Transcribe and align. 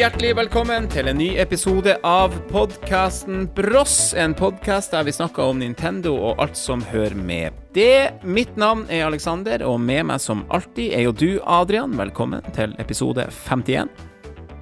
Hjertelig 0.00 0.30
velkommen 0.38 0.86
til 0.88 1.10
en 1.10 1.18
ny 1.20 1.26
episode 1.42 1.92
av 2.08 2.32
podkasten 2.48 3.42
Bross. 3.52 4.14
En 4.16 4.32
podkast 4.32 4.94
der 4.94 5.04
vi 5.04 5.12
snakker 5.12 5.50
om 5.52 5.60
Nintendo 5.60 6.14
og 6.14 6.40
alt 6.40 6.56
som 6.56 6.80
hører 6.88 7.18
med 7.18 7.58
det. 7.76 8.08
Mitt 8.24 8.56
navn 8.56 8.86
er 8.88 9.04
Alexander, 9.10 9.60
og 9.68 9.76
med 9.84 10.06
meg 10.08 10.24
som 10.24 10.46
alltid 10.56 10.96
er 10.96 11.04
jo 11.04 11.12
du, 11.12 11.28
Adrian. 11.44 11.92
Velkommen 12.00 12.40
til 12.56 12.72
episode 12.80 13.28
51. 13.44 13.92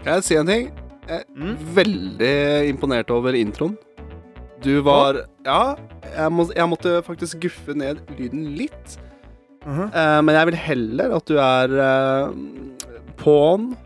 Kan 0.02 0.11
jeg 0.16 0.27
si 0.27 0.41
en 0.42 0.51
ting? 0.51 0.69
Jeg 1.06 1.23
er 1.23 1.64
veldig 1.78 2.34
imponert 2.75 3.14
over 3.14 3.39
introen. 3.39 3.78
Du 4.59 4.80
var 4.83 5.23
Ja, 5.47 5.77
jeg, 6.02 6.33
må, 6.34 6.50
jeg 6.50 6.66
måtte 6.75 6.98
faktisk 7.06 7.45
guffe 7.47 7.78
ned 7.78 8.02
lyden 8.19 8.56
litt. 8.59 8.98
Eh, 9.62 10.19
men 10.19 10.34
jeg 10.34 10.50
vil 10.50 10.64
heller 10.66 11.20
at 11.22 11.31
du 11.31 11.39
er 11.39 11.78
uh, 11.78 12.34
på'n, 13.22 13.77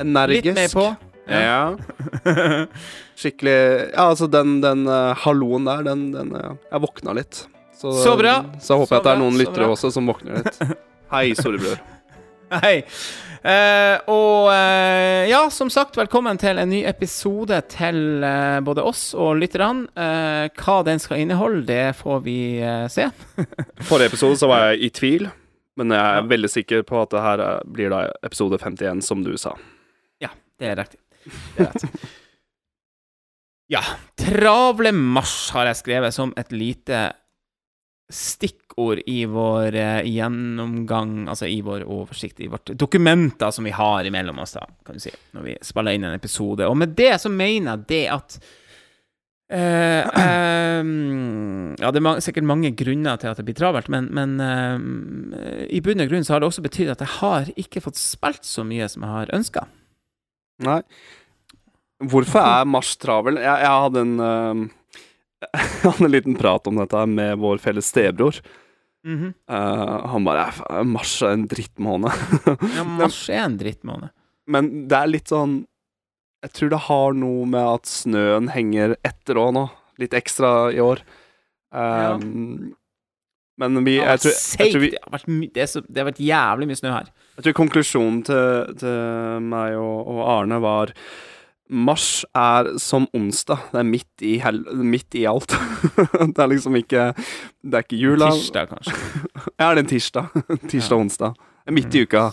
energisk. 0.00 0.50
Litt 0.50 0.58
mer 0.58 0.74
på. 0.74 0.88
Ja. 1.30 1.78
Skikkelig 3.20 3.56
Ja, 3.92 4.08
altså, 4.08 4.26
den, 4.26 4.58
den 4.64 4.86
uh, 4.88 5.14
halloen 5.24 5.68
der, 5.68 5.84
den, 5.86 6.10
den 6.14 6.34
uh, 6.34 6.56
Jeg 6.72 6.82
våkna 6.82 7.14
litt. 7.20 7.44
Så, 7.76 7.92
Så 7.92 8.16
bra. 8.18 8.40
Så 8.60 8.74
jeg 8.74 8.82
håper 8.82 8.94
Så 8.94 9.00
at 9.00 9.06
det 9.06 9.14
er 9.14 9.22
noen 9.22 9.40
lyttere 9.40 9.70
også 9.70 9.92
som 9.94 10.10
våkner 10.10 10.42
litt. 10.42 10.60
Hei, 11.14 11.30
storebror. 11.38 11.78
Hei. 12.50 12.80
Uh, 13.40 13.96
og 14.12 14.50
uh, 14.50 15.24
ja, 15.30 15.40
som 15.54 15.70
sagt, 15.72 15.96
velkommen 15.96 16.36
til 16.40 16.58
en 16.60 16.68
ny 16.68 16.82
episode 16.84 17.56
til 17.72 18.20
uh, 18.20 18.58
både 18.66 18.84
oss 18.84 19.14
og 19.16 19.38
lytterne. 19.40 19.88
Hva 20.60 20.76
den 20.84 21.00
skal 21.00 21.22
inneholde, 21.22 21.64
det 21.70 21.96
får 22.02 22.20
vi 22.26 22.38
se. 22.92 23.08
Forrige 23.88 24.12
episode 24.12 24.36
så 24.42 24.50
var 24.50 24.70
jeg 24.70 24.82
i 24.84 24.92
tvil, 24.92 25.28
men 25.80 25.96
jeg 25.96 26.20
er 26.20 26.30
veldig 26.34 26.52
sikker 26.52 26.84
på 26.88 27.00
at 27.00 27.14
det 27.14 27.24
her 27.24 27.44
blir 27.64 27.94
da 27.94 28.08
episode 28.26 28.60
51, 28.60 29.00
som 29.06 29.24
du 29.24 29.32
sa. 29.40 29.54
Det 30.60 30.68
er 30.68 30.82
riktig. 30.84 31.00
Ja. 33.70 33.84
Travle 34.18 34.90
marsj 34.90 35.52
har 35.54 35.68
jeg 35.70 35.78
skrevet 35.78 36.14
som 36.16 36.32
et 36.40 36.48
lite 36.50 37.04
stikkord 38.10 39.04
i 39.06 39.20
vår 39.30 39.76
eh, 39.78 40.08
gjennomgang, 40.10 41.28
altså 41.30 41.46
i 41.46 41.60
vår 41.62 41.84
oversikt, 41.86 42.40
i 42.42 42.48
vårt 42.50 42.72
dokumenter 42.74 43.52
som 43.54 43.68
vi 43.68 43.70
har 43.70 44.08
imellom 44.08 44.40
oss, 44.42 44.56
da, 44.58 44.64
kan 44.86 44.98
du 44.98 45.04
si, 45.04 45.12
når 45.36 45.46
vi 45.46 45.54
spiller 45.62 45.94
inn 45.94 46.08
en 46.08 46.18
episode. 46.18 46.66
Og 46.66 46.74
med 46.80 46.96
det 46.98 47.12
så 47.22 47.30
mener 47.30 47.76
jeg 47.76 47.86
det 47.94 48.06
at 48.16 48.40
Uh, 49.50 50.06
ehm, 50.14 51.72
Ja, 51.80 51.88
det 51.90 51.98
er 51.98 52.04
ma 52.06 52.12
sikkert 52.22 52.46
mange 52.46 52.70
grunner 52.78 53.18
til 53.18 53.32
at 53.32 53.40
det 53.40 53.48
blir 53.48 53.56
travelt, 53.58 53.88
men, 53.90 54.06
men 54.14 54.36
uh, 54.38 55.64
i 55.66 55.80
bunn 55.82 56.04
og 56.04 56.12
grunn 56.12 56.22
så 56.22 56.36
har 56.36 56.44
det 56.44 56.52
også 56.52 56.62
betydd 56.62 56.92
at 56.92 57.02
jeg 57.02 57.16
har 57.16 57.50
ikke 57.58 57.82
fått 57.82 57.98
spilt 57.98 58.46
så 58.46 58.62
mye 58.62 58.86
som 58.86 59.02
jeg 59.02 59.10
har 59.10 59.32
ønska. 59.34 59.64
Nei. 60.66 60.80
Hvorfor 62.10 62.40
er 62.40 62.68
mars 62.68 62.94
travel? 63.00 63.40
Jeg, 63.40 63.64
jeg 63.64 63.82
hadde 63.84 64.04
en 64.06 64.14
uh, 64.20 64.62
Jeg 65.50 65.68
hadde 65.84 66.06
en 66.06 66.12
liten 66.12 66.36
prat 66.38 66.68
om 66.68 66.80
dette 66.80 67.04
med 67.08 67.38
vår 67.40 67.60
felles 67.62 67.88
stebror. 67.88 68.40
Mm 69.04 69.18
-hmm. 69.18 69.32
uh, 69.48 70.06
han 70.12 70.24
bare 70.24 70.84
Mars 70.84 71.22
er 71.22 71.32
en 71.32 71.48
drittmåned. 71.48 72.12
Ja, 72.76 72.84
mars 72.84 73.28
er 73.30 73.44
en 73.44 73.58
drittmåned. 73.58 74.10
Men 74.46 74.88
det 74.88 74.96
er 74.96 75.06
litt 75.06 75.28
sånn 75.28 75.66
Jeg 76.42 76.52
tror 76.52 76.70
det 76.70 76.78
har 76.88 77.12
noe 77.12 77.46
med 77.46 77.64
at 77.64 77.86
snøen 77.86 78.48
henger 78.48 78.96
etter 79.04 79.36
òg 79.36 79.52
nå. 79.52 79.68
Litt 79.98 80.14
ekstra 80.14 80.72
i 80.72 80.80
år. 80.80 81.02
Um, 81.70 82.74
Men 83.58 83.84
vi 83.84 83.98
jeg 84.00 84.20
tror, 84.20 84.32
jeg, 84.58 84.72
tror 84.72 84.80
vi. 84.80 84.90
Det 84.90 84.98
har 85.02 85.12
vært 85.12 85.54
det, 85.54 85.66
så, 85.68 85.82
det 85.84 86.00
har 86.00 86.08
vært 86.08 86.24
jævlig 86.24 86.66
mye 86.66 86.80
snø 86.80 86.90
her. 86.90 87.10
Jeg 87.40 87.46
tror 87.46 87.56
konklusjonen 87.62 88.22
til, 88.28 88.72
til 88.80 89.44
meg 89.48 89.76
og, 89.80 90.08
og 90.12 90.22
Arne 90.28 90.60
var 90.60 90.92
Mars 91.70 92.24
er 92.34 92.66
som 92.82 93.06
onsdag. 93.14 93.68
Det 93.70 93.78
er 93.78 93.86
midt 93.86 94.24
i, 94.26 94.32
hel 94.42 94.58
midt 94.82 95.14
i 95.14 95.22
alt. 95.30 95.54
det 96.34 96.42
er 96.42 96.50
liksom 96.50 96.76
ikke 96.80 97.12
Det 97.14 97.78
er 97.78 97.84
ikke 97.86 98.00
jula. 98.00 98.32
Tirsdag, 98.34 98.72
kanskje. 98.74 98.96
Ja, 99.60 99.68
det 99.70 99.76
er 99.76 99.82
en 99.84 99.90
tirsdag. 99.92 100.32
Tirsdag-onsdag. 100.72 101.36
ja. 101.36 101.46
onsdag. 101.46 101.74
midt 101.76 101.94
i 101.94 102.02
uka. 102.02 102.24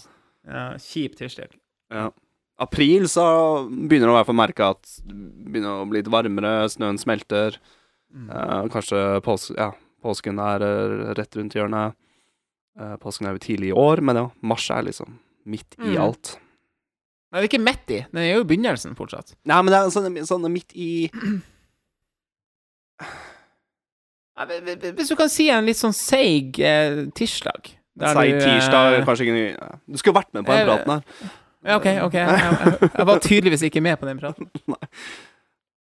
Ja, 0.47 0.63
Kjip 0.81 1.19
tirsdag. 1.19 1.53
Ja. 1.93 2.09
April 2.57 3.05
så 3.11 3.23
begynner 3.69 4.09
det 4.09 4.13
å 4.13 4.15
i 4.15 4.17
hvert 4.17 4.29
fall 4.31 4.39
merke 4.39 4.71
at 4.73 4.93
det 5.05 5.51
begynner 5.51 5.83
å 5.83 5.87
bli 5.87 6.01
litt 6.01 6.09
varmere, 6.09 6.55
snøen 6.73 6.97
smelter. 6.97 7.59
Mm. 8.09 8.31
Eh, 8.33 8.63
kanskje 8.73 9.03
pås 9.21 9.51
ja, 9.53 9.69
påsken 10.01 10.41
er 10.41 10.65
eh, 10.65 11.11
rett 11.19 11.37
rundt 11.37 11.55
hjørnet. 11.55 11.93
Eh, 12.77 12.95
påsken 13.01 13.25
er 13.27 13.33
jo 13.37 13.41
tidlig 13.41 13.71
i 13.71 13.77
år, 13.77 14.01
men 14.05 14.15
ja, 14.19 14.25
mars 14.45 14.67
er 14.71 14.83
liksom 14.85 15.15
midt 15.49 15.75
i 15.79 15.95
Mm. 15.95 16.01
alt. 16.03 16.35
Nei, 17.31 17.41
det 17.41 17.45
er 17.47 17.57
ikke 17.57 17.63
midt 17.65 17.89
i. 17.91 18.05
Den 18.11 18.21
er 18.21 18.27
jo 18.35 18.41
i 18.43 18.47
begynnelsen 18.47 18.95
fortsatt. 18.95 19.33
Nei, 19.45 19.61
men 19.61 19.73
det 19.73 19.79
er 19.79 19.89
sånn, 19.91 20.17
sånn 20.27 20.51
midt 20.51 20.71
i 20.75 21.09
Hvis 24.37 25.09
du 25.09 25.15
kan 25.17 25.29
si 25.33 25.47
en 25.49 25.65
litt 25.65 25.79
sånn 25.79 25.95
seig 25.97 26.59
eh, 26.61 27.05
tirsdag 27.17 27.71
Seig 27.97 28.35
tirsdag, 28.37 28.99
eh, 28.99 29.05
kanskje 29.07 29.25
ikke 29.25 29.43
ja. 29.55 29.69
Du 29.89 29.97
skulle 29.97 30.19
vært 30.19 30.29
med 30.37 30.45
på 30.45 30.53
den 30.53 30.67
praten 30.69 30.91
her. 30.93 31.31
Ja, 31.65 31.77
OK, 31.79 31.87
OK. 32.05 32.13
Jeg, 32.13 32.27
jeg, 32.37 32.89
jeg 32.93 33.05
var 33.09 33.19
tydeligvis 33.23 33.63
ikke 33.65 33.81
med 33.81 33.97
på 33.99 34.05
den 34.05 34.19
praten. 34.21 34.51
Ja, 34.67 34.75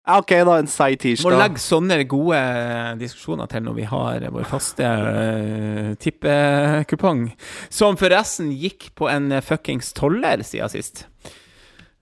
OK, 0.09 0.33
da. 0.47 0.57
En 0.57 0.71
seig 0.71 1.05
Må 1.25 1.35
legge 1.35 1.61
sånne 1.61 1.99
gode 2.09 2.39
eh, 2.39 2.95
diskusjoner 3.01 3.49
til 3.51 3.67
når 3.67 3.77
vi 3.77 3.87
har 3.91 4.25
vår 4.33 4.47
faste 4.49 4.89
uh, 4.89 5.91
tippekupong, 6.01 7.27
som 7.73 7.99
forresten 8.01 8.51
gikk 8.57 8.91
på 8.99 9.11
en 9.13 9.31
eh, 9.37 9.45
fuckings 9.45 9.93
toller 9.97 10.45
siden 10.47 10.73
sist. 10.73 11.05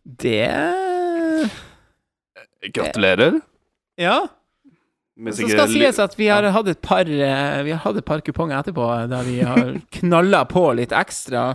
Det 0.06 0.46
Gratulerer. 2.66 3.40
Ja. 3.98 4.20
Så 5.16 5.46
skal 5.48 5.64
det 5.64 5.72
sies 5.72 5.98
at 6.02 6.14
vi 6.18 6.28
har 6.28 6.44
hatt 6.52 6.68
et 6.68 6.80
par 6.84 7.08
Vi 7.08 7.72
har 7.72 7.80
hatt 7.80 7.96
et 7.96 8.04
par 8.06 8.20
kuponger 8.20 8.58
etterpå 8.58 8.86
der 9.08 9.26
vi 9.26 9.38
har 9.40 9.78
knalla 9.98 10.44
på 10.50 10.68
litt 10.76 10.92
ekstra 10.94 11.54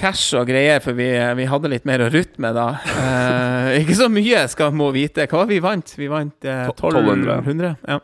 cash 0.00 0.36
og 0.38 0.48
greier, 0.48 0.80
for 0.84 0.96
vi, 0.96 1.10
vi 1.36 1.48
hadde 1.50 1.70
litt 1.72 1.84
mer 1.88 2.06
å 2.06 2.08
rutte 2.12 2.40
med 2.42 2.56
da. 2.56 2.68
Eh, 3.00 3.80
ikke 3.82 3.98
så 3.98 4.08
mye, 4.12 4.46
skal 4.50 4.72
må 4.76 4.90
vite. 4.96 5.28
Hva 5.28 5.44
var 5.44 5.50
vi 5.50 5.60
vant? 5.64 5.92
Vi 6.00 6.08
vant 6.10 6.48
eh, 6.48 6.64
1200. 6.72 7.42
1200. 7.44 7.74
Ja. 7.90 8.00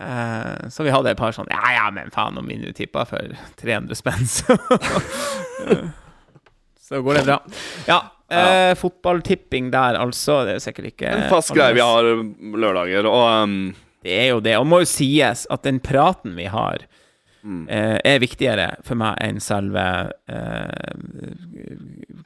Eh, 0.00 0.68
så 0.72 0.86
vi 0.86 0.92
hadde 0.94 1.12
et 1.12 1.18
par 1.20 1.34
sånn 1.36 1.50
Ja, 1.52 1.60
ja, 1.74 1.88
men 1.92 2.08
faen, 2.14 2.38
om 2.40 2.46
vi 2.48 2.56
nå 2.56 2.70
tippa 2.72 3.02
for 3.08 3.34
300 3.60 3.98
spenn, 3.98 4.22
så 4.30 4.56
Så 6.90 7.02
går 7.06 7.20
det 7.20 7.26
bra. 7.28 7.36
Ja. 7.86 7.98
Eh, 8.30 8.72
fotballtipping 8.78 9.68
der, 9.70 9.98
altså. 9.98 10.40
Det 10.46 10.56
er 10.56 10.62
sikkert 10.64 10.88
ikke 10.92 11.10
En 11.10 11.28
fast 11.30 11.52
greie 11.54 11.74
vi 11.76 11.82
har 11.84 12.06
lørdager, 12.06 13.06
og 13.06 13.44
um, 13.44 13.54
Det 14.02 14.16
er 14.16 14.28
jo 14.32 14.40
det. 14.42 14.56
Og 14.58 14.66
må 14.66 14.80
jo 14.82 14.88
sies 14.90 15.44
at 15.50 15.66
den 15.66 15.78
praten 15.82 16.34
vi 16.38 16.48
har, 16.50 16.86
mm. 17.42 17.62
eh, 17.68 17.96
er 18.12 18.20
viktigere 18.22 18.66
for 18.86 18.98
meg 19.00 19.16
enn 19.24 19.40
selve 19.42 19.84
eh, 20.30 20.92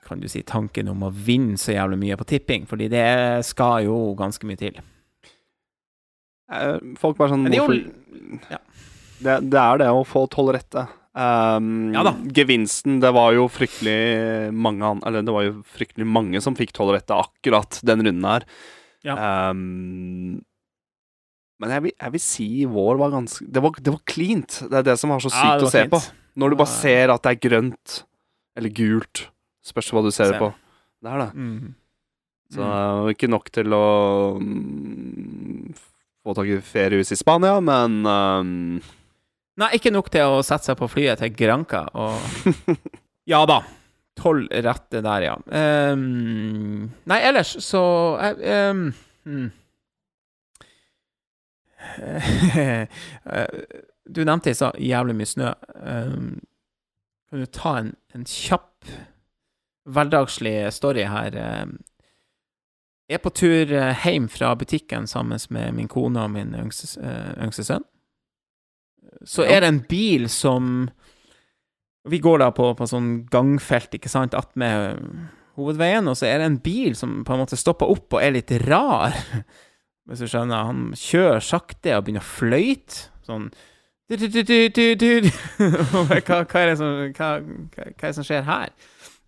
Kan 0.05 0.21
du 0.21 0.29
si 0.29 0.43
tanken 0.47 0.91
om 0.93 1.07
å 1.07 1.13
vinne 1.13 1.57
så 1.61 1.77
jævlig 1.77 2.01
mye 2.03 2.19
på 2.21 2.27
tipping, 2.35 2.67
fordi 2.71 2.91
det 2.93 3.07
skal 3.49 3.87
jo 3.87 3.97
ganske 4.19 4.45
mye 4.49 4.61
til. 4.61 4.83
Eh, 6.53 6.77
Folk 7.01 7.17
bare 7.21 7.33
sånn 7.33 7.47
det 7.49 7.57
er 7.57 7.63
jo- 7.65 8.41
ja. 8.51 8.61
det, 9.25 9.39
det 9.51 9.61
er 9.63 9.81
det 9.85 9.89
å 9.89 10.05
få 10.07 10.27
tolv 10.31 10.55
rette. 10.59 10.87
Um, 11.15 11.93
Ja 11.95 12.03
da. 12.03 12.11
Gevinsten 12.35 12.97
Det 12.99 13.13
var 13.15 13.31
jo 13.37 13.45
fryktelig 13.47 14.51
mange 14.51 14.89
Eller 15.07 15.23
det 15.23 15.31
var 15.31 15.45
jo 15.47 15.53
fryktelig 15.63 16.09
mange 16.11 16.41
som 16.43 16.57
fikk 16.59 16.73
tolv 16.75 16.97
rette 16.97 17.15
akkurat 17.15 17.79
den 17.87 18.03
runden 18.03 18.27
her. 18.27 18.43
Um, 19.15 20.43
men 21.63 21.71
jeg 21.71 21.85
vil, 21.85 21.95
jeg 21.95 22.15
vil 22.15 22.23
si 22.23 22.49
vår 22.67 22.99
var 22.99 23.13
ganske 23.15 23.47
Det 23.47 23.63
var, 23.63 23.77
det 23.79 23.93
var 23.95 24.03
cleant. 24.11 24.59
Det 24.71 24.81
er 24.81 24.87
det 24.91 24.97
som 25.01 25.13
var 25.15 25.23
så 25.23 25.31
sykt 25.31 25.45
Ja, 25.45 25.55
var 25.55 25.69
å 25.69 25.71
se 25.71 25.85
fint. 25.85 25.95
på. 25.95 26.01
Når 26.43 26.51
du 26.51 26.59
bare 26.59 26.73
ser 26.73 27.13
at 27.15 27.23
det 27.23 27.31
er 27.31 27.41
grønt 27.47 27.95
eller 28.59 28.75
gult. 28.75 29.29
Spørs 29.65 29.93
hva 29.95 30.03
du 30.05 30.11
ser 30.15 30.35
det 30.35 30.43
på. 30.43 30.51
Det 31.05 31.13
er 31.13 31.23
det. 31.23 31.31
Mm. 31.39 31.75
Så 32.55 32.67
uh, 32.67 33.07
ikke 33.11 33.31
nok 33.31 33.49
til 33.55 33.75
å 33.75 33.87
mm, 34.39 35.71
få 36.25 36.35
tak 36.37 36.51
i 36.51 36.59
feriehus 36.65 37.15
i 37.15 37.19
Spania, 37.19 37.57
men 37.65 38.03
um, 38.05 38.51
Nei, 39.61 39.71
ikke 39.79 39.93
nok 39.95 40.11
til 40.13 40.35
å 40.35 40.43
sette 40.45 40.69
seg 40.69 40.79
på 40.79 40.91
flyet 40.91 41.23
til 41.23 41.33
Granca 41.39 41.87
og 41.95 42.19
Ja 43.31 43.45
da. 43.49 43.63
Tolv 44.19 44.51
rette 44.51 45.01
der, 45.03 45.25
ja. 45.27 45.35
Um... 45.49 46.91
nei, 47.11 47.19
ellers 47.27 47.57
så. 47.65 47.83
Eh, 48.21 48.83
Du 54.05 54.21
nevnte 54.21 54.53
i 54.53 54.57
stad 54.57 54.77
jævlig 54.85 55.15
mye 55.17 55.29
snø. 55.29 55.51
Ehm, 55.81 56.33
kan 57.31 57.41
du 57.41 57.49
ta 57.49 57.71
en, 57.81 57.95
en 58.13 58.27
kjapp, 58.29 58.85
hverdagslig 59.89 60.59
story 60.77 61.07
her? 61.09 61.39
Jeg 63.05 63.19
er 63.19 63.21
på 63.21 63.33
tur 63.37 63.73
eh, 63.77 64.05
hjem 64.07 64.31
fra 64.33 64.55
butikken 64.57 65.07
sammen 65.07 65.41
med 65.53 65.75
min 65.77 65.89
kone 65.93 66.23
og 66.25 66.31
min 66.33 66.55
yngste, 66.57 66.89
eh, 67.05 67.35
yngste 67.45 67.67
sønn. 67.67 67.85
Så 69.29 69.45
er 69.45 69.61
det 69.61 69.69
en 69.69 69.83
bil 69.89 70.29
som 70.33 70.89
Vi 72.05 72.19
går 72.21 72.43
da 72.43 72.51
på, 72.53 72.67
på 72.77 72.85
sånn 72.85 73.23
gangfelt, 73.33 73.95
ikke 73.97 74.11
sant, 74.13 74.35
attmed 74.37 74.99
hovedveien, 75.57 76.05
og 76.05 76.19
så 76.21 76.27
er 76.29 76.43
det 76.43 76.49
en 76.51 76.59
bil 76.61 76.93
som 76.99 77.23
på 77.25 77.33
en 77.33 77.41
måte 77.41 77.57
stopper 77.57 77.89
opp 77.89 78.13
og 78.13 78.21
er 78.21 78.35
litt 78.35 78.53
rar. 78.67 79.17
Hvis 80.05 80.21
du 80.21 80.29
skjønner. 80.29 80.67
Han 80.69 80.91
kjører 80.99 81.45
sakte 81.45 81.95
og 81.97 82.07
begynner 82.07 82.25
å 82.25 82.29
fløyte. 82.29 83.09
Sånn 83.25 83.49
hva, 84.05 84.19
er 84.21 84.29
det 86.69 86.77
som, 86.77 86.89
er 87.17 87.95
det 88.03 88.11
som 88.13 88.27
skjer 88.27 88.43
her? 88.45 88.69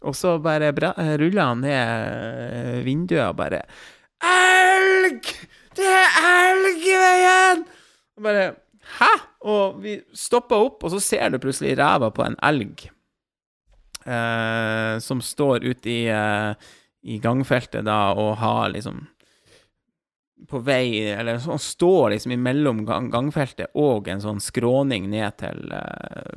Og 0.04 0.12
så 0.14 0.34
bare 0.44 0.68
bra, 0.76 0.90
ruller 1.16 1.48
han 1.48 1.62
ned 1.64 2.84
vinduet 2.84 3.24
og 3.24 3.38
bare 3.38 3.62
Elg! 4.20 5.24
Det 5.76 5.88
er 5.88 6.18
elg 6.28 6.84
i 6.84 6.98
veien! 7.00 7.64
Og 8.16 8.22
bare 8.28 8.44
Hæ? 9.00 9.12
Og 9.48 9.80
vi 9.82 9.96
stopper 10.14 10.56
opp, 10.68 10.84
og 10.84 10.90
så 10.92 11.00
ser 11.02 11.32
du 11.32 11.40
plutselig 11.42 11.74
ræva 11.78 12.10
på 12.14 12.22
en 12.22 12.36
elg 12.46 12.84
eh, 14.06 14.98
som 15.02 15.22
står 15.24 15.64
ute 15.66 15.90
i, 15.90 16.06
eh, 16.12 16.52
i 17.02 17.18
gangfeltet 17.22 17.84
da 17.86 18.12
og 18.14 18.36
har 18.42 18.70
liksom 18.76 19.06
på 20.50 20.58
vei 20.60 21.08
Eller 21.16 21.38
han 21.40 21.58
står 21.58 22.10
liksom 22.12 22.32
imellom 22.36 22.84
gang, 22.86 23.08
gangfeltet 23.10 23.72
og 23.74 24.08
en 24.12 24.20
sånn 24.20 24.40
skråning 24.44 25.08
ned 25.10 25.36
til 25.40 25.72
eh, 25.72 26.34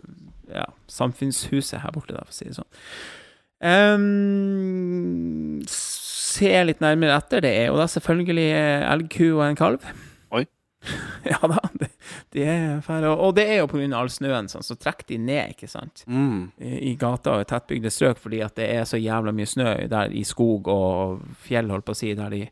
ja, 0.56 0.66
samfunnshuset 0.90 1.82
her 1.84 1.92
borte, 1.94 2.16
da, 2.16 2.24
for 2.26 2.34
å 2.34 2.38
si 2.40 2.48
det 2.48 2.56
sånn. 2.58 2.72
Um, 4.20 5.60
se 5.70 6.52
litt 6.66 6.80
nærmere 6.84 7.18
etter. 7.20 7.44
Det 7.44 7.52
er 7.64 7.68
jo 7.70 7.78
da 7.80 7.88
selvfølgelig 7.92 8.48
elgku 8.94 9.26
og 9.36 9.44
en 9.50 9.60
kalv. 9.60 9.86
Oi. 10.36 10.46
ja 11.28 11.40
da, 11.44 11.60
det, 11.82 11.90
det 12.36 12.46
er 12.48 12.82
færre. 12.86 13.12
Og 13.20 13.36
det 13.38 13.46
er 13.52 13.62
jo 13.62 13.70
pga. 13.72 13.90
all 14.00 14.12
snøen, 14.14 14.48
sånn, 14.52 14.66
så 14.66 14.78
trekker 14.80 15.10
de 15.12 15.18
ned, 15.28 15.56
ikke 15.56 15.70
sant, 15.72 16.06
Mm. 16.08 16.52
i, 16.58 16.74
i 16.92 16.96
gata 17.00 17.36
og 17.40 17.48
tettbygde 17.50 17.92
strøk, 17.94 18.18
fordi 18.24 18.42
at 18.46 18.56
det 18.60 18.70
er 18.78 18.88
så 18.90 18.98
jævla 19.02 19.34
mye 19.36 19.50
snø 19.50 19.74
der 19.92 20.16
i 20.16 20.24
skog 20.28 20.68
og 20.72 21.22
fjell, 21.46 21.70
holdt 21.74 21.86
på 21.90 21.98
å 21.98 22.00
si, 22.00 22.14
der 22.18 22.32
de, 22.34 22.46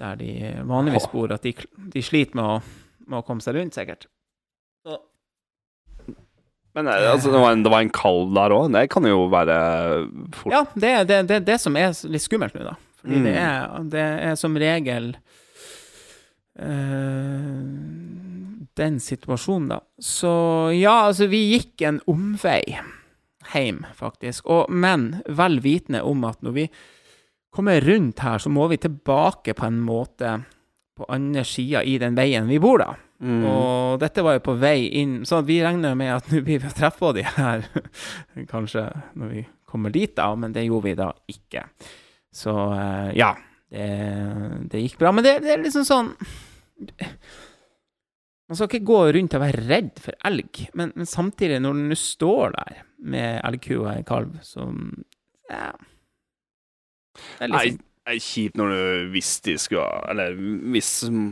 der 0.00 0.16
de 0.18 0.30
vanligvis 0.66 1.06
bor, 1.12 1.32
at 1.34 1.42
de, 1.46 1.52
de 1.94 2.02
sliter 2.02 2.34
med 2.38 2.44
å, 2.44 2.56
med 3.06 3.18
å 3.20 3.24
komme 3.26 3.44
seg 3.44 3.54
rundt, 3.58 3.76
sikkert. 3.76 4.08
Så, 4.84 4.98
Men 6.74 6.88
eh, 6.90 7.06
altså, 7.12 7.30
det, 7.30 7.38
var 7.42 7.52
en, 7.54 7.62
det 7.62 7.70
var 7.72 7.84
en 7.84 7.92
kalv 7.94 8.32
der 8.34 8.54
òg. 8.56 8.72
Det 8.74 8.86
kan 8.90 9.06
jo 9.06 9.28
være 9.32 9.58
fort 10.34 10.52
ja, 10.56 10.64
det 10.74 10.90
er 10.90 11.06
det, 11.12 11.20
det, 11.30 11.38
det 11.46 11.60
som 11.62 11.76
er 11.78 11.94
litt 12.10 12.24
skummelt 12.26 12.56
nå, 12.58 12.66
da. 12.72 12.76
Fordi 13.04 13.18
Mm. 13.20 13.24
det, 13.28 13.34
er, 13.36 13.82
det 13.92 14.02
er 14.30 14.36
som 14.40 14.54
regel 14.56 15.10
uh, 16.58 18.74
den 18.80 18.98
situasjonen, 19.00 19.68
da. 19.74 19.80
Så 20.00 20.30
ja, 20.74 20.94
altså, 21.08 21.28
vi 21.30 21.42
gikk 21.52 21.84
en 21.86 22.00
omvei 22.10 22.62
hjem, 23.52 23.82
faktisk. 23.98 24.46
Og, 24.50 24.70
men 24.72 25.20
vel 25.28 25.60
vitende 25.64 26.00
om 26.08 26.24
at 26.26 26.40
når 26.42 26.56
vi 26.56 26.64
kommer 27.54 27.80
rundt 27.84 28.22
her, 28.24 28.42
så 28.42 28.50
må 28.52 28.66
vi 28.72 28.80
tilbake 28.82 29.54
på 29.56 29.66
en 29.68 29.80
måte 29.84 30.36
på 30.94 31.06
andre 31.10 31.42
sida 31.46 31.82
i 31.82 31.96
den 31.98 32.16
veien 32.18 32.46
vi 32.50 32.60
bor, 32.62 32.82
da. 32.82 32.92
Mm. 33.24 33.42
Og 33.48 33.98
dette 34.02 34.22
var 34.26 34.36
jo 34.36 34.44
på 34.44 34.56
vei 34.60 34.90
inn, 35.00 35.22
så 35.26 35.40
vi 35.46 35.60
regner 35.64 35.96
med 35.98 36.12
at 36.16 36.30
nå 36.30 36.42
blir 36.44 36.60
vi 36.62 36.70
å 36.70 36.74
treffe 36.74 37.12
de 37.16 37.24
her 37.26 37.66
kanskje 38.52 38.88
når 39.18 39.32
vi 39.32 39.44
kommer 39.70 39.94
dit, 39.94 40.12
da, 40.16 40.28
men 40.38 40.54
det 40.54 40.66
gjorde 40.66 40.88
vi 40.90 40.96
da 40.98 41.10
ikke. 41.30 41.64
Så 42.34 42.54
eh, 42.74 43.10
ja, 43.18 43.32
det, 43.70 43.88
det 44.70 44.82
gikk 44.84 44.98
bra. 45.00 45.14
Men 45.14 45.26
det, 45.26 45.38
det 45.44 45.54
er 45.54 45.62
liksom 45.62 45.86
sånn 45.86 46.12
Man 48.44 48.58
skal 48.58 48.66
ikke 48.68 48.86
gå 48.86 48.98
rundt 49.14 49.34
og 49.38 49.40
være 49.40 49.62
redd 49.70 49.92
for 50.02 50.18
elg, 50.28 50.66
men, 50.76 50.92
men 50.98 51.08
samtidig, 51.08 51.62
når 51.64 51.78
du 51.94 51.96
står 51.98 52.54
der 52.58 52.82
med 53.14 53.40
elgku 53.46 53.76
og 53.80 54.06
kalv 54.08 54.38
så 54.46 54.68
Ja. 55.50 55.72
Det 57.14 57.46
er 57.46 57.52
Nei, 57.52 57.64
liksom 57.70 57.82
det 58.04 58.12
er 58.18 58.20
kjipt 58.20 58.58
når 58.60 58.74
du 58.74 59.12
Hvis 59.14 59.30
de 59.46 59.54
skulle 59.60 59.86
Eller 60.12 60.34
hvis 60.74 60.90
mm, 61.08 61.30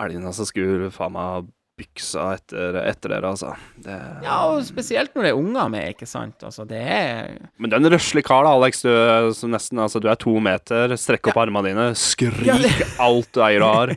elgene 0.00 0.32
skulle 0.36 0.90
faen 0.94 1.14
meg 1.16 1.48
byksa 1.80 2.24
etter, 2.36 2.76
etter 2.84 3.12
dere, 3.14 3.30
altså. 3.30 3.54
Det, 3.80 3.94
Ja, 4.24 4.36
og 4.50 4.62
spesielt 4.68 5.14
når 5.16 5.26
det 5.26 5.30
er 5.32 5.38
unger 5.38 5.70
med, 5.72 5.94
ikke 5.94 6.08
sant. 6.08 6.42
Altså, 6.44 6.66
det 6.68 6.80
er 6.80 7.38
Men 7.56 7.70
du 7.72 7.76
er 7.76 7.80
en 7.80 7.92
røslig 7.94 8.24
kar, 8.26 8.44
da, 8.44 8.52
Alex. 8.58 8.82
Du, 8.84 8.90
som 9.36 9.52
nesten, 9.54 9.80
altså, 9.80 10.02
du 10.02 10.10
er 10.12 10.18
to 10.20 10.34
meter. 10.44 10.92
Strekk 11.00 11.30
opp 11.32 11.40
armene 11.40 11.70
dine. 11.70 11.86
Skrik 11.96 12.42
Ja, 12.48 12.58
det- 12.60 12.74
alt 13.06 13.30
du 13.32 13.40
eier 13.46 13.64
og 13.64 13.74
har. 13.78 13.94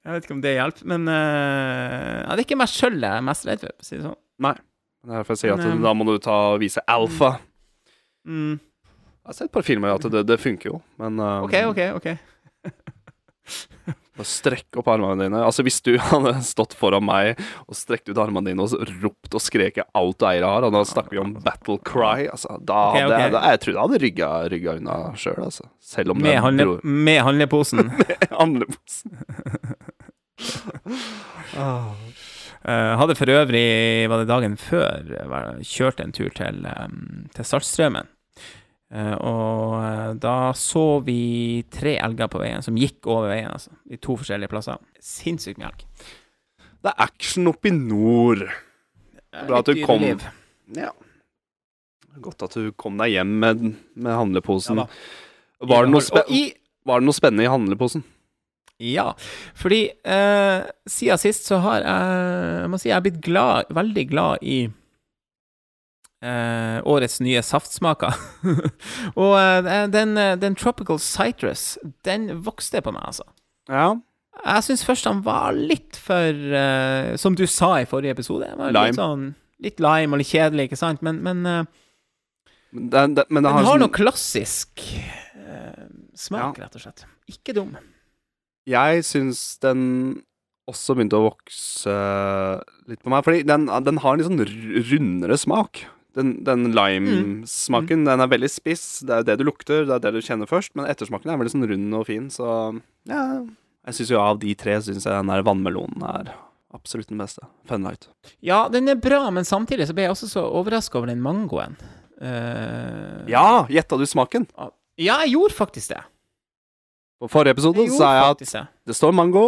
Jeg 0.00 0.14
vet 0.14 0.24
ikke 0.24 0.32
om 0.38 0.40
det 0.40 0.54
hjelper, 0.56 0.86
men 0.88 1.02
uh... 1.12 2.24
ja, 2.24 2.32
det 2.32 2.38
er 2.40 2.46
ikke 2.46 2.56
meg 2.56 2.70
sjøl 2.72 2.94
jeg 3.04 3.20
er 3.20 3.24
mest 3.26 3.44
redd 3.44 3.60
for, 3.60 3.74
for 3.76 3.84
å 3.84 3.88
si 3.90 3.98
det 3.98 4.04
sånn. 4.06 4.16
Nei. 4.40 4.54
Er 5.04 5.18
derfor 5.18 5.36
jeg 5.36 5.40
sier 5.42 5.52
at 5.52 5.60
Men, 5.60 5.74
um... 5.76 5.82
da 5.84 5.92
må 5.92 6.06
du 6.08 6.14
ta 6.24 6.36
og 6.54 6.62
vise 6.62 6.80
alfa. 6.88 7.34
Mm. 8.24 8.54
Jeg 9.20 9.30
har 9.30 9.36
sett 9.36 9.50
et 9.50 9.54
par 9.54 9.66
filmer 9.66 9.94
at 9.94 10.06
det, 10.10 10.24
det 10.26 10.40
funker 10.40 10.72
jo, 10.72 10.80
men 11.00 11.20
um, 11.20 11.46
OK, 11.46 11.56
OK, 11.70 11.80
OK. 12.00 12.08
bare 14.20 14.28
strekk 14.28 14.78
opp 14.80 14.88
armene 14.92 15.24
dine. 15.24 15.40
Altså 15.46 15.64
Hvis 15.64 15.78
du 15.86 15.94
hadde 16.10 16.34
stått 16.44 16.74
foran 16.76 17.04
meg 17.06 17.40
og 17.66 17.76
strekt 17.78 18.10
ut 18.10 18.20
armene 18.20 18.50
dine 18.50 18.64
og 18.64 18.74
ropt 19.04 19.36
og 19.38 19.44
skreket 19.44 19.88
alt 19.96 20.18
du 20.20 20.26
eier 20.28 20.46
har, 20.48 20.66
og 20.66 20.74
da 20.74 20.82
snakker 20.88 21.16
vi 21.16 21.22
om 21.22 21.34
battle 21.44 21.78
cry, 21.86 22.26
altså, 22.32 22.58
da 22.60 22.80
Ok, 22.90 22.98
hadde 22.98 23.20
ok. 23.20 23.32
da, 23.36 23.44
Jeg 23.54 23.62
tror 23.64 23.76
jeg 23.76 23.82
hadde 23.84 24.02
rygga, 24.04 24.30
rygga 24.54 24.76
unna 24.80 24.98
sjøl, 25.20 25.40
altså. 25.46 25.68
Selv 25.92 26.16
om 26.16 26.20
Med, 26.20 26.34
det 26.34 26.44
handle, 26.44 26.78
med 26.84 27.22
handleposen. 27.28 27.92
handleposen. 28.40 29.18
Uh, 32.60 32.92
hadde 33.00 33.16
for 33.16 33.32
øvrig, 33.32 33.64
var 34.12 34.20
det 34.20 34.28
dagen 34.28 34.56
før, 34.60 35.14
kjørt 35.64 36.02
en 36.04 36.12
tur 36.12 36.28
til, 36.36 36.60
um, 36.68 37.28
til 37.34 37.46
Saltstraumen. 37.48 38.10
Eh, 38.90 39.14
og 39.14 39.76
eh, 39.78 40.08
da 40.22 40.36
så 40.58 40.84
vi 41.06 41.20
tre 41.70 41.96
elger 42.02 42.30
på 42.32 42.42
veien, 42.42 42.64
som 42.66 42.78
gikk 42.78 43.06
over 43.10 43.30
veien, 43.32 43.50
altså. 43.52 43.74
I 43.90 44.00
to 44.02 44.18
forskjellige 44.20 44.50
plasser. 44.52 44.82
Sinnssykt 45.04 45.60
mye 45.60 45.70
elg. 45.70 45.86
Det 46.80 46.92
er 46.92 47.06
action 47.06 47.50
oppe 47.50 47.70
i 47.70 47.76
nord. 47.76 48.46
Bra 49.46 49.60
at 49.60 49.70
du 49.70 49.82
kom. 49.86 50.04
Ja. 50.76 50.92
Godt 52.20 52.46
at 52.48 52.56
du 52.58 52.70
kom 52.74 52.96
deg 52.98 53.14
hjem 53.14 53.34
med, 53.42 53.66
med 53.94 54.16
handleposen. 54.16 54.82
Ja 54.82 54.88
var, 55.60 55.84
det 55.84 55.92
noe 55.92 56.24
i, 56.32 56.42
var 56.88 57.00
det 57.00 57.08
noe 57.08 57.16
spennende 57.16 57.46
i 57.46 57.52
handleposen? 57.52 58.04
Ja, 58.80 59.10
fordi 59.58 59.82
eh, 60.08 60.68
siden 60.88 61.20
sist 61.20 61.50
så 61.50 61.58
har 61.60 61.82
jeg 61.84 62.20
Jeg 62.62 62.70
må 62.72 62.78
si 62.80 62.88
jeg 62.88 62.96
er 62.96 63.04
blitt 63.04 63.20
glad, 63.24 63.68
veldig 63.76 64.04
glad 64.08 64.46
i 64.46 64.62
eh, 66.22 66.78
årets 66.84 67.18
nye 67.24 67.42
saftsmaker. 67.44 68.14
og 69.22 69.34
eh, 69.40 69.86
den, 69.92 70.16
eh, 70.20 70.36
den 70.40 70.56
Tropical 70.58 71.00
Citrus, 71.02 71.74
den 72.06 72.28
vokste 72.46 72.82
på 72.84 72.92
meg, 72.94 73.04
altså. 73.12 73.26
Ja. 73.70 73.90
Jeg 74.40 74.64
syns 74.64 74.84
først 74.86 75.04
han 75.10 75.20
var 75.26 75.52
litt 75.52 75.98
for 76.00 76.32
eh, 76.56 77.10
Som 77.20 77.34
du 77.36 77.42
sa 77.50 77.74
i 77.82 77.86
forrige 77.88 78.14
episode. 78.14 78.46
var 78.56 78.70
Lime. 78.72 78.86
Litt, 78.88 78.96
sånn, 78.96 79.24
litt 79.60 79.82
lime 79.82 80.16
og 80.16 80.22
litt 80.22 80.30
kjedelig, 80.30 80.70
ikke 80.70 80.78
sant? 80.80 81.02
Men, 81.04 81.18
men 81.26 81.42
eh, 81.46 81.64
Men 82.72 82.88
den, 82.94 83.14
det, 83.18 83.24
men 83.28 83.42
den 83.44 83.52
har, 83.52 83.66
har 83.66 83.80
noe 83.82 83.92
klassisk 83.92 84.80
eh, 84.86 85.86
smak, 86.16 86.56
Ja. 86.56 86.64
rett 86.68 86.78
og 86.78 86.84
slett. 86.86 87.04
Ikke 87.28 87.52
dum. 87.56 87.74
Jeg 88.70 89.04
syns 89.08 89.42
den 89.64 89.82
også 90.70 90.94
begynte 90.94 91.18
å 91.18 91.24
vokse 91.26 91.94
litt 92.88 93.00
på 93.02 93.10
meg. 93.10 93.24
Fordi 93.26 93.42
den, 93.48 93.66
den 93.86 93.98
har 94.04 94.14
en 94.14 94.20
litt 94.22 94.28
sånn 94.30 94.84
rundere 94.92 95.38
smak. 95.40 95.82
Den, 96.16 96.30
den 96.44 96.72
lime-smaken, 96.74 98.04
den 98.08 98.20
er 98.24 98.30
veldig 98.30 98.48
spiss. 98.50 99.00
Det 99.06 99.20
er 99.20 99.26
det 99.28 99.36
du 99.38 99.44
lukter, 99.46 99.84
det 99.86 99.94
er 99.94 100.04
det 100.08 100.12
du 100.16 100.26
kjenner 100.26 100.48
først. 100.50 100.72
Men 100.74 100.88
ettersmaken 100.90 101.30
er 101.30 101.38
veldig 101.38 101.52
sånn 101.54 101.68
rund 101.70 101.94
og 102.00 102.06
fin, 102.08 102.28
så 102.34 102.48
ja. 103.08 103.24
Jeg 103.86 103.96
syns 103.96 104.10
jo 104.12 104.18
av 104.20 104.40
de 104.42 104.54
tre 104.58 104.74
syns 104.84 105.06
jeg 105.06 105.14
den 105.14 105.30
der 105.32 105.44
vannmelonen 105.46 106.02
er 106.04 106.32
absolutt 106.76 107.08
den 107.10 107.18
beste. 107.22 107.46
Funlight. 107.70 108.08
Ja, 108.44 108.64
den 108.68 108.88
er 108.92 108.98
bra, 109.00 109.22
men 109.34 109.46
samtidig 109.48 109.86
så 109.88 109.94
ble 109.96 110.04
jeg 110.08 110.12
også 110.16 110.28
så 110.30 110.44
overraska 110.60 110.98
over 111.00 111.10
den 111.10 111.22
mangoen. 111.24 111.78
Uh... 112.20 113.24
Ja, 113.30 113.64
gjetta 113.72 113.96
du 113.98 114.04
smaken? 114.06 114.44
ja, 115.00 115.20
jeg 115.22 115.32
gjorde 115.32 115.56
faktisk 115.56 115.94
det. 115.94 116.02
På 117.20 117.28
forrige 117.28 117.56
episode 117.56 117.84
Jeg 117.84 117.94
sa 117.96 118.10
jeg 118.16 118.34
at 118.34 118.42
det. 118.44 118.66
det 118.92 118.96
står 118.96 119.12
mango, 119.16 119.46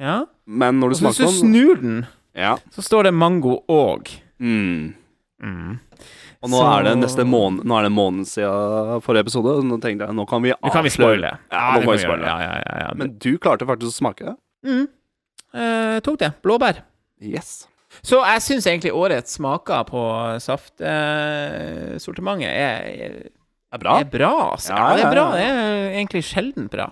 Ja. 0.00 0.24
men 0.46 0.80
når 0.80 0.90
Og 0.90 0.96
den 0.98 1.06
Og 1.06 1.14
hvis 1.14 1.18
du 1.18 1.38
snur 1.46 1.80
den, 1.80 2.06
Ja. 2.34 2.56
så 2.74 2.82
står 2.82 3.04
det 3.04 3.14
mango 3.14 3.60
og. 3.68 4.10
Mm. 4.40 4.94
Mm. 5.42 5.78
Og 6.42 6.50
nå 6.50 6.56
Så- 6.58 6.70
er 6.78 6.82
det 6.86 6.92
neste 7.00 7.24
måned 7.26 7.64
Nå 7.66 7.74
er 7.78 7.82
det 7.82 7.86
en 7.90 7.96
måned 7.96 8.26
siden 8.30 9.00
forrige 9.02 9.20
episode. 9.26 9.50
og 9.58 9.64
Nå 9.66 9.78
tenkte 9.82 10.06
jeg 10.06 10.14
nå 10.14 10.24
kan 10.28 10.42
vi 10.42 10.50
Nå 10.54 10.70
kan 10.72 10.84
vi 10.86 10.90
spoile. 10.94 11.30
Ja, 11.50 11.72
nå 11.74 11.80
kan 11.84 11.92
vi 11.92 11.98
spoile. 11.98 12.26
Ja, 12.26 12.38
ja, 12.40 12.54
ja, 12.62 12.74
ja. 12.86 12.90
Men 12.94 13.18
du 13.18 13.38
klarte 13.38 13.66
faktisk 13.66 13.90
å 13.90 14.00
smake 14.00 14.24
det. 14.30 14.36
mm. 14.66 14.86
Eh, 15.54 16.00
tok 16.00 16.18
det. 16.18 16.32
Blåbær. 16.42 16.76
Yes. 17.20 17.66
Så 18.02 18.22
jeg 18.24 18.40
syns 18.40 18.64
egentlig 18.66 18.92
årets 18.96 19.34
smaker 19.36 19.84
på 19.84 20.00
saftsortimentet 20.40 22.48
er, 22.48 22.80
er, 23.06 23.28
er 23.72 23.78
bra. 23.82 23.98
er 24.00 24.04
bra. 24.08 24.30
Altså. 24.54 24.72
Ja, 24.72 24.76
Ja, 24.88 24.96
det 24.96 25.04
er 25.04 25.10
bra. 25.12 25.26
Det 25.36 25.44
er 25.44 25.90
egentlig 25.98 26.22
sjelden 26.24 26.68
bra. 26.72 26.86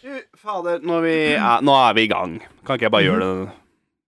Du, 0.00 0.08
fader, 0.38 0.78
nå 0.86 0.98
er, 1.00 1.02
vi, 1.02 1.36
nå 1.66 1.72
er 1.88 1.92
vi 1.98 2.02
i 2.06 2.10
gang. 2.10 2.38
Kan 2.64 2.76
ikke 2.78 2.86
jeg 2.88 2.94
bare 2.94 3.06
gjøre 3.08 3.26
det 3.26 3.34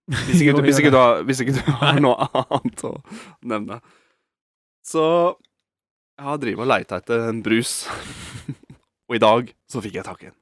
Hvis 0.09 0.41
ikke, 0.41 0.55
du- 0.57 0.63
hvis, 0.65 0.79
ikke 0.81 0.91
du 0.95 0.97
har, 0.97 1.23
hvis 1.29 1.41
ikke 1.45 1.55
du 1.59 1.71
har 1.83 1.99
noe 2.01 2.29
annet 2.33 2.85
å 2.89 2.95
nevne. 3.45 3.81
Så 4.89 5.03
jeg 6.19 6.25
har 6.27 6.39
drevet 6.41 6.65
og 6.65 6.71
leita 6.71 6.97
etter 7.03 7.27
en 7.29 7.43
brus. 7.45 7.75
og 9.09 9.17
i 9.19 9.21
dag 9.23 9.53
så 9.71 9.83
fikk 9.85 9.99
jeg 10.01 10.07
tak 10.09 10.23
i 10.25 10.31
en. 10.31 10.37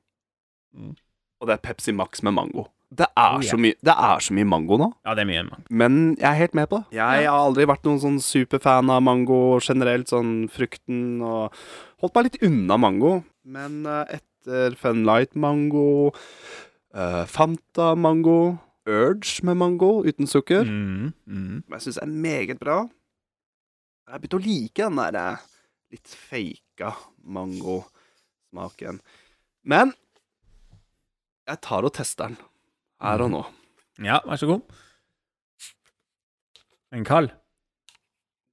Mm. 0.77 0.95
Og 1.43 1.49
det 1.51 1.57
er 1.57 1.65
Pepsi 1.67 1.93
Max 1.97 2.23
med 2.23 2.37
mango. 2.37 2.69
Det 2.97 3.09
er, 3.19 3.33
Oh, 3.35 3.41
yeah. 3.43 3.51
så, 3.51 3.57
mye, 3.59 3.75
det 3.83 3.93
er 3.99 4.21
så 4.23 4.33
mye 4.37 4.47
mango 4.47 4.77
nå, 4.79 4.87
Ja, 5.05 5.15
det 5.19 5.25
er 5.25 5.29
mye 5.29 5.43
mango. 5.49 5.65
men 5.75 5.97
jeg 6.21 6.29
er 6.31 6.39
helt 6.39 6.55
med 6.55 6.69
på 6.71 6.79
det. 6.79 6.95
Jeg 7.01 7.25
Ja. 7.25 7.33
har 7.35 7.49
aldri 7.49 7.67
vært 7.67 7.83
noen 7.85 7.99
sånn 7.99 8.21
superfan 8.23 8.89
av 8.95 9.03
mango 9.03 9.59
generelt, 9.59 10.07
sånn 10.09 10.47
frukten, 10.49 11.21
og 11.27 11.51
holdt 12.01 12.15
meg 12.15 12.29
litt 12.29 12.39
unna 12.47 12.79
mango. 12.79 13.25
Men 13.45 13.83
etter 13.85 14.23
etter 14.47 14.77
Funlight 14.79 15.35
mango, 15.35 16.13
uh, 16.95 17.25
Fanta 17.27 17.97
mango, 17.99 18.61
Urge 18.87 19.43
med 19.43 19.57
mango 19.59 20.05
uten 20.07 20.29
sukker 20.31 20.63
Mm, 20.65 21.13
mm. 21.27 21.63
som 21.67 21.75
jeg 21.75 21.83
syns 21.83 21.97
er 22.03 22.07
meget 22.07 22.59
bra. 22.61 22.85
Jeg 24.07 24.13
har 24.15 24.21
begynt 24.23 24.37
å 24.39 24.43
like 24.45 24.83
den 24.87 24.97
der 25.01 25.17
eh, 25.19 25.47
litt 25.91 26.09
faka 26.29 26.93
mangosmaken. 27.27 29.01
Men 29.67 29.95
jeg 31.47 31.61
tar 31.63 31.87
og 31.87 31.95
tester 31.95 32.31
den 32.31 32.39
her 33.03 33.23
og 33.27 33.33
nå. 33.35 33.43
Ja, 34.03 34.21
vær 34.27 34.39
så 34.39 34.47
god. 34.51 34.63
En 36.95 37.05
kald? 37.05 37.33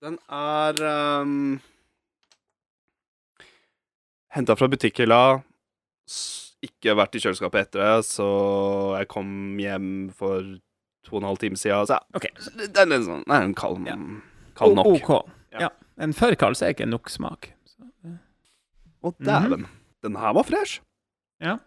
Den 0.02 0.18
er 0.34 0.82
um, 1.22 1.62
Henta 4.34 4.56
fra 4.58 4.68
butikkhylla. 4.68 5.44
Ikke 6.64 6.94
vært 6.96 7.16
i 7.18 7.22
kjøleskapet 7.24 7.66
etter 7.68 7.82
det, 7.84 8.06
så 8.08 8.28
jeg 8.98 9.10
kom 9.12 9.30
hjem 9.60 9.88
for 10.16 10.40
to 11.04 11.18
og 11.18 11.22
en 11.22 11.28
halv 11.28 11.42
time 11.42 11.60
siden. 11.60 11.88
Så 11.90 11.98
ja, 11.98 12.22
ja, 12.24 12.68
den 12.78 12.96
er, 12.96 13.04
sånn, 13.04 13.24
den 13.28 13.36
er 13.36 13.48
en 13.50 13.56
kald, 13.60 13.82
Ja. 13.90 13.98
kald 14.56 14.78
nok. 14.80 14.88
OK. 14.94 15.12
Ja. 15.52 15.66
Ja. 15.68 15.70
En 16.02 16.14
for 16.16 16.34
kald, 16.40 16.56
så 16.58 16.70
er 16.70 16.76
ikke 16.78 16.88
nok 16.90 17.12
smak. 17.12 17.50
Så. 17.68 17.84
Å, 19.04 19.12
dæven. 19.20 19.66
Den 20.04 20.16
her 20.20 20.34
var 20.40 20.48
fresh. 20.48 20.80
ja. 21.44 21.58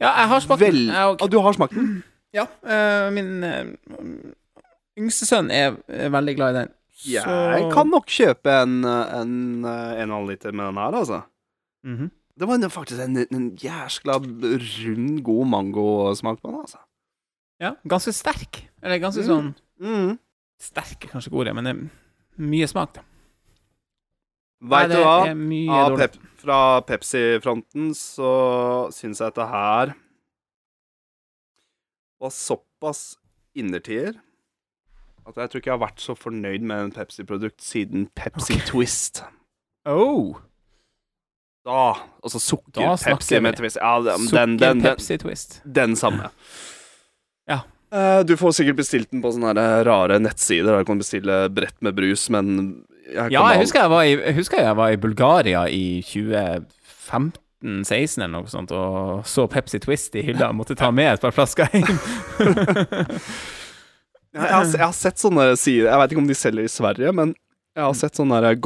ja, 0.00 0.10
jeg 0.20 0.28
har 0.30 0.40
smakt 0.44 0.60
den. 0.64 0.78
Ja, 0.92 1.06
okay. 1.12 1.24
og 1.24 1.30
du 1.32 1.38
har 1.44 1.56
smakt 1.56 1.74
den? 1.76 2.02
Ja. 2.34 2.44
eh, 2.66 3.08
min 3.14 3.44
eh, 3.44 3.72
yngste 5.00 5.26
sønn 5.28 5.50
er, 5.54 5.76
er 5.88 6.12
veldig 6.14 6.34
glad 6.38 6.54
i 6.54 6.58
den. 6.62 6.72
Jeg 7.04 7.68
kan 7.74 7.88
nok 7.90 8.06
kjøpe 8.12 8.52
en, 8.62 8.76
eh, 8.88 9.14
en, 9.20 9.34
en 9.64 10.02
en 10.04 10.14
halv 10.18 10.28
liter 10.30 10.52
med 10.52 10.68
den 10.70 10.80
her, 10.82 10.96
altså. 11.00 11.22
Mhm. 11.84 12.10
Det 12.38 12.48
var 12.48 12.68
faktisk 12.68 13.00
en, 13.00 13.16
en 13.30 13.50
jæskla 13.56 14.16
rund, 14.18 15.22
god 15.22 15.46
mangosmak 15.46 16.40
på 16.42 16.50
den, 16.50 16.60
altså. 16.60 16.78
Ja, 17.62 17.74
ganske 17.88 18.12
sterk. 18.12 18.64
Eller 18.82 18.98
ganske 18.98 19.22
Mm. 19.22 19.28
sånn 19.28 19.54
Mm. 19.80 20.18
Sterk 20.60 21.04
er 21.04 21.08
kanskje 21.08 21.28
ikke 21.30 21.38
ordet, 21.42 21.54
men 21.54 21.64
det 21.64 21.72
er 21.74 21.90
mye 22.38 22.66
smak, 22.66 22.94
da. 22.94 23.02
Veit 24.64 24.90
du 24.90 24.96
hva? 24.96 25.26
det 25.26 25.34
pep 25.98 26.14
fra 26.40 26.80
Pepsi-fronten 26.80 27.90
så 27.94 28.90
syns 28.92 29.20
jeg 29.20 29.26
at 29.26 29.34
dette 29.34 29.48
her 29.50 29.94
var 32.20 32.30
såpass 32.30 33.16
innertier 33.54 34.14
at 35.26 35.36
jeg 35.36 35.50
tror 35.50 35.60
ikke 35.60 35.70
jeg 35.70 35.78
har 35.78 35.86
vært 35.86 36.00
så 36.04 36.14
fornøyd 36.16 36.64
med 36.68 36.84
en 36.84 36.92
Pepsi-produkt 36.92 37.62
siden 37.64 38.08
Pepsi 38.16 38.58
Twist. 38.68 39.22
Oh! 39.88 40.36
Da 41.64 41.96
Altså 42.24 42.40
sukker-Pepsi 42.40 43.40
med 43.44 43.56
twist. 43.58 43.78
Ja, 43.80 43.98
den, 44.04 44.26
den, 44.28 44.56
den, 44.56 44.58
den, 44.58 44.82
Pepsi 44.84 45.18
Twist. 45.20 45.60
den 45.64 45.96
samme. 45.96 46.30
Ja. 47.48 47.60
Uh, 47.94 48.26
du 48.26 48.36
får 48.36 48.52
sikkert 48.58 48.80
bestilt 48.80 49.10
den 49.12 49.22
på 49.22 49.32
sånne 49.34 49.84
rare 49.86 50.18
nettsider. 50.22 50.72
Der 50.72 50.84
du 50.84 50.88
kan 50.88 51.00
bestille 51.00 51.48
brett 51.52 51.76
med 51.84 51.96
brus, 51.96 52.26
men 52.32 52.44
jeg 53.06 53.32
Ja, 53.32 53.44
jeg 53.52 53.64
husker 53.64 53.84
jeg 53.84 53.92
var 53.92 54.08
i, 54.08 54.16
jeg 54.16 54.34
husker 54.40 54.64
jeg 54.64 54.76
var 54.80 54.92
i 54.92 55.00
Bulgaria 55.00 55.66
i 55.68 56.00
2015-16 56.08 58.24
eller 58.24 58.34
noe 58.38 58.50
sånt, 58.50 58.72
og 58.72 59.28
så 59.28 59.44
Pepsi 59.52 59.78
Twist 59.84 60.16
i 60.16 60.24
hylla 60.24 60.48
og 60.50 60.58
måtte 60.62 60.78
ta 60.78 60.88
med 60.90 61.12
et 61.12 61.24
par 61.24 61.36
flasker 61.36 61.68
hjem. 61.72 61.94
Jeg, 64.34 64.50
har, 64.50 64.64
jeg 64.66 64.82
har 64.82 64.94
sett 64.96 65.20
sånne 65.22 65.52
sider 65.54 65.86
Jeg 65.86 65.98
vet 66.00 66.12
ikke 66.12 66.22
om 66.24 66.26
de 66.26 66.34
selger 66.34 66.66
i 66.66 66.72
Sverige, 66.72 67.12
men 67.14 67.36
jeg 67.74 67.84
har 67.84 67.94
sett 67.98 68.18
sånne 68.18 68.40
der 68.42 68.58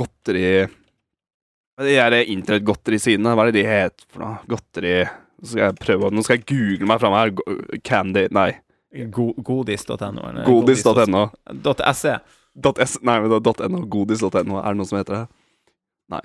godteri 1.79 1.95
De 1.95 2.11
der 2.11 2.31
internettgodterisidene, 2.35 3.35
hva 3.35 3.47
er 3.47 3.53
det 3.53 3.61
de 3.61 3.69
heter 3.69 4.07
for 4.11 4.25
noe? 4.25 4.41
Godteri 4.51 4.95
Nå 5.39 5.47
skal 5.47 5.63
jeg 5.69 5.79
prøve 5.79 6.11
Nå 6.11 6.25
skal 6.27 6.41
jeg 6.41 6.47
google 6.51 6.89
meg 6.91 6.99
fram 7.03 7.15
her. 7.15 7.31
Candy 7.87 8.27
Nei. 8.35 8.51
Go 9.15 9.31
Godis.no. 9.37 10.25
Godis.no. 10.47 11.25
.se. 11.95 12.15
Dot 12.59 12.81
S, 12.83 12.97
nei, 13.07 13.19
men 13.23 13.31
.no. 13.31 13.83
Godis.no. 13.87 14.59
Er 14.59 14.73
det 14.73 14.79
noe 14.81 14.89
som 14.89 14.99
heter 14.99 15.15
det? 15.15 15.25
Nei. 16.11 16.23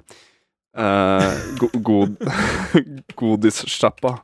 Uh, 0.74 1.28
go, 1.60 1.70
god, 1.86 2.16
godissjappa. 3.20 4.16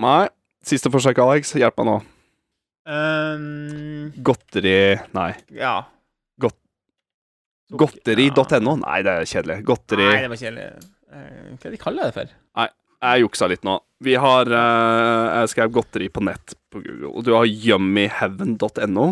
Nei. 0.00 0.24
Siste 0.66 0.90
forsøk, 0.90 1.20
Alex. 1.22 1.52
Hjelp 1.60 1.78
meg 1.78 1.90
nå. 1.92 2.00
Um, 2.90 4.10
Godteri 4.24 4.98
Nei. 5.14 5.30
ja. 5.54 5.76
Godteri.no? 7.70 8.76
Nei, 8.82 8.98
det 9.06 9.12
er 9.20 9.28
kjedelig. 9.30 9.60
Godteri 9.68 10.06
Nei, 10.08 10.20
det 10.24 10.30
var 10.32 10.40
kjedelig. 10.40 10.66
Eh, 11.10 11.24
Hva 11.54 11.54
er 11.54 11.64
det 11.64 11.72
de 11.76 11.80
kaller 11.82 12.08
det 12.10 12.14
for? 12.16 12.32
Nei, 12.58 12.68
Jeg 13.06 13.22
juksa 13.24 13.48
litt 13.50 13.64
nå. 13.66 13.78
Vi 14.04 14.14
har 14.20 14.48
uh, 14.48 15.40
Jeg 15.42 15.52
skrev 15.52 15.72
godteri 15.76 16.08
på 16.12 16.22
nett 16.24 16.54
på 16.72 16.80
Google. 16.84 17.22
Du 17.26 17.32
har 17.36 17.46
yummyheaven.no. 17.48 19.06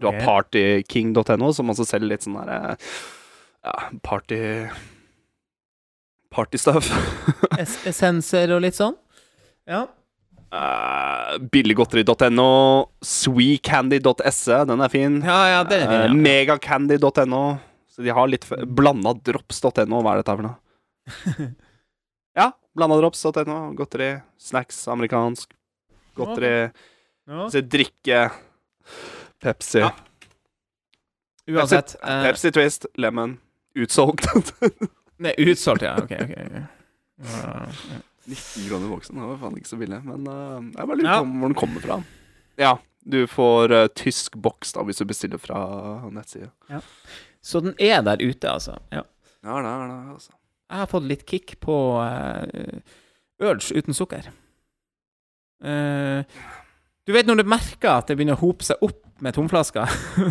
Du 0.00 0.06
har 0.08 0.20
partyking.no, 0.24 1.50
som 1.52 1.72
også 1.72 1.84
selger 1.88 2.14
litt 2.14 2.24
sånn 2.24 2.38
derre 2.40 2.76
Ja, 3.64 3.74
party 4.06 4.40
Partystuff. 6.30 6.86
Es 7.60 7.74
essenser 7.90 8.52
og 8.54 8.62
litt 8.62 8.76
sånn? 8.78 8.94
Ja. 9.68 9.82
uh, 10.54 11.34
Billiggodteri.no. 11.52 12.46
Sweetcandy.se, 13.02 14.60
den 14.70 14.84
er 14.86 14.92
fin. 14.92 15.18
Ja, 15.26 15.40
ja, 15.56 15.64
den 15.66 15.82
er 15.84 15.90
fin 15.90 15.98
ja. 15.98 16.06
Uh, 16.06 16.22
Megacandy.no. 16.28 17.42
Så 18.00 18.04
de 18.06 18.12
har 18.16 18.28
litt 18.32 18.46
Blanda 18.64 19.12
drops.no. 19.12 19.98
Hva 20.00 20.14
er 20.14 20.22
dette 20.22 20.36
for 20.38 20.46
noe? 20.46 21.50
ja, 22.40 22.46
blanda 22.76 22.96
drops.no. 23.02 23.58
Godteri. 23.76 24.14
Snacks, 24.40 24.78
amerikansk. 24.88 25.52
Godteri. 26.16 26.70
Ja. 27.28 27.48
Så 27.52 27.60
drikke. 27.60 28.22
Pepsi. 29.44 29.82
Ja. 29.84 29.92
Uansett. 31.50 31.96
eh, 32.02 32.22
Pepsi 32.24 32.52
Twist. 32.56 32.86
Lemon. 32.96 33.36
Utsolgt. 33.76 34.26
Nei, 35.20 35.34
utsolgt, 35.44 35.84
ja. 35.84 35.96
Ok, 36.00 36.14
ok. 36.16 36.30
okay. 36.30 36.62
Ja, 37.20 37.42
ja. 37.52 37.66
19 38.30 38.68
kroner 38.68 38.88
boksen. 38.94 39.18
Det 39.20 39.28
var 39.28 39.38
faen 39.42 39.58
ikke 39.60 39.68
så 39.74 39.78
billig. 39.80 40.00
Men 40.06 40.24
uh, 40.30 40.62
jeg 40.72 40.86
bare 40.88 40.96
lurer 40.96 41.10
Ja. 41.12 41.18
på 41.20 41.34
hvor 41.42 41.52
den 41.52 41.58
kommer 41.60 41.84
fra. 41.84 41.98
Ja, 42.60 42.72
du 43.04 43.20
får 43.28 43.72
eh, 43.72 43.86
tysk 43.96 44.34
boks 44.44 44.74
da 44.76 44.82
hvis 44.84 44.98
du 45.00 45.06
bestiller 45.08 45.40
fra 45.40 45.60
nettside. 46.12 46.50
Så 47.42 47.62
den 47.64 47.74
er 47.80 48.02
der 48.06 48.20
ute, 48.20 48.50
altså. 48.50 48.76
Ja. 48.92 49.04
Ja, 49.40 49.56
det 49.56 49.70
er 49.72 49.86
det, 49.88 49.98
altså. 50.14 50.32
Jeg 50.70 50.82
har 50.82 50.90
fått 50.90 51.06
litt 51.08 51.22
kick 51.26 51.56
på 51.64 51.76
uh, 51.98 52.96
Urge 53.42 53.74
uten 53.74 53.96
sukker. 53.96 54.28
Uh, 55.64 56.22
du 57.08 57.14
vet 57.16 57.26
når 57.26 57.40
du 57.40 57.48
merker 57.48 57.90
at 57.90 58.10
det 58.10 58.16
begynner 58.18 58.36
å 58.38 58.44
hope 58.44 58.64
seg 58.64 58.82
opp 58.86 59.00
med 59.24 59.34
tomflasker 59.34 59.88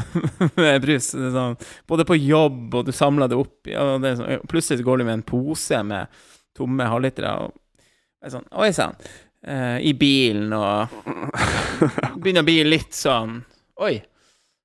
med 0.62 0.84
brus? 0.86 1.12
Sånn, 1.12 1.58
både 1.90 2.06
på 2.08 2.18
jobb, 2.18 2.78
og 2.80 2.86
du 2.88 2.94
samler 2.96 3.30
det 3.30 3.40
opp, 3.42 3.58
ja, 3.70 3.84
det 4.02 4.16
sånn, 4.22 4.46
plutselig 4.50 4.86
går 4.88 5.02
du 5.02 5.08
med 5.10 5.18
en 5.18 5.26
pose 5.28 5.82
med 5.86 6.22
tomme 6.58 6.88
halvlitere. 6.88 7.34
Og 7.50 8.32
sånn, 8.32 8.48
Oi 8.62 8.70
sann. 8.76 8.96
Eh, 9.40 9.78
I 9.90 9.94
bilen, 9.96 10.54
og 10.56 10.94
begynner 12.22 12.44
å 12.44 12.48
bli 12.48 12.58
litt 12.68 12.96
sånn 12.96 13.38
Oi. 13.80 13.94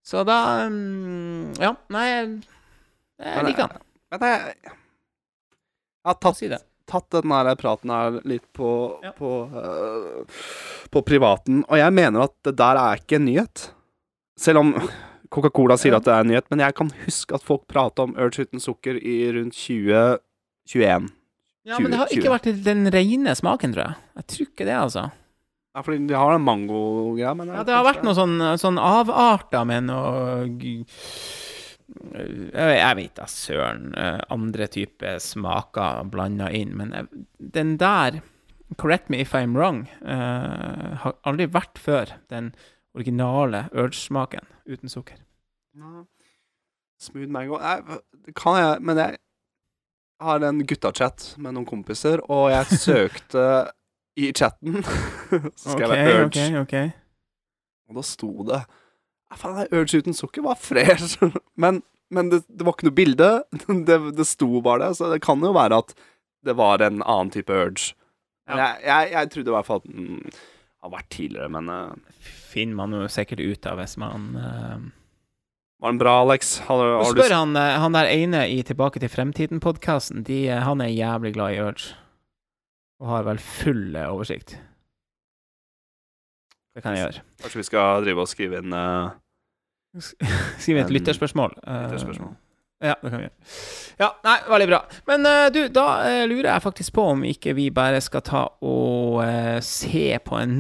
Så 0.04 0.24
da 0.28 0.38
mm, 0.68 1.54
Ja, 1.60 1.74
nei 1.94 2.06
Jeg 2.12 3.46
liker 3.48 3.68
han. 3.68 3.82
Men 4.14 4.26
jeg, 4.28 4.54
jeg 4.64 4.74
har 6.10 6.18
tatt, 6.20 6.38
Si 6.38 6.50
tatt 6.90 7.10
den 7.14 7.32
her 7.32 7.54
praten 7.56 7.90
her 7.90 8.20
litt 8.28 8.44
på, 8.52 8.68
Ja. 9.02 9.14
på, 9.16 9.30
uh, 9.48 10.42
på 10.92 11.02
privaten, 11.02 11.64
og 11.64 11.80
jeg 11.80 11.96
mener 11.96 12.26
at 12.28 12.36
det 12.44 12.56
der 12.60 12.76
er 12.76 13.00
ikke 13.00 13.16
en 13.16 13.26
nyhet. 13.30 13.70
Selv 14.38 14.60
om 14.60 14.74
Coca-Cola 15.32 15.78
sier 15.80 15.96
at 15.96 16.04
det 16.06 16.12
er 16.12 16.22
en 16.22 16.30
nyhet, 16.30 16.50
men 16.52 16.62
jeg 16.62 16.76
kan 16.78 16.92
huske 17.06 17.34
at 17.34 17.42
folk 17.46 17.64
prata 17.70 18.04
om 18.04 18.14
Urge 18.20 18.44
uten 18.44 18.62
sukker 18.62 19.00
i 19.00 19.16
rundt 19.34 19.56
2021. 19.56 21.08
Ja, 21.64 21.78
men 21.80 21.90
det 21.90 21.98
har 21.98 22.12
ikke 22.12 22.34
vært 22.34 22.50
den 22.66 22.84
rene 22.92 23.32
smaken, 23.34 23.72
tror 23.72 23.86
jeg. 23.86 23.96
Jeg 24.20 24.26
tror 24.34 24.48
ikke 24.50 24.66
det, 24.68 24.76
altså. 24.76 25.08
Ja, 25.74 25.82
fordi 25.82 26.04
de 26.06 26.14
har 26.14 26.30
den 26.36 26.44
mango-greia, 26.46 27.32
men 27.34 27.48
Ja, 27.50 27.64
det 27.66 27.74
har 27.74 27.82
vært 27.84 28.04
noe 28.06 28.14
sånn, 28.14 28.36
sånn 28.62 28.76
avarter 28.78 29.64
med 29.66 29.88
noe 29.88 30.44
Jeg 30.54 30.86
jeg 32.78 32.96
vet 33.00 33.14
da 33.18 33.26
søren. 33.28 33.90
eh, 33.98 34.20
Andre 34.30 34.66
typer 34.70 35.18
smaker 35.18 36.04
blanda 36.10 36.46
inn. 36.54 36.76
Men 36.76 36.92
jeg, 36.92 37.06
den 37.38 37.76
der 37.76 38.20
Correct 38.78 39.10
me 39.10 39.18
if 39.20 39.34
I'm 39.34 39.54
wrong. 39.54 39.86
eh, 40.02 40.94
har 41.02 41.14
aldri 41.26 41.46
vært 41.46 41.78
før. 41.78 42.06
Den 42.30 42.54
originale 42.96 43.68
Urge-smaken 43.74 44.46
uten 44.66 44.88
sukker. 44.88 45.18
Smooth 47.00 47.28
mango 47.28 47.58
det 48.24 48.34
kan 48.34 48.56
jeg, 48.56 48.80
men 48.80 48.96
jeg 48.96 49.16
har 50.22 50.40
en 50.46 50.62
guttachat 50.64 51.34
med 51.42 51.54
noen 51.54 51.66
kompiser, 51.66 52.22
og 52.30 52.50
jeg 52.54 52.78
søkte 52.86 53.72
i 54.16 54.30
chatten 54.32 54.82
Så 55.60 55.74
skrev 55.74 55.92
jeg 55.94 56.14
Urge, 56.14 56.28
Okay, 56.28 56.56
okay. 56.60 56.90
og 57.88 57.98
da 57.98 58.06
sto 58.06 58.30
det 58.48 58.62
Faen, 59.34 59.66
Urge 59.74 59.98
uten 59.98 60.14
sukker 60.14 60.44
var 60.44 60.58
fresh. 60.60 61.18
Men, 61.62 61.82
men 62.06 62.28
det, 62.30 62.44
det 62.46 62.62
var 62.62 62.76
ikke 62.76 62.86
noe 62.86 62.94
bilde. 62.94 63.30
Det, 63.88 63.96
det 64.14 64.26
sto 64.28 64.60
bare 64.62 64.84
det, 64.84 64.96
så 65.00 65.08
det 65.10 65.22
kan 65.24 65.42
jo 65.42 65.50
være 65.56 65.80
at 65.82 65.94
det 66.46 66.54
var 66.54 66.84
en 66.84 67.00
annen 67.02 67.32
type 67.34 67.50
Urge. 67.50 67.96
Ja. 68.46 68.58
Jeg, 68.60 68.84
jeg, 68.84 69.08
jeg 69.16 69.30
trodde 69.32 69.50
i 69.50 69.54
hvert 69.56 69.66
fall 69.66 69.80
at 69.82 69.88
den 69.88 70.20
har 70.84 70.92
vært 70.92 71.08
tidligere, 71.10 71.48
men 71.50 71.72
uh, 71.72 72.20
Finner 72.52 72.78
man 72.78 72.94
jo 72.94 73.08
sikkert 73.10 73.42
ut 73.42 73.66
av 73.66 73.80
hvis 73.80 73.96
man 73.98 74.28
uh... 74.36 74.84
Var 75.82 75.94
den 75.94 75.98
bra, 75.98 76.14
Alex? 76.22 76.58
Har, 76.68 76.78
har 76.78 77.08
spør 77.08 77.18
du 77.18 77.22
spør 77.24 77.34
han, 77.34 77.56
eh, 77.58 77.74
han 77.82 77.96
der 77.96 78.08
ene 78.08 78.44
i 78.48 78.60
Tilbake 78.64 79.02
til 79.02 79.10
fremtiden-podkasten. 79.10 80.22
Han 80.62 80.80
er 80.80 80.92
jævlig 80.94 81.34
glad 81.34 81.56
i 81.56 81.58
Urge. 81.64 81.96
Og 83.04 83.10
har 83.12 83.26
vel 83.26 83.40
full 83.42 83.92
eh, 84.00 84.08
oversikt. 84.08 84.56
Det 86.74 86.82
kan 86.82 86.96
jeg 86.96 87.04
gjøre. 87.04 87.20
Kanskje 87.44 87.60
vi 87.60 87.66
skal 87.68 88.06
drive 88.06 88.24
og 88.24 88.30
skrive 88.30 88.62
inn 88.64 88.72
uh, 88.74 89.12
Skrive 90.00 90.80
inn 90.80 90.86
et 90.86 90.88
En- 90.88 90.96
lytterspørsmål. 90.96 91.54
Eh, 91.62 91.84
lytterspørsmål. 91.84 92.32
Ja, 92.84 92.96
det 93.00 93.10
kan 93.12 93.20
vi 93.20 93.26
gjøre. 93.28 93.52
Ja, 94.00 94.08
nei, 94.26 94.34
veldig 94.50 94.66
bra. 94.72 94.80
Men 95.08 95.28
uh, 95.28 95.44
du, 95.54 95.60
da 95.72 95.84
eh, 96.08 96.24
lurer 96.28 96.50
jeg 96.50 96.64
faktisk 96.64 96.96
på 96.96 97.04
om 97.12 97.22
ikke 97.28 97.54
vi 97.56 97.68
bare 97.72 98.00
skal 98.04 98.24
ta 98.26 98.42
og 98.66 99.20
eh, 99.22 99.60
se 99.64 100.18
på 100.24 100.40
en 100.40 100.56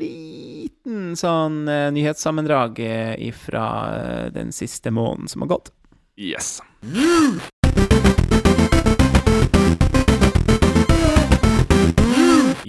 liten 0.00 1.12
sånn 1.20 1.60
nyhetssammendrag 1.94 2.80
uh, 2.80 3.28
fra 3.44 3.66
den 4.34 4.54
siste 4.56 4.94
måneden 4.94 5.28
som 5.28 5.44
har 5.44 5.52
gått. 5.58 5.74
Yes. 6.18 6.56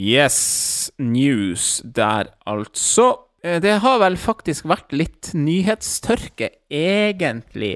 Yes, 0.09 0.91
news 0.97 1.81
der 1.85 2.31
altså. 2.49 3.11
Eh, 3.43 3.59
Det 3.61 3.77
har 3.83 3.99
vel 4.01 4.17
faktisk 4.17 4.65
vært 4.65 4.91
litt 4.95 5.31
nyhetstørke, 5.37 6.49
egentlig, 6.73 7.75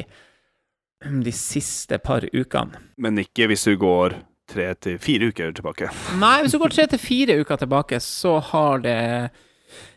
de 1.04 1.32
siste 1.36 2.00
par 2.00 2.25
ukene. 2.34 2.80
Men 2.98 3.20
ikke 3.22 3.48
hvis 3.52 3.66
du 3.70 3.75
går 3.78 4.18
tre 4.50 4.70
til 4.75 4.98
fire 5.04 5.30
uker 5.32 5.54
tilbake. 5.56 5.90
Nei, 6.20 6.38
hvis 6.44 6.56
du 6.56 6.60
går 6.63 6.74
tre 6.74 6.88
til 6.94 7.00
fire 7.02 7.38
uker 7.44 7.60
tilbake, 7.62 8.00
så 8.04 8.38
har 8.52 8.82
det 8.84 8.98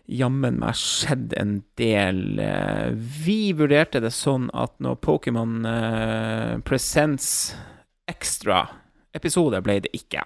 jammen 0.06 0.58
meg 0.62 0.76
skjedd 0.78 1.32
en 1.40 1.56
del. 1.78 2.20
Eh, 2.42 2.90
Vi 3.24 3.52
vurderte 3.58 4.00
det 4.04 4.12
sånn 4.14 4.50
at 4.54 4.76
når 4.82 5.00
Pokémon 5.02 5.56
eh, 5.66 6.52
Presents 6.66 7.54
Extra-episode 8.10 9.60
ble 9.66 9.80
det 9.86 9.90
ikke. 9.98 10.22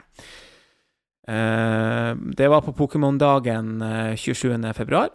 Eh, 1.31 2.15
det 2.37 2.49
var 2.51 2.65
på 2.67 2.73
Pokémon-dagen 2.75 3.83
eh, 3.83 4.15
27. 4.17 4.73
februar. 4.75 5.09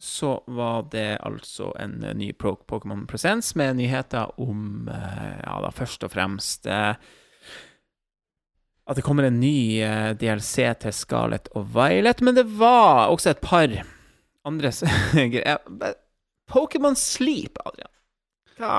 Så 0.00 0.44
var 0.46 0.84
det 0.92 1.16
altså 1.26 1.72
en 1.80 2.02
eh, 2.04 2.14
ny 2.14 2.32
Pokémon 2.32 3.06
Presents 3.08 3.54
med 3.58 3.76
nyheter 3.80 4.34
om, 4.40 4.88
eh, 4.92 5.38
ja 5.44 5.56
da, 5.64 5.72
først 5.74 6.04
og 6.04 6.12
fremst 6.12 6.66
eh, 6.66 6.92
at 8.88 8.96
det 8.96 9.04
kommer 9.04 9.26
en 9.28 9.40
ny 9.40 9.80
eh, 9.84 10.14
DLC 10.16 10.68
til 10.80 10.94
Scarlett 10.96 11.50
og 11.58 11.66
Violet, 11.74 12.22
men 12.24 12.36
det 12.38 12.46
var 12.56 13.10
også 13.12 13.34
et 13.34 13.42
par 13.44 13.68
andre 14.48 14.70
greier. 15.34 15.58
Eh, 15.84 15.96
Pokémon 16.48 16.96
Sleep, 16.96 17.60
Adrian. 17.66 17.92
Hva 18.58 18.74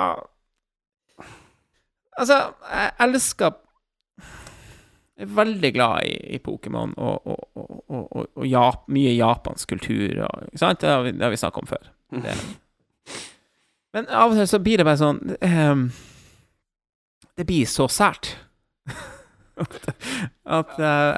Altså, 2.19 2.35
jeg 2.67 2.89
elsker 2.99 3.53
er 5.25 5.35
veldig 5.35 5.71
glad 5.75 6.07
i, 6.07 6.15
i 6.35 6.39
Pokémon 6.43 6.93
og, 6.97 7.27
og, 7.27 7.39
og, 7.55 8.03
og, 8.15 8.45
Jap 8.47 8.87
mye 8.93 9.11
japansk 9.17 9.73
kultur 9.73 10.21
Ikke 10.47 10.61
sant? 10.61 10.81
Det 10.81 10.89
har 10.89 11.03
vi, 11.05 11.11
det 11.11 11.25
har 11.25 11.33
vi 11.33 11.39
snakket 11.41 11.63
om 11.63 11.69
før. 11.69 11.89
Det. 12.23 12.35
Men 13.93 14.07
av 14.09 14.31
og 14.31 14.37
til 14.37 14.47
så 14.49 14.59
blir 14.63 14.79
det 14.79 14.85
bare 14.87 15.01
sånn 15.01 15.19
um, 15.41 15.87
Det 17.37 17.45
blir 17.49 17.69
så 17.69 17.89
sært. 17.91 18.31
at 20.59 20.77
uh, 20.79 21.11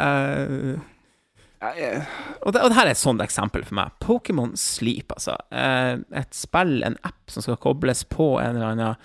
eh, 1.62 2.10
og, 2.42 2.54
det, 2.54 2.62
og 2.62 2.72
det 2.72 2.78
her 2.78 2.88
er 2.88 2.96
et 2.96 3.02
sånt 3.02 3.22
eksempel 3.24 3.66
for 3.68 3.78
meg. 3.78 3.94
Pokémon 4.02 4.56
Sleep, 4.58 5.14
altså. 5.14 5.38
Eh, 5.54 6.02
et 6.18 6.34
spill, 6.36 6.80
en 6.88 6.98
app 7.08 7.30
som 7.30 7.46
skal 7.46 7.60
kobles 7.62 8.04
på 8.10 8.34
en 8.42 8.58
eller 8.58 8.72
annen 8.72 8.96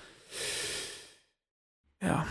Ja. 2.04 2.22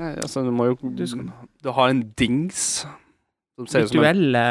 Nei, 0.00 0.14
altså, 0.22 0.42
du 0.46 0.50
må 0.54 0.70
jo 0.70 0.76
Du 0.96 1.02
skal- 1.06 1.28
Du 1.62 1.70
har 1.76 1.90
en 1.92 2.02
dings 2.18 2.62
som 3.56 3.66
ser 3.68 3.84
ut 3.84 3.88
som 3.92 4.00
en 4.00 4.06
Virtuelle 4.06 4.44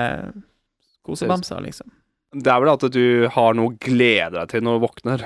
kosebamser, 1.05 1.61
liksom. 1.65 1.89
Det 2.31 2.47
er 2.53 2.59
vel 2.61 2.69
at 2.69 2.83
du 2.93 3.27
har 3.33 3.55
noe 3.57 3.71
å 3.71 3.77
glede 3.81 4.35
deg 4.37 4.49
til 4.51 4.61
når 4.61 4.77
du 4.77 4.83
våkner. 4.85 5.23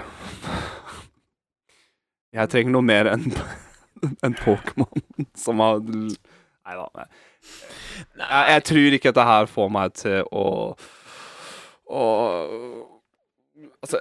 Jeg 2.34 2.50
trenger 2.50 2.72
noe 2.72 2.86
mer 2.88 3.10
enn 3.12 3.26
en 4.26 4.34
Pokémon 4.40 5.28
som 5.38 5.60
har 5.64 5.82
Nei 5.84 6.76
da. 6.80 6.86
Jeg, 8.16 8.44
jeg 8.54 8.64
tror 8.70 8.96
ikke 8.96 9.12
dette 9.12 9.26
her 9.28 9.50
får 9.52 9.70
meg 9.76 9.94
til 10.00 10.24
å 10.32 10.46
å 11.94 12.04
Altså, 13.84 14.00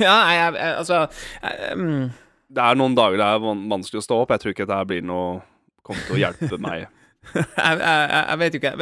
Ja, 0.00 0.14
jeg, 0.32 0.54
jeg, 0.56 0.76
altså 0.80 0.98
jeg, 1.42 1.76
mm, 1.76 2.06
det 2.52 2.64
er 2.64 2.78
noen 2.78 2.96
dager 2.96 3.20
det 3.20 3.28
er 3.28 3.42
vanskelig 3.44 4.02
å 4.02 4.06
stå 4.06 4.20
opp. 4.22 4.34
Jeg 4.34 4.42
tror 4.42 4.54
ikke 4.54 4.68
dette 4.68 4.90
blir 4.90 5.06
noe 5.06 5.40
Kommer 5.82 6.04
til 6.06 6.14
å 6.14 6.20
hjelpe 6.20 6.58
meg. 6.62 6.84
jeg, 7.34 7.78
jeg, 7.80 8.02
jeg 8.14 8.38
vet 8.38 8.54
jo 8.54 8.58
ikke. 8.60 8.72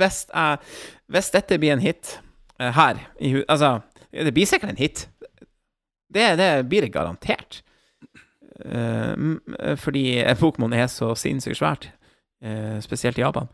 Hvis, 0.00 0.20
jeg, 0.32 0.60
hvis 1.12 1.30
dette 1.34 1.58
blir 1.60 1.74
en 1.74 1.82
hit 1.82 2.12
eh, 2.56 2.70
her 2.72 3.02
i. 3.20 3.34
Altså, 3.44 3.74
det 4.16 4.32
blir 4.32 4.48
sikkert 4.48 4.72
en 4.72 4.80
hit. 4.80 5.02
Det, 6.08 6.24
det 6.40 6.48
blir 6.70 6.86
det 6.86 6.94
garantert. 6.94 7.60
Eh, 8.64 9.76
fordi 9.76 10.06
Pokémon 10.40 10.72
er 10.72 10.88
så 10.88 11.12
sinnssykt 11.20 11.60
svært, 11.60 11.90
eh, 12.40 12.80
spesielt 12.80 13.20
i 13.20 13.26
Japan, 13.26 13.52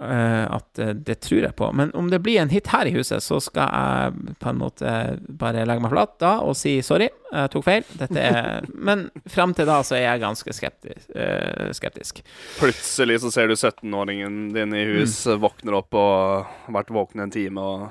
at 0.00 0.78
eh, 0.82 0.88
det 1.06 1.20
tror 1.22 1.44
jeg 1.44 1.54
på. 1.56 1.68
Men 1.72 1.92
om 1.94 2.08
det 2.10 2.18
blir 2.24 2.40
en 2.42 2.50
hit 2.50 2.66
her 2.72 2.88
i 2.90 2.94
huset, 2.96 3.22
så 3.22 3.38
skal 3.40 3.68
jeg 3.70 4.36
på 4.42 4.48
en 4.50 4.58
måte 4.58 4.94
bare 5.38 5.62
legge 5.64 5.84
meg 5.84 5.92
flat 5.94 6.16
da 6.18 6.32
og 6.42 6.56
si 6.58 6.72
sorry, 6.82 7.06
jeg 7.30 7.50
tok 7.54 7.64
feil. 7.64 7.84
Dette 8.00 8.18
er 8.18 8.66
Men 8.90 9.06
frem 9.30 9.54
til 9.54 9.68
da 9.70 9.76
så 9.86 9.94
er 9.98 10.02
jeg 10.08 10.22
ganske 10.24 10.54
skeptisk. 10.56 11.10
eh, 11.14 11.70
skeptisk. 11.78 12.22
Plutselig 12.58 13.20
så 13.22 13.30
ser 13.34 13.48
du 13.48 13.54
17-åringen 13.54 14.48
din 14.56 14.74
i 14.74 14.82
hus, 14.96 15.20
våkner 15.38 15.78
opp 15.78 15.94
og 15.94 16.50
har 16.66 16.74
vært 16.80 16.90
våken 16.94 17.22
en 17.26 17.34
time 17.34 17.60
og 17.62 17.86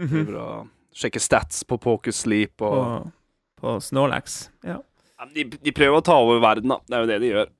Mhm. 0.00 0.12
driver 0.24 0.36
og 0.40 0.68
sjekker 0.96 1.20
stats 1.20 1.58
på 1.68 1.76
Poker 1.80 2.12
Sleep 2.12 2.62
og 2.64 2.78
På, 2.80 3.10
på 3.60 3.72
Snorlax. 3.84 4.46
Ja. 4.64 4.78
Ja, 5.20 5.26
de, 5.34 5.44
de 5.44 5.72
prøver 5.76 5.98
å 6.00 6.04
ta 6.04 6.14
over 6.16 6.38
verden, 6.40 6.72
da. 6.72 6.78
Det 6.88 6.96
er 6.96 7.02
jo 7.02 7.08
det 7.10 7.18
de 7.20 7.28
gjør. 7.34 7.50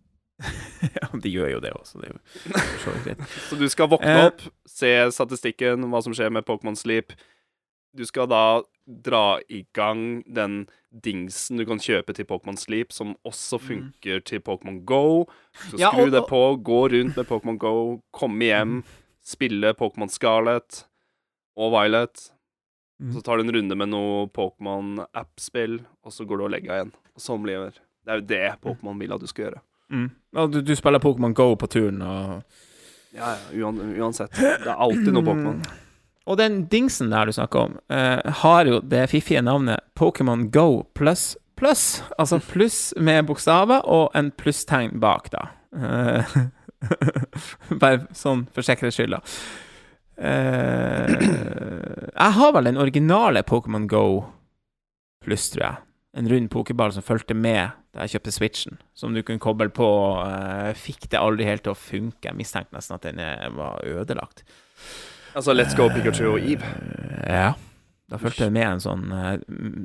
ja, 1.01 1.09
de 1.21 1.31
gjør 1.33 1.51
jo 1.57 1.61
det 1.61 1.73
også. 1.77 2.01
Det 2.01 2.09
er 2.11 2.15
jo 2.15 2.65
så 2.85 2.95
greit. 3.05 3.25
Så 3.49 3.59
du 3.61 3.67
skal 3.69 3.89
våkne 3.93 4.15
Eh. 4.17 4.27
opp, 4.31 4.41
se 4.69 4.91
statistikken, 5.13 5.85
hva 5.93 6.01
som 6.03 6.15
skjer 6.17 6.31
med 6.33 6.47
Pokémon 6.49 6.77
Sleep. 6.79 7.13
Du 7.97 8.05
skal 8.07 8.29
da 8.31 8.63
dra 8.87 9.41
i 9.51 9.65
gang 9.75 10.23
den 10.27 10.65
dingsen 11.05 11.59
du 11.59 11.65
kan 11.67 11.79
kjøpe 11.83 12.15
til 12.15 12.25
Pokémon 12.27 12.57
Sleep, 12.59 12.93
som 12.95 13.17
også 13.27 13.59
funker 13.63 14.23
til 14.27 14.41
Pokémon 14.47 14.81
Go. 14.87 15.27
Så 15.69 15.77
skru 15.77 15.79
Ja, 15.83 15.91
skru 15.93 16.05
og- 16.07 16.13
det 16.15 16.23
på, 16.31 16.43
gå 16.63 16.81
rundt 16.95 17.17
med 17.19 17.27
Pokémon 17.29 17.59
Go, 17.59 17.75
komme 18.15 18.47
hjem, 18.47 18.85
spille 19.23 19.75
Pokémon 19.75 20.11
Scarlet 20.11 20.85
og 21.57 21.73
Violet. 21.75 22.31
Mm. 23.03 23.13
Så 23.15 23.23
tar 23.25 23.37
du 23.39 23.43
en 23.49 23.55
runde 23.55 23.77
med 23.77 23.89
noe 23.91 24.27
Pokémon-app-spill, 24.29 25.81
og 26.05 26.13
så 26.13 26.27
går 26.27 26.39
du 26.39 26.45
og 26.45 26.51
legger 26.55 26.71
deg 26.73 26.79
igjen. 26.81 26.93
Og 27.17 27.23
sånn 27.25 27.43
blir 27.45 27.65
det. 27.67 27.81
Det 28.05 28.13
er 28.15 28.21
jo 28.21 28.27
det 28.31 28.61
Pokémon 28.65 28.99
vil 29.01 29.13
at 29.15 29.21
du 29.23 29.27
skal 29.31 29.47
gjøre. 29.49 29.61
Mm. 29.91 30.09
Du, 30.53 30.61
du 30.63 30.75
spiller 30.79 31.03
Pokémon 31.03 31.35
Go 31.35 31.55
på 31.59 31.67
turen, 31.71 32.03
og 32.03 32.43
Ja, 33.17 33.35
ja, 33.51 33.71
uansett. 33.71 34.31
Det 34.39 34.69
er 34.71 34.77
alltid 34.79 35.11
noe 35.13 35.27
Pokémon. 35.27 35.63
Og 36.31 36.37
den 36.39 36.65
dingsen 36.71 37.11
der 37.11 37.27
du 37.27 37.35
snakker 37.35 37.67
om, 37.67 37.79
eh, 37.91 38.21
har 38.45 38.69
jo 38.69 38.79
det 38.87 39.09
fiffige 39.11 39.43
navnet 39.43 39.83
Pokémon 39.99 40.47
Go 40.55 40.85
pluss 40.95 41.33
pluss. 41.61 42.03
Altså 42.19 42.41
pluss 42.41 42.95
med 42.97 43.27
bokstaver 43.29 43.85
og 43.89 44.15
en 44.17 44.31
plusstegn 44.33 44.97
bak, 45.01 45.29
da. 45.35 45.49
Eh, 45.77 46.37
Bare 47.83 48.07
sånn 48.17 48.47
for 48.55 48.65
sikkerhets 48.65 48.97
skyld, 48.97 49.19
da. 49.19 49.21
Eh, 50.21 51.13
jeg 51.21 52.37
har 52.39 52.55
vel 52.57 52.71
den 52.71 52.81
originale 52.81 53.45
Pokémon 53.49 53.87
Go 53.91 54.05
pluss, 55.25 55.51
tror 55.53 55.67
jeg. 55.67 55.87
En 56.19 56.27
rund 56.29 56.49
pokerball 56.51 56.91
som 56.93 57.05
fulgte 57.07 57.35
med 57.39 57.71
da 57.95 58.03
jeg 58.07 58.17
kjøpte 58.17 58.33
Switchen, 58.35 58.79
som 58.99 59.15
du 59.15 59.21
kunne 59.23 59.43
koble 59.43 59.69
på. 59.75 59.87
Eh, 60.25 60.73
fikk 60.79 61.09
det 61.13 61.19
aldri 61.21 61.47
helt 61.47 61.63
til 61.67 61.73
å 61.75 61.79
funke. 61.79 62.29
Jeg 62.29 62.39
mistenkte 62.39 62.75
nesten 62.75 62.97
at 62.97 63.07
den 63.07 63.19
eh, 63.23 63.49
var 63.55 63.79
ødelagt. 63.87 64.43
Altså 65.39 65.55
Let's 65.55 65.77
Go 65.79 65.87
Pikachu 65.95 66.25
og 66.33 66.41
Eve. 66.43 66.67
Eh, 66.67 67.27
Ja. 67.31 67.51
Da 68.11 68.19
fulgte 68.19 68.49
det 68.49 68.51
med 68.57 68.65
en 68.67 68.81
sånn 68.83 69.05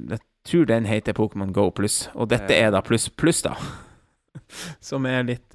Jeg 0.09 0.17
tror 0.49 0.63
den 0.65 0.87
heter 0.89 1.13
Pokémon 1.13 1.51
Go 1.53 1.67
pluss, 1.69 2.07
og 2.17 2.31
dette 2.31 2.55
er 2.57 2.71
da 2.73 2.79
pluss 2.81 3.05
pluss, 3.13 3.43
da. 3.45 3.51
Som 4.87 5.05
er 5.05 5.21
litt 5.27 5.53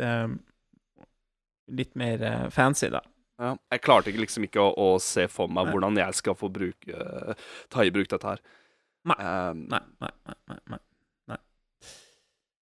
Litt 1.66 1.96
mer 1.98 2.22
fancy, 2.54 2.86
da. 2.94 3.00
Ja. 3.40 3.56
Jeg 3.74 3.82
klarte 3.82 4.12
liksom 4.14 4.46
ikke 4.46 4.62
å, 4.62 4.70
å 4.94 5.00
se 5.02 5.26
for 5.32 5.50
meg 5.50 5.70
hvordan 5.72 5.98
jeg 5.98 6.14
skal 6.18 6.36
få 6.38 6.50
bruke, 6.52 7.34
ta 7.72 7.82
i 7.86 7.90
bruk 7.94 8.10
dette 8.12 8.34
her. 8.36 8.40
Nei. 9.08 9.16
Um, 9.16 9.66
Nei, 9.70 9.80
nei, 10.02 10.10
nei. 10.28 10.36
nei, 10.48 10.58
nei. 11.30 11.38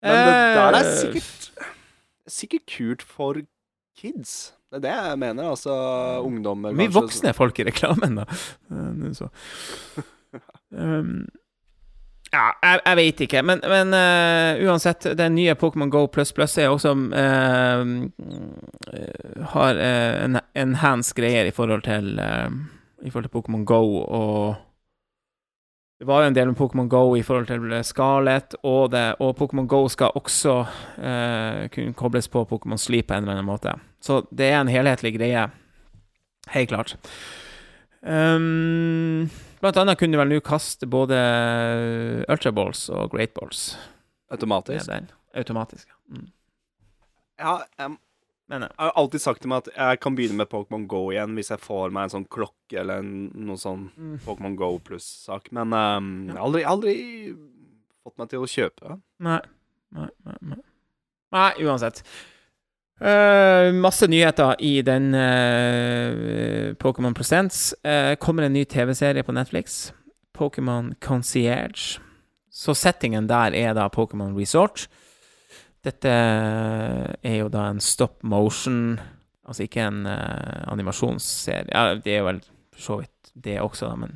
Men 0.02 0.12
det 0.12 0.34
der 0.56 0.74
er 0.74 0.84
Eh, 0.84 0.96
sikkert 0.96 1.52
Sikkert 2.30 2.66
kult 2.76 3.02
for 3.02 3.40
kids. 3.98 4.52
Det 4.70 4.76
er 4.78 4.80
det 4.84 4.92
jeg 5.10 5.18
mener. 5.18 5.50
Altså 5.50 5.72
ungdommer 6.22 6.72
Mye 6.72 6.86
voksne 6.92 7.00
voksne 7.02 7.34
folk 7.34 7.58
i 7.58 7.64
reklamen, 7.66 8.20
da. 8.20 8.24
Um, 8.70 9.12
ja, 12.32 12.44
jeg, 12.62 12.80
jeg 12.86 12.96
vet 13.00 13.20
ikke, 13.26 13.42
men, 13.42 13.60
men 13.66 13.90
uh, 13.96 14.60
uansett, 14.70 15.08
den 15.18 15.34
nye 15.34 15.56
Pokémon 15.58 15.90
Go 15.90 16.04
pluss 16.06 16.30
pluss 16.36 16.54
er 16.62 16.70
også 16.70 16.92
eh, 17.18 17.82
Har 19.56 19.74
uh, 19.74 20.24
en 20.24 20.38
enhanced 20.54 21.16
greier 21.18 21.50
i 21.50 21.54
forhold 21.56 21.82
til 21.88 22.14
uh, 22.22 22.46
I 23.02 23.10
forhold 23.10 23.26
til 23.26 23.34
Pokémon 23.34 23.64
Go, 23.66 23.82
og 24.06 24.54
det 26.00 26.06
var 26.08 26.22
jo 26.24 26.30
en 26.30 26.36
del 26.36 26.48
med 26.48 26.56
Pokémon 26.56 26.88
Go 26.88 27.02
i 27.18 27.22
forhold 27.22 27.46
til 27.50 27.70
Scarlett, 27.84 28.54
og, 28.64 28.90
det- 28.94 29.18
og 29.20 29.34
Pokémon 29.36 29.66
Go 29.68 29.82
skal 29.92 30.14
også 30.16 30.54
eh, 30.96 31.66
kunne 31.74 31.92
kobles 31.94 32.28
på 32.32 32.46
Pokémon 32.48 32.80
Sleep 32.80 33.06
på 33.10 33.14
en 33.18 33.26
eller 33.26 33.36
annen 33.36 33.44
måte. 33.50 33.74
Så 34.00 34.22
det 34.32 34.48
er 34.48 34.62
en 34.62 34.72
helhetlig 34.72 35.12
greie. 35.18 35.42
Helt 36.54 36.72
klart. 36.72 36.94
Um, 38.00 39.28
blant 39.60 39.76
annet 39.76 39.98
kunne 40.00 40.16
du 40.16 40.20
vel 40.22 40.30
nå 40.32 40.38
kaste 40.40 40.88
både 40.88 41.18
Ultra 42.32 42.52
Balls 42.56 42.86
og 42.88 43.10
Great 43.12 43.34
Balls 43.36 43.74
automatisk. 44.32 44.86
den. 44.88 45.10
Automatisk. 45.36 45.84
ja. 45.88 45.98
Mm. 46.16 46.30
Ja, 47.40 47.52
jeg, 47.78 47.96
Men 48.50 48.64
jeg 48.66 48.74
har 48.82 48.96
alltid 48.98 49.22
sagt 49.22 49.44
til 49.44 49.52
meg 49.52 49.62
at 49.62 49.70
jeg 49.76 50.00
kan 50.02 50.16
begynne 50.18 50.40
med 50.40 50.50
Pokémon 50.50 50.88
Go 50.90 51.04
igjen 51.12 51.36
hvis 51.38 51.52
jeg 51.52 51.62
får 51.62 51.92
meg 51.94 52.08
en 52.08 52.14
sånn 52.16 52.26
klokke 52.34 52.80
eller 52.82 53.04
en, 53.04 53.12
noe 53.46 53.60
sånn 53.60 53.86
mm. 53.94 54.16
Pokémon 54.26 54.56
Go 54.58 54.72
pluss-sak. 54.82 55.52
Men 55.54 55.70
um, 55.70 56.10
jeg 56.26 56.34
har 56.34 56.42
aldri, 56.48 56.64
aldri 56.66 56.96
fått 58.02 58.18
meg 58.18 58.32
til 58.32 58.42
å 58.42 58.50
kjøpe. 58.50 58.98
Nei. 59.22 59.38
Nei, 59.94 60.10
nei, 60.26 60.36
nei. 60.50 60.60
nei 61.36 61.48
uansett. 61.62 62.02
Uh, 63.00 63.70
masse 63.72 64.04
nyheter 64.10 64.58
i 64.66 64.74
den 64.84 65.14
uh, 65.14 66.74
Pokémon 66.82 67.14
Presents. 67.16 67.70
Uh, 67.86 68.16
kommer 68.20 68.48
en 68.48 68.56
ny 68.58 68.66
TV-serie 68.66 69.22
på 69.24 69.34
Netflix. 69.36 69.92
Pokémon 70.36 70.90
Concierge. 71.00 72.00
Så 72.50 72.74
settingen 72.74 73.30
der 73.30 73.54
er 73.54 73.78
da 73.78 73.86
Pokémon 73.94 74.34
Resort. 74.34 74.88
Dette 75.84 76.10
er 76.12 77.36
jo 77.38 77.48
da 77.52 77.68
en 77.70 77.80
stop 77.80 78.22
motion 78.22 78.98
Altså 79.50 79.64
ikke 79.64 79.82
en 79.82 80.04
uh, 80.06 80.60
animasjonsserie. 80.70 81.72
Ja, 81.74 81.94
det 81.98 82.12
er 82.20 82.22
vel 82.22 82.36
for 82.70 82.82
så 82.84 82.98
vidt 83.00 83.30
det 83.34 83.56
også, 83.58 83.88
da, 83.88 83.96
men, 83.98 84.12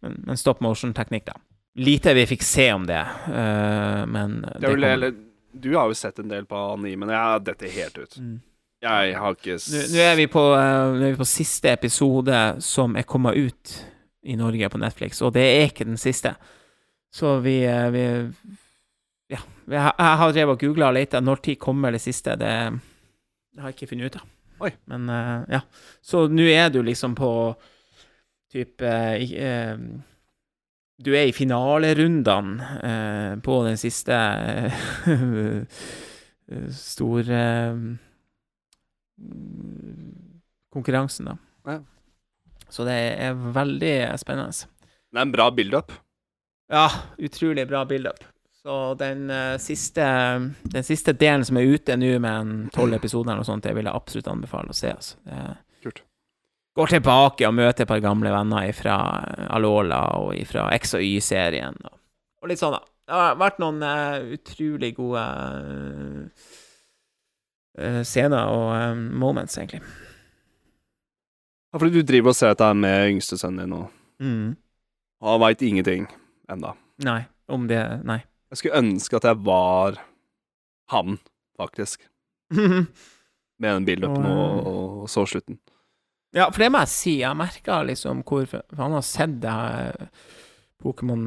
men, 0.00 0.14
men 0.24 0.38
stop 0.40 0.62
motion-teknikk, 0.64 1.26
da. 1.26 1.34
Lite 1.76 2.14
vi 2.16 2.24
fikk 2.30 2.44
se 2.46 2.64
om 2.72 2.86
det, 2.88 3.02
uh, 3.28 4.06
men 4.08 4.38
Det 4.46 4.62
det 4.62 5.02
kom... 5.02 5.18
du 5.60 5.68
har 5.76 5.90
jo 5.90 5.98
sett 5.98 6.22
en 6.22 6.32
del 6.32 6.46
på 6.48 6.56
animen. 6.72 7.12
Jeg 7.12 7.44
detter 7.44 7.74
helt 7.76 7.98
ut. 7.98 8.16
Mm. 8.22 8.38
Jeg 8.86 9.12
har 9.20 9.36
ikke 9.36 9.58
s- 9.58 9.68
Nå 9.74 9.84
nå 9.98 10.00
er 10.06 10.16
vi 10.22 10.26
på, 10.32 10.46
uh, 10.54 10.96
nå 10.96 11.04
er 11.04 11.12
vi 11.12 11.20
på 11.20 11.28
siste 11.28 11.74
episode 11.76 12.40
som 12.64 12.96
er 12.96 13.04
kommet 13.04 13.36
ut 13.36 13.76
i 14.24 14.38
Norge 14.40 14.68
på 14.72 14.80
Netflix, 14.80 15.20
og 15.20 15.34
det 15.36 15.44
er 15.44 15.68
ikke 15.68 15.84
den 15.90 16.00
siste. 16.00 16.32
Så 17.12 17.36
vi, 17.44 17.58
vi 17.92 18.06
Ja. 19.32 19.40
Jeg 19.72 20.18
har 20.20 20.32
drevet 20.34 20.56
og 20.56 20.60
googla 20.60 20.90
og 20.90 20.96
leita. 20.98 21.20
Når 21.22 21.42
tid 21.46 21.60
kommer 21.62 21.94
det 21.94 22.02
siste? 22.04 22.36
Det, 22.40 22.52
det 23.52 23.62
har 23.62 23.72
jeg 23.72 23.78
ikke 23.78 23.92
funnet 23.94 24.12
ut 24.12 24.20
av. 24.20 24.30
Oi. 24.62 24.70
Men 24.92 25.10
uh, 25.10 25.42
ja. 25.50 25.62
Så 26.04 26.26
nå 26.30 26.46
er 26.52 26.70
du 26.74 26.82
liksom 26.84 27.16
på 27.18 27.30
type 28.52 28.84
eh, 28.84 29.32
eh, 29.32 29.78
Du 31.02 31.14
er 31.16 31.30
i 31.30 31.32
finalerundene 31.32 32.66
uh, 32.84 33.40
på 33.42 33.62
den 33.66 33.80
siste 33.80 34.18
store 34.92 35.64
stor 36.92 37.30
eh, 37.32 37.78
konkurransen, 40.72 41.30
da. 41.30 41.36
Ja. 41.72 41.78
Så 42.72 42.84
det 42.88 42.98
er 43.24 43.36
veldig 43.56 43.94
spennende. 44.20 44.68
Det 45.12 45.18
er 45.18 45.26
en 45.26 45.32
bra 45.32 45.48
build-up. 45.52 45.92
Ja, 46.72 46.86
utrolig 47.20 47.66
bra 47.68 47.84
build-up. 47.88 48.24
Så 48.62 48.94
den, 48.94 49.30
uh, 49.30 49.58
siste, 49.58 50.04
den 50.62 50.84
siste 50.86 51.12
delen 51.18 51.44
som 51.44 51.58
er 51.58 51.66
ute 51.66 51.96
nå, 51.98 52.12
med 52.22 52.30
en 52.30 52.70
tolv 52.74 52.94
episoder 52.94 53.32
eller 53.32 53.42
noe 53.42 53.48
sånt, 53.48 53.64
det 53.66 53.74
vil 53.74 53.88
jeg 53.88 53.98
absolutt 53.98 54.30
anbefale 54.30 54.70
å 54.70 54.76
se. 54.76 54.92
Altså. 54.94 55.18
Det 55.26 55.42
Kult. 55.82 56.04
Går 56.78 56.94
tilbake 56.94 57.48
og 57.48 57.56
møter 57.58 57.82
et 57.82 57.90
par 57.90 58.00
gamle 58.00 58.30
venner 58.32 58.70
fra 58.76 58.94
Alola 59.50 60.04
og 60.22 60.38
fra 60.46 60.68
X 60.78 60.94
og 60.96 61.02
Y-serien. 61.02 61.74
Og, 61.90 61.98
og 62.44 62.52
litt 62.52 62.62
sånn, 62.62 62.78
da. 62.78 62.86
Det 63.02 63.18
har 63.18 63.34
vært 63.40 63.58
noen 63.60 63.82
uh, 63.82 64.30
utrolig 64.38 64.92
gode 64.94 65.26
uh, 67.82 68.00
scener 68.06 68.54
og 68.54 69.02
moments, 69.10 69.58
egentlig. 69.58 69.82
Ja, 71.72 71.80
fordi 71.80 71.98
du 71.98 72.06
driver 72.06 72.30
og 72.30 72.38
ser 72.38 72.54
dette 72.54 72.70
med 72.78 73.10
yngstesønnen 73.16 73.64
din 73.64 73.74
nå. 73.74 73.84
Mm. 74.22 74.50
Og 75.24 75.34
han 75.34 75.42
veit 75.48 75.66
ingenting 75.66 76.06
enda. 76.52 76.76
Nei, 77.02 77.24
om 77.50 77.66
det 77.66 77.82
Nei. 78.06 78.22
Jeg 78.52 78.60
skulle 78.60 78.80
ønske 78.82 79.16
at 79.16 79.24
jeg 79.24 79.40
var 79.46 79.96
han, 80.92 81.16
faktisk. 81.56 82.04
Med 83.62 83.68
den 83.78 83.86
build-upen 83.88 84.26
og, 84.28 84.66
og 84.68 85.08
så 85.08 85.24
slutten. 85.24 85.56
Ja, 86.36 86.50
for 86.50 86.60
det 86.60 86.68
må 86.72 86.82
jeg 86.84 86.92
si. 86.92 87.14
Jeg 87.22 87.38
merka 87.38 87.82
liksom 87.84 88.22
hvor 88.28 88.44
For 88.48 88.80
han 88.80 88.96
har 88.96 89.04
sett 89.04 89.38
det 89.40 89.52
her 89.52 90.08
Pokémon 90.82 91.24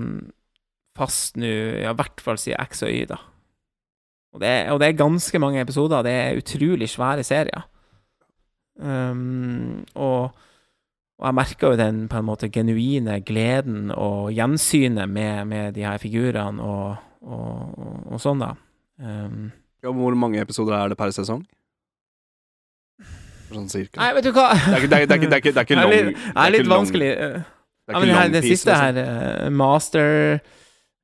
fast 0.96 1.38
nå, 1.38 1.50
ja, 1.82 1.92
i 1.92 1.98
hvert 1.98 2.22
fall 2.24 2.38
siden 2.40 2.62
X 2.70 2.84
og 2.86 2.94
Y, 2.94 3.08
da. 3.10 3.18
Og 4.36 4.42
det, 4.44 4.52
og 4.72 4.80
det 4.82 4.88
er 4.90 5.00
ganske 5.00 5.40
mange 5.40 5.62
episoder. 5.64 6.04
Det 6.06 6.12
er 6.12 6.40
utrolig 6.40 6.90
svære 6.92 7.24
serier. 7.24 7.66
Um, 8.76 9.86
og, 9.96 10.36
og 11.16 11.28
jeg 11.30 11.38
merka 11.38 11.72
jo 11.72 11.80
den 11.80 12.06
på 12.12 12.20
en 12.20 12.28
måte 12.28 12.52
genuine 12.52 13.22
gleden 13.24 13.94
og 13.96 14.34
gjensynet 14.36 15.08
med, 15.10 15.46
med 15.48 15.76
de 15.78 15.86
her 15.88 15.98
figurene 16.02 16.64
og, 16.64 16.98
og, 17.26 17.76
og, 17.82 18.00
og 18.16 18.22
sånn, 18.24 18.40
da. 18.44 18.54
Um, 19.02 19.52
Ja, 19.84 19.92
hvor 19.94 20.16
mange 20.18 20.40
episoder 20.42 20.74
er 20.78 20.90
det 20.94 20.98
per 20.98 21.12
sesong? 21.14 21.44
Sånn 23.52 23.68
cirka. 23.70 24.00
nei, 24.02 24.14
vet 24.18 24.26
du 24.26 24.32
hva? 24.34 24.48
Det 24.56 24.72
er 24.74 24.80
ikke, 24.82 24.90
det 24.90 24.98
er, 24.98 25.06
det 25.06 25.16
er 25.16 25.20
ikke, 25.20 25.30
det 25.30 25.36
er 25.36 25.44
ikke, 25.44 25.54
det 25.54 25.60
er 25.60 25.68
ikke 25.68 25.76
Det 25.76 25.84
er 25.84 25.92
long 25.92 25.92
litt, 25.94 26.16
det 26.16 26.34
det 26.36 26.46
er 26.46 26.54
litt 26.56 26.72
vanskelig. 26.72 27.10
Det 27.86 27.94
er 27.94 28.08
Ja, 28.10 28.16
her, 28.18 28.32
siste 28.42 28.72
liksom. 28.72 28.82
her, 28.82 28.98
eh, 29.04 29.50
Master 29.54 30.40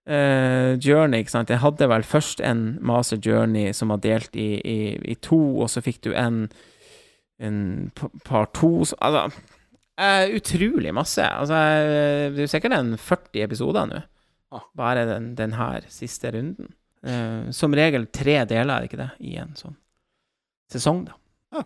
uh, 0.10 0.72
Journey, 0.82 1.22
ikke 1.22 1.36
sant. 1.36 1.52
Jeg 1.54 1.62
hadde 1.62 1.90
vel 1.92 2.04
først 2.10 2.42
en 2.42 2.64
Master 2.82 3.20
Journey 3.22 3.74
som 3.78 3.94
var 3.94 4.02
delt 4.02 4.34
i, 4.36 4.48
i, 4.66 4.78
i 5.14 5.16
to, 5.22 5.38
og 5.62 5.70
så 5.70 5.84
fikk 5.86 6.02
du 6.08 6.16
en, 6.18 6.48
en 7.40 7.60
par 8.26 8.50
to 8.58 8.72
så- 8.90 8.98
Altså, 9.06 9.28
eh, 10.02 10.34
utrolig 10.40 10.94
masse. 10.98 11.22
Altså, 11.22 11.62
det 12.34 12.48
er 12.48 12.50
sikkert 12.56 12.74
en 12.80 12.96
40 12.98 13.44
episoder 13.46 13.86
nå. 13.92 14.02
Bare 14.76 15.06
den, 15.08 15.32
den 15.36 15.54
her 15.56 15.86
siste 15.92 16.32
runden. 16.36 16.74
Uh, 17.02 17.50
som 17.56 17.74
regel 17.74 18.06
tre 18.14 18.42
deler, 18.46 18.76
er 18.76 18.84
det 18.84 18.92
ikke 18.92 19.00
det, 19.00 19.12
i 19.26 19.38
en 19.42 19.56
sånn 19.58 19.78
sesong, 20.72 21.06
da. 21.08 21.64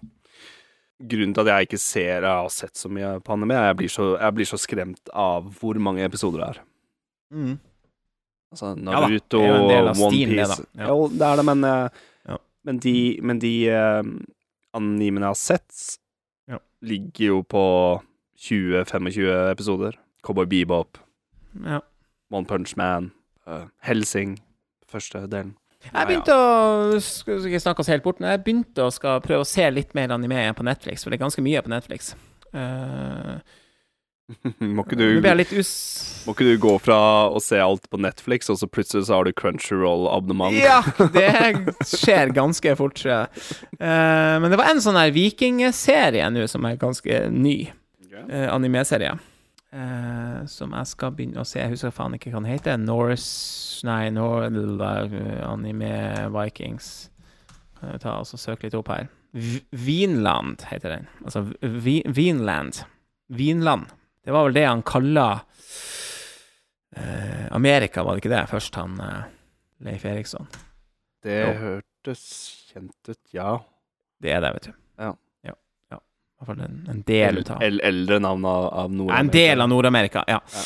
Grunnen 0.96 1.34
til 1.36 1.44
at 1.44 1.50
jeg 1.52 1.68
ikke 1.68 1.78
ser 1.84 2.24
Jeg 2.24 2.32
har 2.32 2.48
sett 2.56 2.80
så 2.80 2.88
mye 2.90 3.10
på 3.22 3.34
anime, 3.36 3.58
jeg 3.68 3.76
blir 3.82 3.92
så, 3.92 4.06
jeg 4.16 4.36
blir 4.38 4.48
så 4.48 4.58
skremt 4.58 5.12
av 5.12 5.50
hvor 5.60 5.78
mange 5.84 6.06
episoder 6.08 6.42
det 6.42 6.48
er. 6.54 6.62
Altså 8.56 8.72
Naruto, 8.80 9.42
ja, 9.44 9.50
er 9.50 9.52
jo 9.52 9.58
en 9.60 9.70
del 9.74 9.90
av 9.92 10.02
One 10.08 10.16
Piece. 10.16 10.58
Ja. 10.80 10.88
Jo, 10.88 11.08
det 11.12 11.28
er 11.28 11.42
det, 11.42 11.46
men 11.52 11.68
eh, 11.68 12.02
Ja. 12.32 12.38
Men 12.66 12.80
de, 12.82 12.96
men 13.22 13.42
de 13.44 13.54
uh, 13.70 14.08
animene 14.80 15.28
jeg 15.28 15.34
har 15.36 15.42
sett, 15.42 15.82
Ja. 16.50 16.62
ligger 16.82 17.26
jo 17.26 17.42
på 17.44 17.66
20-25 18.40 19.52
episoder. 19.52 20.00
Cowboy 20.24 20.48
Bebop, 20.50 20.98
Ja. 21.66 21.82
One 22.36 22.50
Punch 22.50 22.76
Man, 22.80 23.12
uh, 23.48 23.66
Helsing, 23.86 24.38
første 24.92 25.26
delen. 25.32 25.56
Jeg 25.86 26.10
begynte 26.10 26.34
å 26.34 27.02
Skal 27.04 27.44
ikke 27.46 27.62
snakke 27.62 27.84
oss 27.84 27.92
helt 27.94 28.06
bort, 28.06 28.22
men 28.22 28.34
jeg 28.34 28.46
begynte 28.46 28.88
å 28.88 28.94
skal 28.94 29.22
prøve 29.26 29.46
å 29.46 29.50
se 29.50 29.68
litt 29.70 29.94
mer 29.98 30.14
anime 30.16 30.48
på 30.58 30.66
Netflix, 30.66 31.04
for 31.04 31.14
det 31.14 31.20
er 31.20 31.28
ganske 31.28 31.44
mye 31.46 31.62
på 31.62 31.72
Netflix. 31.74 32.16
Uh, 32.56 33.38
må, 34.76 34.82
ikke 34.82 34.98
du, 34.98 35.06
litt 35.38 35.54
us... 35.54 35.72
må 36.26 36.34
ikke 36.34 36.48
du 36.48 36.56
gå 36.62 36.74
fra 36.82 36.98
å 37.30 37.42
se 37.44 37.60
alt 37.62 37.86
på 37.92 38.00
Netflix, 38.02 38.50
og 38.50 38.58
så 38.58 38.70
plutselig 38.70 39.06
så 39.10 39.20
har 39.20 39.30
du 39.30 39.36
Crunchyroll-abonnement? 39.38 40.58
Ja, 40.58 40.82
det 41.16 41.86
skjer 41.86 42.34
ganske 42.34 42.76
fort, 42.80 42.98
tror 42.98 43.14
jeg. 43.14 43.46
Uh, 43.78 44.42
men 44.42 44.50
det 44.50 44.60
var 44.62 44.72
en 44.72 44.82
sånn 44.84 44.98
her 44.98 45.14
vikingserie 45.16 46.32
nå 46.34 46.50
som 46.50 46.66
er 46.66 46.82
ganske 46.82 47.26
ny. 47.34 47.60
Uh, 48.16 48.48
anime-serie. 48.48 49.14
Eh, 49.76 50.46
som 50.48 50.72
jeg 50.72 50.88
skal 50.88 51.12
begynne 51.16 51.42
å 51.42 51.48
se. 51.48 51.60
Jeg 51.60 51.74
husker 51.74 51.92
faen 51.92 52.16
ikke 52.16 52.32
hva 52.32 52.40
den 52.40 52.48
heter. 52.54 52.78
Norse 52.80 53.84
Nei, 53.88 54.08
Nor 54.16 54.48
eh, 54.48 55.42
Anime 55.44 55.92
Vikings. 56.32 57.10
Kan 57.76 57.92
jeg 57.92 58.04
ta 58.06 58.16
og 58.22 58.30
søk 58.30 58.40
søke 58.40 58.70
litt 58.70 58.78
opp 58.80 58.92
her. 58.94 59.10
V 59.36 59.60
Vinland 59.76 60.64
heter 60.70 60.94
den. 60.94 61.10
Altså 61.26 61.44
Vi 61.60 61.98
Vinland. 62.08 62.86
Vinland. 63.28 63.92
Det 64.24 64.32
var 64.32 64.48
vel 64.48 64.56
det 64.56 64.64
han 64.66 64.82
kalla 64.82 65.26
uh, 66.98 67.46
Amerika, 67.52 68.02
var 68.04 68.16
det 68.16 68.24
ikke 68.24 68.32
det? 68.32 68.46
Først 68.50 68.80
han 68.80 68.96
uh, 68.98 69.28
Leif 69.86 70.06
Eriksson. 70.08 70.48
Det 71.22 71.36
Jo. 71.36 71.52
hørtes 71.60 72.24
kjent 72.72 73.12
ut, 73.12 73.22
ja. 73.36 73.60
Det 74.22 74.32
er 74.34 74.42
det, 74.42 74.54
vet 74.56 74.70
du. 74.70 74.74
Ja. 75.04 75.12
ja, 75.46 75.54
ja. 75.92 76.00
I 76.00 76.00
hvert 76.00 76.00
fall 76.00 76.25
en, 76.48 76.88
en 76.92 77.02
del 77.08 77.38
ut 77.38 77.50
av 77.50 77.64
El 77.64 77.80
eldre 77.84 78.20
navn 78.20 78.46
av, 78.46 78.66
av 78.66 78.94
Nord-Amerika. 78.94 79.20
En 79.20 79.32
del 79.34 79.62
av 79.62 79.70
Nord-Amerika, 79.70 80.24
ja. 80.28 80.40
Ja. 80.54 80.64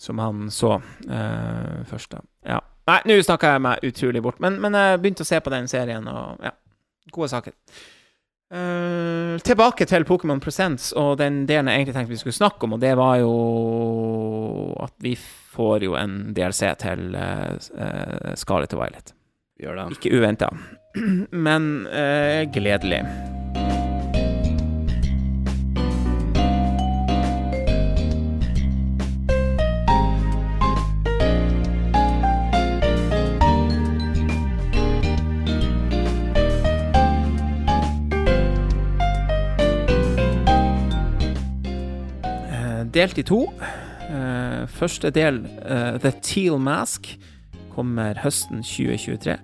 Som 0.00 0.18
han 0.18 0.50
så 0.50 0.74
uh, 0.80 1.84
først, 1.86 2.10
da. 2.14 2.22
Ja. 2.46 2.60
Nei, 2.88 3.00
nå 3.06 3.20
snakka 3.22 3.54
jeg 3.54 3.62
meg 3.62 3.86
utrolig 3.86 4.22
bort, 4.24 4.40
men, 4.42 4.56
men 4.62 4.74
jeg 4.74 5.00
begynte 5.02 5.26
å 5.26 5.28
se 5.28 5.38
på 5.44 5.52
den 5.52 5.68
serien, 5.70 6.06
og 6.08 6.40
ja, 6.42 6.54
gode 7.12 7.28
saker. 7.32 7.54
Uh, 8.50 9.36
tilbake 9.46 9.86
til 9.86 10.02
Pokémon 10.08 10.40
Presents 10.42 10.88
og 10.98 11.20
den 11.20 11.44
delen 11.46 11.68
jeg 11.70 11.84
egentlig 11.84 11.94
tenkte 11.94 12.14
vi 12.16 12.18
skulle 12.18 12.34
snakke 12.34 12.66
om, 12.66 12.74
og 12.74 12.80
det 12.82 12.96
var 12.98 13.20
jo 13.20 13.34
at 14.82 14.96
vi 15.04 15.14
får 15.54 15.86
jo 15.86 15.94
en 16.00 16.32
DLC 16.34 16.72
til 16.82 17.14
uh, 17.14 18.34
Scarlet 18.34 18.74
og 18.74 18.82
Violet. 18.82 19.14
Gjør 19.60 19.82
det. 19.82 19.90
Ikke 19.98 20.16
uventa, 20.16 20.50
men 21.46 21.70
uh, 21.86 22.42
gledelig. 22.50 23.04
Delt 42.94 43.18
i 43.18 43.22
to. 43.22 43.44
Eh, 44.10 44.66
Første 44.68 45.10
del, 45.10 45.44
eh, 45.62 45.98
The 46.00 46.10
Teal 46.22 46.58
Mask, 46.58 47.06
kommer 47.74 48.14
høsten 48.18 48.62
2023. 48.62 49.36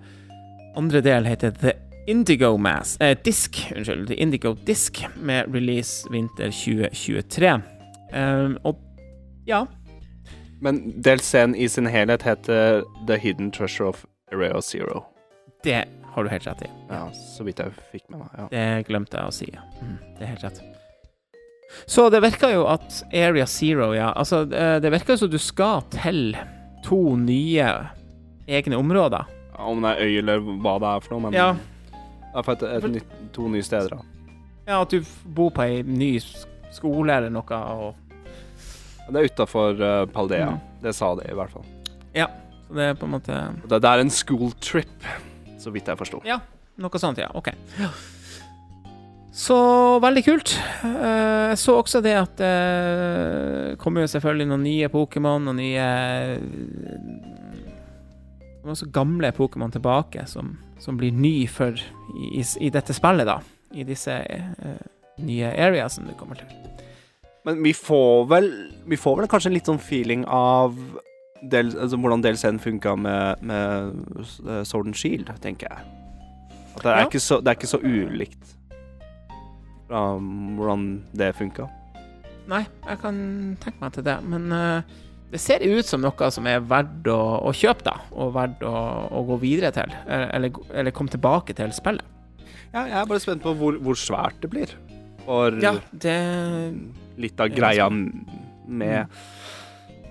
Andre 0.77 1.01
del 1.01 1.27
heter 1.27 1.51
The 1.51 1.73
Indigo 2.07 2.57
Mask 2.57 3.01
eh, 3.01 3.17
Disk, 3.25 3.57
unnskyld. 3.77 4.07
The 4.09 4.15
Indigo 4.15 4.55
Disk, 4.67 5.05
med 5.17 5.55
release 5.55 6.07
vinter 6.11 6.51
2023. 6.51 7.55
Eh, 8.13 8.51
og 8.65 8.81
ja. 9.47 9.65
Men 10.61 10.81
DLC-en 11.03 11.55
i 11.55 11.69
sin 11.69 11.87
helhet 11.87 12.23
heter 12.23 12.83
The 13.07 13.19
Hidden 13.19 13.53
Treasure 13.53 13.89
of 13.89 14.05
Area 14.33 14.61
Zero. 14.61 15.05
Det 15.65 15.85
har 16.15 16.23
du 16.25 16.29
helt 16.31 16.47
rett 16.47 16.63
i. 16.63 16.71
Ja, 16.91 17.05
så 17.13 17.45
vidt 17.45 17.59
jeg 17.59 17.71
fikk 17.93 18.11
med 18.11 18.19
meg. 18.25 18.29
ja. 18.39 18.49
Det 18.51 18.87
glemte 18.89 19.21
jeg 19.21 19.27
å 19.31 19.35
si. 19.35 19.51
Mm, 19.83 19.99
det 20.19 20.23
er 20.27 20.35
helt 20.35 20.45
rett. 20.45 20.76
Så 21.87 22.09
det 22.11 22.21
virker 22.23 22.53
jo 22.55 22.67
at 22.71 23.03
Area 23.13 23.47
Zero, 23.47 23.93
ja 23.95 24.13
Altså, 24.17 24.43
eh, 24.53 24.79
det 24.81 24.93
virker 24.95 25.17
som 25.19 25.31
du 25.31 25.39
skal 25.39 25.83
til 25.91 26.37
to 26.87 27.17
nye 27.19 27.67
egne 28.47 28.79
områder. 28.79 29.27
Om 29.59 29.83
det 29.83 29.91
er 29.97 30.05
øy 30.05 30.19
eller 30.21 30.39
hva 30.63 30.77
det 30.83 30.91
er 30.95 31.01
for 31.07 31.15
noe, 31.17 31.25
men 31.27 31.35
Ja. 31.35 31.53
det 31.55 32.39
er 32.39 32.43
for 32.47 32.53
et, 32.53 32.63
et 32.63 32.91
nytt, 32.93 33.15
to 33.33 33.49
nye 33.49 33.63
steder. 33.63 33.89
da. 33.97 33.99
Ja, 34.67 34.81
at 34.83 34.91
du 34.91 35.03
bor 35.25 35.51
på 35.51 35.63
ei 35.63 35.83
ny 35.83 36.19
skole 36.75 37.13
eller 37.17 37.31
noe, 37.31 37.61
og 37.63 37.95
Det 39.09 39.21
er 39.21 39.29
utafor 39.31 39.79
uh, 39.79 40.07
Paldea. 40.11 40.51
Mm. 40.51 40.61
Det 40.83 40.95
sa 40.95 41.15
de 41.15 41.29
i 41.31 41.35
hvert 41.35 41.51
fall. 41.51 41.65
Ja. 42.15 42.27
Så 42.67 42.75
det 42.75 42.83
er 42.91 42.95
på 42.99 43.07
en 43.07 43.13
måte 43.15 43.37
Det, 43.69 43.79
det 43.83 43.91
er 43.91 44.01
en 44.03 44.11
school 44.11 44.51
trip, 44.61 45.05
så 45.59 45.71
vidt 45.71 45.87
jeg 45.87 45.99
forsto. 45.99 46.21
Ja, 46.27 46.41
noe 46.83 46.99
sånt, 46.99 47.19
ja. 47.19 47.29
Ok. 47.35 47.53
Så 49.33 49.57
veldig 50.01 50.25
kult. 50.25 50.55
Eh, 50.85 51.51
Jeg 51.51 51.59
så 51.59 51.77
også 51.79 52.01
det 52.03 52.15
at 52.19 52.37
det 52.41 53.79
kommer 53.79 54.03
jo 54.03 54.11
selvfølgelig 54.11 54.49
noen 54.51 54.65
nye 54.67 54.89
Pokémon 54.93 55.49
og 55.49 55.55
nye 55.57 55.85
Det 58.57 58.65
var 58.65 58.75
også 58.75 58.91
gamle 58.91 59.31
Pokémon 59.33 59.71
tilbake 59.73 60.27
som, 60.27 60.57
som 60.83 60.97
blir 60.99 61.13
ny 61.15 61.47
for 61.49 61.77
i, 62.33 62.43
i, 62.61 62.71
dette 62.71 62.95
spillet, 62.97 63.29
da. 63.29 63.39
I 63.77 63.85
disse 63.87 64.11
uh, 64.11 64.83
nye 65.23 65.53
areas 65.55 65.97
som 65.99 66.07
du 66.09 66.15
kommer 66.19 66.41
til. 66.41 66.51
Men 67.47 67.63
vi 67.63 67.73
får 67.77 68.27
vel 68.31 68.51
Vi 68.91 68.97
får 68.99 69.21
vel 69.21 69.29
kanskje 69.31 69.53
en 69.53 69.55
litt 69.55 69.71
sånn 69.71 69.79
feeling 69.83 70.25
av 70.27 70.75
del, 71.47 71.71
altså, 71.79 71.97
hvordan 72.01 72.25
DLC-en 72.25 72.59
funka 72.59 72.97
med, 72.97 73.43
med 73.45 73.95
eh, 74.49 74.63
Sword 74.65 74.87
and 74.89 74.97
Shield, 74.99 75.31
tenker 75.45 75.69
jeg. 75.71 75.85
At 76.77 76.83
det 76.83 76.91
er, 76.91 76.97
Ja. 76.97 77.05
ikke, 77.07 77.21
så, 77.21 77.39
det 77.41 77.53
er 77.53 77.59
ikke 77.61 77.71
så 77.71 77.79
ulikt 77.85 78.56
fra 79.87 80.05
hvordan 80.19 80.87
det 81.17 81.33
funka. 81.39 81.69
Nei, 82.51 82.63
jeg 82.87 82.99
kan 83.03 83.17
tenke 83.63 83.83
meg 83.83 83.93
til 83.97 84.05
det, 84.07 84.17
men 84.23 84.53
uh, 84.55 84.83
det 85.33 85.41
ser 85.43 85.65
ut 85.67 85.87
som 85.89 86.01
noe 86.05 86.29
som 86.31 86.47
er 86.47 86.61
verdt 86.63 87.09
å, 87.11 87.19
å 87.49 87.51
kjøpe, 87.55 87.83
da. 87.89 87.97
Og 88.15 88.35
verdt 88.37 88.63
å, 88.67 88.75
å 89.11 89.23
gå 89.27 89.41
videre 89.43 89.73
til. 89.75 89.91
Eller, 90.07 90.29
eller, 90.39 90.61
eller 90.79 90.95
komme 90.95 91.11
tilbake 91.11 91.57
til 91.59 91.73
spillet. 91.75 92.05
Ja, 92.75 92.85
jeg 92.87 92.99
er 93.01 93.09
bare 93.11 93.23
spent 93.23 93.43
på 93.43 93.55
hvor, 93.59 93.79
hvor 93.83 93.99
svært 93.99 94.39
det 94.45 94.51
blir. 94.53 94.75
For 95.27 95.57
Ja, 95.63 95.73
det 95.91 96.15
litt 97.19 97.41
av 97.43 97.51
greia 97.51 97.89
med, 97.91 99.09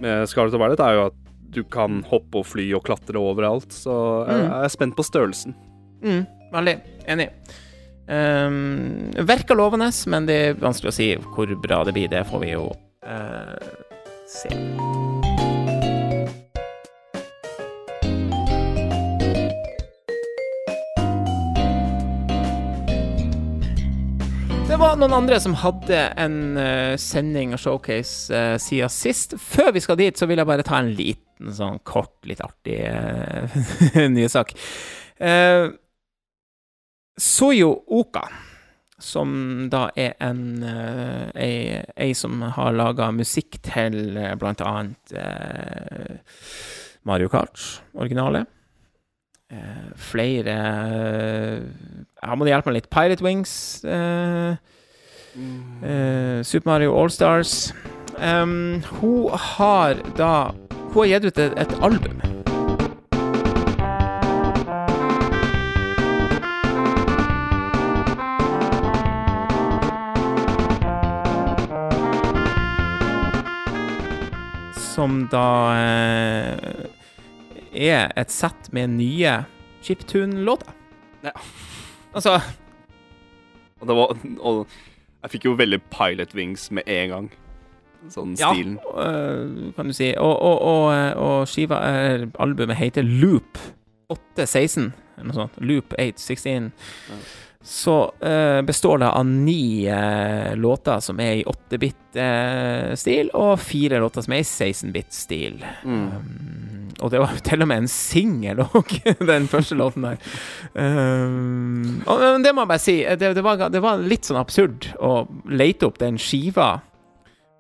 med 0.02 0.28
Scarlett 0.28 0.56
og 0.58 0.64
Violet 0.64 0.82
er 0.84 0.98
jo 0.98 1.06
at 1.12 1.22
du 1.56 1.62
kan 1.72 2.02
hoppe 2.10 2.42
og 2.42 2.48
fly 2.50 2.66
og 2.76 2.84
klatre 2.88 3.22
overalt, 3.22 3.72
så 3.72 3.94
jeg 4.28 4.42
Mm. 4.42 4.50
jeg 4.50 4.66
er 4.66 4.74
spent 4.74 4.96
på 4.98 5.06
størrelsen. 5.08 5.56
mm, 6.04 6.26
Veldig 6.52 6.76
enig. 7.08 7.30
Um, 8.06 9.10
virker 9.18 9.58
lovende, 9.58 9.90
men 10.08 10.28
det 10.30 10.36
er 10.38 10.60
vanskelig 10.62 10.92
å 10.92 10.94
si 10.94 11.08
hvor 11.34 11.50
bra 11.62 11.82
det 11.88 11.96
blir. 11.96 12.12
Det 12.12 12.22
får 12.30 12.44
vi 12.44 12.52
jo 12.52 12.68
uh, 13.02 13.56
se. 14.30 14.52
Det 24.66 24.78
var 24.82 24.98
noen 25.00 25.14
andre 25.16 25.38
som 25.42 25.56
hadde 25.58 25.98
en 26.20 26.40
uh, 26.60 26.94
sending 27.00 27.56
og 27.56 27.62
showcase 27.64 28.30
uh, 28.30 28.58
siden 28.62 28.92
sist. 28.94 29.34
Før 29.42 29.72
vi 29.74 29.82
skal 29.82 29.98
dit, 29.98 30.18
så 30.20 30.30
vil 30.30 30.42
jeg 30.42 30.50
bare 30.50 30.66
ta 30.68 30.78
en 30.82 30.94
liten, 30.94 31.54
sånn 31.58 31.82
kort, 31.88 32.20
litt 32.30 32.44
artig 32.46 32.84
uh, 32.86 34.30
sak 34.30 34.54
Uh, 35.16 35.72
Soyo 37.18 37.70
Oka, 37.88 38.26
som 39.00 39.68
da 39.72 39.90
er 39.96 40.16
en 40.24 40.64
uh, 40.64 41.30
ei, 41.36 41.82
ei 41.96 42.14
som 42.16 42.42
har 42.56 42.76
laga 42.76 43.12
musikk 43.16 43.60
til 43.64 44.18
uh, 44.18 44.34
blant 44.40 44.62
annet 44.64 45.16
eh, 45.16 46.20
Mario 47.06 47.30
Kart, 47.30 47.60
originale. 47.94 48.46
Eh, 49.52 49.92
flere 49.96 50.54
Her 52.24 52.36
må 52.36 52.48
du 52.48 52.50
hjelpe 52.50 52.72
meg 52.72 52.80
litt. 52.80 52.90
Pirate 52.90 53.24
Wings. 53.24 53.84
eh, 53.86 54.56
eh, 55.86 56.42
Super 56.42 56.72
Mario 56.72 56.96
Allstars. 56.98 57.74
Um, 58.18 58.82
hun 59.02 59.30
har 59.38 60.00
da 60.18 60.52
Hun 60.96 61.04
har 61.04 61.12
gitt 61.12 61.26
ut 61.26 61.40
et, 61.44 61.54
et 61.60 61.78
album. 61.84 62.22
Som 74.96 75.26
da 75.32 75.46
eh, 75.76 76.86
er 77.76 78.12
et 78.16 78.32
sett 78.32 78.70
med 78.76 78.94
nye 78.96 79.38
chiptune-låter. 79.84 80.72
Ja. 81.26 81.34
Altså 82.16 82.38
Og, 83.82 83.88
det 83.90 83.96
var, 83.98 84.14
og 84.40 84.62
jeg 85.26 85.32
fikk 85.34 85.46
jo 85.50 85.56
veldig 85.60 85.82
Pilot 85.92 86.36
Wings 86.38 86.70
med 86.72 86.88
en 86.88 87.10
gang. 87.12 87.28
Sånn 88.14 88.36
Ja, 88.40 88.52
stilen. 88.54 88.78
øh, 88.94 89.74
kan 89.76 89.90
du 89.90 89.94
si. 89.98 90.12
Og, 90.22 90.36
og, 90.38 90.62
og, 90.62 90.92
og 91.26 91.48
skiva, 91.50 91.80
eh, 91.90 92.28
albumet 92.40 92.78
heter 92.78 93.04
Loop 93.04 93.58
816, 94.14 94.92
eller 95.18 95.28
noe 95.32 95.40
sånt. 95.40 95.58
Loop 95.66 95.96
816. 95.98 96.70
Ja. 97.10 97.18
Så 97.66 98.14
eh, 98.22 98.62
består 98.62 98.98
det 99.02 99.08
av 99.10 99.26
ni 99.26 99.86
eh, 99.86 100.56
låter 100.56 101.00
som 101.00 101.18
er 101.20 101.40
i 101.40 101.46
8-bit-stil, 101.50 103.32
og 103.34 103.58
fire 103.60 103.98
låter 104.04 104.22
som 104.22 104.36
er 104.38 104.44
i 104.44 104.46
16-bit-stil. 104.46 105.66
Mm. 105.82 106.04
Um, 106.06 106.92
og 107.02 107.10
det 107.10 107.24
var 107.24 107.34
jo 107.34 107.42
til 107.48 107.66
og 107.66 107.70
med 107.72 107.82
en 107.82 107.90
singel 107.90 108.62
òg, 108.68 108.94
den 109.32 109.50
første 109.50 109.80
låten 109.82 110.06
der. 110.06 110.22
Um, 110.78 112.04
og, 112.06 112.22
men 112.22 112.46
det 112.46 112.54
må 112.54 112.68
jeg 112.68 112.74
bare 112.76 112.86
si, 112.86 113.00
det, 113.02 113.34
det, 113.34 113.46
var, 113.50 113.66
det 113.74 113.82
var 113.82 114.06
litt 114.14 114.30
sånn 114.30 114.44
absurd 114.44 114.92
å 115.02 115.16
lete 115.50 115.90
opp 115.90 115.98
den 116.04 116.22
skiva 116.22 116.70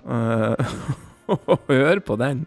uh, 0.05 0.77
og 1.33 1.65
høre 1.65 2.05
på 2.05 2.21
den. 2.21 2.45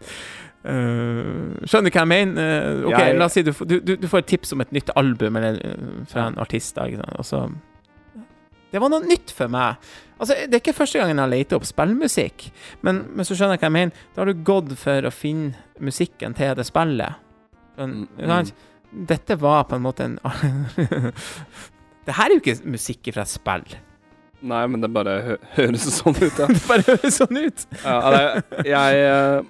Uh, 0.59 1.55
skjønner 1.63 1.87
du 1.87 1.95
hva 1.95 2.01
jeg 2.03 2.09
mener? 2.11 2.49
Uh, 2.83 2.87
ok, 2.89 2.97
Jeg- 2.99 3.17
La 3.17 3.25
oss 3.29 3.33
si 3.37 3.43
du, 3.47 3.53
du, 3.63 3.79
du, 3.95 4.07
får 4.11 4.19
et 4.25 4.27
tips 4.33 4.51
om 4.53 4.61
et 4.65 4.71
nytt 4.75 4.89
album 4.99 5.37
eller, 5.39 5.55
uh, 5.63 6.05
fra 6.11 6.25
en 6.27 6.37
artist. 6.43 6.75
Da? 6.75 6.83
Og 7.17 7.25
så 7.25 7.45
Det 8.71 8.81
var 8.83 8.91
noe 8.91 9.01
nytt 9.07 9.31
for 9.33 9.47
meg. 9.47 9.79
Altså, 10.19 10.35
Det 10.45 10.53
er 10.53 10.59
ikke 10.61 10.75
første 10.77 10.99
gangen 10.99 11.15
jeg 11.17 11.23
har 11.23 11.31
lett 11.31 11.53
opp 11.55 11.63
spillmusikk, 11.65 12.49
men, 12.83 13.05
men 13.15 13.25
så 13.25 13.33
skjønner 13.39 13.55
jeg 13.55 13.63
hva 13.63 13.69
jeg 13.69 13.77
mener. 13.77 14.03
Da 14.15 14.21
har 14.21 14.33
du 14.33 14.43
gått 14.43 14.73
for 14.77 15.07
å 15.07 15.11
finne 15.15 15.55
musikken 15.79 16.35
til 16.35 16.55
det 16.59 16.67
spillet. 16.67 17.15
Men, 17.79 18.07
Mm, 18.19 18.27
sant? 18.27 18.53
Dette 19.07 19.35
var 19.39 19.63
på 19.69 19.75
en 19.77 19.81
måte 19.85 20.03
en 20.03 20.19
Det 22.05 22.15
her 22.17 22.25
er 22.25 22.35
jo 22.35 22.41
ikke 22.41 22.55
musikk 22.73 23.09
fra 23.13 23.21
et 23.23 23.31
spill. 23.31 23.77
Nei, 24.49 24.61
men 24.71 24.81
det 24.81 24.89
bare 24.95 25.13
hø 25.25 25.35
høres 25.57 25.85
sånn 25.99 26.15
ut, 26.15 26.37
ja. 26.39 26.47
Det 26.55 26.61
bare 26.67 26.85
høres 26.87 27.17
sånn 27.19 27.37
ut. 27.39 27.65
ja 27.83 27.97
det, 28.15 28.21
jeg, 28.67 29.01
eh, 29.05 29.41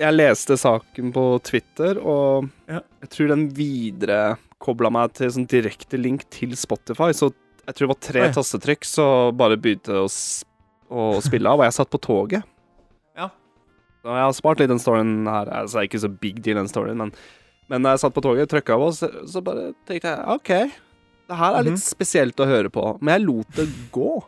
jeg 0.00 0.16
leste 0.16 0.56
saken 0.58 1.12
på 1.14 1.24
Twitter, 1.44 1.98
og 2.00 2.48
Ja. 2.68 2.80
jeg 3.02 3.10
tror 3.12 3.28
den 3.34 3.48
videre 3.54 4.38
kobla 4.60 4.90
meg 4.92 5.12
til 5.16 5.28
sånn 5.32 5.46
direkte 5.48 5.98
link 6.00 6.24
til 6.30 6.54
Spotify, 6.56 7.10
så 7.16 7.30
jeg 7.66 7.74
tror 7.76 7.86
det 7.86 7.92
var 7.94 8.00
tre 8.08 8.20
Oi. 8.26 8.32
tastetrykk, 8.32 8.84
så 8.88 9.06
bare 9.36 9.56
begynte 9.60 9.92
å, 10.00 10.04
s- 10.08 10.44
å 10.90 11.20
spille 11.22 11.46
av, 11.48 11.60
og 11.60 11.64
jeg 11.68 11.72
satt 11.76 11.90
på 11.90 12.00
toget. 12.00 12.42
Ja. 13.16 13.28
Så 14.02 14.08
jeg 14.16 14.24
har 14.24 14.32
spart 14.32 14.58
litt 14.60 14.68
den 14.72 14.78
storyen 14.82 15.26
her, 15.28 15.46
altså 15.46 15.78
det 15.78 15.82
er 15.84 15.88
ikke 15.90 16.04
så 16.08 16.20
big 16.20 16.42
deal 16.42 16.56
den 16.56 16.68
storyen, 16.68 16.96
men, 16.96 17.12
men 17.68 17.82
da 17.82 17.90
jeg 17.94 18.00
satt 18.00 18.14
på 18.14 18.22
toget, 18.22 18.48
trykka 18.50 18.74
av 18.74 18.82
oss, 18.88 19.00
så 19.00 19.42
bare 19.44 19.72
tenkte 19.86 20.10
jeg 20.16 20.28
OK, 20.28 20.48
det 21.28 21.36
her 21.36 21.54
er 21.54 21.62
litt 21.62 21.76
Mhm. 21.78 21.84
spesielt 21.94 22.36
å 22.40 22.46
høre 22.48 22.70
på, 22.72 22.98
men 23.00 23.20
jeg 23.20 23.26
lot 23.28 23.50
det 23.54 23.68
gå. 23.92 24.22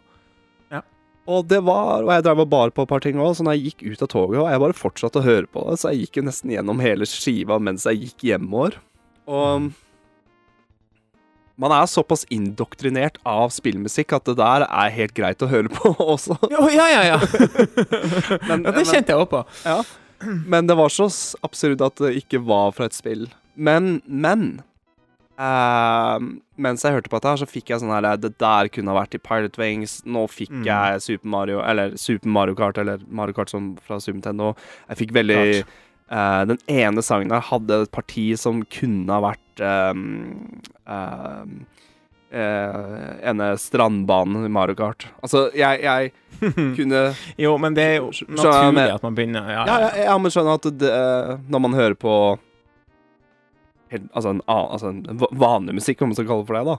Og 1.32 1.46
det 1.50 1.60
var 1.64 2.02
Og 2.04 2.10
jeg 2.12 2.24
drev 2.26 2.40
og 2.44 2.48
bar 2.52 2.72
på 2.74 2.84
et 2.84 2.90
par 2.90 3.02
ting 3.04 3.20
òg, 3.22 3.34
så 3.38 3.44
når 3.46 3.56
jeg 3.58 3.70
gikk 3.72 3.84
ut 3.94 4.02
av 4.06 4.10
toget, 4.12 4.40
og 4.42 4.50
jeg 4.52 4.62
bare 4.64 4.76
fortsatte 4.78 5.20
å 5.22 5.26
høre 5.26 5.48
på 5.48 5.62
det, 5.70 5.78
så 5.82 5.92
jeg 5.92 6.04
gikk 6.06 6.18
jo 6.20 6.26
nesten 6.28 6.52
gjennom 6.54 6.82
hele 6.84 7.06
skiva 7.08 7.58
mens 7.62 7.86
jeg 7.88 8.02
gikk 8.08 8.26
hjemover. 8.32 8.76
Og 9.30 9.70
man 11.62 11.70
er 11.76 11.86
såpass 11.86 12.24
indoktrinert 12.32 13.18
av 13.28 13.52
spillmusikk 13.54 14.14
at 14.16 14.24
det 14.30 14.34
der 14.40 14.64
er 14.66 14.94
helt 14.96 15.14
greit 15.14 15.42
å 15.44 15.50
høre 15.52 15.70
på 15.70 15.92
også. 16.14 16.38
Jo, 16.50 16.64
ja, 16.72 16.88
ja, 16.90 17.02
ja. 17.12 17.18
Men- 18.48 18.64
ja 18.66 18.72
det 18.74 18.86
kjente 18.88 19.12
jeg 19.14 19.20
òg 19.20 19.28
på. 19.30 19.44
Ja. 19.68 19.78
Men 20.46 20.66
det 20.70 20.76
var 20.78 20.90
så 20.94 21.06
absurd 21.42 21.82
at 21.82 21.98
det 22.02 22.12
ikke 22.22 22.40
var 22.46 22.72
fra 22.74 22.86
et 22.88 22.94
spill. 22.96 23.28
Men, 23.54 24.00
men 24.06 24.62
eh, 25.38 26.18
Mens 26.62 26.82
jeg 26.84 26.92
hørte 26.94 27.08
på 27.10 27.16
dette, 27.18 27.30
her 27.32 27.40
så 27.40 27.48
fikk 27.48 27.70
jeg 27.72 27.80
sånn 27.82 27.90
her 27.90 28.16
Det 28.20 28.36
der 28.38 28.68
kunne 28.68 28.92
ha 28.92 29.00
vært 29.00 29.14
i 29.16 29.18
Pilot 29.18 29.56
Wings. 29.58 30.02
Nå 30.06 30.26
fikk 30.30 30.50
Mm. 30.52 30.64
jeg 30.68 31.00
Super 31.02 31.26
Mario 31.28 31.60
Eller 31.64 31.96
Super 31.96 32.28
Mario 32.28 32.54
Kart, 32.54 32.78
eller 32.78 32.98
Mario 33.08 33.32
Kart 33.34 33.50
som 33.50 33.74
fra 33.82 33.98
Super 34.00 34.20
Nintendo. 34.20 34.54
Jeg 34.88 34.98
fikk 35.02 35.12
veldig 35.16 35.64
eh, 35.64 36.44
Den 36.46 36.58
ene 36.68 37.02
sangen 37.02 37.28
der 37.32 37.40
hadde 37.40 37.82
et 37.82 37.90
parti 37.92 38.34
som 38.36 38.62
kunne 38.64 39.10
ha 39.12 39.20
vært 39.32 39.64
um, 39.64 40.46
ene 42.32 43.48
strandbanen 43.60 44.46
i 44.46 44.50
Mario 44.52 44.74
Kart. 44.78 45.06
Altså, 45.22 45.46
jeg, 45.56 45.82
jeg 45.84 46.12
kunne 46.78 47.02
Jo, 47.38 47.56
men 47.60 47.74
det 47.76 47.84
er 47.84 47.98
jo 48.00 48.08
naturlig 48.32 48.86
at 48.94 49.02
man 49.04 49.14
begynner 49.18 49.50
Ja, 49.52 49.64
ja, 49.68 49.76
ja, 49.84 49.90
ja, 50.08 50.14
men 50.18 50.32
skjønner 50.32 50.56
at 50.56 50.68
det, 50.80 50.92
når 51.52 51.62
man 51.66 51.76
hører 51.76 51.96
på 52.00 52.14
helt, 53.92 54.08
altså, 54.16 54.32
en, 54.34 54.42
altså 54.48 54.90
en 54.90 55.22
vanlig 55.40 55.74
musikk, 55.78 56.02
om 56.02 56.10
man 56.12 56.18
skal 56.18 56.28
kalle 56.30 56.42
det 56.44 56.50
for 56.50 56.58
det, 56.58 56.64
da. 56.66 56.76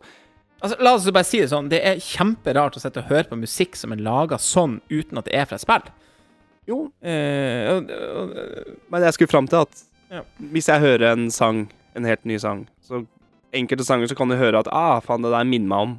Altså, 0.63 0.77
la 0.85 0.93
oss 0.95 1.07
bare 1.11 1.27
si 1.27 1.41
det 1.43 1.49
sånn. 1.51 1.67
Det 1.71 1.81
er 1.83 1.97
kjemperart 1.99 2.77
å 2.79 2.81
sitte 2.83 3.01
og 3.03 3.09
høre 3.11 3.27
på 3.31 3.35
musikk 3.41 3.75
som 3.79 3.91
er 3.95 3.99
laga 4.03 4.37
sånn, 4.39 4.77
uten 4.89 5.19
at 5.19 5.25
det 5.27 5.35
er 5.35 5.49
fra 5.49 5.57
et 5.59 5.65
spill. 5.65 5.89
Jo, 6.69 6.77
Eh, 7.03 7.67
og, 7.73 7.89
og, 7.91 8.29
men 8.93 9.03
jeg 9.03 9.17
skulle 9.17 9.33
fram 9.33 9.47
til 9.51 9.65
at 9.65 9.81
Ja. 10.13 10.21
hvis 10.53 10.69
jeg 10.71 10.79
hører 10.79 11.11
en 11.11 11.25
sang, 11.33 11.65
en 11.95 12.05
helt 12.07 12.23
ny 12.29 12.37
sang, 12.39 12.67
så 12.87 13.01
enkelte 13.53 13.83
sanger 13.83 14.07
så 14.07 14.15
kan 14.15 14.29
du 14.31 14.35
høre 14.39 14.59
at 14.63 14.69
ah, 14.71 14.99
faen, 15.03 15.21
det 15.25 15.33
der 15.33 15.43
minner 15.49 15.67
meg 15.73 15.79
om, 15.89 15.93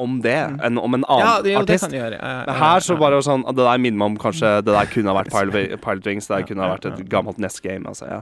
om 0.00 0.18
det, 0.24 0.36
Mm. 0.50 0.60
enn 0.66 0.78
om 0.80 0.94
en 0.98 1.04
annen 1.08 1.24
ja, 1.26 1.32
det, 1.42 1.52
jo, 1.54 1.62
det 1.64 1.74
artist. 1.78 1.84
kan 1.88 1.96
gjøre. 1.96 2.18
Ja, 2.20 2.44
Men 2.46 2.54
her 2.60 2.80
så 2.84 2.98
bare 3.00 3.22
sånn 3.24 3.42
Det 3.48 3.64
der 3.64 3.78
minner 3.78 3.98
meg 4.00 4.06
om 4.12 4.16
kanskje 4.18 4.52
Det 4.64 4.72
der 4.76 4.86
kunne 4.92 5.12
ha 5.12 5.22
vært 5.22 5.32
Pilot 5.84 6.06
Wings. 6.06 6.26
Det 6.28 6.36
der 6.38 6.46
kunne 6.48 6.62
ha 6.64 6.74
vært 6.76 6.86
et 6.92 7.08
gammelt 7.08 7.38
Nest 7.38 7.60
Game. 7.62 7.84
Altså, 7.88 8.06
ja. 8.08 8.20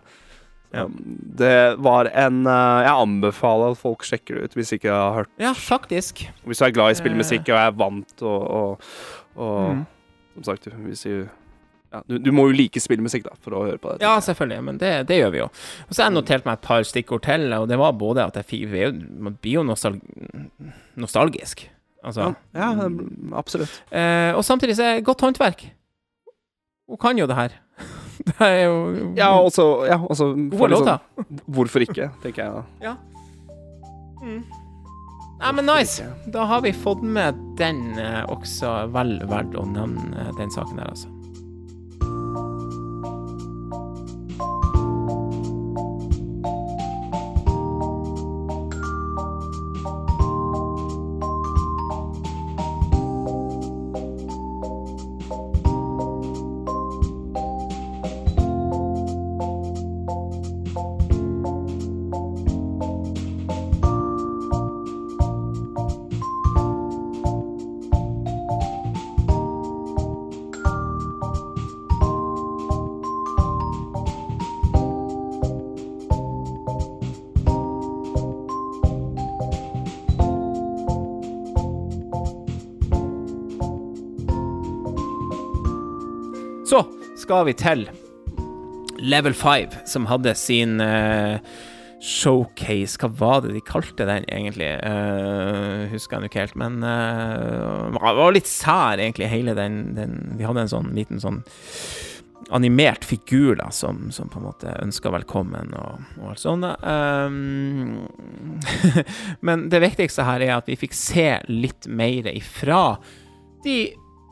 Ja. 0.74 0.84
Um, 0.84 0.96
Det 1.38 1.78
var 1.80 2.10
en 2.12 2.42
uh, 2.44 2.82
Jeg 2.84 2.92
anbefaler 2.92 3.72
at 3.72 3.80
folk 3.80 4.02
sjekker 4.04 4.36
det 4.36 4.50
ut 4.50 4.56
hvis 4.58 4.74
ikke 4.76 4.92
har 4.92 5.14
hørt 5.22 5.30
Ja, 5.40 5.54
faktisk. 5.56 6.26
Hvis 6.44 6.60
du 6.60 6.66
er 6.66 6.74
glad 6.76 6.92
i 6.92 6.98
spillmusikk 6.98 7.48
og 7.48 7.56
er 7.56 7.76
vant 7.78 8.22
og, 8.22 8.42
og, 8.60 8.90
og 9.38 9.54
Mm. 9.78 9.86
Som 10.38 10.44
sagt, 10.44 10.68
hvis 10.84 11.02
du 11.02 11.28
ja, 11.88 12.02
du, 12.06 12.18
du 12.20 12.28
må 12.36 12.44
jo 12.50 12.56
like 12.56 12.80
spillmusikk 12.82 13.24
da 13.24 13.32
for 13.40 13.56
å 13.56 13.62
høre 13.64 13.80
på 13.80 13.94
det. 13.94 14.04
Ja, 14.04 14.18
selvfølgelig, 14.20 14.64
men 14.66 14.78
det, 14.80 14.90
det 15.08 15.16
gjør 15.22 15.30
vi 15.32 15.40
jo. 15.40 15.46
Og 15.86 15.94
så 15.94 16.02
har 16.02 16.10
jeg 16.10 16.16
notert 16.18 16.44
meg 16.44 16.58
et 16.58 16.66
par 16.66 16.84
stikkord 16.84 17.24
til, 17.24 17.46
og 17.56 17.64
det 17.70 17.78
var 17.80 17.96
både 17.96 18.26
at 18.28 18.36
jeg 18.36 18.48
fikk 18.50 19.00
Man 19.08 19.38
blir 19.40 19.56
jo 19.60 19.64
nostal 19.66 19.96
nostalgisk. 21.00 21.64
Altså. 22.04 22.28
ja, 22.54 22.68
ja, 22.76 22.88
absolutt. 23.36 23.80
Eh, 23.90 24.30
og 24.36 24.44
samtidig 24.46 24.76
så 24.78 24.84
er 24.84 24.98
det 24.98 25.06
godt 25.08 25.24
håndverk. 25.24 25.64
Hun 26.88 27.00
kan 27.00 27.18
jo 27.18 27.26
det 27.26 27.36
her. 27.36 27.56
Det 28.38 28.46
er 28.46 28.64
jo 28.66 28.78
Ja, 29.16 29.32
også, 29.40 29.66
ja, 29.88 29.98
også 29.98 30.30
for 30.54 30.72
litt. 30.72 30.84
Sånn, 30.84 31.42
hvorfor 31.58 31.84
ikke, 31.84 32.10
tenker 32.22 32.44
jeg 32.44 32.64
da. 32.82 32.96
Mm. 34.22 34.40
Nei, 35.38 35.52
men 35.54 35.68
nice. 35.70 36.06
Da 36.34 36.44
har 36.50 36.64
vi 36.64 36.72
fått 36.74 37.02
med 37.02 37.38
den 37.60 37.94
eh, 38.02 38.24
også 38.26 38.88
vel 38.94 39.20
verdt 39.30 39.54
å 39.54 39.62
nevne 39.70 40.18
eh, 40.24 40.32
den 40.40 40.50
saken 40.50 40.80
der, 40.80 40.90
altså. 40.90 41.12
Skal 87.28 87.44
vi 87.44 87.52
til 87.60 87.82
Level 89.04 89.34
5, 89.36 89.74
som 89.84 90.06
hadde 90.08 90.32
sin 90.38 90.78
uh, 90.80 91.36
showcase 92.00 92.96
Hva 93.02 93.10
var 93.18 93.42
det 93.44 93.50
de 93.52 93.60
kalte 93.68 94.06
den, 94.08 94.24
egentlig? 94.32 94.70
Uh, 94.80 95.84
husker 95.92 96.24
jeg 96.24 96.30
ikke 96.30 96.46
helt, 96.46 96.56
men 96.56 96.78
uh, 96.80 97.92
det 97.92 98.14
var 98.16 98.32
litt 98.32 98.48
sær, 98.48 98.96
egentlig, 98.96 99.28
hele 99.28 99.52
den, 99.58 99.92
den 99.98 100.16
De 100.38 100.48
hadde 100.48 100.64
en 100.64 100.72
sånn 100.72 100.88
liten 100.96 101.20
sånn 101.20 101.42
animert 102.54 103.04
figur 103.04 103.58
da, 103.60 103.68
som, 103.76 104.06
som 104.14 104.32
på 104.32 104.40
en 104.40 104.48
måte 104.48 104.72
ønska 104.80 105.12
velkommen 105.12 105.76
og, 105.76 106.00
og 106.16 106.32
alt 106.32 106.40
sånt. 106.40 106.64
Um, 106.80 108.08
men 109.44 109.68
det 109.68 109.84
viktigste 109.84 110.24
her 110.24 110.48
er 110.48 110.56
at 110.56 110.72
vi 110.72 110.80
fikk 110.80 110.96
se 110.96 111.34
litt 111.52 111.92
mer 111.92 112.32
ifra 112.32 112.94
de 113.68 113.82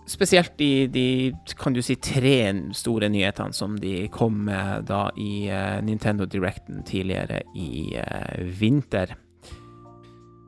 Spesielt 0.06 0.60
i 0.62 0.86
de, 0.86 1.32
kan 1.58 1.74
du 1.74 1.80
si, 1.82 1.96
tre 1.98 2.52
store 2.78 3.08
nyhetene 3.10 3.54
som 3.56 3.74
de 3.82 4.04
kom 4.14 4.36
med 4.46 4.84
da 4.86 5.08
i 5.18 5.48
uh, 5.50 5.80
Nintendo 5.82 6.28
Directen 6.30 6.84
tidligere 6.86 7.40
i 7.58 7.96
uh, 7.98 8.44
vinter. 8.60 9.16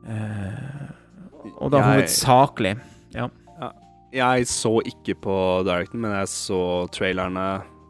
Uh, 0.07 0.87
og 1.59 1.73
da 1.73 1.83
hovedsakelig, 1.89 2.77
ja. 3.15 3.27
Jeg 4.15 4.47
så 4.49 4.71
ikke 4.89 5.13
på 5.21 5.35
Directen, 5.67 5.99
men 6.01 6.15
jeg 6.17 6.31
så 6.31 6.61
trailerne 6.95 7.43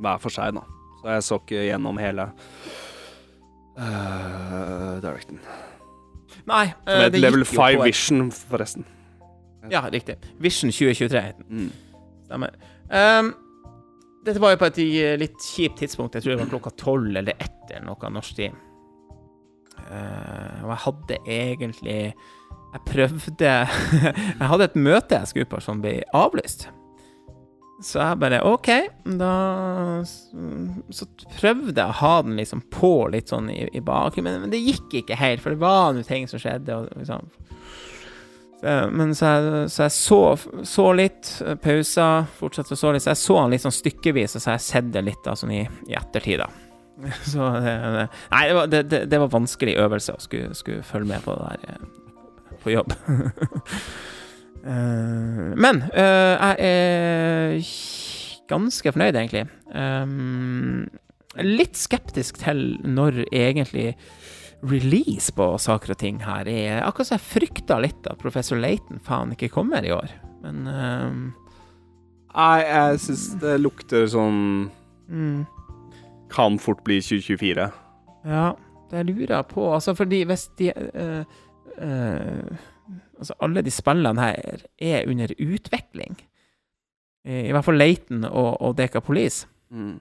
hver 0.03 0.19
for 0.19 0.33
seg, 0.33 0.57
da. 0.57 0.65
Så 0.99 1.13
jeg 1.13 1.23
så 1.29 1.37
ikke 1.39 1.61
gjennom 1.69 2.01
hele 2.01 2.25
Directen. 4.99 5.39
Nei, 6.49 6.65
eh, 6.87 7.05
det 7.13 7.21
Level 7.21 7.45
gikk 7.45 7.53
jo 7.53 7.61
5 7.61 7.77
på 7.77 7.83
et- 7.83 7.85
Vision, 7.87 8.31
forresten. 8.31 8.85
Ja, 9.67 9.83
riktig. 9.91 10.17
Vision 10.39 10.71
2023 10.71 11.21
het 11.21 11.37
den. 11.41 11.67
Mm. 11.67 11.69
Stemmer. 12.25 12.55
Um, 12.89 13.33
dette 14.25 14.41
var 14.41 14.53
jo 14.53 14.59
på 14.61 14.69
et 14.69 14.81
eh, 14.83 15.13
litt 15.19 15.45
kjipt 15.53 15.79
tidspunkt. 15.83 16.15
Jeg 16.15 16.25
tror 16.25 16.35
det 16.35 16.41
var 16.43 16.51
klokka 16.51 16.73
tolv 16.79 17.07
eller 17.11 17.35
ett 17.37 17.71
eller 17.71 17.87
noe 17.89 18.11
norsk 18.13 18.39
tid. 18.39 18.57
Uh, 19.89 20.65
og 20.65 20.73
jeg 20.73 20.81
hadde 20.83 21.17
egentlig 21.33 22.01
Jeg 22.69 22.81
prøvde 22.85 23.53
Jeg 24.39 24.49
hadde 24.51 24.65
et 24.67 24.75
møte 24.75 25.15
jeg 25.15 25.29
skulle 25.31 25.49
på 25.49 25.61
som 25.63 25.79
ble 25.81 26.01
avlyst. 26.13 26.67
Så 27.79 28.01
jeg 28.01 28.19
bare 28.19 28.41
OK, 28.43 28.67
da 29.21 29.33
Så 30.03 31.07
prøvde 31.37 31.79
jeg 31.79 31.87
å 31.87 31.99
ha 32.01 32.13
den 32.27 32.35
liksom 32.39 32.65
på 32.73 33.07
litt 33.13 33.31
sånn 33.31 33.47
i, 33.53 33.61
i 33.71 33.81
bakgrunnen, 33.81 34.35
men, 34.35 34.45
men, 34.45 34.53
det 34.53 34.59
gikk 34.59 34.99
ikke 35.01 35.19
helt, 35.19 35.41
for 35.43 35.55
det 35.55 35.63
var 35.63 35.93
noen 35.95 36.07
ting 36.07 36.27
som 36.29 36.43
skjedde. 36.43 36.75
Og, 36.75 36.91
liksom. 36.99 37.31
Så, 38.59 38.89
men 38.91 39.15
så 39.15 39.25
jeg, 39.25 39.67
så, 39.71 39.83
jeg 39.85 39.93
så, 39.95 40.21
så, 40.67 40.85
litt, 40.97 41.29
pauser, 41.63 42.25
fortsatte 42.39 42.75
å 42.75 42.79
så 42.79 42.91
litt. 42.91 43.05
Så 43.05 43.13
jeg 43.13 43.21
så 43.21 43.37
han 43.39 43.53
litt 43.53 43.63
sånn 43.63 43.75
stykkevis, 43.75 44.35
og 44.35 44.43
så 44.43 44.51
har 44.51 44.57
jeg 44.57 44.67
sett 44.67 44.89
det 44.95 45.05
litt 45.07 45.21
da, 45.23 45.35
sånn 45.39 45.53
i, 45.55 45.61
i 45.87 45.95
ettertid, 45.99 46.43
da. 46.43 46.49
Så 47.31 47.45
det, 47.63 47.71
det 47.95 48.07
Nei, 48.33 48.41
det 48.49 48.55
var, 48.57 48.65
det, 48.67 49.01
det 49.07 49.19
var, 49.21 49.29
vanskelig 49.31 49.77
øvelse 49.79 50.17
å 50.17 50.19
skulle, 50.19 50.51
skulle 50.57 50.83
følge 50.83 51.13
med 51.13 51.23
på 51.23 51.35
det 51.37 51.45
der 51.47 51.59
eh, 51.71 52.57
på 52.59 52.73
jobb. 52.73 52.91
Men 55.63 55.77
jeg 55.95 56.55
er 56.67 57.53
ganske 58.51 58.91
fornøyd, 58.91 59.15
egentlig. 59.15 59.45
Litt 61.39 61.79
skeptisk 61.79 62.41
til 62.41 62.73
når 62.83 63.21
egentlig 63.31 63.93
release 64.67 65.31
på 65.35 65.45
saker 65.61 65.93
og 65.93 65.99
ting 66.01 66.19
her 66.23 66.47
Jeg, 66.49 66.79
Akkurat 66.83 67.09
som 67.09 67.17
jeg 67.17 67.27
frykta 67.27 67.79
litt 67.79 68.09
at 68.09 68.19
professor 68.21 68.59
Layton 68.59 68.99
faen 69.03 69.31
ikke 69.35 69.51
kommer 69.53 69.85
i 69.85 69.93
år, 69.95 70.11
men 70.43 70.65
um, 70.67 71.21
Nei, 72.29 72.59
jeg 72.61 72.99
syns 73.05 73.27
det 73.41 73.55
lukter 73.61 74.05
sånn 74.11 74.41
mm. 75.09 75.45
Kan 76.29 76.59
fort 76.61 76.83
bli 76.85 76.99
2024. 77.01 77.63
Ja, 78.29 78.49
det 78.91 78.99
lurer 79.07 79.31
jeg 79.33 79.47
på. 79.49 79.63
Altså, 79.73 79.95
fordi 79.97 80.19
hvis 80.29 80.43
de 80.59 80.67
uh, 80.69 81.23
Altså, 83.19 83.33
alle 83.43 83.63
de 83.65 83.71
spillene 83.73 84.21
her 84.21 84.61
er 84.77 85.09
under 85.09 85.33
utvikling. 85.41 86.19
I, 87.25 87.49
hvert 87.51 87.65
fall 87.65 87.79
Leighton 87.81 88.23
og, 88.29 88.61
og 88.61 88.77
Dekapolis. 88.77 89.41
Mm. 89.73 89.97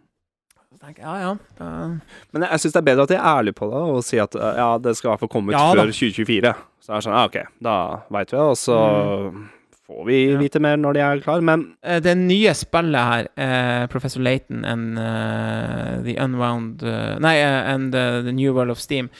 Tenker 0.79 1.03
jeg, 1.03 1.11
ja, 1.11 1.18
ja. 1.26 1.35
Uh, 1.59 2.24
Men 2.33 2.45
jeg, 2.45 2.51
jeg 2.53 2.62
syns 2.62 2.74
det 2.76 2.81
er 2.81 2.89
bedre 2.89 3.07
at 3.07 3.12
de 3.12 3.18
er 3.18 3.29
ærlige 3.33 3.59
på 3.59 3.68
det 3.72 3.85
og 3.93 4.01
sier 4.07 4.29
at 4.29 4.39
ja, 4.39 4.70
det 4.83 4.95
skal 4.97 5.09
i 5.09 5.12
hvert 5.12 5.22
fall 5.24 5.33
komme 5.33 5.53
ut 5.53 5.57
ja, 5.57 5.68
før 5.74 5.91
2024. 5.91 6.53
Så 6.85 6.93
er 6.93 6.99
det 6.99 7.07
sånn, 7.09 7.16
ja, 7.18 7.29
OK, 7.29 7.39
da 7.68 7.76
veit 8.14 8.33
vi 8.33 8.39
det, 8.39 8.45
og 8.45 8.59
så 8.61 8.79
mm. 8.79 9.43
får 9.89 10.09
vi 10.09 10.18
ja. 10.20 10.39
vite 10.41 10.62
mer 10.62 10.79
når 10.81 10.97
de 10.97 11.05
er 11.05 11.22
klar, 11.26 11.45
men 11.51 11.66
uh, 11.83 11.99
Det 12.05 12.14
nye 12.20 12.55
spillet 12.57 13.12
her, 13.12 13.31
uh, 13.35 13.85
Professor 13.91 14.22
Laton 14.22 14.62
and 14.68 15.01
uh, 15.03 15.99
The 16.07 16.18
Unwound 16.22 16.87
uh, 16.87 17.16
Nei, 17.22 17.37
and 17.43 17.91
The 17.95 18.33
New 18.33 18.55
World 18.55 18.76
of 18.76 18.83
Steam, 18.83 19.11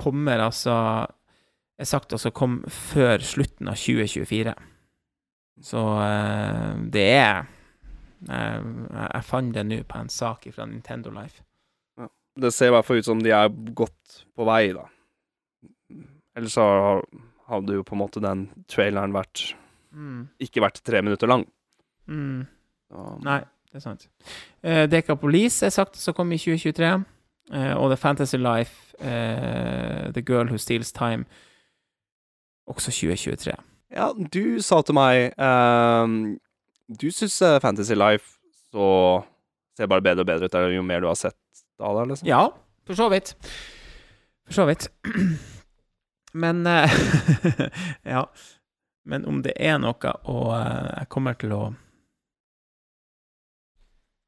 kommer 0.00 0.40
altså 0.40 0.76
er 1.80 1.88
sagt 1.88 2.12
altså 2.12 2.32
kom 2.34 2.60
før 2.68 3.22
slutten 3.24 3.70
av 3.70 3.78
2024. 3.80 4.54
Så 5.64 5.80
uh, 5.80 6.76
det 6.92 7.08
er 7.16 7.48
uh, 8.28 8.60
Jeg 9.14 9.26
fant 9.26 9.54
det 9.54 9.64
nå 9.68 9.80
på 9.88 10.00
en 10.00 10.12
sak 10.12 10.48
fra 10.54 10.66
Nintendo 10.68 11.12
Life. 11.14 11.44
Ja. 12.00 12.08
Det 12.44 12.52
ser 12.54 12.70
i 12.70 12.74
hvert 12.76 12.88
fall 12.88 13.00
ut 13.00 13.08
som 13.08 13.22
de 13.22 13.32
er 13.34 13.52
godt 13.76 14.24
på 14.36 14.48
vei, 14.48 14.72
da. 14.76 14.86
Ellers 16.36 16.56
så 16.56 16.66
hadde 17.50 17.78
jo 17.78 17.86
på 17.86 17.96
en 17.96 18.02
måte 18.02 18.22
den 18.22 18.48
traileren 18.70 19.14
vært 19.14 19.50
mm. 19.90 20.28
Ikke 20.46 20.62
vært 20.62 20.82
tre 20.86 21.00
minutter 21.02 21.30
lang. 21.30 21.46
Mm. 22.06 22.46
Nei, 23.26 23.40
det 23.70 23.80
er 23.80 23.84
sant. 23.84 24.06
Uh, 24.62 24.84
Decapolis 24.90 25.62
er 25.66 25.74
sagt 25.74 25.98
som 25.98 26.16
kom 26.16 26.30
i 26.34 26.38
2023. 26.40 26.92
Uh, 27.50 27.74
og 27.74 27.90
The 27.90 27.96
Fantasy 27.98 28.38
Life, 28.38 28.94
uh, 29.02 30.12
The 30.14 30.22
Girl 30.22 30.46
Who 30.46 30.58
Steals 30.58 30.92
Time, 30.92 31.24
også 32.66 32.92
2023. 32.94 33.56
Ja, 33.90 34.12
du 34.34 34.60
sa 34.62 34.78
til 34.86 34.94
meg 34.94 35.32
um, 35.34 36.38
Du 36.98 37.10
syns 37.14 37.42
uh, 37.42 37.60
Fantasy 37.62 37.94
Life 37.94 38.40
så 38.70 38.86
ser 39.78 39.90
bare 39.90 40.02
bedre 40.02 40.24
og 40.24 40.30
bedre 40.30 40.48
ut 40.50 40.74
jo 40.74 40.82
mer 40.82 41.02
du 41.02 41.06
har 41.06 41.18
sett 41.18 41.36
av 41.80 42.00
det, 42.00 42.08
liksom? 42.10 42.28
Ja, 42.28 42.42
for 42.86 42.98
så 42.98 43.08
vidt. 43.12 43.34
For 44.46 44.58
så 44.58 44.66
vidt. 44.66 44.88
Men 46.42 46.66
uh, 46.66 46.90
Ja. 48.14 48.26
Men 49.06 49.24
om 49.26 49.40
det 49.42 49.54
er 49.56 49.78
noe 49.80 50.12
og 50.28 50.50
uh, 50.52 50.90
jeg 50.98 51.08
kommer 51.10 51.38
til 51.38 51.54
å 51.56 51.62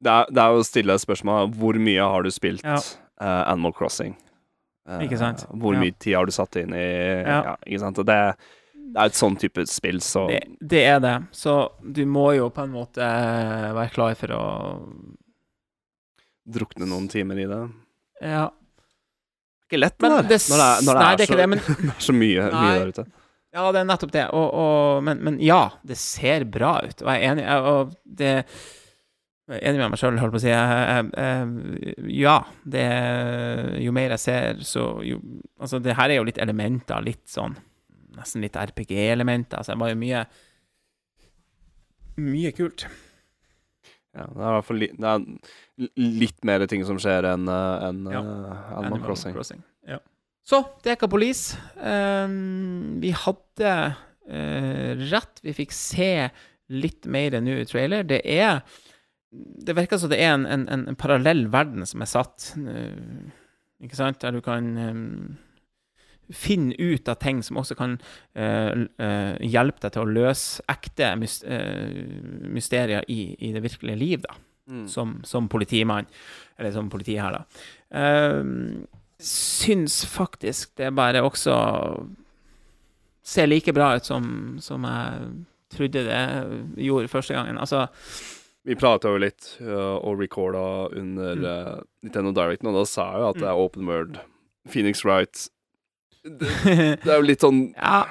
det 0.02 0.10
er, 0.10 0.30
det 0.34 0.42
er 0.42 0.50
jo 0.50 0.62
å 0.62 0.66
stille 0.66 0.94
spørsmål 0.98 1.52
hvor 1.54 1.76
mye 1.78 2.06
har 2.14 2.24
du 2.26 2.30
spilt 2.34 2.64
ja. 2.66 2.80
uh, 3.22 3.42
Animal 3.52 3.74
Crossing? 3.76 4.16
Uh, 4.88 4.98
ikke 5.04 5.18
sant? 5.20 5.44
Hvor 5.46 5.76
mye 5.78 5.94
tid 5.94 6.16
har 6.18 6.26
du 6.26 6.34
satt 6.34 6.58
inn 6.58 6.74
i 6.74 6.82
ja. 6.82 7.36
ja 7.52 7.54
ikke 7.62 7.82
sant? 7.84 8.00
Og 8.02 8.08
det, 8.08 8.18
det 8.93 9.01
er 9.01 9.11
et 9.11 9.18
sånn 9.18 9.37
type 9.41 9.64
spill, 9.70 10.01
så 10.05 10.26
det, 10.28 10.41
det, 10.61 10.83
er 10.85 10.99
det. 11.03 11.14
Så 11.37 11.57
du 11.80 12.03
må 12.09 12.33
jo 12.37 12.51
på 12.53 12.64
en 12.66 12.74
måte 12.74 13.07
være 13.78 13.93
klar 13.95 14.16
for 14.18 14.37
å 14.37 14.45
Drukne 16.43 16.89
noen 16.91 17.05
timer 17.07 17.39
i 17.39 17.45
det. 17.47 17.61
Ja. 18.18 18.49
Ikke 19.68 19.78
lett, 19.78 19.95
det 19.95 20.09
der. 20.09 20.24
Når 20.24 20.26
det, 20.26 20.39
er, 20.43 20.80
når 20.83 20.97
det, 20.99 21.03
nei, 21.05 21.12
er, 21.12 21.20
det 21.20 21.22
er, 21.22 21.30
så, 21.30 21.37
det, 21.39 21.47
men, 21.53 21.61
er 21.93 22.03
så 22.03 22.14
mye, 22.16 22.47
mye, 22.51 22.72
der 22.80 22.91
ute. 22.91 23.05
Ja, 23.53 23.66
det 23.68 23.83
er 23.83 23.87
nettopp 23.87 24.12
det. 24.16 24.24
Og, 24.35 24.47
og, 24.59 25.03
men, 25.07 25.22
men, 25.22 25.39
ja, 25.45 25.61
det 25.87 26.01
ser 26.03 26.49
bra 26.51 26.74
ut. 26.83 27.05
Og 27.05 27.12
jeg 27.12 27.22
er 27.22 27.30
enig. 27.30 27.47
Og 27.70 27.95
det 28.03 28.33
enig 29.53 29.78
med 29.78 29.93
meg 29.93 30.01
sjøl, 30.01 30.18
holdt 30.18 30.35
på 30.35 30.41
å 30.41 30.43
si. 30.43 30.51
Jeg, 30.51 31.09
jeg, 31.14 31.97
ja, 32.18 32.37
det 32.74 32.87
Jo 33.85 33.95
mer 33.95 34.16
jeg 34.16 34.24
ser, 34.24 34.62
så 34.66 34.87
jo 35.07 35.20
Altså, 35.62 35.78
det 35.85 35.95
her 35.99 36.11
er 36.11 36.18
jo 36.18 36.26
litt 36.26 36.43
elementer, 36.43 37.05
litt 37.07 37.28
sånn 37.30 37.55
Nesten 38.22 38.44
litt 38.44 38.58
RPG-elementer. 38.58 39.60
Altså, 39.60 39.74
det 39.74 39.82
var 39.82 39.92
jo 39.92 40.00
mye 40.02 40.24
Mye 42.22 42.50
kult. 42.52 42.84
Ja, 44.12 44.26
det 44.28 44.36
er 44.36 44.48
i 44.50 44.54
hvert 44.58 44.66
fall 44.68 44.80
litt, 44.82 44.96
det 45.00 45.08
er 45.08 45.92
litt 46.20 46.42
mer 46.44 46.64
ting 46.68 46.82
som 46.84 46.98
skjer 47.00 47.24
enn 47.30 47.48
en, 47.48 48.02
ja. 48.12 48.20
uh, 48.20 48.74
Animal, 48.76 49.00
Crossing. 49.06 49.32
Crossing. 49.32 49.62
Ja. 49.88 49.96
Så, 50.44 50.60
Dekapolis. 50.84 51.54
Um, 51.80 52.98
vi 53.00 53.14
hadde 53.16 53.72
uh, 53.72 54.90
rett. 55.08 55.40
Vi 55.40 55.56
fikk 55.56 55.72
se 55.72 56.12
litt 56.72 57.08
mer 57.08 57.38
nå 57.40 57.56
i 57.62 57.68
trailer. 57.68 58.04
Det 58.08 58.20
er 58.28 58.60
det 59.32 59.72
virker 59.78 59.96
som 59.96 60.12
det 60.12 60.20
er 60.20 60.34
en, 60.34 60.44
en, 60.44 60.66
en, 60.68 60.98
parallell 60.98 61.46
verden 61.52 61.86
som 61.88 62.04
er 62.04 62.10
satt, 62.10 62.50
uh, 62.60 63.30
ikke 63.80 63.96
sant, 63.96 64.20
der 64.20 64.36
du 64.36 64.42
kan 64.44 64.68
um, 64.76 65.14
finne 66.33 66.74
ut 66.78 67.09
av 67.09 67.18
ting 67.22 67.43
som 67.45 67.61
også 67.61 67.76
kan 67.78 67.99
uh, 68.37 68.72
uh, 69.03 69.35
hjelpe 69.41 69.85
deg 69.85 69.95
til 69.95 70.05
å 70.05 70.14
løse 70.18 70.64
ekte 70.72 71.12
mysterier 71.20 73.07
i, 73.09 73.20
i, 73.39 73.53
det 73.55 73.62
virkelige 73.64 74.01
liv, 74.01 74.24
da. 74.24 74.39
Mm. 74.72 74.87
Som, 74.89 75.16
som, 75.26 75.49
politimann, 75.51 76.07
eller 76.57 76.70
som 76.72 76.89
politi 76.89 77.16
her, 77.18 77.35
da. 77.35 77.43
syns 79.18 80.05
faktisk 80.07 80.76
det 80.78 80.93
bare 80.95 81.24
også 81.26 81.57
ser 83.26 83.51
like 83.51 83.74
bra 83.74 83.97
ut 83.99 84.07
som, 84.07 84.22
som 84.62 84.87
jeg 84.87 85.26
trodde 85.74 86.05
det 86.07 86.22
gjorde 86.87 87.11
første 87.11 87.35
gangen. 87.35 87.59
Altså 87.59 87.89
vi 88.62 88.76
prata 88.78 89.11
jo 89.11 89.18
litt 89.18 89.57
uh, 89.64 89.99
og 89.99 90.20
recorda 90.20 90.64
under 90.95 91.41
uh, 91.43 91.78
Nintendo 92.07 92.30
Direct, 92.37 92.62
og 92.62 92.76
da 92.78 92.85
sa 92.87 93.09
jeg 93.11 93.22
jo 93.22 93.30
at 93.33 93.41
det 93.43 93.49
er 93.51 93.62
open 93.64 93.89
world. 93.91 94.20
Phoenix 94.70 95.03
Wright 95.03 95.49
det, 96.22 96.50
det, 97.02 97.10
er 97.10 97.16
jo 97.18 97.26
litt 97.26 97.42
sånn 97.42 97.62
ja. 97.76 98.02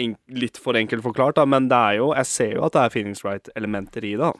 en, 0.00 0.14
Litt 0.32 0.60
for 0.62 0.78
enkelt 0.78 1.04
forklart, 1.04 1.36
da, 1.40 1.44
men 1.48 1.68
det 1.70 1.78
er 1.78 1.98
jo 2.00 2.12
Jeg 2.16 2.30
ser 2.30 2.54
jo 2.56 2.64
at 2.68 2.76
det 2.76 2.84
er 2.84 2.94
Feelings 2.94 3.24
Wright-elementer 3.24 4.06
i 4.08 4.14
det. 4.20 4.32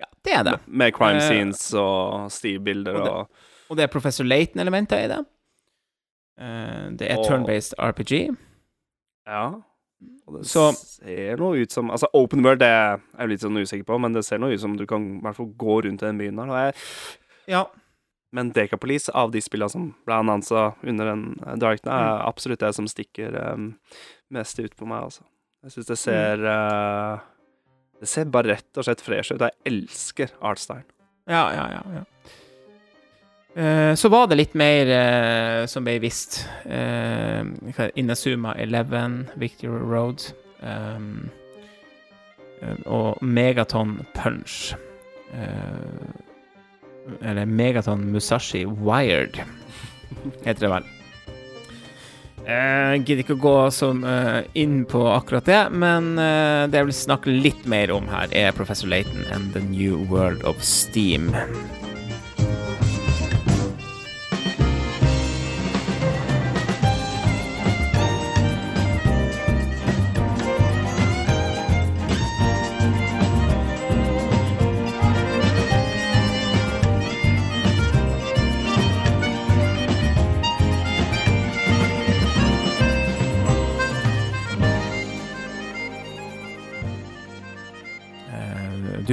Ja, 0.00 0.10
det 0.26 0.36
er 0.36 0.44
det. 0.48 0.58
Med, 0.66 0.76
med 0.82 0.94
crime 0.96 1.24
scenes 1.24 1.64
uh, 1.74 1.80
og 1.80 2.30
stilbilder 2.32 3.00
og, 3.00 3.08
og, 3.08 3.48
og 3.70 3.78
det 3.78 3.86
er 3.86 3.92
Professor 3.92 4.26
Laton-elementer 4.26 5.04
i 5.04 5.10
det. 5.10 5.18
det 7.00 7.10
er 7.12 7.20
turn-based 7.26 7.76
RPG. 7.78 8.30
Ja. 9.28 9.44
Og 10.26 10.38
det 10.38 10.46
så, 10.48 10.70
ser 10.72 11.40
noe 11.40 11.60
ut 11.60 11.74
som 11.74 11.90
Altså, 11.92 12.08
Open 12.16 12.44
World 12.46 12.62
det 12.62 12.70
er 12.70 12.98
jeg 13.18 13.32
litt 13.34 13.44
sånn 13.44 13.60
usikker 13.60 13.86
på, 13.88 13.98
men 14.02 14.16
det 14.16 14.24
ser 14.26 14.40
noe 14.40 14.54
ut 14.54 14.62
som 14.62 14.76
du 14.78 14.86
kan 14.88 15.06
i 15.18 15.22
hvert 15.24 15.38
fall 15.38 15.50
gå 15.60 15.80
rundt 15.86 16.02
i 16.02 16.06
den 16.06 16.20
byen 16.20 16.40
der. 16.40 16.52
Jeg, 16.64 16.74
ja. 17.50 17.64
Men 18.32 18.52
Decapolis, 18.54 19.08
av 19.08 19.32
de 19.34 19.42
spillene 19.42 19.72
som 19.72 19.88
ble 20.06 20.20
annonsa 20.22 20.70
under 20.86 21.10
den 21.10 21.24
Darkna, 21.40 21.56
directen, 21.64 21.90
er 21.92 22.06
mm. 22.06 22.26
absolutt 22.28 22.62
det 22.62 22.72
som 22.76 22.86
stikker 22.88 23.34
um, 23.34 23.72
mest 24.30 24.60
ut 24.62 24.76
på 24.78 24.86
meg, 24.86 25.08
altså. 25.08 25.26
Jeg 25.64 25.74
syns 25.74 25.90
det 25.90 25.96
mm. 25.98 26.02
ser 26.04 26.44
uh, 26.46 27.24
Det 28.00 28.08
ser 28.08 28.30
bare 28.32 28.54
rett 28.54 28.78
og 28.80 28.86
slett 28.86 29.02
fresh 29.04 29.34
ut. 29.34 29.42
Jeg 29.42 29.58
elsker 29.68 30.30
Artstein. 30.40 30.86
Ja, 31.28 31.42
ja, 31.54 31.66
ja. 31.74 31.82
ja. 31.98 32.06
Uh, 33.50 33.94
så 33.98 34.08
var 34.08 34.28
det 34.30 34.38
litt 34.38 34.54
mer 34.54 34.86
uh, 34.94 35.66
som 35.66 35.84
ble 35.84 35.98
visst. 36.02 36.44
Uh, 36.64 37.42
Inazuma 37.98 38.54
11, 38.54 39.34
Victory 39.42 39.82
Road 39.90 40.22
um, 40.62 41.26
og 42.86 43.18
Megaton 43.24 43.98
Punch. 44.14 44.76
Eller 47.20 47.46
Megaton 47.46 48.06
Musashi 48.12 48.64
Wired, 48.64 49.40
heter 50.44 50.66
det 50.66 50.72
vel. 50.72 50.88
Jeg 52.50 53.02
gidder 53.04 53.22
ikke 53.22 53.36
å 53.36 53.42
gå 53.42 53.56
så 53.74 53.90
eh, 54.10 54.38
inn 54.58 54.80
på 54.88 55.02
akkurat 55.12 55.46
det, 55.46 55.60
men 55.76 56.14
eh, 56.18 56.64
det 56.70 56.80
jeg 56.80 56.88
vil 56.88 56.96
snakke 56.96 57.34
litt 57.34 57.68
mer 57.68 57.92
om 57.94 58.08
her, 58.10 58.32
er 58.32 58.56
Professor 58.56 58.90
Laton 58.90 59.26
and 59.34 59.52
The 59.54 59.62
New 59.68 60.00
World 60.10 60.42
of 60.48 60.64
Steam. 60.64 61.30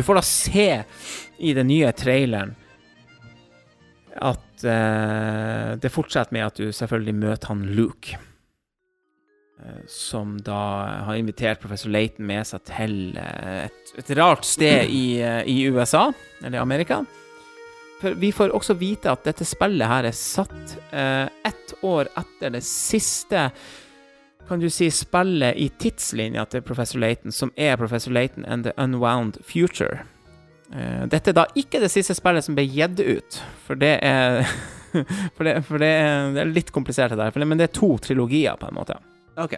Får 0.08 0.20
da 0.20 0.24
se 0.26 0.70
i 1.38 1.51
den 1.58 1.70
nye 1.70 1.91
traileren 1.95 2.55
at 4.18 4.64
uh, 4.66 5.76
det 5.78 5.91
fortsetter 5.93 6.34
med 6.34 6.47
at 6.47 6.58
du 6.58 6.72
selvfølgelig 6.74 7.14
møter 7.20 7.51
han 7.51 7.66
Luke. 7.78 8.18
eh, 9.62 9.84
Som 9.91 10.39
da 10.41 11.03
har 11.05 11.20
invitert 11.20 11.62
professor 11.62 11.93
Laton 11.93 12.26
med 12.26 12.47
seg 12.49 12.64
til 12.66 12.95
eh, 13.22 13.68
et, 13.68 13.93
et 14.01 14.12
rart 14.18 14.45
sted 14.45 14.89
i, 14.89 15.22
i 15.22 15.60
USA, 15.70 16.08
eller 16.41 16.64
Amerika. 16.64 17.03
For 18.01 18.18
vi 18.18 18.32
får 18.34 18.53
også 18.53 18.78
vite 18.78 19.10
at 19.10 19.26
dette 19.26 19.45
spillet 19.45 19.89
her 19.89 20.05
er 20.05 20.14
satt 20.14 20.76
ett 20.93 21.72
år 21.82 22.10
etter 22.18 22.53
det 22.53 22.62
siste 22.66 23.47
kan 24.47 24.59
du 24.59 24.69
si, 24.71 24.89
spillet 24.91 25.57
i 25.59 25.69
tidslinja 25.79 26.45
til 26.51 26.63
Professor 26.65 27.01
Layton, 27.03 27.31
som 27.35 27.51
er 27.55 27.77
Professor 27.79 28.13
Layton 28.15 28.45
and 28.45 28.67
The 28.67 28.73
Unwound 28.77 29.41
Future. 29.43 30.03
Eh, 30.73 31.05
dette 31.11 31.31
er 31.31 31.37
da 31.37 31.45
ikke 31.55 31.81
det 31.83 31.91
siste 31.91 32.15
spillet 32.17 32.45
som 32.45 32.57
ble 32.57 32.65
gitt 32.67 32.99
ut, 32.99 33.39
for 33.67 33.79
det 33.79 33.97
er 34.05 34.43
For, 35.35 35.43
det, 35.43 35.51
for 35.67 35.77
det, 35.83 35.87
er, 35.99 36.29
det 36.33 36.39
er 36.41 36.49
litt 36.49 36.69
komplisert, 36.73 37.11
det 37.11 37.19
der, 37.19 37.45
men 37.45 37.59
det 37.59 37.67
er 37.67 37.73
to 37.75 37.89
trilogier, 38.01 38.55
på 38.57 38.69
en 38.69 38.77
måte. 38.79 38.95
OK. 39.37 39.53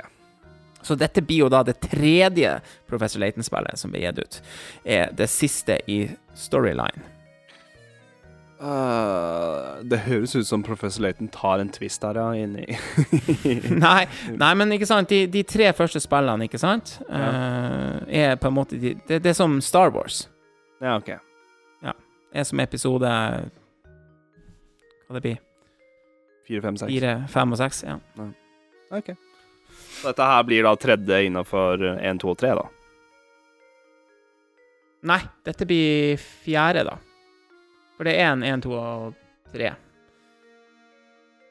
Så 0.82 0.98
dette 1.00 1.22
blir 1.24 1.46
jo 1.46 1.52
da 1.54 1.62
det 1.64 1.78
tredje 1.84 2.56
Professor 2.90 3.22
Layton-spillet 3.22 3.80
som 3.80 3.94
blir 3.94 4.08
gitt 4.08 4.20
ut. 4.20 4.40
Er 4.84 5.14
det 5.16 5.30
siste 5.32 5.78
i 5.88 6.02
Storyline. 6.36 7.06
Uh, 8.60 9.80
det 9.88 10.02
høres 10.04 10.34
ut 10.36 10.44
som 10.44 10.60
professor 10.68 11.06
Layton 11.06 11.30
tar 11.32 11.62
en 11.64 11.70
twist 11.72 12.04
her, 12.04 12.18
ja, 12.20 12.34
inni 12.36 12.66
Nei, 13.86 14.02
nei, 14.36 14.50
men 14.60 14.76
ikke 14.76 14.90
sant, 14.90 15.08
de, 15.08 15.30
de 15.32 15.46
tre 15.48 15.70
første 15.78 16.02
spillene, 16.04 16.44
ikke 16.50 16.60
sant, 16.60 16.98
eh, 17.08 17.96
er 18.20 18.36
på 18.36 18.52
en 18.52 18.58
måte 18.58 18.76
de, 18.82 18.98
det, 19.08 19.22
det 19.24 19.32
er 19.32 19.38
som 19.40 19.56
Star 19.64 19.96
Wars. 19.96 20.26
Ja, 20.84 20.98
OK. 21.00 21.14
er 21.16 22.50
som 22.52 22.60
episode 22.60 23.08
Hva 25.08 25.16
det 25.16 25.24
blir? 25.24 25.40
Fire, 26.44 26.62
fem, 26.68 26.84
seks. 26.84 26.92
Fire, 26.92 27.18
fem 27.32 27.56
og 27.56 27.64
seks? 27.64 27.84
Ja. 27.88 27.96
Ok. 28.92 29.16
Så 30.02 30.12
dette 30.12 30.32
her 30.34 30.48
blir 30.52 30.68
da 30.68 30.76
tredje 30.76 31.24
innafor 31.32 31.94
én, 31.96 32.20
to 32.20 32.36
og 32.36 32.42
tre, 32.44 32.58
da? 32.60 32.68
Nei, 35.08 35.24
dette 35.48 35.64
blir 35.64 36.20
fjerde, 36.20 36.90
da. 36.92 37.00
For 38.00 38.08
det 38.08 38.14
er 38.16 38.30
en 38.32 38.44
én, 38.48 38.62
to 38.64 38.72
og 38.80 39.14
tre. 39.52 39.74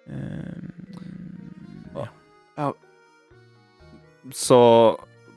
Um, 0.08 0.72
ja. 2.56 2.72
Så 4.32 4.58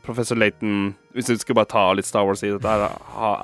professor 0.05 0.35
Layton 0.39 0.93
Hvis 1.11 1.27
du 1.27 1.35
skal 1.37 1.57
bare 1.59 1.67
ta 1.69 1.83
litt 1.93 2.07
Star 2.07 2.23
Wars 2.27 2.41
i 2.47 2.49
dette, 2.53 2.71
her, 2.71 2.93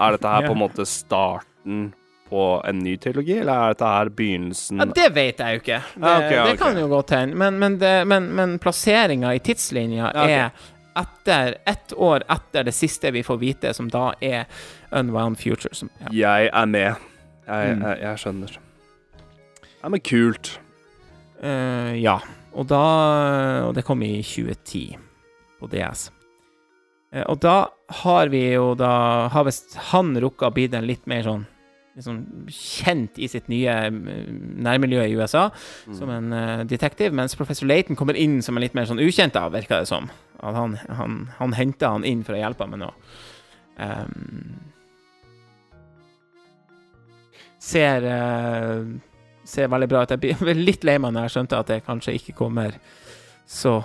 er 0.07 0.15
dette 0.15 0.31
her 0.31 0.45
Ja. 0.45 0.47
på 0.47 0.55
en 0.55 0.61
måte 0.61 0.85
starten 0.87 1.89
på 2.29 2.45
en 2.67 2.79
ny 2.83 2.97
teologi, 2.99 3.37
eller 3.39 3.53
er 3.53 3.73
dette 3.75 3.87
her 3.91 4.09
begynnelsen 4.11 4.79
ja, 4.81 4.85
det 4.85 5.09
vet 5.15 5.37
jeg 5.39 5.53
jo 5.53 5.59
ikke. 5.61 5.81
Det, 5.95 6.01
Ja, 6.07 6.15
ok, 6.17 6.29
det 6.31 6.53
ok. 6.53 6.59
kan 6.59 6.77
jo 6.79 6.87
godt 6.91 7.09
hende. 7.15 7.35
Men, 7.35 7.59
men, 7.59 7.77
det- 7.79 8.07
men, 8.07 8.31
men 8.35 8.57
plasseringa 8.59 9.33
i 9.35 9.39
tidslinja 9.39 10.11
Ja, 10.15 10.23
okay. 10.23 10.31
er 10.33 10.51
etter 11.03 11.55
ett 11.67 11.93
år 11.95 12.23
etter 12.29 12.63
det 12.63 12.73
siste 12.73 13.11
vi 13.11 13.23
får 13.23 13.37
vite, 13.39 13.73
som 13.73 13.87
da 13.89 14.13
er 14.21 14.45
Unwound 14.91 15.37
Future. 15.39 15.73
Som, 15.75 15.89
ja. 16.01 16.07
Jeg 16.11 16.49
er 16.53 16.65
med. 16.65 16.95
Jeg, 17.47 17.77
Mm. 17.77 17.81
jeg, 17.85 17.99
jeg 18.03 18.21
skjønner. 18.23 18.57
Ja, 19.83 19.89
men 19.89 20.01
kult. 20.03 20.59
Uh, 21.43 21.93
ja. 22.01 22.17
Og 22.57 22.65
da 22.67 22.81
Og 23.67 23.75
det 23.75 23.85
kom 23.85 24.01
i 24.03 24.21
2010 24.25 24.97
på 25.59 25.69
DS. 25.71 26.07
Uh, 27.13 27.23
og 27.29 27.39
da 27.39 27.67
har 28.03 28.27
vi 28.33 28.41
jo 28.53 28.73
da 28.75 29.27
Har 29.31 29.45
visst 29.47 29.77
han 29.93 30.15
rukka 30.17 30.49
å 30.49 30.53
bli 30.55 30.65
den 30.67 30.87
litt 30.89 31.05
mer 31.07 31.23
sånn 31.23 31.45
liksom 31.97 32.45
kjent 32.53 33.15
i 33.17 33.25
sitt 33.25 33.47
nye 33.49 33.73
eh, 33.87 33.89
nærmiljø 34.61 35.01
i 35.01 35.15
USA 35.17 35.47
som 35.97 36.11
en 36.13 36.27
uh, 36.29 36.59
detektiv, 36.69 37.09
mens 37.17 37.33
professor 37.33 37.65
Laton 37.65 37.97
kommer 37.97 38.13
inn 38.13 38.35
som 38.45 38.53
en 38.53 38.61
litt 38.61 38.75
mer 38.77 38.85
sånn 38.85 39.01
ukjent, 39.01 39.33
da, 39.33 39.47
virker 39.49 39.81
det 39.81 39.89
som. 39.89 40.05
At 40.37 40.53
han, 40.53 40.75
han, 40.93 41.15
han 41.39 41.55
henter 41.57 41.95
han 41.95 42.05
inn 42.05 42.21
for 42.27 42.37
å 42.37 42.41
hjelpe 42.43 42.67
ham 42.67 42.75
med 42.75 42.83
noe. 42.83 42.93
Ehm, 43.81 44.59
ser 47.67 48.07
eh, 48.07 48.87
ser 49.47 49.71
veldig 49.71 49.89
bra 49.89 50.03
ut. 50.03 50.15
Jeg 50.15 50.23
blir 50.23 50.63
litt 50.69 50.87
lei 50.87 50.97
meg 51.01 51.15
når 51.15 51.27
jeg 51.27 51.37
skjønte 51.37 51.61
at 51.61 51.71
det 51.71 51.83
kanskje 51.87 52.17
ikke 52.19 52.35
kommer 52.37 52.77
så 53.47 53.79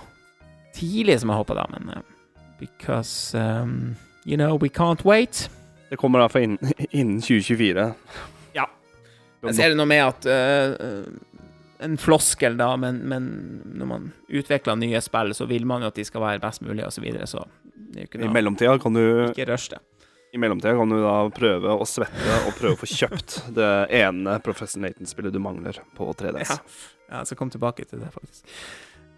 tidlig 0.74 1.20
som 1.22 1.30
jeg 1.30 1.42
håpa, 1.42 1.58
da, 1.62 1.68
men 1.76 1.94
eh, 1.96 2.08
Because 2.62 3.34
um, 3.34 3.96
you 4.24 4.36
know, 4.36 4.54
we 4.54 4.68
can't 4.68 5.02
wait. 5.04 5.48
Det 5.90 5.98
kommer 5.98 6.18
da 6.22 6.28
for 6.30 6.44
innen, 6.44 6.58
innen 6.90 7.18
2024. 7.18 7.88
Ja. 8.54 8.68
Jeg 9.42 9.56
ser 9.58 9.72
det 9.72 9.78
noe 9.80 9.90
med 9.90 10.04
at 10.04 10.28
eh, 10.30 11.08
En 11.82 11.96
floskel, 11.98 12.54
da, 12.54 12.68
men, 12.78 13.00
men 13.10 13.24
når 13.74 13.88
man 13.90 14.04
utvikler 14.30 14.78
nye 14.78 15.00
spill, 15.02 15.34
så 15.34 15.48
vil 15.50 15.66
man 15.66 15.82
jo 15.82 15.90
at 15.90 15.98
de 15.98 16.04
skal 16.06 16.22
være 16.22 16.42
best 16.44 16.62
mulig, 16.62 16.84
og 16.86 16.94
så 16.94 17.02
videre, 17.02 17.26
så 17.26 17.42
I 17.98 18.30
mellomtida 18.30 18.76
kan 18.78 18.94
du 18.94 19.02
Ikke 19.32 19.48
rush 19.50 19.72
det. 19.74 19.82
I 20.32 20.38
mellomtida 20.38 20.72
kan 20.76 20.88
du 20.88 20.96
da 21.02 21.16
prøve 21.34 21.74
å 21.76 21.84
svette 21.88 22.36
og 22.46 22.54
prøve 22.56 22.72
å 22.76 22.80
få 22.80 22.88
kjøpt 22.88 23.34
det 23.58 23.72
ene 23.98 24.38
Professor 24.44 24.80
Nathan-spillet 24.80 25.34
du 25.34 25.40
mangler 25.44 25.82
på 25.96 26.08
3DS. 26.16 26.54
Ja. 26.54 26.56
ja, 27.10 27.18
jeg 27.18 27.28
skal 27.28 27.40
komme 27.42 27.52
tilbake 27.52 27.84
til 27.88 28.00
det, 28.00 28.08
faktisk. 28.14 28.48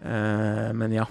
Uh, 0.03 0.75
men 0.75 0.97
ja. 0.97 1.07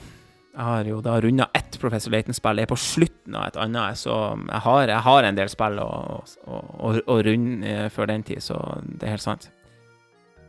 Jeg 0.54 0.62
har 0.68 0.86
jo 0.86 1.00
da 1.02 1.16
runda 1.18 1.48
ett 1.56 1.80
Professor 1.82 2.12
Laton-spill. 2.14 2.60
Jeg 2.60 2.68
er 2.68 2.70
på 2.70 2.78
slutten 2.78 3.34
av 3.34 3.48
et 3.48 3.56
annet, 3.58 3.98
så 3.98 4.14
jeg 4.36 4.60
har, 4.68 4.84
jeg 4.92 5.02
har 5.08 5.26
en 5.26 5.40
del 5.40 5.50
spill 5.50 5.80
å, 5.82 5.88
å, 6.46 6.60
å, 6.60 6.92
å 7.10 7.16
runde 7.26 7.72
eh, 7.72 7.88
før 7.90 8.12
den 8.12 8.22
tid, 8.28 8.44
så 8.44 8.60
det 8.84 9.08
er 9.08 9.16
helt 9.16 9.24
sant. 9.24 9.48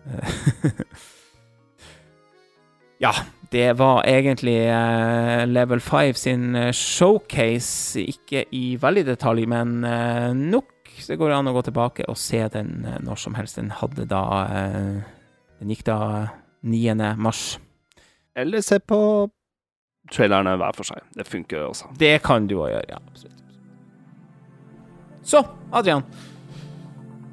Ja, 3.03 3.11
det 3.51 3.73
var 3.77 4.03
egentlig 4.07 4.57
eh, 4.69 5.45
Level 5.47 5.81
5 5.81 6.13
sin 6.13 6.55
eh, 6.55 6.71
showcase, 6.71 7.99
ikke 8.01 8.45
i 8.55 8.75
veldig 8.81 9.05
detalj, 9.07 9.45
men 9.49 9.83
eh, 9.83 10.31
nok. 10.33 10.71
Så 10.95 11.11
det 11.11 11.19
går 11.19 11.33
an 11.35 11.51
å 11.51 11.53
gå 11.57 11.65
tilbake 11.67 12.05
og 12.07 12.15
se 12.17 12.39
den 12.53 12.85
når 13.03 13.19
som 13.19 13.35
helst. 13.35 13.57
Den 13.59 13.73
hadde 13.81 14.05
da 14.07 14.21
Den 15.59 15.73
gikk 15.73 15.81
da 15.89 15.97
9. 16.63 16.93
mars. 17.19 17.57
Eller 18.35 18.63
se 18.63 18.79
på 18.79 18.99
trailerne 20.11 20.55
hver 20.55 20.77
for 20.77 20.87
seg. 20.87 21.03
Det 21.17 21.27
funker 21.27 21.65
også. 21.67 21.91
Det 21.99 22.13
kan 22.23 22.47
du 22.47 22.55
òg 22.61 22.71
gjøre, 22.71 22.87
ja. 22.93 23.01
Absolutt. 23.11 23.43
Så, 25.25 25.43
Adrian. 25.75 26.05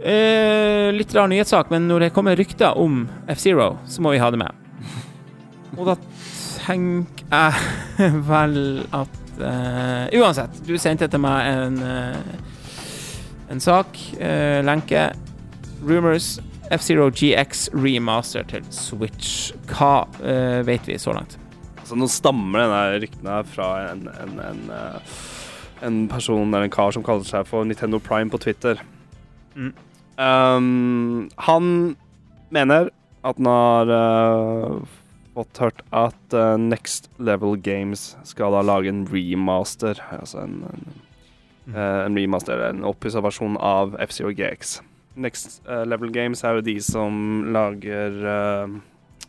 Eh, 0.02 0.90
litt 0.96 1.14
rar 1.14 1.30
nyhetssak, 1.30 1.70
men 1.70 1.86
når 1.86 2.08
det 2.08 2.14
kommer 2.16 2.34
rykter 2.38 2.78
om 2.80 3.04
F-Zero, 3.30 3.76
så 3.86 4.02
må 4.02 4.16
vi 4.16 4.22
ha 4.22 4.30
det 4.34 4.42
med. 4.42 4.61
Og 5.78 5.88
da 5.88 5.96
tenker 6.62 7.26
jeg 7.32 8.12
vel 8.30 8.56
at 8.94 9.20
uh, 9.40 10.06
Uansett, 10.20 10.62
du 10.68 10.76
sendte 10.80 11.08
til 11.10 11.22
meg 11.22 11.48
en, 11.48 11.78
uh, 11.82 13.52
en 13.52 13.62
sak, 13.62 13.98
uh, 14.20 14.60
lenke. 14.64 15.10
Rumors 15.82 16.36
F-Zero 16.72 17.10
GX 17.10 17.68
remaster 17.74 18.46
til 18.48 18.64
Switch. 18.72 19.52
Hva 19.68 20.06
eh, 20.24 20.62
vet 20.64 20.86
vi 20.88 20.96
så 21.00 21.12
langt? 21.12 21.34
Altså, 21.82 21.98
nå 21.98 22.06
stammer 22.08 22.62
denne 22.62 23.00
ryktene 23.02 23.40
fra 23.50 23.66
en, 23.90 24.06
en, 24.08 24.38
en, 24.40 24.62
en 25.84 25.98
person 26.08 26.46
eller 26.46 26.68
en 26.68 26.72
kar 26.72 26.94
som 26.94 27.04
kaller 27.04 27.28
seg 27.28 27.44
for 27.50 27.66
Nintendo 27.68 28.00
Prime 28.00 28.32
på 28.32 28.40
Twitter. 28.40 28.80
Mm. 29.52 29.74
Um, 30.16 31.28
han 31.44 31.68
mener 32.54 32.88
at 33.22 33.38
han 33.38 33.50
har 33.50 33.92
eh, 33.98 34.96
fått 35.34 35.58
hørt 35.62 35.82
at 35.92 36.34
uh, 36.36 36.56
Next 36.60 37.08
Level 37.18 37.56
Games 37.56 38.16
skal 38.28 38.52
da 38.52 38.60
lage 38.62 38.88
en 38.92 39.04
remaster. 39.08 40.00
Altså 40.18 40.44
en, 40.44 40.62
en, 40.72 40.86
Mm. 41.62 41.76
eh, 41.78 42.06
en 42.08 42.16
remaster, 42.18 42.58
en 42.66 42.80
oppussa 42.82 43.20
versjon 43.22 43.54
av 43.62 43.92
F-Zero 44.02 44.32
GX. 44.34 44.80
Next 45.14 45.60
uh, 45.68 45.84
Level 45.86 46.10
Games 46.10 46.40
er 46.42 46.56
jo 46.56 46.60
de 46.66 46.74
som 46.82 47.44
lager 47.54 48.16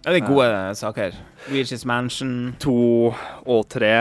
det 0.03 0.15
er 0.17 0.25
gode 0.27 0.47
saker. 0.75 1.13
Reaches 1.51 1.85
Mansion. 1.85 2.55
To 2.59 3.13
og 3.45 3.67
tre. 3.69 3.93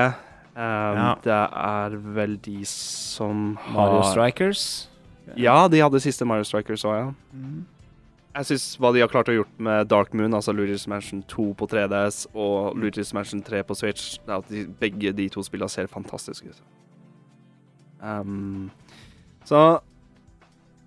Um, 0.56 0.96
Ja. 0.96 1.14
Det 1.22 1.36
er 1.36 1.94
vel 2.16 2.38
de 2.42 2.64
som 2.64 3.56
har 3.62 3.72
Mario 3.76 4.02
Strikers. 4.10 4.88
Ja, 5.36 5.68
de 5.68 5.78
hadde 5.84 6.00
siste 6.00 6.24
Mario 6.24 6.44
Strikers 6.44 6.82
òg, 6.84 6.96
ja. 6.98 7.12
Mm. 7.32 7.60
Jeg 8.32 8.48
syns 8.48 8.66
hva 8.80 8.94
de 8.94 9.02
har 9.02 9.10
klart 9.12 9.28
å 9.28 9.34
gjort 9.36 9.58
med 9.60 9.90
Dark 9.90 10.14
Moon, 10.16 10.32
altså 10.32 10.54
Luigi's 10.56 10.86
Mansion 10.88 11.20
2 11.28 11.50
på 11.58 11.68
3DS 11.68 12.24
og. 12.32 12.78
Luigi's 12.80 13.12
Mansion 13.12 13.42
3 13.44 13.60
på 13.68 13.76
Switch, 13.76 14.16
det 14.24 14.32
er 14.32 14.38
at 14.38 14.52
de, 14.52 14.64
begge 14.80 15.12
de 15.16 15.28
to 15.32 15.44
spillene 15.44 15.72
ser 15.72 15.90
fantastiske 15.92 16.48
ut. 16.48 16.62
Um, 18.02 18.70
så 19.46 19.82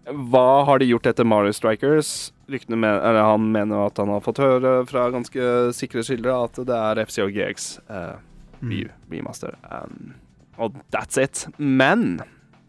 hva 0.06 0.66
har 0.68 0.82
de 0.82 0.90
gjort 0.90 1.08
etter 1.10 1.26
Mario 1.26 1.54
Strikers? 1.56 2.32
Ryktene 2.52 2.78
men, 2.78 3.00
eller 3.00 3.26
Han 3.26 3.48
mener 3.54 3.88
at 3.88 3.98
han 3.98 4.12
har 4.14 4.22
fått 4.22 4.42
høre 4.44 4.78
fra 4.86 5.08
ganske 5.14 5.48
sikre 5.74 6.04
kilder 6.06 6.34
at 6.36 6.60
det 6.68 6.78
er 6.78 7.02
FCO 7.10 7.26
GX 7.34 7.70
uh, 7.90 8.18
mm. 8.62 8.92
Remaster. 9.10 9.58
Um, 9.66 10.14
og 10.62 10.78
that's 10.94 11.18
it. 11.22 11.48
Men 11.58 12.22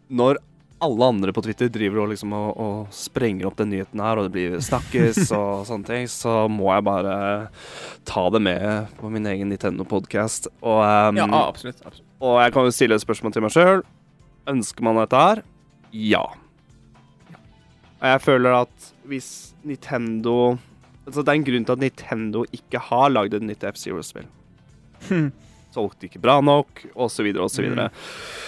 når 0.09 0.41
alle 0.83 1.05
andre 1.09 1.33
på 1.33 1.41
Twitter 1.41 1.69
driver 1.73 2.03
og 2.03 2.11
liksom 2.11 2.33
og, 2.37 2.49
og 2.61 2.91
sprenger 2.93 3.47
opp 3.49 3.55
den 3.57 3.71
nyheten 3.73 4.01
her, 4.03 4.19
og 4.19 4.27
det 4.27 4.33
blir 4.35 4.57
snakkes 4.61 5.31
og 5.39 5.63
sånne 5.69 5.87
ting, 5.89 6.05
så 6.11 6.43
må 6.51 6.69
jeg 6.75 6.85
bare 6.85 7.15
ta 8.07 8.27
det 8.33 8.41
med 8.45 8.93
på 8.99 9.09
min 9.13 9.25
egen 9.31 9.49
Nintendo-podkast. 9.53 10.51
Og, 10.61 10.81
um, 10.85 11.17
Ja, 11.17 11.27
absolutt. 11.47 11.81
absolutt. 11.81 12.05
og 12.21 12.37
jeg 12.43 12.53
kan 12.53 12.67
jo 12.69 12.75
stille 12.77 12.99
et 12.99 13.05
spørsmål 13.05 13.33
til 13.33 13.45
meg 13.47 13.55
sjøl. 13.55 13.83
Ønsker 14.47 14.85
man 14.85 15.01
dette 15.01 15.23
her? 15.23 15.41
Ja. 15.91 16.23
Og 17.97 18.05
jeg 18.11 18.21
føler 18.21 18.61
at 18.63 18.93
hvis 19.09 19.31
Nintendo 19.65 20.57
Altså, 21.07 21.21
det 21.23 21.31
er 21.31 21.37
en 21.39 21.43
grunn 21.47 21.63
til 21.63 21.71
at 21.77 21.79
Nintendo 21.79 22.41
ikke 22.51 22.79
har 22.83 23.07
lagd 23.13 23.33
et 23.37 23.43
nytt 23.47 23.61
F-Zero-spill. 23.63 24.25
Solgte 25.77 26.09
ikke 26.09 26.21
bra 26.23 26.39
nok, 26.41 26.83
osv., 26.97 27.29
osv. 27.45 27.69
Mm. 27.69 27.83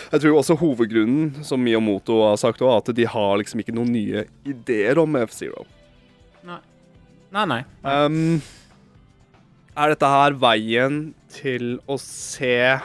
Jeg 0.09 0.23
tror 0.23 0.39
også 0.39 0.57
hovedgrunnen, 0.57 1.43
som 1.45 1.61
Miyamoto 1.61 2.23
har 2.25 2.39
sagt 2.41 2.63
er 2.65 2.73
at 2.73 2.89
de 2.97 3.05
har 3.05 3.35
liksom 3.37 3.61
ikke 3.61 3.75
noen 3.77 3.93
nye 3.93 4.25
ideer 4.49 4.97
om 5.01 5.17
F-Zero. 5.27 5.67
Nei, 7.29 7.45
nei. 7.45 7.59
Um, 7.85 8.39
er 9.77 9.93
dette 9.93 10.09
her 10.09 10.37
veien 10.41 11.01
til 11.33 11.75
å 11.85 11.99
se 12.01 12.79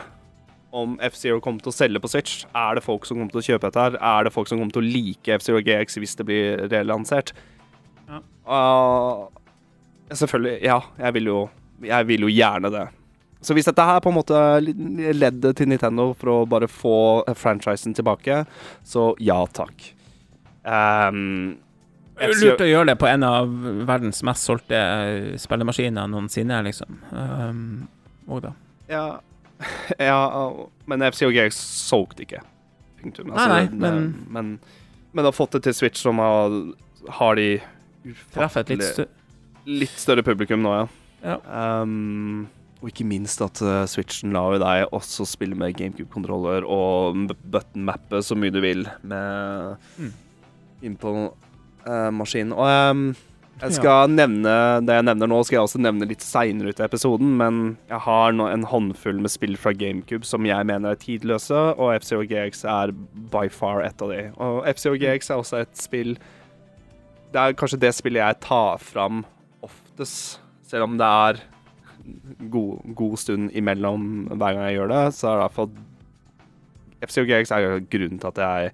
om 0.75 0.99
F-Zero 1.07 1.41
kommer 1.43 1.63
til 1.65 1.73
å 1.73 1.77
selge 1.77 2.03
på 2.03 2.11
Switch? 2.13 2.43
Er 2.53 2.77
det 2.77 2.85
folk 2.85 3.07
som 3.09 3.17
kommer 3.17 3.33
til 3.33 3.41
å 3.41 3.47
kjøpe 3.47 3.71
dette 3.71 3.87
her? 3.87 3.97
Er 3.97 4.27
det 4.27 4.35
folk 4.35 4.51
som 4.51 4.61
kommer 4.61 4.75
til 4.75 4.85
å 4.85 4.91
like 4.91 5.39
F-Zero 5.39 5.63
GX 5.65 5.97
hvis 6.03 6.17
det 6.19 6.27
blir 6.29 6.67
relansert? 6.73 7.33
Ja. 8.11 8.21
Uh, 8.45 9.25
selvfølgelig, 10.13 10.59
ja. 10.67 10.81
Jeg 11.01 11.17
vil, 11.17 11.31
jo, 11.33 11.41
jeg 11.89 12.11
vil 12.11 12.27
jo 12.27 12.33
gjerne 12.35 12.73
det. 12.75 12.85
Så 13.45 13.55
hvis 13.57 13.67
dette 13.69 13.85
her 13.85 13.99
er 13.99 14.05
på 14.05 14.09
en 14.13 14.17
måte 14.17 14.39
leddet 15.15 15.59
til 15.59 15.69
Nintendo 15.69 16.11
for 16.17 16.33
å 16.33 16.39
bare 16.49 16.69
få 16.71 16.95
franchisen 17.37 17.95
tilbake, 17.97 18.43
så 18.89 19.11
ja 19.21 19.43
takk. 19.53 19.91
Um, 20.65 21.59
Det 22.17 22.29
er 22.31 22.35
lurt 22.41 22.63
å 22.65 22.69
gjøre 22.71 22.87
det 22.93 22.97
på 23.03 23.09
en 23.11 23.25
av 23.27 23.51
verdens 23.89 24.23
mest 24.27 24.47
solgte 24.47 24.79
eh, 24.79 25.35
spillemaskiner 25.43 26.07
noensinne, 26.09 26.61
liksom. 26.65 26.97
Um, 27.13 27.89
og 28.31 28.45
da. 28.47 28.53
Ja, 28.89 29.05
ja 29.99 30.19
men 30.91 31.05
FCOG 31.11 31.41
solgte 31.57 32.25
ikke. 32.25 32.41
Punktum. 33.03 33.33
Altså, 33.35 33.49
Nei, 33.51 33.65
nei, 33.69 33.91
men- 33.91 34.27
men 34.31 34.59
Men 35.15 35.25
har 35.29 35.33
fått 35.37 35.53
det 35.55 35.63
til 35.69 35.75
Switch, 35.75 36.01
som 36.03 36.19
har, 36.19 36.51
har 37.21 37.35
de 37.39 37.61
ufattelig- 38.07 39.07
litt 39.67 39.93
større 40.01 40.25
publikum 40.27 40.63
nå, 40.65 40.73
ja. 40.81 40.87
Ja. 41.25 41.83
Um, 41.83 42.49
og 42.85 42.91
ikke 42.91 43.07
minst 43.09 43.41
at 43.41 43.63
uh, 43.65 43.87
Switchen 43.89 44.35
lar 44.37 44.53
jo 44.53 44.61
deg 44.61 44.91
også 44.93 45.25
spille 45.25 45.57
med 45.57 45.73
GameCube-kontroller 45.79 46.67
og 46.69 47.31
button-mappe 47.41 48.21
så 48.21 48.37
mye 48.37 48.53
du 48.53 48.61
vil 48.61 48.85
med 49.01 49.79
Mm. 49.97 50.11
inn 50.85 50.97
på 51.01 51.13
uh, 51.89 52.11
maskinen. 52.13 52.53
Og 52.53 52.91
um, 52.91 53.07
jeg 53.63 53.77
skal 53.79 54.11
nevne 54.13 54.53
det 54.85 54.99
jeg 54.99 55.07
nevner 55.07 55.31
nå, 55.31 55.39
skal 55.47 55.57
jeg 55.57 55.69
også 55.69 55.81
nevne 55.81 56.09
litt 56.11 56.21
seinere 56.27 56.75
ut 56.75 56.83
i 56.83 56.85
episoden, 56.85 57.33
men 57.41 57.63
jeg 57.89 58.03
har 58.05 58.37
nå 58.37 58.51
en 58.51 58.67
håndfull 58.69 59.23
med 59.23 59.33
spill 59.33 59.57
fra 59.57 59.73
GameCube 59.73 60.29
som 60.29 60.45
jeg 60.45 60.69
mener 60.69 60.93
er 60.93 61.01
tidløse, 61.01 61.63
og 61.79 61.95
FCO 62.05 62.21
GX 62.29 62.67
er 62.69 62.93
by 63.33 63.47
far 63.55 63.81
et 63.87 64.05
av 64.05 64.13
de. 64.13 64.21
Og 64.37 64.61
FCO 64.75 64.93
GX 65.01 65.31
er 65.31 65.41
også 65.41 65.63
et 65.63 65.73
spill 65.81 66.19
Det 67.33 67.41
er 67.41 67.57
kanskje 67.59 67.81
det 67.81 67.95
spillet 67.97 68.21
jeg 68.21 68.43
tar 68.45 68.83
fram 68.83 69.25
oftest, 69.65 70.41
selv 70.69 70.91
om 70.91 70.99
det 71.01 71.09
er 71.09 71.41
god, 72.53 72.95
god 72.97 73.19
stund 73.21 73.51
imellom 73.57 74.27
hver 74.33 74.57
gang 74.57 74.65
jeg 74.69 74.79
gjør 74.79 74.93
det, 74.93 75.03
så 75.17 75.29
er 75.31 75.39
det 75.39 75.45
iallfall 75.47 75.75
hvert 77.05 77.13
FCO 77.13 77.27
GX 77.29 77.53
er 77.53 77.85
grunnen 77.91 78.21
til 78.21 78.31
at 78.31 78.41
jeg 78.41 78.73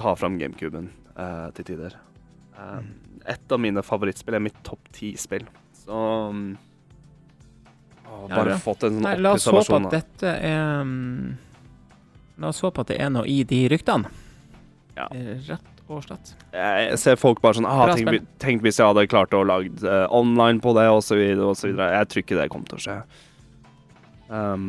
tar 0.00 0.16
fram 0.16 0.38
GameCuben 0.40 0.90
uh, 1.16 1.50
til 1.56 1.66
tider. 1.72 1.96
Uh, 2.56 2.80
et 3.28 3.52
av 3.52 3.60
mine 3.60 3.82
favorittspill 3.84 4.38
er 4.38 4.44
mitt 4.44 4.58
topp 4.64 4.88
ti-spill. 4.96 5.44
Så 5.82 6.00
um, 6.30 6.54
bare 8.30 8.56
Ja, 8.56 8.60
fått 8.60 8.86
en 8.88 8.98
sånn 8.98 9.06
Nei, 9.06 9.16
la 9.20 9.34
oss 9.36 9.46
håpe 9.48 9.78
at 9.78 9.92
dette 9.92 10.32
er 10.44 10.80
um, 10.82 11.36
La 12.40 12.50
oss 12.50 12.60
håpe 12.64 12.82
at 12.82 12.92
det 12.92 12.98
er 13.00 13.12
noe 13.12 13.28
i 13.28 13.42
de 13.44 13.60
ryktene. 13.70 14.08
Ja. 14.96 15.06
Rett 15.48 15.79
og 15.98 16.04
slett. 16.06 16.32
Jeg 16.54 16.98
ser 17.02 17.18
folk 17.20 17.40
bare 17.42 17.58
sånn 17.58 17.68
ah, 17.68 17.90
tenk, 17.94 18.28
tenk 18.42 18.62
hvis 18.64 18.78
jeg 18.80 18.86
hadde 18.90 19.08
klart 19.10 19.34
å 19.36 19.42
lage 19.46 19.72
uh, 19.82 20.06
online 20.14 20.62
på 20.62 20.74
det, 20.78 20.86
osv., 20.92 21.18
videre. 21.18 21.90
Jeg 21.96 22.10
tror 22.10 22.24
ikke 22.24 22.38
det 22.38 22.48
kommer 22.52 22.70
til 22.70 22.78
å 22.78 22.84
skje. 22.84 22.96
Um, 24.30 24.68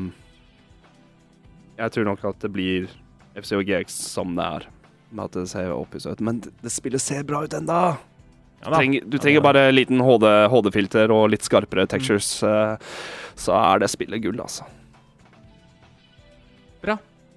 jeg 1.78 1.94
tror 1.96 2.10
nok 2.10 2.26
at 2.32 2.42
det 2.42 2.52
blir 2.54 2.90
FCOGX 3.38 3.70
GX 3.70 4.00
som 4.18 4.36
det 4.38 4.48
er. 4.58 4.68
Med 5.12 5.28
at 5.28 5.38
det 5.38 5.48
ser 5.52 5.72
opphisset 5.76 6.18
ut. 6.18 6.26
Men 6.26 6.42
det, 6.44 6.54
det 6.64 6.74
spillet 6.74 7.04
ser 7.04 7.26
bra 7.28 7.44
ut 7.46 7.56
enda! 7.58 7.80
Ja, 8.62 8.70
Du 8.70 8.76
trenger, 8.76 9.08
du 9.10 9.18
trenger 9.18 9.42
bare 9.42 9.64
en 9.70 9.74
liten 9.74 10.04
HD, 10.06 10.28
HD-filter 10.54 11.10
og 11.14 11.32
litt 11.34 11.42
Mm. 11.42 11.48
skarpere 11.50 11.88
textures, 11.90 12.44
eh, 12.46 12.78
så 13.34 13.56
er 13.58 13.82
det 13.82 13.90
spillet 13.90 14.22
gull, 14.22 14.38
altså. 14.38 14.68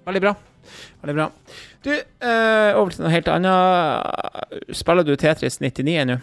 Veldig 0.05 0.21
bra. 0.21 0.35
Veldig 1.03 1.17
bra. 1.19 1.29
Du, 1.85 1.93
eh, 1.95 2.71
over 2.79 2.95
til 2.95 3.05
noe 3.05 3.13
helt 3.13 3.31
annet. 3.33 4.67
Spiller 4.77 5.07
du 5.07 5.15
Tetris 5.21 5.61
99 5.61 5.97
ennå? 6.05 6.19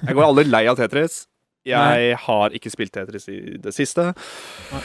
Jeg 0.08 0.16
går 0.16 0.26
aldri 0.26 0.48
lei 0.50 0.66
av 0.70 0.80
Tetris. 0.80 1.24
Jeg 1.68 2.18
har 2.24 2.56
ikke 2.56 2.72
spilt 2.74 2.94
Tetris 2.96 3.28
i 3.30 3.40
det 3.62 3.74
siste. 3.76 4.12
Nei. 4.74 4.84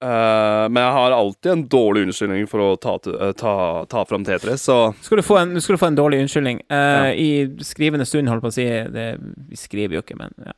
Eh, 0.00 0.68
men 0.72 0.80
jeg 0.80 0.92
har 0.96 1.12
alltid 1.12 1.52
en 1.52 1.62
dårlig 1.68 2.06
unnskyldning 2.06 2.46
for 2.48 2.62
å 2.64 2.68
ta, 2.80 2.94
eh, 3.12 3.32
ta, 3.36 3.84
ta 3.84 4.04
fram 4.08 4.24
Tetris, 4.24 4.62
så 4.64 4.94
Skal 5.04 5.20
du 5.20 5.22
få 5.26 5.36
en, 5.36 5.60
skal 5.60 5.76
du 5.76 5.80
få 5.82 5.90
en 5.90 5.98
dårlig 5.98 6.22
unnskyldning. 6.24 6.62
Uh, 6.72 6.76
Ja. 6.80 7.12
I 7.12 7.30
skrivende 7.60 8.06
stund, 8.08 8.28
holdt 8.32 8.42
på 8.42 8.48
å 8.48 8.56
si 8.56 8.64
det, 8.64 9.18
Vi 9.50 9.56
skriver 9.60 9.98
jo 9.98 10.00
ikke, 10.00 10.16
men 10.16 10.32
ja. 10.46 10.56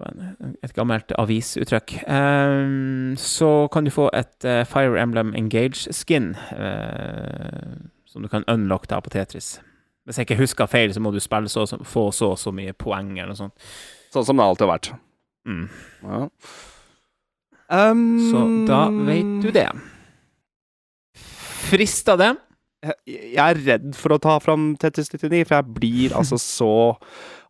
Et 0.00 0.72
gammelt 0.74 1.12
avisuttrykk. 1.20 1.98
Um, 2.08 3.12
så 3.20 3.68
kan 3.72 3.84
du 3.84 3.92
få 3.92 4.08
et 4.16 4.46
uh, 4.48 4.62
Fire 4.66 4.96
Emblem 4.98 5.34
Engage-skin 5.36 6.32
uh, 6.56 7.76
som 8.08 8.24
du 8.24 8.28
kan 8.32 8.44
unlock 8.48 8.88
da 8.88 9.00
på 9.04 9.12
Tetris. 9.12 9.58
Hvis 10.04 10.18
jeg 10.18 10.26
ikke 10.26 10.40
husker 10.40 10.66
feil, 10.66 10.94
så 10.94 11.00
må 11.00 11.12
du 11.14 11.20
spille 11.22 11.48
så, 11.48 11.66
så, 11.68 11.78
få 11.86 12.10
så 12.10 12.32
og 12.34 12.40
så 12.40 12.50
mye 12.54 12.74
poeng 12.74 13.14
eller 13.14 13.32
noe 13.32 13.38
sånt. 13.38 13.72
sånn 14.12 14.26
som 14.26 14.40
det 14.40 14.46
alltid 14.48 14.66
har 14.66 14.72
vært. 14.72 14.92
Mm. 15.48 15.66
Ja. 16.02 16.22
Um, 17.72 18.06
Så 18.30 18.42
da 18.68 18.82
vet 19.06 19.36
du 19.44 19.52
det. 19.54 19.68
Frister 21.68 22.18
det? 22.20 22.32
Jeg 23.06 23.38
er 23.38 23.60
redd 23.62 23.92
for 23.94 24.16
å 24.16 24.20
ta 24.20 24.36
fram 24.42 24.72
Tetris 24.80 25.12
99, 25.12 25.44
for 25.46 25.60
jeg 25.60 25.76
blir 25.78 26.16
altså 26.18 26.40
så 26.58 26.74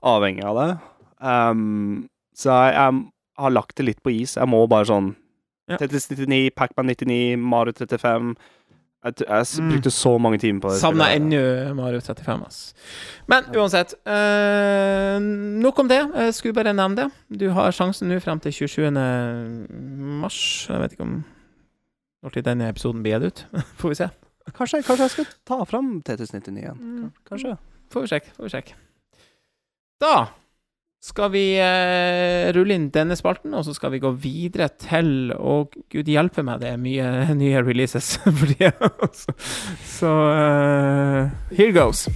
avhengig 0.05 0.45
av 0.47 0.61
det. 0.61 0.71
Um, 1.23 2.11
så 2.43 2.57
jeg, 2.69 2.75
jeg 2.75 3.45
har 3.45 3.55
lagt 3.55 3.77
det 3.79 3.87
litt 3.87 4.03
på 4.05 4.13
is. 4.15 4.37
Jeg 4.39 4.49
må 4.51 4.65
bare 4.71 4.89
sånn 4.91 5.15
Ja. 5.71 5.77
Tetris 5.79 6.09
99, 6.11 6.51
Pacman 6.59 6.89
99, 6.91 7.37
Mario 7.39 7.73
35 7.73 8.35
Jeg, 9.05 9.15
jeg 9.19 9.47
Mm. 9.59 9.69
brukte 9.73 9.91
så 9.91 10.11
mange 10.21 10.39
timer 10.39 10.61
på 10.63 10.71
det. 10.71 10.79
Spillet. 10.79 11.15
ennå 11.17 11.75
Mario 11.75 11.99
35, 12.01 12.43
ass. 12.47 12.75
Men 13.27 13.45
uansett, 13.51 13.95
øh, 14.07 15.19
nok 15.63 15.79
om 15.83 15.89
det. 15.89 15.99
Jeg 16.15 16.35
skulle 16.35 16.55
bare 16.55 16.73
nevne 16.75 16.97
det. 16.97 17.09
Du 17.39 17.49
har 17.51 17.73
sjansen 17.75 18.07
nå 18.09 18.21
frem 18.23 18.39
til 18.41 18.53
27. 18.53 18.91
mars. 20.21 20.67
Jeg 20.69 20.79
vet 20.85 20.93
ikke 20.95 21.07
om 21.09 21.25
når 22.23 22.33
til 22.37 22.43
denne 22.47 22.69
episoden 22.71 23.03
blir 23.03 23.19
gitt 23.19 23.27
ut. 23.33 23.45
Får 23.83 23.89
vi 23.89 23.95
se. 23.99 24.09
Kanskje, 24.55 24.83
kanskje 24.87 25.07
jeg 25.09 25.11
skal 25.17 25.27
ta 25.47 25.59
fram 25.65 26.03
Tetris 26.07 26.31
99 26.35 26.59
igjen. 26.63 26.79
Mm. 26.79 27.13
Kanskje. 27.27 27.57
Får 27.91 28.01
vi 28.07 28.13
sjekke. 28.13 28.31
Får 28.37 28.45
vi 28.47 28.55
sjekke. 28.55 28.75
Da 30.03 30.15
skal 31.03 31.33
vi 31.35 31.45
eh, 31.59 32.53
rulle 32.55 32.77
inn 32.79 32.87
denne 32.95 33.17
spalten, 33.19 33.55
og 33.59 33.65
så 33.67 33.75
skal 33.75 33.91
vi 33.97 34.03
gå 34.03 34.13
videre 34.23 34.69
til 34.79 35.33
Og 35.35 35.75
gud 35.91 36.07
hjelpe 36.07 36.45
meg, 36.47 36.61
det 36.63 36.71
er 36.71 36.79
mye 36.79 37.09
nye 37.43 37.63
releases 37.67 38.15
for 38.23 38.47
tida. 38.53 38.71
så 39.11 39.35
så 39.99 40.13
eh, 40.37 41.57
here 41.59 41.73
goes. 41.75 42.07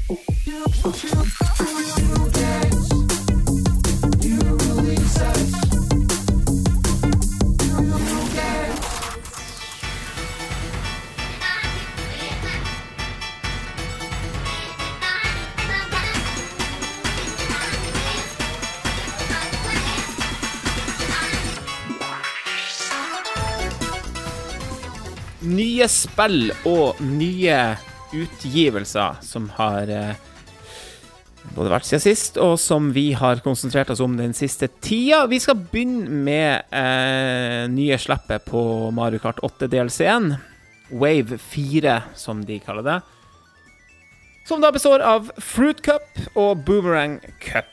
Nye 25.57 25.89
spill 25.91 26.51
og 26.69 27.01
nye 27.03 27.59
utgivelser 28.15 29.21
som 29.25 29.49
har 29.57 29.91
eh, 29.93 30.25
både 31.57 31.73
vært 31.73 31.89
siden 31.89 32.05
sist, 32.05 32.39
og 32.43 32.57
som 32.61 32.91
vi 32.95 33.11
har 33.17 33.43
konsentrert 33.45 33.91
oss 33.95 34.03
om 34.05 34.17
den 34.19 34.35
siste 34.37 34.69
tida. 34.85 35.25
Vi 35.31 35.41
skal 35.43 35.59
begynne 35.61 36.23
med 36.27 36.75
eh, 36.75 37.65
nye 37.73 37.99
slippet 38.01 38.47
på 38.49 38.63
Mario 38.95 39.23
Kart 39.23 39.41
8-DLC-en. 39.47 40.35
Wave 40.91 41.39
4, 41.43 42.01
som 42.15 42.45
de 42.47 42.61
kaller 42.63 42.87
det. 42.87 43.01
Som 44.47 44.63
da 44.63 44.71
består 44.71 45.03
av 45.03 45.33
Fruit 45.43 45.81
Cup 45.83 46.21
og 46.39 46.63
Boomerang 46.67 47.19
Cup. 47.43 47.73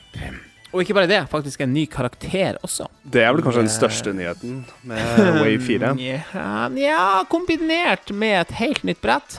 Og 0.74 0.82
ikke 0.82 0.96
bare 0.96 1.06
det, 1.10 1.20
faktisk 1.30 1.62
en 1.62 1.70
ny 1.70 1.84
karakter 1.90 2.58
også. 2.66 2.88
Det 3.06 3.22
er 3.22 3.30
vel 3.30 3.44
kanskje 3.46 3.62
den 3.62 3.70
største 3.72 4.14
nyheten 4.16 4.64
med 4.90 5.20
Wave 5.42 5.60
4. 5.62 5.92
Ja, 6.02 6.66
ja, 6.74 7.04
kombinert 7.30 8.10
med 8.10 8.40
et 8.40 8.56
helt 8.58 8.82
nytt 8.86 8.98
brett. 9.04 9.38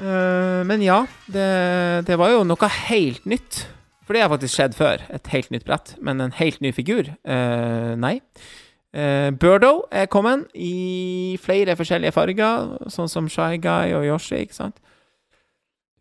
Eh, 0.00 0.62
men 0.64 0.80
ja, 0.84 1.02
det, 1.28 1.50
det 2.08 2.16
var 2.20 2.32
jo 2.32 2.46
noe 2.48 2.72
helt 2.88 3.28
nytt. 3.28 3.66
For 4.08 4.16
det 4.16 4.24
har 4.24 4.32
faktisk 4.32 4.56
skjedd 4.56 4.78
før. 4.78 5.04
Et 5.12 5.32
helt 5.34 5.52
nytt 5.52 5.68
brett. 5.68 5.94
Men 6.00 6.24
en 6.24 6.32
helt 6.40 6.64
ny 6.64 6.72
figur? 6.74 7.12
Uh, 7.28 7.92
nei. 8.00 8.18
Burdo 8.92 9.86
er 9.88 10.08
kommet 10.12 10.50
i 10.52 11.38
flere 11.40 11.78
forskjellige 11.78 12.12
farger, 12.12 12.74
sånn 12.92 13.08
som 13.08 13.30
Shy 13.30 13.56
Guy 13.62 13.94
og 13.96 14.04
Yoshi, 14.04 14.42
ikke 14.44 14.58
sant? 14.58 14.82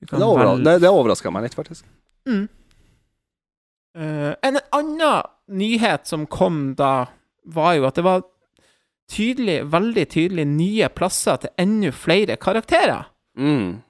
Det, 0.02 0.18
overra 0.18 0.58
det, 0.60 0.82
det 0.84 0.92
overraska 0.92 1.32
meg 1.32 1.46
litt, 1.46 1.56
faktisk. 1.56 1.86
Mm. 2.28 2.50
Uh, 3.98 4.34
en 4.48 4.60
annen 4.72 5.24
nyhet 5.52 6.08
som 6.08 6.26
kom 6.32 6.74
da, 6.80 7.08
var 7.44 7.74
jo 7.76 7.88
at 7.90 7.98
det 8.00 8.06
var 8.06 8.22
tydelig, 9.12 9.58
veldig 9.74 10.06
tydelig 10.14 10.46
nye 10.48 10.88
plasser 10.96 11.42
til 11.44 11.52
enda 11.60 11.92
flere 11.92 12.38
karakterer. 12.40 13.10
Mm. 13.36 13.82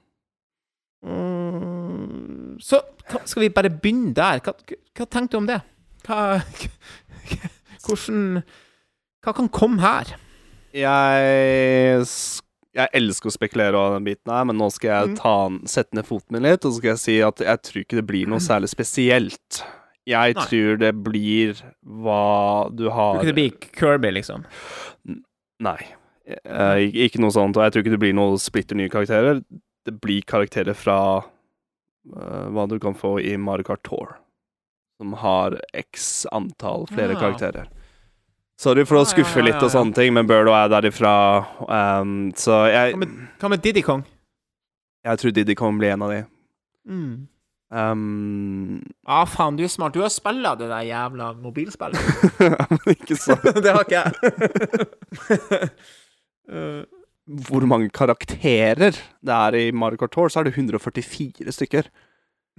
Mm, 1.06 2.56
så 2.62 2.80
skal 3.24 3.42
vi 3.44 3.52
bare 3.54 3.70
begynne 3.70 4.14
der. 4.16 4.40
Hva, 4.42 4.54
hva 4.96 5.06
tenkte 5.06 5.36
du 5.36 5.42
om 5.42 5.48
det? 5.50 5.60
Hva 6.06 6.40
Hvordan 7.82 8.42
Hva 9.22 9.32
kan 9.34 9.48
komme 9.54 9.82
her? 9.82 10.16
Jeg 10.74 12.06
jeg 12.72 12.88
elsker 12.96 13.28
å 13.28 13.34
spekulere 13.34 13.76
over 13.76 13.98
den 13.98 14.06
biten 14.06 14.30
her, 14.32 14.46
men 14.48 14.56
nå 14.56 14.70
skal 14.72 14.88
jeg 14.88 15.08
Mm. 15.10 15.16
ta, 15.18 15.34
sette 15.68 15.92
ned 15.98 16.06
foten 16.08 16.32
min 16.32 16.46
litt, 16.46 16.64
og 16.64 16.72
så 16.72 16.78
skal 16.78 16.90
jeg 16.94 17.00
si 17.02 17.16
at 17.20 17.42
jeg 17.44 17.60
tror 17.68 17.80
ikke 17.82 17.98
det 17.98 18.06
blir 18.08 18.30
noe 18.32 18.40
særlig 18.50 18.70
spesielt. 18.72 19.60
Jeg 20.06 20.34
Nei. 20.34 20.44
tror 20.48 20.78
det 20.80 20.92
blir 21.04 21.58
hva 21.86 22.68
du 22.74 22.88
har 22.90 23.14
Tror 23.14 23.22
ikke 23.22 23.30
det 23.30 23.34
blir 23.38 23.68
Kirby, 23.78 24.10
liksom? 24.16 24.44
Nei. 25.62 25.76
Eh, 26.26 26.88
ikke- 27.06 27.20
noe 27.20 27.30
sånt. 27.30 27.56
Og 27.56 27.62
jeg 27.62 27.72
tror 27.72 27.82
ikke 27.84 27.94
det 27.94 28.00
blir 28.00 28.14
noe 28.14 28.38
splitter 28.38 28.74
nye 28.76 28.88
karakterer. 28.90 29.44
Det 29.86 30.00
blir 30.00 30.22
karakterer 30.22 30.74
fra 30.74 30.98
uh, 31.18 32.48
hva 32.50 32.68
du 32.68 32.78
kan 32.82 32.94
få 32.94 33.20
i 33.22 33.36
Mario 33.36 33.62
Kart 33.64 33.82
Tour, 33.84 34.16
som 34.98 35.12
har 35.12 35.60
x 35.74 36.26
antall 36.32 36.86
flere 36.90 37.14
Ja. 37.14 37.20
karakterer. 37.20 37.68
Sorry 38.58 38.84
for 38.84 38.96
å 38.96 39.04
ja, 39.06 39.10
skuffe 39.10 39.36
ja, 39.38 39.44
litt 39.44 39.62
og 39.62 39.70
sånne 39.70 39.94
ting, 39.94 40.12
men 40.14 40.26
Birdo 40.26 40.52
er 40.54 40.68
derifra, 40.68 41.46
um, 41.68 42.30
så 42.32 42.68
jeg, 42.70 42.94
Hva 42.94 42.98
med, 42.98 43.08
hva 43.40 43.48
med 43.50 43.62
Diddy 43.62 43.82
Kong? 43.82 44.04
jeg 45.04 45.18
tror 45.18 45.32
Diddy 45.32 45.54
Kong 45.58 45.78
blir 45.78 45.92
en 45.92 46.02
av 46.02 46.10
de. 46.10 46.24
Mm. 46.88 47.28
Um, 47.80 48.82
Ah, 49.08 49.24
faen, 49.24 49.56
du 49.56 49.62
er 49.64 49.70
smart. 49.72 49.94
Du 49.96 50.02
har 50.04 50.10
spilla 50.12 50.50
det 50.60 50.66
der 50.68 50.84
jævla 50.84 51.30
mobilspillet. 51.40 52.00
men 52.74 52.90
ikke 52.92 53.16
så 53.16 53.38
det 53.64 53.72
har 53.72 53.86
ikke 53.86 54.02
jeg. 54.02 54.12
Uh, 56.52 56.82
Hvor 57.48 57.64
mange 57.64 57.88
karakterer 57.94 58.92
det 58.92 59.36
er 59.38 59.56
i 59.56 59.70
Mario 59.72 59.96
Kart 60.02 60.12
Tour, 60.12 60.28
så 60.28 60.42
er 60.42 60.50
det 60.50 60.56
144 60.58 61.54
stykker. 61.56 61.88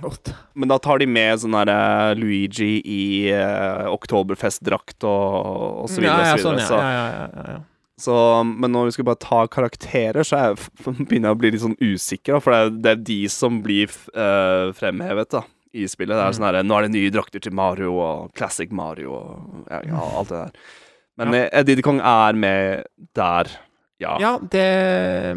Godt. 0.01 0.31
Men 0.57 0.71
da 0.73 0.79
tar 0.81 0.97
de 1.03 1.05
med 1.05 1.43
sånn 1.43 1.53
derre 1.53 2.15
Luigi 2.17 2.79
i 2.81 3.03
uh, 3.29 3.85
oktoberfestdrakt 3.93 5.05
og, 5.05 5.83
og 5.83 5.91
så 5.93 6.01
videre. 6.01 6.25
ja, 6.25 6.31
ja, 6.31 6.39
og 6.39 6.41
så 6.41 6.49
sånn, 6.49 6.81
ja. 6.81 6.81
ja, 6.81 7.05
ja, 7.13 7.27
ja, 7.29 7.45
ja. 7.53 7.61
Så, 8.03 8.13
men 8.43 8.73
når 8.75 8.89
vi 8.89 8.93
skal 8.97 9.05
bare 9.07 9.21
ta 9.23 9.41
karakterer, 9.47 10.25
så 10.27 10.39
jeg, 10.41 10.69
begynner 11.07 11.29
jeg 11.31 11.37
å 11.37 11.39
bli 11.39 11.51
litt 11.55 11.63
sånn 11.63 11.77
usikker. 11.79 12.41
For 12.43 12.51
det 12.51 12.59
er, 12.61 12.71
det 12.83 12.91
er 12.97 13.03
de 13.09 13.19
som 13.31 13.61
blir 13.63 13.91
uh, 14.17 14.73
fremhevet 14.75 15.31
da, 15.37 15.43
i 15.73 15.87
spillet. 15.89 16.13
Det 16.17 16.21
er 16.21 16.31
Mm. 16.33 16.37
sånn 16.37 16.47
her, 16.49 16.57
Nå 16.67 16.75
er 16.77 16.87
det 16.87 16.93
nye 16.97 17.11
drakter 17.15 17.41
til 17.45 17.55
Mario 17.55 17.93
og 18.03 18.33
Classic 18.37 18.71
Mario 18.75 19.13
og 19.15 19.69
ja, 19.71 19.79
ja, 19.87 20.01
alt 20.19 20.29
det 20.33 20.41
der. 20.43 20.65
Men 21.21 21.33
Ja. 21.37 21.43
ja. 21.53 21.63
Diddy 21.63 21.81
Kong 21.85 21.99
er 22.01 22.33
med 22.33 22.83
der, 23.15 23.49
ja. 24.01 24.17
ja, 24.19 24.31
det 24.51 24.67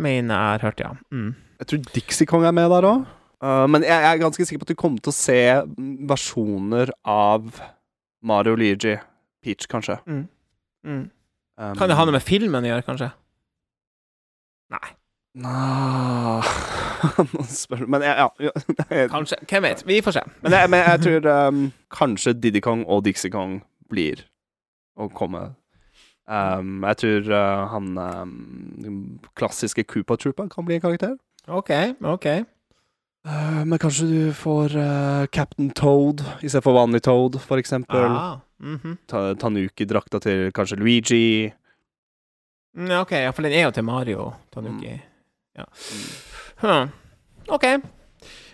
mener 0.00 0.34
jeg 0.34 0.52
har 0.56 0.64
hørt, 0.66 0.80
ja. 0.80 0.90
Mm. 1.12 1.34
Jeg 1.60 1.66
tror 1.70 1.84
Dixie 1.94 2.26
Kong 2.28 2.44
er 2.48 2.52
med 2.56 2.68
der 2.72 2.84
òg. 2.88 3.04
men 3.70 3.82
jeg, 3.84 3.92
jeg 3.92 4.12
er 4.16 4.22
ganske 4.24 4.44
sikker 4.48 4.60
på 4.62 4.66
at 4.66 4.72
du 4.74 4.80
kommer 4.80 4.98
til 5.04 5.12
å 5.12 5.16
se 5.16 5.38
versjoner 6.08 6.90
av 7.04 7.60
Mario 8.26 8.56
Luigi. 8.56 8.96
Peach, 9.44 9.68
kanskje. 9.70 9.98
Mm. 10.08 10.24
Mm. 10.86 11.04
Um, 11.56 11.76
Kan 11.76 11.88
det 11.88 11.96
ha 11.96 12.04
noe 12.04 12.16
med 12.16 12.24
filmen 12.24 12.64
å 12.64 12.70
gjøre, 12.70 12.84
kanskje? 12.86 13.10
Nei. 14.72 14.88
Nå 17.36 17.44
spør 17.52 17.82
Men 17.92 18.00
jeg, 18.06 18.14
ja, 18.16 18.28
jeg, 18.88 19.10
Kanskje. 19.14 19.36
Hvem 19.50 19.66
vet? 19.68 19.82
Vi 19.88 20.00
får 20.04 20.16
se. 20.16 20.22
men, 20.40 20.52
jeg, 20.56 20.70
men 20.72 20.80
jeg 20.80 21.02
tror 21.04 21.28
um, 21.32 21.62
kanskje 21.92 22.32
Diddy 22.40 22.62
Kong 22.64 22.86
og 22.88 23.04
Dixie 23.04 23.32
Kong 23.32 23.58
blir 23.90 24.24
å 24.96 25.10
komme. 25.12 25.42
Um, 26.26 26.80
jeg 26.88 26.98
tror 27.02 27.28
uh, 27.30 27.66
han 27.70 27.92
um, 28.00 29.20
klassiske 29.38 29.84
Koopa 29.84 30.16
Troopa 30.18 30.48
kan 30.50 30.66
bli 30.66 30.78
en 30.78 30.84
karakter. 30.86 31.14
OK, 31.46 31.70
OK. 32.02 32.26
Uh, 33.26 33.64
men 33.66 33.78
kanskje 33.82 34.06
du 34.06 34.32
får 34.38 34.76
uh, 34.78 35.26
Captain 35.34 35.70
Toad 35.74 36.22
istedenfor 36.42 36.76
vanlig 36.76 37.02
Toad, 37.02 37.40
for 37.42 37.58
eksempel. 37.58 38.04
Ah, 38.06 38.38
mhm. 38.62 38.96
Ta, 39.10 39.32
Tanuki-drakta 39.34 40.20
til 40.22 40.52
kanskje 40.54 40.78
Luigi. 40.78 41.52
Mm, 42.76 42.92
OK, 43.00 43.16
ja, 43.24 43.32
for 43.34 43.42
den 43.42 43.56
er 43.56 43.66
jo 43.66 43.74
til 43.74 43.86
Mario 43.88 44.30
Tanuki. 44.54 44.94
Mm. 44.94 45.04
Ja. 45.58 45.66
Huh. 46.62 46.88
OK. 47.56 47.66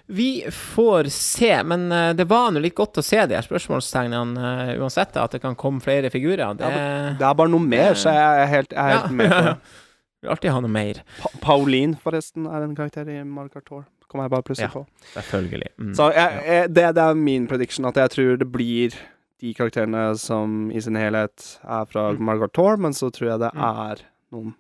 Vi 0.07 0.31
får 0.51 1.11
se, 1.13 1.53
men 1.69 1.93
uh, 1.93 2.15
det 2.17 2.25
var 2.31 2.49
nå 2.55 2.63
litt 2.65 2.77
godt 2.79 3.03
å 3.03 3.05
se 3.05 3.21
de 3.29 3.37
her 3.37 3.45
spørsmålstegnene 3.45 4.49
uh, 4.73 4.75
uansett, 4.81 5.21
at 5.21 5.37
det 5.37 5.43
kan 5.45 5.59
komme 5.59 5.85
flere 5.85 6.09
figurer. 6.11 6.57
Det, 6.57 6.73
Det 7.21 7.29
er 7.29 7.39
bare 7.39 7.53
noe 7.53 7.63
mer, 7.67 7.93
så 7.93 8.15
jeg 8.15 8.45
er 8.47 8.53
helt, 8.57 8.73
jeg 8.73 8.81
er 8.81 8.99
helt 9.03 9.17
med 9.21 9.33
på 9.37 9.47
det. 9.51 9.57
Vil 10.23 10.31
alltid 10.31 10.55
ha 10.55 10.61
noe 10.63 10.71
mer. 10.71 11.01
Pa 11.19 11.31
Pauline, 11.43 11.99
forresten, 11.99 12.47
er 12.47 12.63
en 12.63 12.77
karakter 12.79 13.09
i 13.11 13.25
Margaret 13.27 13.59
Kart 13.59 13.67
Tour. 13.67 13.85
Kommer 14.13 14.27
jeg 14.29 14.35
bare 14.35 14.45
plutselig 14.45 14.69
Ja. 14.69 14.75
på. 14.77 14.85
Selvfølgelig. 15.17 15.71
Mm. 15.81 15.95
Så 15.97 16.11
jeg, 16.13 16.43
jeg, 16.47 16.69
det, 16.77 16.87
det 16.99 17.03
er 17.09 17.15
min 17.17 17.47
prediction, 17.49 17.87
at 17.89 17.97
jeg 17.97 18.11
tror 18.13 18.37
det 18.43 18.49
blir 18.53 18.95
de 19.43 19.55
karakterene 19.57 20.03
som 20.21 20.69
i 20.71 20.81
sin 20.85 20.95
helhet 21.01 21.47
er 21.65 21.87
fra 21.91 22.11
Mm. 22.13 22.21
Margot 22.29 22.53
Thor, 22.55 22.77
men 22.77 22.93
så 22.93 23.09
tror 23.11 23.31
jeg 23.33 23.41
det 23.41 23.51
Mm. 23.55 23.65
er 23.65 24.05
noen, 24.37 24.55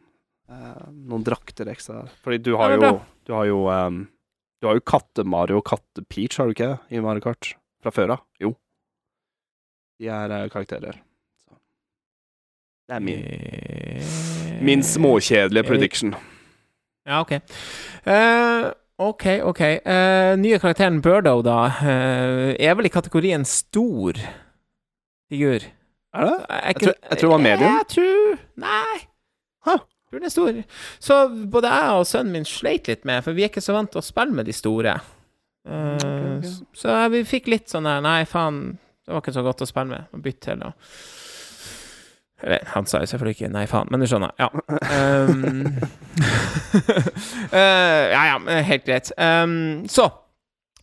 eh, 0.50 0.88
noen 1.12 1.22
drakter 1.28 1.68
ekstra 1.70 2.00
der. 2.02 2.10
Fordi 2.24 2.38
du 2.42 2.56
har 2.56 2.70
jo 2.78 3.00
Du 3.26 3.32
har 3.36 3.44
jo 3.46 3.60
um, 3.70 4.08
Du 4.60 4.66
har 4.68 4.74
jo 4.74 4.80
Katte-Mario 4.80 5.56
og 5.60 5.64
Katte-Peach, 5.64 6.38
har 6.38 6.46
du 6.46 6.54
ikke 6.54 6.68
det? 6.72 6.96
I 6.96 7.00
Mario 7.00 7.20
Kart 7.20 7.54
fra 7.82 7.90
før 7.90 8.10
av? 8.16 8.20
Jo. 8.40 8.56
De 10.00 10.08
er 10.08 10.30
uh, 10.30 10.48
karakterer. 10.48 10.98
Så. 11.44 11.54
Det 12.88 12.96
er 12.96 13.00
min, 13.00 13.24
Eh, 13.24 14.62
min 14.62 14.82
småkjedelige 14.82 15.66
prediction. 15.66 16.14
Ja, 17.06 17.20
OK. 17.22 17.32
Eh, 18.06 18.72
OK, 19.08 19.24
OK. 19.48 19.60
Uh, 19.86 20.32
nye 20.40 20.58
karakteren 20.62 21.00
Birdo, 21.04 21.38
da, 21.46 21.58
uh, 21.82 22.52
er 22.58 22.74
vel 22.78 22.86
i 22.88 22.92
kategorien 22.92 23.44
stor 23.48 24.18
figur. 25.32 25.64
Er 26.12 26.28
det? 26.28 26.36
Jeg 26.48 26.74
tror- 26.82 26.98
jeg 27.10 27.18
tror 27.18 27.28
det 27.28 27.30
var 27.30 27.38
medium. 27.46 27.76
Jeg 27.78 27.88
tror 27.88 28.38
Nei. 28.56 28.98
Huh. 29.66 29.78
Jeg 29.80 30.10
tror 30.10 30.18
den 30.18 30.24
er 30.24 30.34
stor. 30.34 30.62
Så 31.00 31.16
både 31.50 31.70
jeg 31.72 31.90
og 31.98 32.06
sønnen 32.06 32.32
min 32.32 32.44
sleit 32.44 32.88
litt 32.88 33.04
med, 33.08 33.22
for 33.24 33.32
vi 33.32 33.44
er 33.44 33.48
ikke 33.48 33.62
så 33.64 33.72
vant 33.72 33.90
til 33.94 34.00
å 34.02 34.04
spille 34.04 34.32
med 34.36 34.44
de 34.46 34.52
store. 34.52 34.98
Uh, 35.66 35.94
okay, 35.94 36.36
okay. 36.36 36.48
s- 36.48 36.62
Så 36.74 37.10
vi 37.10 37.22
fikk 37.24 37.46
litt 37.48 37.68
sånn 37.70 37.84
der 37.88 38.00
Nei, 38.04 38.24
faen, 38.24 38.78
det 39.06 39.14
var 39.14 39.20
ikke 39.22 39.32
så 39.38 39.42
godt 39.46 39.62
å 39.62 39.66
spille 39.70 39.88
med. 39.94 40.04
Og 40.12 40.20
bytte 40.22 40.40
til 40.40 40.52
Eller, 40.60 40.74
han 42.72 42.86
sa 42.90 43.00
jo 43.02 43.06
selvfølgelig 43.10 43.36
ikke 43.36 43.52
nei, 43.54 43.64
faen, 43.70 43.90
men 43.90 44.02
du 44.02 44.08
skjønner. 44.10 44.32
Ja. 44.40 44.48
Um, 44.50 45.66
uh, 47.52 48.04
ja, 48.16 48.22
ja, 48.32 48.58
helt 48.66 48.86
greit. 48.88 49.12
Um, 49.18 49.84
så 49.90 50.08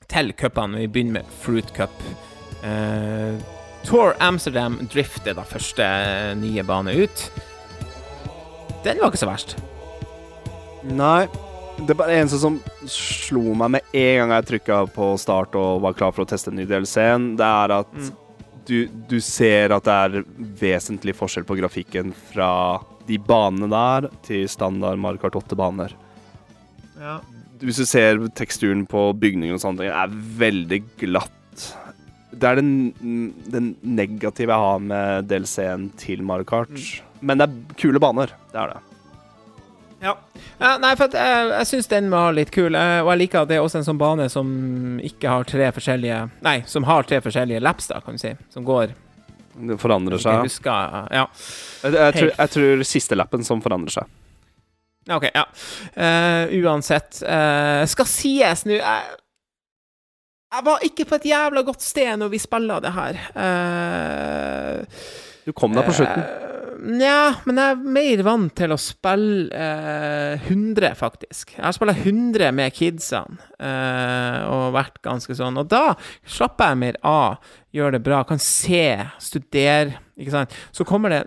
til 0.09 0.33
cupene. 0.33 0.79
Vi 0.83 0.87
begynner 0.87 1.19
med 1.19 1.33
Fruit 1.43 1.73
Cup. 1.75 1.93
Uh, 2.63 3.37
Tour 3.83 4.15
Amsterdam 4.19 4.79
Drift 4.93 5.27
er 5.27 5.37
da 5.37 5.45
første 5.47 5.85
nye 6.39 6.63
bane 6.67 6.95
ut. 7.03 7.27
Den 8.83 8.99
var 8.99 9.11
ikke 9.11 9.21
så 9.21 9.29
verst. 9.29 9.57
Nei. 10.87 11.27
Det 11.79 11.93
er 11.93 11.99
bare 11.99 12.15
eneste 12.19 12.41
som 12.41 12.57
slo 12.91 13.53
meg 13.55 13.77
med 13.77 13.93
en 13.95 14.17
gang 14.19 14.33
jeg 14.33 14.47
trykka 14.49 14.81
på 14.91 15.13
start 15.21 15.53
og 15.55 15.79
var 15.85 15.95
klar 15.95 16.11
for 16.11 16.25
å 16.25 16.27
teste 16.27 16.51
en 16.51 16.59
ny 16.59 16.65
DLC-en, 16.67 17.37
det 17.39 17.45
er 17.47 17.75
at 17.77 17.93
Mm. 17.95 18.09
Du, 18.69 18.77
du 19.09 19.17
ser 19.23 19.73
at 19.75 19.87
det 19.87 19.95
er 19.95 20.29
vesentlig 20.61 21.15
forskjell 21.17 21.47
på 21.47 21.57
grafikken 21.59 22.13
fra 22.29 22.51
de 23.09 23.17
banene 23.17 23.69
der 23.71 24.07
til 24.25 24.45
standard 24.51 25.01
Mario 25.01 25.21
Kart 25.23 25.37
8-baner. 25.39 25.95
Ja. 26.99 27.19
Hvis 27.59 27.81
du 27.81 27.85
ser 27.89 28.21
teksturen 28.37 28.85
på 28.87 29.09
bygninger 29.19 29.57
og 29.57 29.63
sånne 29.63 29.83
ting, 29.83 29.91
er 29.91 30.13
veldig 30.39 30.81
glatt. 31.01 31.65
Det 32.29 32.45
er 32.45 32.59
den, 32.61 33.33
den 33.49 33.73
negative 33.83 34.53
jeg 34.53 34.65
har 34.65 34.85
med 34.85 35.27
DLC-en 35.31 35.89
til 35.99 36.23
Mario 36.23 36.47
Kart. 36.47 36.85
Men 37.19 37.41
det 37.41 37.49
er 37.49 37.79
kule 37.81 37.99
baner. 37.99 38.31
Det 38.53 38.61
er 38.61 38.75
det. 38.75 38.88
Ja. 40.59 40.73
Nei, 40.81 40.91
for 40.99 41.07
jeg, 41.15 41.49
jeg 41.55 41.67
syns 41.69 41.87
den 41.91 42.09
var 42.11 42.33
litt 42.35 42.49
kul, 42.51 42.75
eh, 42.75 42.99
og 43.03 43.11
jeg 43.13 43.21
liker 43.23 43.41
at 43.45 43.51
det 43.51 43.57
er 43.59 43.63
også 43.63 43.79
en 43.79 43.85
sånn 43.87 43.99
bane 44.01 44.25
som 44.31 44.49
ikke 44.99 45.29
har 45.31 45.45
tre 45.47 45.69
forskjellige 45.75 46.17
Nei, 46.43 46.57
som 46.67 46.83
har 46.89 47.07
tre 47.07 47.21
forskjellige 47.23 47.61
laps, 47.63 47.87
da, 47.93 48.01
kan 48.03 48.17
du 48.17 48.21
si. 48.21 48.33
Som 48.51 48.65
går 48.67 48.91
Det 49.59 49.77
forandrer 49.79 50.17
Jeg 50.19 50.25
seg. 50.25 50.41
husker 50.49 51.07
Ja. 51.15 51.23
Jeg, 51.83 51.93
jeg, 51.95 52.13
tror, 52.17 52.31
jeg 52.37 52.53
tror 52.57 52.83
siste 52.87 53.15
lappen 53.15 53.43
som 53.47 53.61
forandrer 53.63 53.95
seg. 54.01 54.11
OK, 55.09 55.25
ja. 55.33 55.45
Eh, 55.95 56.51
uansett 56.59 57.21
eh, 57.23 57.85
Skal 57.89 58.05
sies 58.11 58.65
nå 58.67 58.75
jeg, 58.77 59.15
jeg 60.53 60.65
var 60.67 60.83
ikke 60.85 61.05
på 61.09 61.15
et 61.17 61.25
jævla 61.31 61.63
godt 61.65 61.81
sted 61.85 62.11
når 62.19 62.29
vi 62.35 62.39
spilla 62.41 62.79
det 62.83 62.91
her. 62.93 63.17
Eh, 63.47 65.01
Du 65.47 65.51
kom 65.55 65.73
deg 65.73 65.85
på 65.87 65.93
slutten. 65.97 66.23
Eh, 66.79 66.85
Nja, 66.99 67.35
men 67.45 67.59
jeg 67.59 67.73
er 67.75 67.81
mer 67.95 68.23
vant 68.25 68.53
til 68.55 68.73
å 68.73 68.77
spille 68.79 69.49
eh, 69.55 70.45
100, 70.49 70.93
faktisk. 70.99 71.55
Jeg 71.57 71.65
har 71.65 71.75
spilt 71.75 72.05
100 72.05 72.51
med 72.55 72.73
kidsene 72.75 73.39
eh, 73.59 74.39
og 74.47 74.73
vært 74.77 75.01
ganske 75.05 75.35
sånn. 75.35 75.59
Og 75.59 75.69
da 75.71 75.95
slapper 76.27 76.71
jeg 76.71 76.81
mer 76.83 76.99
av, 77.07 77.37
gjør 77.75 77.97
det 77.97 78.03
bra, 78.05 78.23
kan 78.27 78.41
se, 78.41 78.83
studere, 79.23 79.99
ikke 80.19 80.35
sant. 80.35 80.55
Så 80.75 80.87
kommer 80.87 81.13
det 81.13 81.21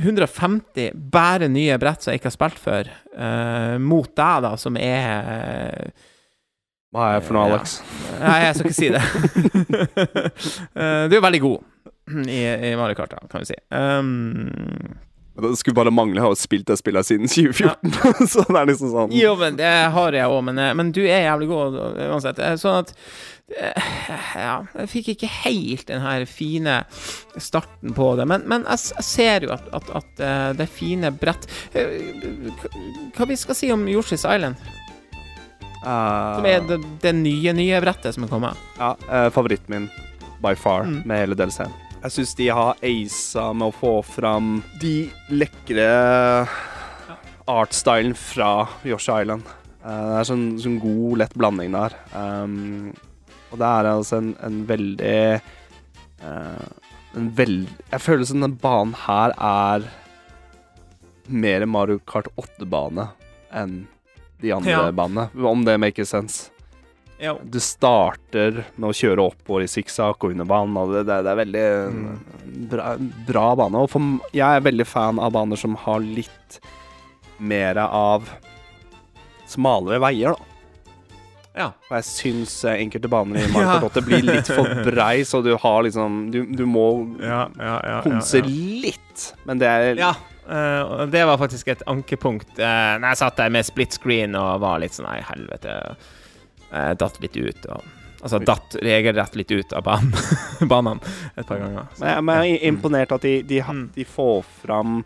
150 0.00 0.92
bare 1.12 1.50
nye 1.52 1.76
brett 1.80 2.02
som 2.02 2.12
jeg 2.12 2.22
ikke 2.22 2.30
har 2.32 2.38
spilt 2.38 2.60
før, 2.62 2.92
eh, 3.16 3.76
mot 3.82 4.10
deg, 4.16 4.44
da, 4.48 4.56
som 4.60 4.76
er 4.80 5.32
eh, 5.36 6.10
Hva 6.94 7.10
er 7.10 7.16
jeg 7.18 7.26
for 7.26 7.36
noe, 7.36 7.46
Ja. 7.50 7.56
Alex? 7.58 7.78
Nei, 8.22 8.36
jeg 8.46 8.54
skal 8.56 8.70
ikke 8.70 8.80
si 8.80 8.92
det. 8.94 9.04
Eh, 10.76 11.06
du 11.08 11.16
er 11.16 11.24
veldig 11.24 11.40
god 11.42 11.64
i, 12.28 12.42
i 12.70 12.76
Mario 12.78 12.94
Kart, 12.98 13.10
da, 13.16 13.26
kan 13.30 13.42
vi 13.42 13.46
si. 13.52 13.58
Um, 13.70 14.96
Det 15.36 15.50
skulle 15.60 15.76
bare 15.76 15.90
mangle 15.92 16.22
å 16.22 16.30
ha 16.30 16.36
spilt 16.38 16.64
det 16.70 16.78
spillet 16.80 17.04
siden 17.04 17.28
2014. 17.28 18.28
så 18.32 18.44
det 18.48 18.56
er 18.62 18.68
liksom 18.70 18.92
sånn 18.94 19.10
jo, 19.12 19.34
men 19.36 19.58
det 19.58 19.72
har 19.92 20.16
jeg 20.16 20.30
òg, 20.32 20.38
men, 20.48 20.58
eh, 20.62 20.70
men 20.78 20.92
du 20.96 21.02
er 21.04 21.26
jævlig 21.26 21.48
god 21.50 21.76
eh, 21.82 22.06
uansett. 22.14 22.38
Eh, 22.40 22.54
Sånn 22.62 22.78
at 22.84 22.94
Ja, 24.34 24.54
jeg 24.74 24.88
fikk 24.90 25.10
ikke 25.12 25.28
helt 25.44 25.84
den 25.86 26.00
her 26.02 26.24
fine 26.26 26.80
starten 27.38 27.92
på 27.94 28.08
det, 28.18 28.24
men, 28.26 28.42
men 28.50 28.64
jeg, 28.66 28.80
jeg 28.96 29.06
ser 29.06 29.46
jo 29.46 29.52
at, 29.54 29.68
at, 29.76 29.92
at 30.00 30.24
det 30.58 30.66
fine 30.72 31.12
brett 31.14 31.46
Hva 31.76 33.28
vi 33.30 33.36
skal 33.38 33.54
si 33.60 33.70
om 33.70 33.84
Yoshi's 33.86 34.24
Island? 34.26 34.56
Som 35.86 36.48
er 36.50 36.64
det, 36.66 36.80
det 37.04 37.12
nye, 37.14 37.52
nye 37.54 37.78
brettet 37.84 38.16
som 38.16 38.24
er 38.26 38.32
kommet? 38.32 38.58
Ja, 38.80 38.94
eh, 39.06 39.28
favoritten 39.30 39.70
min 39.76 39.86
by 40.42 40.56
far 40.58 40.82
Mm. 40.88 41.02
med 41.06 41.22
hele 41.22 41.36
DLC-en. 41.38 41.70
Jeg 42.06 42.12
syns 42.14 42.36
de 42.38 42.44
har 42.54 42.76
aisa 42.86 43.48
med 43.50 43.66
å 43.66 43.74
få 43.74 43.92
fram 44.06 44.60
de 44.78 45.08
lekre 45.34 45.86
artstylen 47.50 48.12
fra 48.14 48.68
Yoshi 48.86 49.10
Island. 49.24 49.42
Eh, 49.82 50.04
det 50.12 50.20
er 50.20 50.28
sånn, 50.28 50.44
sånn 50.62 50.76
god, 50.78 51.16
lett 51.24 51.34
blanding 51.34 51.74
der. 51.74 51.96
Um, 52.14 52.92
og 53.50 53.58
det 53.58 53.72
er 53.72 53.88
altså 53.90 54.20
en, 54.20 54.30
en 54.38 54.62
veldig 54.70 55.18
uh, 56.22 56.64
En 57.18 57.28
veld... 57.34 57.74
Jeg 57.90 58.04
føler 58.04 58.30
som 58.30 58.42
den 58.44 58.54
banen 58.62 58.94
her 59.08 59.34
er 59.34 59.90
mer 61.26 61.66
Mario 61.66 61.98
Kart 62.06 62.30
8-bane 62.38 63.08
enn 63.50 63.80
de 64.44 64.54
andre 64.54 64.76
Ja. 64.76 64.90
banene, 64.94 65.26
om 65.42 65.66
det 65.66 65.78
makes 65.82 66.14
sense. 66.14 66.52
Ja. 67.18 67.38
Du 67.42 67.60
starter 67.60 68.64
med 68.76 68.90
å 68.90 68.96
kjøre 68.96 69.24
oppover 69.30 69.64
i 69.64 69.70
sikksakk 69.70 70.26
og 70.26 70.34
under 70.34 70.48
vann, 70.48 70.74
og 70.76 70.92
det, 70.92 71.06
det, 71.08 71.20
det 71.24 71.32
er 71.32 71.38
veldig 71.40 71.68
bra, 72.72 72.90
bra 73.28 73.46
bane. 73.62 73.84
Og 73.86 73.92
for, 73.92 74.10
jeg 74.36 74.44
er 74.44 74.66
veldig 74.66 74.86
fan 74.88 75.22
av 75.22 75.32
baner 75.36 75.60
som 75.60 75.78
har 75.86 76.04
litt 76.04 76.60
mer 77.38 77.80
av 77.86 78.28
smalere 79.48 80.00
veier, 80.02 80.36
da. 80.36 80.52
ja. 81.62 81.66
Og 81.88 81.96
jeg 81.98 82.06
syns 82.10 82.54
eh, 82.66 82.80
enkelte 82.82 83.10
baner 83.12 83.44
i 83.44 83.50
Mario 83.52 83.76
Kart 83.76 83.90
8 83.92 84.04
blir 84.06 84.24
litt 84.26 84.48
for 84.50 84.72
brei, 84.88 85.20
så 85.28 85.40
du 85.44 85.52
har 85.60 85.84
liksom 85.86 86.24
Du, 86.34 86.40
du 86.48 86.64
må 86.68 86.88
Ja, 87.22 87.44
ja, 87.56 87.76
ja, 87.86 88.00
konse 88.04 88.42
litt, 88.48 89.28
men 89.48 89.62
det 89.62 89.72
er 89.72 90.02
Ja, 90.02 90.14
Uh, 90.46 91.02
det 91.10 91.24
var 91.26 91.40
faktisk 91.40 91.72
et 91.72 91.80
ankepunkt 91.90 92.60
uh, 92.60 92.92
når 93.00 93.08
jeg 93.08 93.18
satt 93.18 93.40
der 93.40 93.48
med 93.50 93.66
split 93.66 93.96
screen 93.96 94.36
og 94.38 94.60
var 94.62 94.78
litt 94.78 94.94
sånn 94.94 95.08
Nei, 95.08 95.16
helvete. 95.26 95.72
Jeg 96.76 96.98
datt 97.02 97.18
litt 97.22 97.36
ut. 97.36 97.66
Og, 97.76 97.88
altså 98.22 98.38
datt 98.42 98.76
regelrett 98.82 99.36
litt 99.38 99.52
ut 99.54 99.72
av 99.76 99.82
banen, 99.86 100.12
banene 100.72 101.16
et 101.36 101.46
par 101.46 101.60
ganger. 101.62 101.88
Men 102.00 102.08
jeg, 102.12 102.24
men 102.28 102.40
jeg 102.42 102.54
er 102.60 102.68
imponert 102.72 103.12
at 103.18 103.26
de, 103.26 103.34
de, 103.46 103.60
Mm. 103.66 103.88
de 103.94 104.04
får 104.04 104.44
fram 104.62 105.02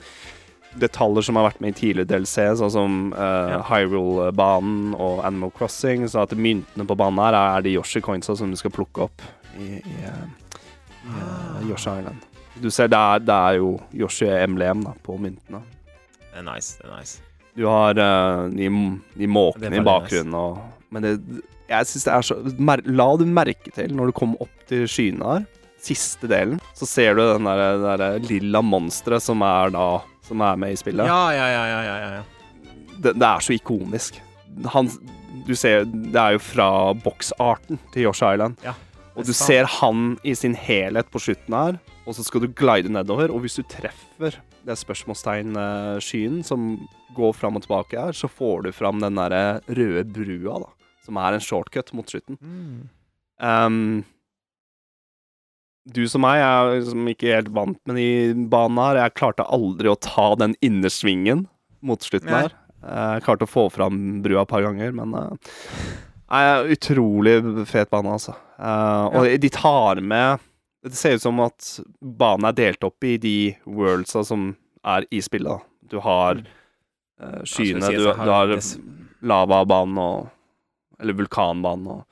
detaljer 0.80 1.24
som 1.26 1.34
har 1.40 1.48
vært 1.48 1.60
med 1.64 1.72
i 1.74 1.78
tidligere 1.80 2.06
DLC, 2.12 2.44
sånn 2.60 2.70
som 2.70 2.98
eh, 3.12 3.52
Ja. 3.56 3.62
Hyrule-banen 3.66 4.92
og 4.94 5.24
Animal 5.26 5.50
Crossing. 5.56 6.04
Så 6.08 6.22
at 6.22 6.34
myntene 6.38 6.86
på 6.86 6.96
banen 6.98 7.18
her 7.18 7.34
er 7.34 7.64
de 7.66 7.72
Yoshi-coinsa 7.74 8.36
som 8.38 8.52
du 8.52 8.58
skal 8.60 8.70
plukke 8.74 9.08
opp 9.08 9.24
i, 9.58 9.80
i, 9.80 9.96
eh, 10.06 10.52
eh, 11.10 11.64
Yoshi 11.68 11.90
Island. 11.98 12.22
Du 12.60 12.70
ser, 12.70 12.86
det 12.92 12.98
er, 12.98 13.18
det 13.24 13.34
er 13.34 13.58
jo 13.58 13.72
Yoshi-emblem 14.04 14.84
på 15.02 15.18
myntene. 15.18 15.62
det 16.30 16.38
er 16.38 16.46
nice. 16.46 16.76
Det 16.78 16.86
er 16.86 16.94
nice. 17.00 17.20
Du 17.58 17.64
har 17.66 17.98
uh, 17.98 18.46
de, 18.54 18.68
de 19.18 19.26
måkene 19.26 19.80
i 19.80 19.82
bakgrunnen 19.84 20.34
og 20.38 20.60
Men 20.94 21.02
det, 21.02 21.16
jeg 21.70 21.86
synes 21.86 22.06
det 22.06 22.12
er 22.12 22.26
så 22.26 22.36
mer, 22.58 22.82
La 22.90 23.06
du 23.18 23.24
merke 23.28 23.72
til 23.74 23.94
når 23.94 24.10
du 24.10 24.16
kommer 24.16 24.42
opp 24.42 24.66
til 24.70 24.86
skyene 24.90 25.34
her, 25.34 25.46
siste 25.80 26.28
delen, 26.28 26.58
så 26.76 26.88
ser 26.88 27.14
du 27.16 27.22
den 27.22 27.46
der, 27.48 27.78
der 28.00 28.18
lilla 28.26 28.60
monsteret 28.64 29.24
som 29.24 29.40
er 29.46 29.72
da 29.72 29.86
Som 30.26 30.42
er 30.46 30.58
med 30.60 30.74
i 30.74 30.76
spillet. 30.78 31.08
Ja, 31.08 31.30
ja, 31.34 31.46
ja, 31.50 31.62
ja, 31.66 31.80
ja, 31.82 32.10
ja. 32.18 32.68
Det, 33.00 33.14
det 33.16 33.26
er 33.26 33.40
så 33.42 33.54
ikonisk. 33.56 34.20
Han 34.74 34.90
Du 35.46 35.54
ser 35.56 35.86
Det 35.88 36.20
er 36.20 36.36
jo 36.36 36.42
fra 36.44 36.68
boksarten 36.94 37.80
til 37.94 38.04
Yoshi 38.04 38.28
Island. 38.34 38.60
Ja, 38.62 38.76
og 39.16 39.26
du 39.26 39.32
er 39.32 39.38
ser 39.38 39.66
han 39.80 40.18
i 40.22 40.34
sin 40.38 40.54
helhet 40.54 41.10
på 41.10 41.18
slutten 41.18 41.56
her, 41.56 41.78
og 42.06 42.14
så 42.14 42.24
skal 42.24 42.44
du 42.44 42.52
glide 42.56 42.92
nedover, 42.92 43.32
og 43.32 43.42
hvis 43.42 43.58
du 43.58 43.64
treffer 43.68 44.38
det 44.66 44.76
spørsmålstegn-skyen 44.76 46.42
som 46.46 46.74
går 47.16 47.32
fram 47.34 47.56
og 47.58 47.64
tilbake 47.64 47.98
her, 47.98 48.12
så 48.16 48.28
får 48.30 48.68
du 48.68 48.70
fram 48.76 49.00
den 49.02 49.18
derre 49.18 49.60
røde 49.66 50.04
brua, 50.14 50.60
da. 50.62 50.70
Som 51.04 51.16
er 51.20 51.36
en 51.36 51.40
shortcut 51.44 51.92
mot 51.96 52.08
slutten. 52.10 52.36
Mm. 52.40 52.88
Um, 53.40 53.78
du 55.90 56.02
som 56.12 56.20
meg, 56.22 56.42
er 56.44 56.74
liksom 56.76 57.08
ikke 57.10 57.30
helt 57.32 57.48
vant 57.56 57.78
med 57.88 57.96
de 57.96 58.08
banene 58.52 58.84
her. 58.90 58.98
Jeg 59.06 59.14
klarte 59.18 59.46
aldri 59.48 59.88
å 59.90 59.96
ta 59.98 60.26
den 60.38 60.52
innersvingen 60.62 61.46
mot 61.82 62.04
slutten 62.04 62.28
her. 62.34 62.52
Jeg 62.84 63.24
klarte 63.26 63.44
å 63.48 63.50
få 63.50 63.64
fram 63.72 64.20
brua 64.24 64.44
et 64.44 64.50
par 64.52 64.62
ganger, 64.64 64.92
men 64.96 65.16
uh, 65.16 66.68
utrolig 66.72 67.38
fet 67.68 67.90
bane, 67.92 68.12
altså. 68.12 68.36
Uh, 68.60 69.08
og 69.24 69.40
de 69.40 69.48
tar 69.52 70.00
med 70.04 70.38
Det 70.84 70.92
ser 70.96 71.16
ut 71.16 71.22
som 71.24 71.40
at 71.44 71.66
banen 72.00 72.46
er 72.50 72.56
delt 72.56 72.84
opp 72.88 73.04
i 73.08 73.16
de 73.20 73.34
worldsa 73.68 74.22
som 74.24 74.50
er 74.84 75.04
i 75.12 75.20
spillet. 75.24 75.48
da. 75.48 75.88
Du 75.92 75.98
har 76.04 76.40
uh, 76.40 77.40
skyene, 77.44 77.82
si 77.88 77.96
du, 77.98 78.06
har- 78.12 78.20
du 78.24 78.30
har 78.32 78.54
lavabanen 79.32 79.98
og 80.00 80.28
Eller 81.00 81.16
vulkanbanen 81.18 81.86
og 81.88 82.04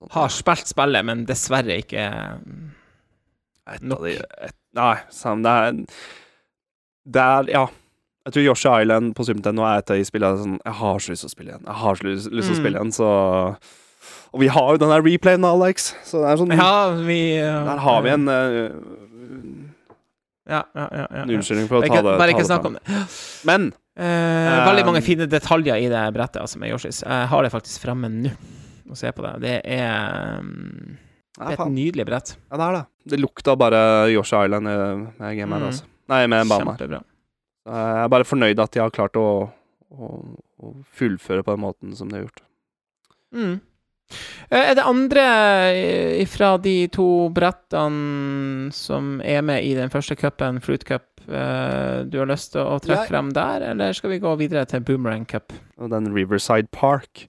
sånt. 0.00 0.12
Har 0.12 0.28
spilt 0.32 0.68
spillet, 0.68 1.04
men 1.04 1.24
dessverre 1.28 1.78
ikke 1.82 2.04
Nok. 3.80 4.02
de 4.04 4.16
et, 4.44 4.54
Nei, 4.76 4.96
sam, 5.14 5.42
det 5.44 5.50
er 5.50 5.72
Det 7.06 7.22
er 7.22 7.50
Ja. 7.52 7.66
Jeg 8.26 8.32
tror 8.32 8.44
Yoshi 8.46 8.68
Island 8.82 9.14
på 9.14 9.24
Super 9.26 9.36
Nintendo 9.36 9.62
er 9.68 9.78
et 9.82 9.90
av 9.92 9.96
de 10.00 10.04
spillene 10.08 10.38
sånn 10.40 10.58
Jeg 10.64 10.74
har 10.80 10.98
så 11.04 11.10
lyst 11.12 11.20
til 11.24 11.28
å 11.28 11.34
spille 11.34 11.50
igjen. 11.52 11.64
Jeg 11.68 11.74
har 11.82 11.94
så 12.00 12.04
lyst, 12.08 12.30
lyst 12.32 12.48
til 12.48 12.54
å 12.54 12.58
Mm. 12.58 12.62
spille 12.64 12.78
igjen, 12.80 12.92
så 12.92 13.08
Og 14.34 14.40
vi 14.40 14.46
har 14.48 14.70
jo 14.72 14.78
den 14.78 14.88
der 14.90 15.02
replayen, 15.04 15.44
Alex. 15.44 15.94
Så 16.04 16.20
det 16.24 16.30
er 16.32 16.36
sånn 16.40 16.56
Ja, 16.56 16.90
vi 16.96 17.38
uh, 17.40 17.64
Der 17.68 17.78
har 17.84 18.02
vi 18.02 18.08
en 18.10 18.28
uh, 18.28 18.70
Ja, 20.44 20.60
ja, 20.76 20.84
ja. 20.92 21.06
ja, 21.08 21.24
unnskyldning 21.24 21.70
for 21.70 21.80
å 21.80 21.88
ta 21.88 22.02
det 22.04 22.18
bare 22.20 22.34
ikke 22.34 22.44
snakk 22.44 22.66
om 22.68 22.76
det. 22.76 23.00
Men 23.48 23.72
Eh, 23.94 24.66
veldig 24.66 24.82
mange 24.88 25.02
fine 25.06 25.26
detaljer 25.30 25.78
i 25.78 25.86
det 25.86 26.02
brettet 26.16 26.40
altså, 26.42 26.58
med 26.58 26.72
Yoshis. 26.72 27.04
Jeg 27.06 27.28
har 27.30 27.46
det 27.46 27.52
faktisk 27.54 27.84
fremme 27.84 28.08
nå 28.10 28.32
og 28.90 28.98
se 28.98 29.12
på 29.14 29.22
det. 29.22 29.32
Det 29.44 29.52
er, 29.70 30.40
um, 30.42 30.96
det 31.38 31.52
er 31.54 31.62
et 31.62 31.70
nydelig 31.72 32.06
brett. 32.08 32.32
ja, 32.50 32.58
det 32.58 32.64
er 32.66 32.74
det. 32.74 32.82
Det 33.12 33.20
lukta 33.22 33.54
bare 33.56 34.10
Yoshi 34.12 34.36
Island 34.36 34.68
eh, 34.68 34.96
med 35.20 35.36
game 35.38 35.54
her, 35.54 35.62
Mm. 35.62 35.66
altså. 35.70 35.84
Nei, 36.10 36.26
med 36.26 36.48
banen 36.50 36.74
her. 36.74 37.04
Jeg 37.64 38.02
er 38.04 38.10
bare 38.12 38.26
fornøyd 38.28 38.60
at 38.60 38.74
de 38.74 38.82
har 38.82 38.90
klart 38.92 39.16
å, 39.16 39.28
å, 39.94 40.10
å 40.60 40.74
fullføre 40.98 41.46
på 41.46 41.54
den 41.54 41.62
måten 41.62 41.94
som 41.96 42.10
de 42.10 42.18
har 42.18 42.26
gjort. 42.26 42.42
Mm. 43.32 43.60
Eh, 44.50 44.70
Er 44.70 44.74
det 44.74 44.84
andre 44.84 46.26
fra 46.30 46.56
de 46.58 46.86
to 46.88 47.28
brettene 47.34 48.72
som 48.72 49.20
er 49.24 49.42
med 49.42 49.64
i 49.64 49.74
den 49.74 49.90
første 49.90 50.16
cupen, 50.16 50.60
Fruit 50.62 50.84
Cup, 50.84 51.02
eh, 51.28 52.02
du 52.04 52.18
har 52.20 52.26
lyst 52.30 52.52
til 52.52 52.62
å 52.62 52.80
trekke 52.80 53.08
frem 53.08 53.32
der, 53.32 53.62
eller 53.72 53.92
skal 53.96 54.10
vi 54.10 54.20
gå 54.20 54.36
videre 54.38 54.66
til 54.66 54.80
Boomerang 54.80 55.24
Cup? 55.26 55.52
Og 55.78 55.90
den 55.90 56.12
Riverside 56.14 56.68
Park. 56.72 57.26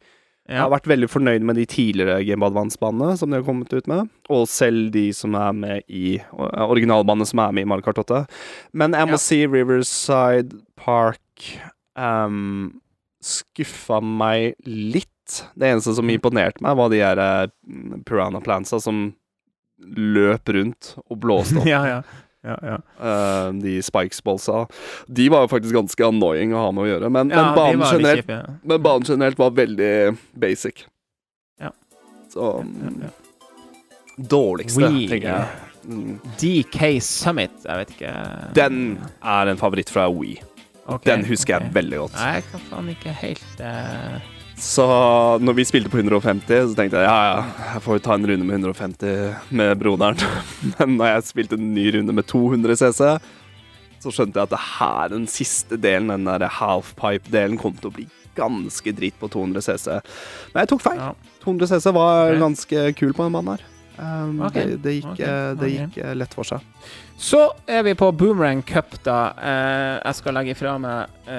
Jeg 0.48 0.60
har 0.62 0.70
vært 0.70 0.86
veldig 0.86 1.08
fornøyd 1.10 1.42
med 1.42 1.56
de 1.58 1.64
tidligere 1.66 2.20
Game 2.24 2.46
Advance-banene 2.46 3.16
som 3.18 3.32
de 3.32 3.40
har 3.40 3.44
kommet 3.48 3.72
ut 3.74 3.88
med, 3.90 4.12
og 4.30 4.44
selv 4.48 4.92
de 4.94 5.08
som 5.12 5.34
er 5.34 5.56
med 5.58 5.82
i 5.90 6.20
originalbanene 6.30 7.26
som 7.26 7.40
er 7.42 7.52
med 7.52 7.66
i 7.66 7.70
Mario 7.72 7.82
Kart 7.88 7.98
8. 7.98 8.28
Men 8.78 8.94
jeg 8.94 9.08
må 9.10 9.18
Ja. 9.18 9.18
si 9.18 9.40
Riverside 9.48 10.54
Park 10.78 11.58
um, 11.98 12.80
skuffa 13.24 13.98
meg 14.04 14.54
litt. 14.68 15.10
Det 15.56 15.70
eneste 15.70 15.96
som 15.98 16.10
imponerte 16.12 16.64
meg, 16.66 16.78
var 16.78 16.92
de 16.94 17.02
her 17.02 17.22
uh, 17.22 17.98
Piranha 18.06 18.42
Plantsa 18.44 18.80
som 18.84 19.08
løp 19.86 20.50
rundt 20.56 20.94
og 21.06 21.20
blåste 21.24 21.60
opp. 21.62 21.68
ja, 21.74 21.82
ja. 21.90 22.00
ja, 22.46 22.58
ja. 22.72 22.78
Uh, 23.00 23.50
de 23.62 23.78
spikes-ballsa. 23.86 24.66
De 25.08 25.28
var 25.34 25.46
jo 25.46 25.52
faktisk 25.56 25.76
ganske 25.76 26.08
annoying 26.08 26.56
å 26.56 26.68
ha 26.68 26.72
med 26.76 26.86
å 26.86 26.90
gjøre, 26.94 27.12
men, 27.12 27.34
ja 27.34 27.44
men, 27.44 27.60
banen, 27.60 27.86
generelt, 27.90 28.26
kjip, 28.26 28.34
ja. 28.38 28.58
men 28.64 28.84
banen 28.86 29.12
generelt 29.12 29.42
var 29.42 29.54
veldig 29.58 29.94
basic. 30.46 30.88
Ja. 31.62 31.74
Så 32.34 32.58
ja. 33.02 33.14
Dårligste, 34.16 34.80
We, 34.80 35.08
tenker 35.12 35.28
jeg. 35.28 35.72
Mm. 35.86 36.20
DK 36.42 36.96
Summit, 37.04 37.60
jeg 37.62 37.78
vet 37.78 37.92
ikke 37.94 38.12
Den 38.58 38.78
er 39.22 39.52
en 39.52 39.60
favoritt 39.60 39.92
fra 39.94 40.08
Wii. 40.10 40.40
Okay, 40.86 41.12
Den 41.12 41.26
husker 41.28 41.58
okay. 41.58 41.68
jeg 41.68 41.76
veldig 41.76 42.00
godt. 42.00 42.16
Nei, 42.18 42.32
jeg 42.38 42.48
kan 42.52 42.64
faen 42.70 42.90
ikke 42.94 43.14
helt 43.20 43.62
eh, 43.66 44.32
Så 44.58 44.86
når 45.44 45.58
vi 45.58 45.66
spilte 45.68 45.92
på 45.92 46.00
150, 46.00 46.70
så 46.72 46.78
tenkte 46.78 47.02
jeg 47.02 47.10
ja, 47.10 47.16
ja, 47.28 47.72
jeg 47.74 47.84
får 47.84 47.98
jo 47.98 48.04
ta 48.06 48.16
en 48.16 48.28
runde 48.30 48.48
med 48.48 48.62
150 48.62 49.52
med 49.52 49.74
broderen. 49.82 50.22
Men 50.78 50.96
når 51.00 51.12
jeg 51.12 51.28
spilte 51.32 51.60
en 51.60 51.74
ny 51.76 51.90
runde 51.98 52.16
med 52.16 52.28
200 52.32 52.80
CC, 52.80 53.10
så 54.06 54.14
skjønte 54.14 54.40
jeg 54.40 54.48
at 54.48 54.54
det 54.54 54.64
her, 54.78 55.12
den 55.12 55.28
siste 55.32 55.80
delen, 55.82 56.14
den 56.14 56.30
der 56.30 56.48
halfpipe-delen, 56.60 57.60
kom 57.60 57.76
til 57.80 57.92
å 57.92 57.96
bli 57.96 58.08
ganske 58.36 58.92
dritt 58.96 59.20
på 59.20 59.30
200 59.32 59.64
CC. 59.66 60.02
Men 60.54 60.64
jeg 60.64 60.74
tok 60.74 60.84
feil. 60.88 61.00
ja. 61.04 61.14
200 61.46 61.72
CC 61.76 61.96
var 61.96 62.36
ganske 62.42 62.92
kul 63.00 63.14
på 63.14 63.26
den 63.28 63.36
mannen 63.36 63.56
her. 63.56 63.72
Um, 63.96 64.42
okay. 64.44 64.66
det, 64.66 64.82
det, 64.84 64.94
gikk, 64.98 65.12
ok, 65.14 65.20
eh, 65.24 65.50
det 65.56 65.68
gikk 65.72 65.98
eh, 66.04 66.16
lett 66.20 66.34
for 66.36 66.48
seg. 66.48 66.64
Så 67.16 67.40
er 67.64 67.86
vi 67.88 67.94
på 67.96 68.10
Boomerang 68.12 68.60
Cup, 68.68 68.98
da. 69.08 69.20
Eh, 69.40 69.94
jeg 70.02 70.18
skal 70.20 70.36
legge 70.36 70.56
fra 70.60 70.76
meg 70.82 71.30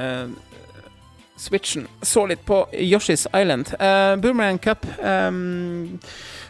Switchen. 1.37 1.87
Så 2.03 2.27
litt 2.27 2.45
på 2.47 2.67
Yoshi's 2.73 3.27
Island. 3.43 3.75
Uh, 3.81 4.17
Boomerang 4.21 4.59
Cup, 4.59 4.87
um, 5.05 5.99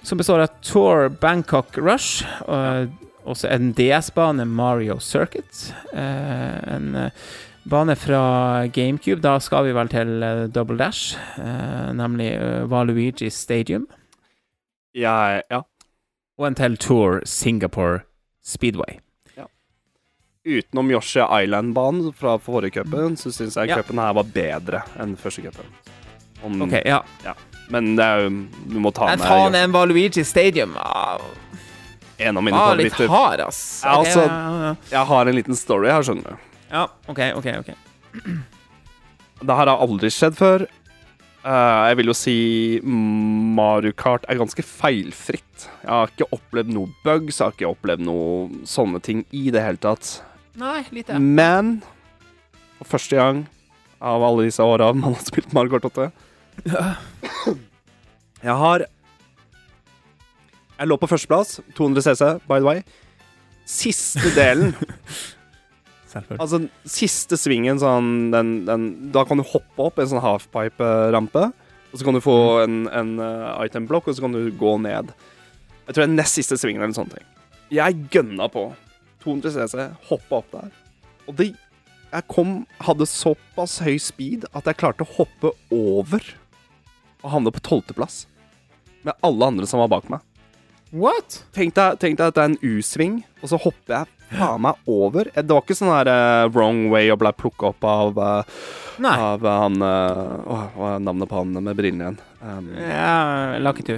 som 0.02 0.18
består 0.18 0.38
av 0.38 0.46
Tour 0.62 1.08
Bangkok 1.08 1.78
Rush, 1.78 2.24
Uh, 2.48 2.88
også 3.26 3.48
en 3.50 3.72
DS-bane, 3.74 4.44
Mario 4.44 4.98
Circuit. 4.98 5.74
Uh, 5.92 6.74
en 6.74 7.10
bane 7.70 7.96
fra 7.96 8.66
GameCube. 8.66 9.20
Da 9.22 9.38
skal 9.42 9.66
vi 9.66 9.72
vel 9.74 9.88
til 9.88 10.22
Double 10.54 10.78
Dash, 10.78 11.18
nemlig 11.94 12.38
Valuigi 12.70 13.30
Stadium. 13.30 13.88
Ja, 14.94 15.40
ja. 15.50 15.60
Og 16.38 16.46
en 16.46 16.54
til 16.54 16.76
Tour 16.76 17.20
Singapore 17.24 18.00
Speedway. 18.44 19.00
Utenom 20.46 20.90
Yoshi 20.94 21.20
Island-banen 21.42 22.12
fra 22.14 22.36
forrige 22.38 22.78
cupen, 22.78 23.16
så 23.18 23.32
syns 23.34 23.56
jeg 23.58 23.68
Ja. 23.72 23.76
cupen 23.82 23.98
her 23.98 24.12
var 24.14 24.24
bedre 24.24 24.82
enn 25.02 25.16
første 25.18 25.42
cupen. 25.42 25.66
OK, 26.62 26.76
ja. 26.86 27.00
Men 27.70 27.96
det 27.96 28.04
er 28.04 28.20
jo 28.22 28.28
Du 28.70 28.78
må 28.78 28.92
ta 28.94 29.06
Men 29.08 29.18
med 29.18 29.26
faen, 29.26 29.54
en 29.58 29.72
Valuigi 29.72 30.22
Stadium 30.24 30.74
Wow. 30.76 31.22
en 32.18 32.36
av 32.36 32.42
mine 32.44 32.56
ah, 32.56 32.74
litt 32.74 32.92
favoritter. 32.92 33.08
hard, 33.08 33.40
ass. 33.40 33.82
Ja, 33.84 33.98
okay, 34.00 34.12
altså- 34.12 34.26
ja, 34.28 34.66
ja, 34.68 34.76
Jeg 34.90 35.06
har 35.06 35.26
en 35.26 35.34
liten 35.34 35.54
story 35.56 35.88
her, 35.90 36.02
skjønner 36.02 36.22
du. 36.30 36.36
ja. 36.70 36.86
OK, 37.08 37.18
OK. 37.36 37.46
ok 37.58 37.74
Det 39.42 39.56
her 39.56 39.66
har 39.66 39.76
aldri 39.82 40.08
skjedd 40.08 40.34
før. 40.38 40.66
Uh, 41.46 41.86
jeg 41.90 41.96
vil 41.98 42.06
jo 42.06 42.14
si 42.14 42.80
Mario 42.82 43.92
Kart 43.92 44.24
er 44.28 44.34
ganske 44.40 44.62
feilfritt. 44.64 45.68
Jeg 45.82 45.90
har 45.90 46.08
ikke 46.08 46.26
opplevd 46.32 46.72
noe 46.74 46.88
bugs, 47.04 47.38
jeg 47.38 47.44
har 47.46 47.52
ikke 47.52 47.68
opplevd 47.70 48.00
noe 48.00 48.48
sånne 48.64 49.00
ting 49.02 49.24
i 49.30 49.50
det 49.50 49.62
hele 49.62 49.76
tatt. 49.78 50.22
Nei, 50.56 50.80
lite. 50.94 51.18
Men 51.20 51.78
for 52.78 52.96
første 52.96 53.18
gang 53.18 53.44
av 54.00 54.24
alle 54.24 54.46
disse 54.48 54.64
åra 54.64 54.90
man 54.96 55.14
har 55.16 55.24
spilt 55.24 55.52
Mario 55.56 55.72
Kart 55.72 55.86
8 55.88 56.10
Jeg 58.44 58.56
har 58.60 58.84
Jeg 60.76 60.88
lå 60.90 60.98
på 61.00 61.08
førsteplass. 61.08 61.60
200 61.76 62.04
CC, 62.04 62.22
by 62.48 62.60
the 62.60 62.68
way. 62.68 62.82
Siste 63.66 64.32
delen 64.36 64.74
Selvfølgelig. 66.16 66.40
Altså, 66.40 66.60
siste 66.88 67.36
svingen, 67.40 67.80
sånn 67.80 68.30
den, 68.32 68.52
den, 68.68 68.84
Da 69.12 69.24
kan 69.28 69.40
du 69.40 69.44
hoppe 69.44 69.88
opp 69.88 69.98
en 70.00 70.08
sånn 70.08 70.22
halfpipe-rampe. 70.24 71.48
Og 71.90 71.98
så 72.00 72.06
kan 72.06 72.16
du 72.16 72.22
få 72.24 72.36
en, 72.62 72.84
en 72.92 73.16
uh, 73.20 73.56
item-blokk, 73.64 74.08
og 74.08 74.16
så 74.16 74.24
kan 74.24 74.36
du 74.36 74.46
gå 74.56 74.76
ned. 74.84 75.12
Jeg 75.86 75.94
tror 75.94 76.04
det 76.04 76.08
er 76.08 76.16
nest 76.16 76.38
siste 76.38 76.58
svingen 76.60 76.80
eller 76.80 76.92
en 76.92 76.98
sånn 76.98 77.12
ting. 77.12 77.26
Jeg 77.74 78.06
gønna 78.12 78.48
på. 78.52 78.68
200 79.26 79.52
CC, 79.56 79.86
hoppa 80.08 80.40
opp 80.40 80.50
der. 80.54 80.72
Og 81.26 81.36
det 81.38 81.52
Jeg 82.14 82.22
kom 82.30 82.60
Hadde 82.86 83.04
såpass 83.10 83.80
høy 83.82 83.96
speed 84.00 84.46
at 84.54 84.68
jeg 84.70 84.78
klarte 84.78 85.02
å 85.04 85.14
hoppe 85.18 85.50
over 85.74 86.22
og 87.24 87.32
havne 87.32 87.50
på 87.50 87.62
tolvteplass. 87.66 88.24
Med 89.02 89.16
alle 89.26 89.48
andre 89.50 89.66
som 89.66 89.82
var 89.82 89.90
bak 89.90 90.06
meg. 90.12 90.22
What? 90.94 91.40
Tenk 91.56 91.74
deg, 91.74 91.98
tenk 91.98 92.20
deg 92.20 92.28
at 92.30 92.36
det 92.36 92.44
er 92.44 92.52
en 92.52 92.60
U-sving, 92.62 93.16
og 93.42 93.50
så 93.50 93.58
hopper 93.58 93.96
jeg 93.96 94.38
faen 94.38 94.62
meg 94.62 94.78
over. 94.90 95.28
Det 95.34 95.50
var 95.50 95.64
ikke 95.64 95.76
sånn 95.78 95.90
der 95.92 96.10
uh, 96.12 96.46
wrong 96.54 96.86
way 96.92 97.10
og 97.10 97.18
ble 97.22 97.32
plukka 97.34 97.72
opp 97.72 97.86
av, 97.86 98.18
uh, 98.18 98.62
av 99.10 99.42
eh, 99.46 99.58
han 99.64 99.82
uh, 99.82 100.70
hva 100.76 100.92
er 100.94 101.02
navnet 101.02 101.30
på 101.30 101.40
han 101.40 101.58
med 101.58 101.78
brillene 101.78 102.06
igjen? 102.06 102.20
Um, 102.42 102.70
Ja, 102.78 103.58
Lakitu. 103.62 103.96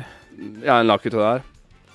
ja, 0.65 0.79
en 0.81 0.89
Lakitu 0.89 1.19
der. 1.21 1.45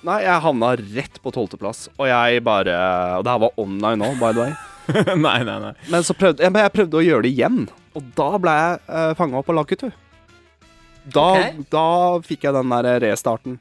Nei, 0.04 0.20
jeg 0.26 0.44
havna 0.44 0.74
rett 0.76 1.18
på 1.24 1.32
tolvteplass, 1.32 1.86
og 1.96 2.08
jeg 2.10 2.42
bare 2.44 2.76
Og 3.16 3.24
det 3.24 3.32
her 3.32 3.42
var 3.46 3.60
online 3.60 4.00
nå, 4.02 4.10
by 4.20 4.32
the 4.36 4.42
way. 4.42 4.54
nei, 5.26 5.38
nei, 5.48 5.58
nei. 5.62 5.74
Men 5.88 6.04
så 6.04 6.16
prøvde 6.16 6.44
jeg, 6.44 6.52
men 6.52 6.66
jeg 6.66 6.74
prøvde 6.74 6.98
å 7.00 7.04
gjøre 7.04 7.24
det 7.24 7.30
igjen, 7.32 7.62
og 7.96 8.08
da 8.18 8.26
ble 8.36 8.56
jeg 8.58 8.80
uh, 8.88 9.12
fanga 9.16 9.40
opp 9.40 9.48
av 9.48 9.62
lakutu. 9.62 9.86
Da, 11.04 11.24
okay. 11.30 11.64
da 11.72 11.86
fikk 12.24 12.44
jeg 12.44 12.56
den 12.56 12.74
der 12.74 12.98
restarten. 13.04 13.56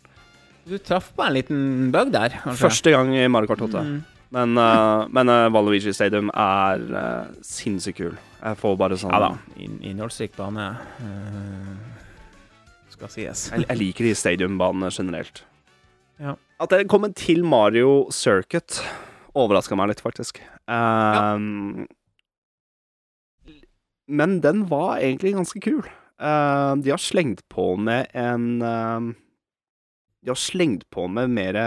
Du 0.68 0.76
traff 0.80 1.10
på 1.16 1.24
en 1.26 1.36
liten 1.36 1.64
bug 1.96 2.12
der, 2.12 2.36
kanskje? 2.44 2.62
Første 2.66 2.92
gang 2.94 3.12
i 3.16 3.24
Mario 3.32 3.52
Kart 3.52 3.64
8. 3.66 3.84
Mm. 3.84 3.96
Men, 4.34 4.58
uh, 4.58 5.06
men 5.14 5.30
uh, 5.30 5.48
Valuigi 5.54 5.94
Stadium 5.94 6.32
er 6.34 6.86
uh, 6.92 7.34
sinnssykt 7.46 8.00
kul. 8.00 8.14
Jeg 8.44 8.60
får 8.60 8.78
bare 8.80 9.00
sånn 9.00 9.14
Ja 9.14 9.20
da. 9.28 9.32
Innholdsrik 9.64 10.36
bane. 10.36 10.72
Uh, 11.00 11.76
skal 12.92 13.12
sies. 13.12 13.48
Jeg, 13.52 13.68
jeg 13.68 13.80
liker 13.80 14.10
de 14.10 14.16
stadiumbanene 14.18 14.92
generelt. 14.92 15.44
Ja. 16.22 16.36
At 16.62 16.72
det 16.74 16.88
kom 16.92 17.06
en 17.08 17.16
til 17.18 17.44
Mario 17.48 18.10
Circuit, 18.14 18.80
overraska 19.36 19.76
meg 19.80 19.92
litt, 19.92 20.04
faktisk. 20.04 20.40
Um, 20.70 21.88
Men 24.08 24.40
den 24.44 24.68
var 24.70 25.02
egentlig 25.02 25.34
ganske 25.36 25.60
kul. 25.64 25.84
Uh, 26.22 26.76
de 26.80 26.94
har 26.94 27.02
slengt 27.02 27.42
på 27.52 27.74
med 27.76 28.08
en 28.14 28.62
uh, 28.62 29.12
De 30.24 30.30
har 30.32 30.40
slengt 30.40 30.86
på 30.94 31.08
med 31.12 31.34
mer 31.34 31.58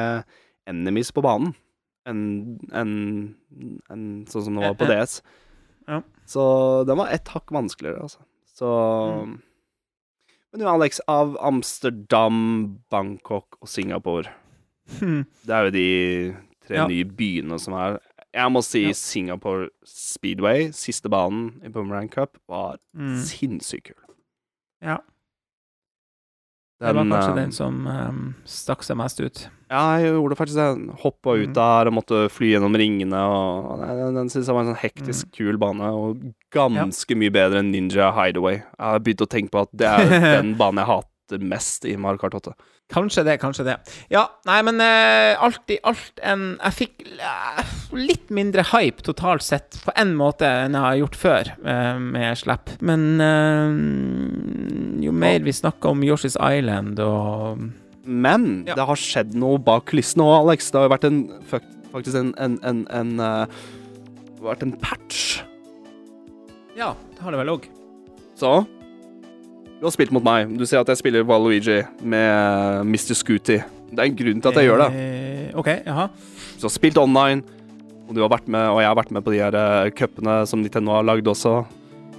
enemies 0.67 1.11
på 1.13 1.25
banen 1.25 1.53
enn 2.07 2.21
en, 2.71 2.93
en, 3.91 4.05
sånn 4.31 4.45
som 4.47 4.57
det 4.59 4.63
var 4.63 4.77
på 4.79 4.87
Ja, 4.87 5.01
ja. 5.01 5.03
DS. 5.03 5.17
Ja. 5.87 5.99
Så 6.27 6.45
den 6.87 6.99
var 7.01 7.11
ett 7.15 7.29
hakk 7.35 7.51
vanskeligere, 7.55 8.07
altså. 8.07 8.23
Så 8.57 8.71
Mm. 9.27 9.37
Men 10.57 10.65
du, 10.65 10.69
Alex, 10.73 11.01
av 11.07 11.35
Amsterdam, 11.45 12.79
Bangkok 12.91 13.59
og 13.61 13.69
Singapore 13.69 14.31
Hmm. 15.01 15.25
Det 15.45 15.51
er 15.53 15.65
jo 15.67 15.71
de 15.75 16.37
tre 16.67 16.77
Ja. 16.77 16.87
nye 16.87 17.05
byene 17.05 17.59
som 17.61 17.75
er 17.75 17.99
Jeg 18.33 18.53
må 18.53 18.63
si 18.65 18.87
Ja. 18.87 18.93
Singapore 18.93 19.69
Speedway, 19.85 20.71
siste 20.73 21.09
banen 21.11 21.61
i 21.65 21.69
Boomerang 21.69 22.09
Cup, 22.09 22.39
var 22.49 22.79
Mm. 22.97 23.17
sinnssykt 23.21 23.85
kul. 23.93 24.15
Ja. 24.83 24.99
Det 26.79 26.93
var 26.93 27.07
kanskje 27.09 27.31
eh, 27.31 27.37
den 27.39 27.53
som 27.57 27.87
um, 27.89 28.35
stakk 28.45 28.83
seg 28.85 28.99
mest 29.01 29.20
ut. 29.24 29.39
Ja, 29.70 29.97
jeg 29.99 30.12
gjorde 30.12 30.37
faktisk 30.37 30.59
det. 30.61 30.97
Hoppa 31.03 31.33
ut 31.41 31.49
Mm. 31.49 31.55
der 31.57 31.89
og 31.89 31.95
måtte 31.97 32.18
fly 32.31 32.51
gjennom 32.53 32.77
ringene. 32.77 33.16
Og 33.16 33.81
Den, 33.81 34.14
den 34.14 34.29
synes 34.29 34.47
jeg 34.47 34.55
var 34.55 34.62
en 34.66 34.74
sånn 34.74 34.83
hektisk, 34.85 35.27
Mm. 35.27 35.33
kul 35.39 35.57
bane, 35.59 35.89
og 35.89 36.20
ganske 36.53 37.16
mye 37.16 37.33
bedre 37.33 37.59
enn 37.64 37.72
Ninja 37.72 38.12
Hideaway. 38.12 38.61
Jeg 38.61 38.79
har 38.93 39.01
begynt 39.01 39.24
å 39.24 39.31
tenke 39.33 39.51
på 39.57 39.62
at 39.64 39.72
det 39.72 39.89
er 39.89 40.05
den 40.43 40.55
banen 40.61 40.85
jeg 40.85 40.87
hat, 40.93 41.09
hater 41.27 41.43
mest 41.45 41.85
i 41.85 41.97
Mario 41.97 42.18
Kart 42.18 42.35
8. 42.35 42.55
Kanskje 42.93 43.24
det, 43.27 43.39
kanskje 43.43 43.64
det. 43.66 43.77
Ja, 44.11 44.29
nei, 44.47 44.61
men 44.62 44.79
uh, 44.79 45.35
alt 45.43 45.70
i 45.74 45.79
alt 45.83 46.20
en 46.22 46.57
Jeg 46.61 46.77
fikk 46.77 47.07
uh, 47.18 47.62
litt 47.99 48.31
mindre 48.31 48.62
hype 48.70 49.03
totalt 49.03 49.43
sett, 49.43 49.81
på 49.83 49.95
en 49.99 50.14
måte, 50.14 50.47
enn 50.47 50.77
jeg 50.77 50.85
har 50.85 51.01
gjort 51.01 51.18
før 51.18 51.51
uh, 51.66 51.99
med 51.99 52.39
Slapp. 52.39 52.70
Men 52.81 53.18
jo 55.03 55.12
mer 55.12 55.43
vi 55.43 55.55
snakker 55.55 55.95
om 55.95 56.05
Yoshi's 56.07 56.39
Island 56.39 57.01
og 57.03 57.66
Men 58.07 58.64
Ja. 58.68 58.74
det 58.79 58.87
har 58.87 58.97
skjedd 58.97 59.35
noe 59.35 59.59
bak 59.59 59.89
kulissene 59.91 60.22
òg, 60.22 60.47
Alex. 60.47 60.70
Det 60.70 60.79
har 60.79 60.87
jo 60.87 60.95
vært 60.95 61.09
en 61.09 61.20
faktisk 61.97 62.16
en, 62.20 62.35
en, 62.39 62.59
en, 62.62 62.87
en 62.93 63.20
eh, 63.20 63.61
vært 64.45 64.62
en 64.62 64.74
patch. 64.79 65.41
Ja, 66.77 66.93
det 67.16 67.24
har 67.24 67.33
det 67.33 67.41
vel 67.41 67.55
òg. 67.57 67.66
Så 68.37 68.53
Du 69.87 69.91
har 69.93 69.95
spilt 69.95 70.11
mot 70.11 70.24
meg. 70.26 70.49
Du 70.59 70.64
ser 70.66 70.80
at 70.80 70.89
jeg 70.91 70.99
spiller 70.99 71.22
Waluigi 71.22 71.76
med 72.03 72.89
Mr. 72.91 73.14
Scooty. 73.14 73.61
Det 73.87 74.01
er 74.03 74.09
en 74.09 74.16
grunn 74.18 74.41
til 74.43 74.51
at 74.51 74.57
jeg 74.59 74.66
gjør 74.66 74.80
det. 74.82 74.87
Eh, 74.99 75.53
OK, 75.61 75.68
jaha. 75.87 76.07
Så 76.57 76.59
du 76.59 76.64
har 76.66 76.72
spilt 76.74 76.97
online, 76.99 77.45
og 78.09 78.16
du 78.16 78.18
har 78.24 78.32
vært 78.32 78.49
med, 78.51 78.64
og 78.66 78.80
jeg 78.82 78.89
har 78.91 78.97
vært 78.99 79.12
med 79.14 79.22
på 79.22 79.30
de 79.30 79.39
her 79.39 79.55
uh, 79.55 79.87
cupene 79.95 80.41
som 80.51 80.59
Nintendo 80.59 80.97
har 80.97 81.05
lagd 81.07 81.30
også. 81.30 81.53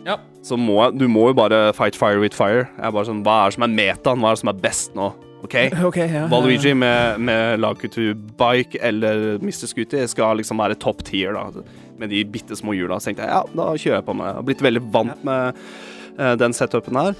Ja. 0.05 0.15
Så 0.47 0.55
må 0.55 0.77
jeg, 0.79 0.95
du 1.01 1.09
må 1.11 1.25
jo 1.27 1.35
bare 1.35 1.73
fight 1.75 1.97
fire 1.99 2.21
with 2.21 2.39
fire. 2.39 2.69
Jeg 2.69 2.87
er 2.87 2.93
bare 2.95 3.09
sånn, 3.09 3.19
Hva 3.25 3.35
er 3.41 3.51
det 3.51 3.57
som 3.57 3.65
er 3.67 3.73
metaen? 3.81 4.23
Hva 4.23 4.29
er 4.31 4.37
det 4.37 4.41
som 4.45 4.51
er 4.53 4.61
best 4.63 4.95
nå? 4.95 5.07
OK? 5.43 5.57
okay 5.89 6.07
ja. 6.07 6.21
Waluigi 6.31 6.71
med, 6.71 7.19
med 7.19 7.59
Lakutu 7.59 8.13
Bike 8.39 8.79
eller 8.79 9.41
Mr. 9.43 9.65
Scooty 9.73 10.05
skal 10.07 10.39
liksom 10.39 10.63
være 10.63 10.79
top 10.79 11.03
tier, 11.03 11.35
da. 11.35 11.67
Med 11.99 12.15
de 12.15 12.23
bitte 12.31 12.55
små 12.55 12.79
hjula. 12.79 13.01
Så 13.03 13.11
tenkte 13.11 13.27
jeg 13.27 13.35
ja, 13.35 13.43
da 13.59 13.73
kjører 13.75 13.99
jeg 13.99 14.07
på 14.07 14.15
med. 14.21 14.31
Jeg 14.31 14.39
har 14.39 14.47
blitt 14.53 14.63
veldig 14.69 14.83
vant 14.95 15.27
med 15.27 15.67
uh, 16.15 16.31
den 16.39 16.55
setupen 16.55 17.01
her. 17.03 17.19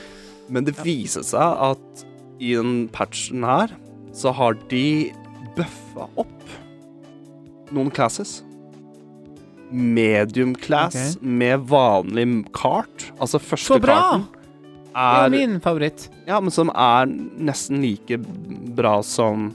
Men 0.50 0.68
det 0.68 0.78
viser 0.84 1.26
seg 1.28 1.64
at 1.72 2.06
i 2.40 2.54
den 2.56 2.88
patchen 2.94 3.44
her 3.48 3.74
så 4.16 4.32
har 4.34 4.58
de 4.72 5.12
bøffa 5.58 6.08
opp 6.18 6.34
noen 7.74 7.92
classes. 7.92 8.42
Medium 9.72 10.56
class 10.56 10.96
okay. 10.96 11.28
med 11.28 11.68
vanlig 11.68 12.28
kart. 12.56 13.10
Altså 13.20 13.42
første 13.44 13.74
Så 13.74 13.80
bra! 13.84 14.00
karten 14.00 14.28
Det 14.98 15.04
er 15.04 15.26
er 15.26 15.30
min 15.30 15.60
favoritt. 15.62 16.10
ja, 16.26 16.40
men 16.40 16.52
som 16.52 16.72
er 16.74 17.06
nesten 17.38 17.82
like 17.82 18.18
bra 18.76 19.02
som 19.04 19.54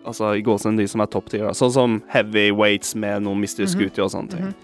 Altså 0.00 0.32
i 0.32 0.40
gåsehud 0.42 0.78
de 0.78 0.86
som 0.88 1.02
er 1.04 1.06
top 1.12 1.26
tier. 1.28 1.52
Sånn 1.52 1.70
som 1.70 1.96
heavyweights 2.08 2.94
med 2.96 3.22
noen 3.22 3.38
mystery 3.38 3.66
mm 3.66 3.68
-hmm. 3.68 3.80
Scooty 3.80 4.00
og 4.00 4.10
sånne 4.10 4.30
ting. 4.30 4.40
Mhm. 4.40 4.54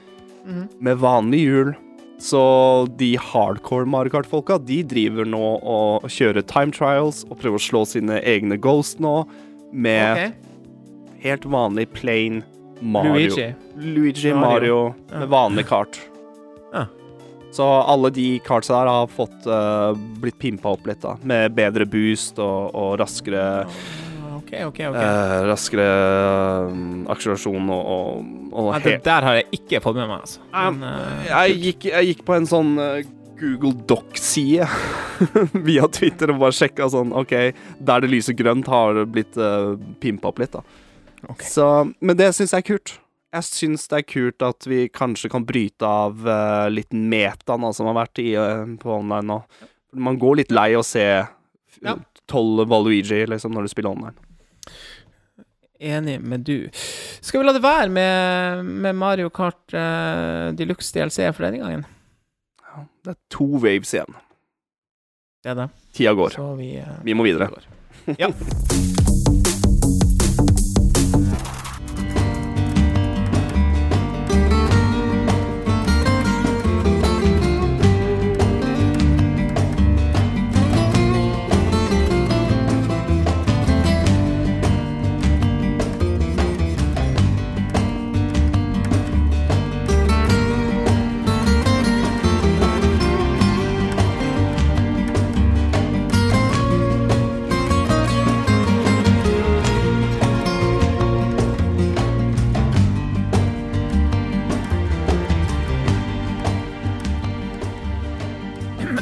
Mhm. 0.47 0.69
Med 0.81 0.97
vanlig 0.97 1.41
hjul. 1.41 1.75
Så 2.19 2.41
de 2.97 3.13
hardcore 3.21 3.87
Mario 3.87 4.15
Kart-folka, 4.15 4.59
de 4.59 4.81
driver 4.89 5.29
nå 5.29 5.45
og 5.61 6.07
kjører 6.11 6.45
time 6.49 6.73
trials 6.73 7.25
og 7.29 7.39
prøver 7.43 7.61
å 7.61 7.67
slå 7.67 7.85
sine 7.89 8.21
egne 8.25 8.57
Ghost 8.57 9.03
nå 9.05 9.19
med 9.77 10.13
okay. 10.13 10.31
helt 11.27 11.45
vanlig 11.45 11.91
plain 11.93 12.41
Mario. 12.81 13.29
Luigi. 13.29 13.49
Luigi 13.77 14.33
Mario. 14.33 14.41
Mario, 14.41 14.95
Ja. 15.11 15.19
med 15.19 15.29
vanlig 15.29 15.67
kart. 15.69 16.01
Ja. 16.73 16.87
Så 17.53 17.65
alle 17.65 18.11
de 18.11 18.39
kartsa 18.45 18.81
der 18.81 18.91
har 18.91 19.07
fått 19.13 19.47
uh, 19.49 19.93
blitt 20.21 20.39
pimpa 20.39 20.75
opp 20.75 20.87
litt, 20.89 21.01
da. 21.05 21.17
Med 21.23 21.55
bedre 21.57 21.87
boost 21.89 22.41
og, 22.43 22.75
og 22.77 22.99
raskere 23.01 23.65
OK, 24.47 24.55
OK. 24.69 24.81
ok 24.93 24.97
eh, 25.03 25.37
Raskere 25.51 25.87
eh, 25.91 26.79
akselerasjon 27.13 27.71
og, 27.75 27.93
og, 27.97 28.33
og 28.55 28.73
Ja, 28.77 28.81
det 28.85 28.97
der 29.07 29.27
har 29.27 29.39
jeg 29.41 29.49
ikke 29.59 29.83
fått 29.83 29.99
med 29.99 30.07
meg, 30.11 30.23
altså. 30.23 30.43
Ja, 30.53 30.71
Men, 30.71 30.87
eh, 30.87 31.29
jeg, 31.31 31.57
gikk, 31.67 31.89
jeg 31.91 32.13
gikk 32.13 32.27
på 32.29 32.37
en 32.39 32.47
sånn 32.49 32.75
eh, 32.83 33.01
Google 33.41 33.75
Doc-side 33.91 34.69
via 35.67 35.89
Twitter 35.93 36.33
og 36.33 36.41
bare 36.45 36.57
sjekka 36.57 36.89
sånn 36.93 37.13
OK, 37.17 37.35
der 37.79 38.05
det 38.05 38.13
lyser 38.13 38.37
grønt, 38.39 38.71
har 38.71 38.97
det 38.97 39.07
blitt 39.13 39.37
uh, 39.37 39.75
pimpa 40.01 40.31
opp 40.31 40.41
litt, 40.41 40.57
da. 40.57 40.63
Så, 41.45 41.67
men 42.01 42.17
det 42.17 42.31
syns 42.37 42.55
jeg 42.55 42.65
er 42.65 42.69
kult. 42.71 42.95
Jeg 43.37 43.45
syns 43.45 43.87
det 43.91 43.99
er 43.99 44.07
kult 44.09 44.45
at 44.47 44.69
vi 44.69 44.87
kanskje 44.89 45.29
kan 45.33 45.45
bryte 45.45 45.85
av 45.89 46.23
uh, 46.25 46.69
litt 46.73 46.95
meta 46.97 47.59
altså, 47.59 47.83
som 47.83 47.91
har 47.91 47.99
vært 47.99 48.23
i, 48.23 48.31
uh, 48.41 48.65
på 48.81 48.95
online 48.95 49.29
nå. 49.29 49.41
Man 50.07 50.21
går 50.21 50.41
litt 50.41 50.55
lei 50.55 50.71
å 50.79 50.85
se 50.87 51.05
Ja. 51.85 51.97
tolv 52.31 52.65
Valuigi 52.69 53.27
liksom, 53.29 53.53
når 53.53 53.67
du 53.67 53.73
spiller 53.75 53.93
online. 53.93 54.17
Enig 55.81 56.21
med 56.25 56.47
du. 56.47 56.69
Skal 57.21 57.41
vi 57.41 57.47
la 57.47 57.55
det 57.57 57.65
være 57.65 57.89
med, 57.93 58.65
med 58.87 58.97
Mario 58.97 59.31
Kart 59.35 59.63
uh, 59.77 60.53
Deluxe 60.57 60.93
DLC 60.97 61.29
for 61.37 61.47
denne 61.47 61.61
gangen? 61.63 61.87
Ja, 62.65 62.85
det 63.05 63.17
er 63.17 63.21
to 63.33 63.49
waves 63.57 63.93
igjen. 63.95 64.21
Det 65.45 65.53
er 65.53 65.61
det. 65.65 65.71
Tida 65.97 66.17
går. 66.17 66.37
Så 66.39 66.53
vi, 66.59 66.77
uh, 66.81 67.01
Vi 67.05 67.17
må 67.17 67.29
videre. 67.29 67.51
Ja. 68.21 68.31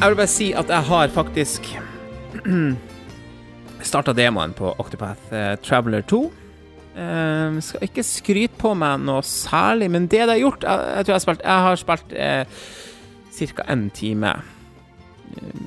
Jeg 0.05 0.12
vil 0.12 0.18
bare 0.20 0.28
si 0.28 0.47
at 0.52 0.68
jeg 0.68 0.85
har 0.85 1.12
faktisk 1.14 1.68
starta 3.89 4.12
demoen 4.12 4.52
på 4.52 4.74
Octopath 4.76 5.31
eh, 5.32 5.55
Traveler 5.64 6.02
2. 6.05 6.18
Um, 6.93 7.55
skal 7.64 7.86
ikke 7.86 8.02
skryte 8.05 8.59
på 8.60 8.74
meg 8.76 9.01
noe 9.01 9.22
særlig, 9.24 9.89
men 9.94 10.05
det 10.05 10.26
det 10.26 10.35
har 10.35 10.43
gjort 10.43 10.66
Jeg, 10.68 10.82
jeg 10.98 11.06
tror 11.06 11.12
jeg 11.12 11.16
har 11.16 11.22
spilt 11.24 11.44
Jeg 11.47 11.62
har 11.64 11.81
spilt 11.81 12.12
eh, 12.20 12.66
ca. 13.56 13.64
én 13.72 13.86
time. 13.97 14.32
Eh, 15.39 15.62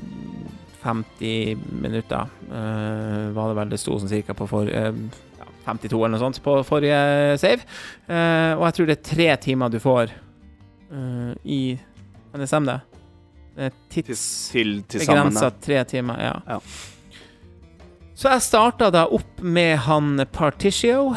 50 0.83 1.63
minutter 1.81 2.29
uh, 2.51 3.33
var 3.33 3.49
det 3.49 3.57
vel 3.57 3.73
det 3.73 3.79
sto 3.81 3.97
sånn 3.97 4.11
cirka 4.11 4.35
på 4.37 4.45
for 4.53 4.69
uh, 4.69 4.93
52 5.65 5.97
eller 5.97 6.13
noe 6.13 6.21
sånt 6.21 6.43
på 6.45 6.59
forrige 6.61 7.01
save. 7.41 7.65
Uh, 8.05 8.53
og 8.53 8.67
jeg 8.67 8.77
tror 8.77 8.91
det 8.91 8.99
er 8.99 9.09
tre 9.09 9.31
timer 9.47 9.73
du 9.73 9.79
får 9.81 10.13
eh, 10.13 11.33
i 11.41 11.61
NSM, 12.37 12.69
det 12.69 12.96
stemme, 13.57 13.57
det? 13.57 13.57
Det 13.57 13.65
er 13.65 13.71
Til, 13.89 14.03
tids... 14.03 14.49
til, 14.51 14.83
til 14.87 14.99
sammen. 15.05 15.23
Begrensa 15.33 15.49
da. 15.49 15.55
tre 15.65 15.83
timer, 15.83 16.21
ja. 16.21 16.33
Ja. 16.47 16.59
Så 18.17 18.29
jeg 18.33 18.41
starta 18.41 18.89
da 18.89 19.03
opp 19.13 19.41
med 19.41 19.77
han 19.85 20.25
Particio, 20.31 21.15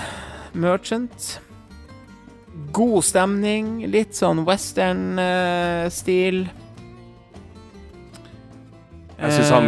Merchant. 0.53 1.41
God 2.73 3.03
stemning, 3.05 3.87
litt 3.89 4.13
sånn 4.15 4.45
western-stil. 4.45 6.45
Jeg 9.21 9.33
syns 9.37 9.51
han, 9.53 9.67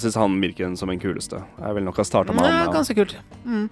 synes 0.00 0.14
han 0.18 0.40
virker 0.42 0.74
som 0.78 0.88
den 0.90 1.00
kuleste. 1.02 1.40
Jeg 1.58 1.74
vil 1.74 1.84
nok 1.86 1.96
ha 1.98 2.04
starta 2.06 2.32
med 2.34 2.42
Nei, 2.42 2.50
han. 2.50 2.66
ja. 2.66 2.72
ganske 2.74 2.94
kult. 2.94 3.16
Mm. 3.44 3.68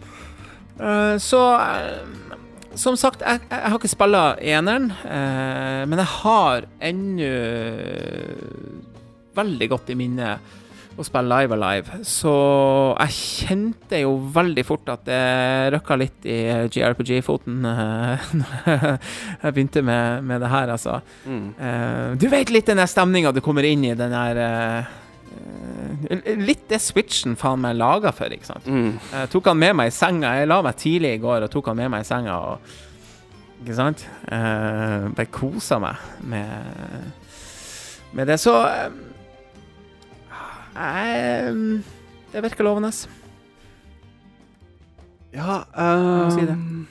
Uh, 0.80 1.18
så 1.22 1.42
eh, 1.58 1.98
Som 2.78 2.96
sagt, 2.96 3.20
jeg, 3.20 3.42
jeg 3.50 3.68
har 3.68 3.78
ikke 3.78 3.90
spilla 3.90 4.22
eneren, 4.40 4.90
eh, 5.04 5.82
men 5.88 6.00
jeg 6.00 6.10
har 6.22 6.66
ennå 6.80 7.30
veldig 9.36 9.68
godt 9.72 9.92
i 9.92 9.96
minne 9.96 10.34
å 10.92 11.04
spille 11.06 11.28
Live 11.30 11.56
Alive. 11.56 12.00
Så 12.06 12.32
jeg 12.98 13.14
kjente 13.16 14.02
jo 14.02 14.14
veldig 14.34 14.64
fort 14.66 14.90
at 14.92 15.04
det 15.06 15.20
røkka 15.74 15.98
litt 16.00 16.28
i 16.28 16.38
GRPG-foten 16.72 17.68
eh, 17.68 18.26
jeg 19.42 19.54
begynte 19.54 19.84
med, 19.86 20.26
med 20.28 20.42
det 20.44 20.52
her, 20.52 20.74
altså. 20.76 20.98
Mm. 21.24 21.46
Eh, 21.56 22.08
du 22.20 22.28
vet 22.32 22.52
litt 22.52 22.68
den 22.68 22.82
der 22.82 22.90
stemninga 22.90 23.32
du 23.32 23.40
kommer 23.44 23.66
inn 23.68 23.86
i, 23.88 23.94
den 23.98 24.12
der 24.12 24.42
eh, 24.46 24.92
Litt 26.42 26.64
det 26.70 26.80
switchen 26.82 27.36
faen 27.38 27.62
meg 27.62 27.76
laga 27.78 28.12
for, 28.16 28.32
ikke 28.32 28.48
sant. 28.48 28.66
Mm. 28.66 28.96
Jeg 29.12 29.30
tok 29.32 29.50
han 29.50 29.60
med 29.60 29.76
meg 29.78 29.90
i 29.90 29.94
senga. 29.94 30.34
Jeg 30.40 30.50
la 30.50 30.58
meg 30.64 30.78
tidlig 30.80 31.14
i 31.16 31.22
går 31.22 31.46
og 31.46 31.52
tok 31.52 31.70
han 31.70 31.78
med 31.78 31.92
meg 31.94 32.04
i 32.04 32.08
senga. 32.08 32.34
Og, 32.52 32.56
ikke 33.62 33.78
sant? 33.78 34.04
Uh, 34.26 35.08
bare 35.14 35.30
kosa 35.30 35.78
meg 35.82 35.96
med, 36.32 36.52
med 38.16 38.32
det. 38.32 38.38
Så 38.42 38.54
eh, 40.76 41.50
Det 42.32 42.44
virker 42.46 42.64
lovende. 42.66 42.92
Ja 45.32 45.62
um, 45.72 46.30
si 46.34 46.42
det. 46.44 46.56
ehm, 46.56 46.86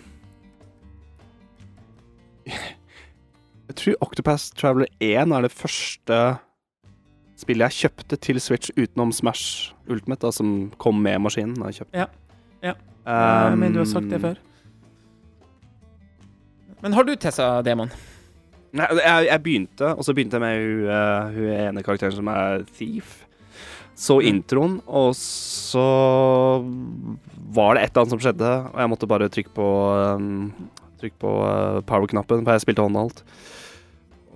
Jeg 3.72 3.76
tror 3.78 3.96
Octopath 4.02 4.50
Traveler 4.58 4.90
1 5.00 5.32
er 5.32 5.46
det 5.46 5.52
første 5.54 6.16
spillet 7.42 7.72
jeg 7.72 7.86
kjøpte 7.90 8.18
til 8.22 8.40
Switch 8.44 8.72
utenom 8.78 9.12
Smash 9.16 9.74
Ultimate, 9.90 10.22
da, 10.28 10.32
som 10.36 10.72
kom 10.82 11.02
med 11.02 11.20
maskinen. 11.26 11.58
da 11.60 11.72
Jeg 11.72 11.82
kjøpte. 11.82 12.06
Ja. 12.06 12.08
Ja. 12.62 12.76
Um, 13.52 13.58
men 13.60 13.74
du 13.74 13.82
har 13.82 13.90
sagt 13.90 14.10
det 14.12 14.22
før. 14.22 14.38
Men 16.82 16.94
har 16.98 17.06
du 17.06 17.14
testa 17.22 17.50
Demon? 17.66 17.92
Nei, 18.74 18.88
jeg, 19.02 19.26
jeg 19.28 19.44
begynte, 19.44 19.90
og 19.98 20.06
så 20.08 20.14
begynte 20.16 20.38
jeg 20.40 20.44
med 20.46 20.62
hun, 20.62 20.86
uh, 20.88 21.34
hun 21.36 21.50
ene 21.58 21.84
karakteren 21.86 22.16
som 22.16 22.30
er 22.32 22.64
Thief. 22.78 23.18
Så 24.02 24.16
Mm. 24.22 24.28
introen, 24.32 24.78
og 24.88 25.12
så 25.20 25.84
var 27.54 27.76
det 27.76 27.84
et 27.84 27.92
eller 27.92 28.02
annet 28.06 28.14
som 28.16 28.22
skjedde, 28.24 28.52
og 28.72 28.80
jeg 28.80 28.90
måtte 28.90 29.10
bare 29.12 29.28
trykke 29.30 29.54
på 29.54 29.68
um, 30.16 30.54
Trykke 31.02 31.18
på 31.18 31.30
uh, 31.42 31.82
power-knappen, 31.82 32.44
for 32.46 32.54
jeg 32.54 32.62
spilte 32.62 32.84
håndholdt. 32.86 33.24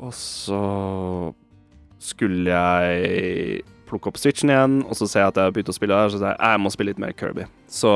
Og 0.02 0.11
så 0.18 0.60
skulle 2.06 2.53
jeg 2.53 3.64
plukke 3.90 4.10
opp 4.10 4.18
switchen 4.22 4.49
igjen, 4.53 4.80
og 4.86 4.95
så 4.98 5.07
ser 5.10 5.26
jeg 5.26 5.34
at 5.34 5.40
jeg 5.41 5.49
har 5.49 5.53
begynt 5.56 5.69
å 5.73 5.76
spille 5.77 5.98
der, 5.98 6.10
så 6.14 6.18
sier 6.22 6.32
jeg 6.34 6.52
jeg 6.56 6.61
må 6.64 6.72
spille 6.73 6.94
litt 6.94 7.02
mer 7.03 7.14
Kirby. 7.18 7.45
Så 7.69 7.95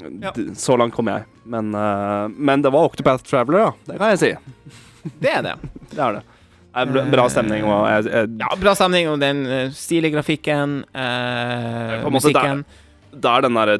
Ja. 0.00 0.32
så 0.56 0.78
langt 0.80 0.94
kom 0.96 1.06
jeg. 1.12 1.26
Men, 1.44 1.74
uh, 1.76 2.26
men 2.32 2.62
det 2.64 2.70
var 2.72 2.86
Octopath 2.88 3.22
Traveler, 3.28 3.66
da. 3.66 3.72
Det 3.92 3.98
kan 4.00 4.14
jeg 4.14 4.20
si. 4.22 4.30
Det 5.20 5.30
er 5.32 5.42
det. 5.44 5.54
Det 5.90 5.98
er 6.00 6.12
det. 6.18 6.22
Det 6.70 7.00
er 7.02 7.10
bra, 7.10 7.24
stemning, 7.32 7.64
og 7.66 7.86
jeg, 7.90 8.04
jeg, 8.12 8.28
Ja, 8.40 8.50
bra 8.60 8.74
stemning, 8.78 9.08
og 9.10 9.18
den 9.20 9.40
uh, 9.48 9.70
stilige 9.74 10.12
grafikken, 10.14 10.84
eh, 10.94 11.96
måte 12.04 12.12
musikken. 12.18 12.64
Da 13.10 13.36
er 13.38 13.46
den 13.48 13.56
derre 13.58 13.78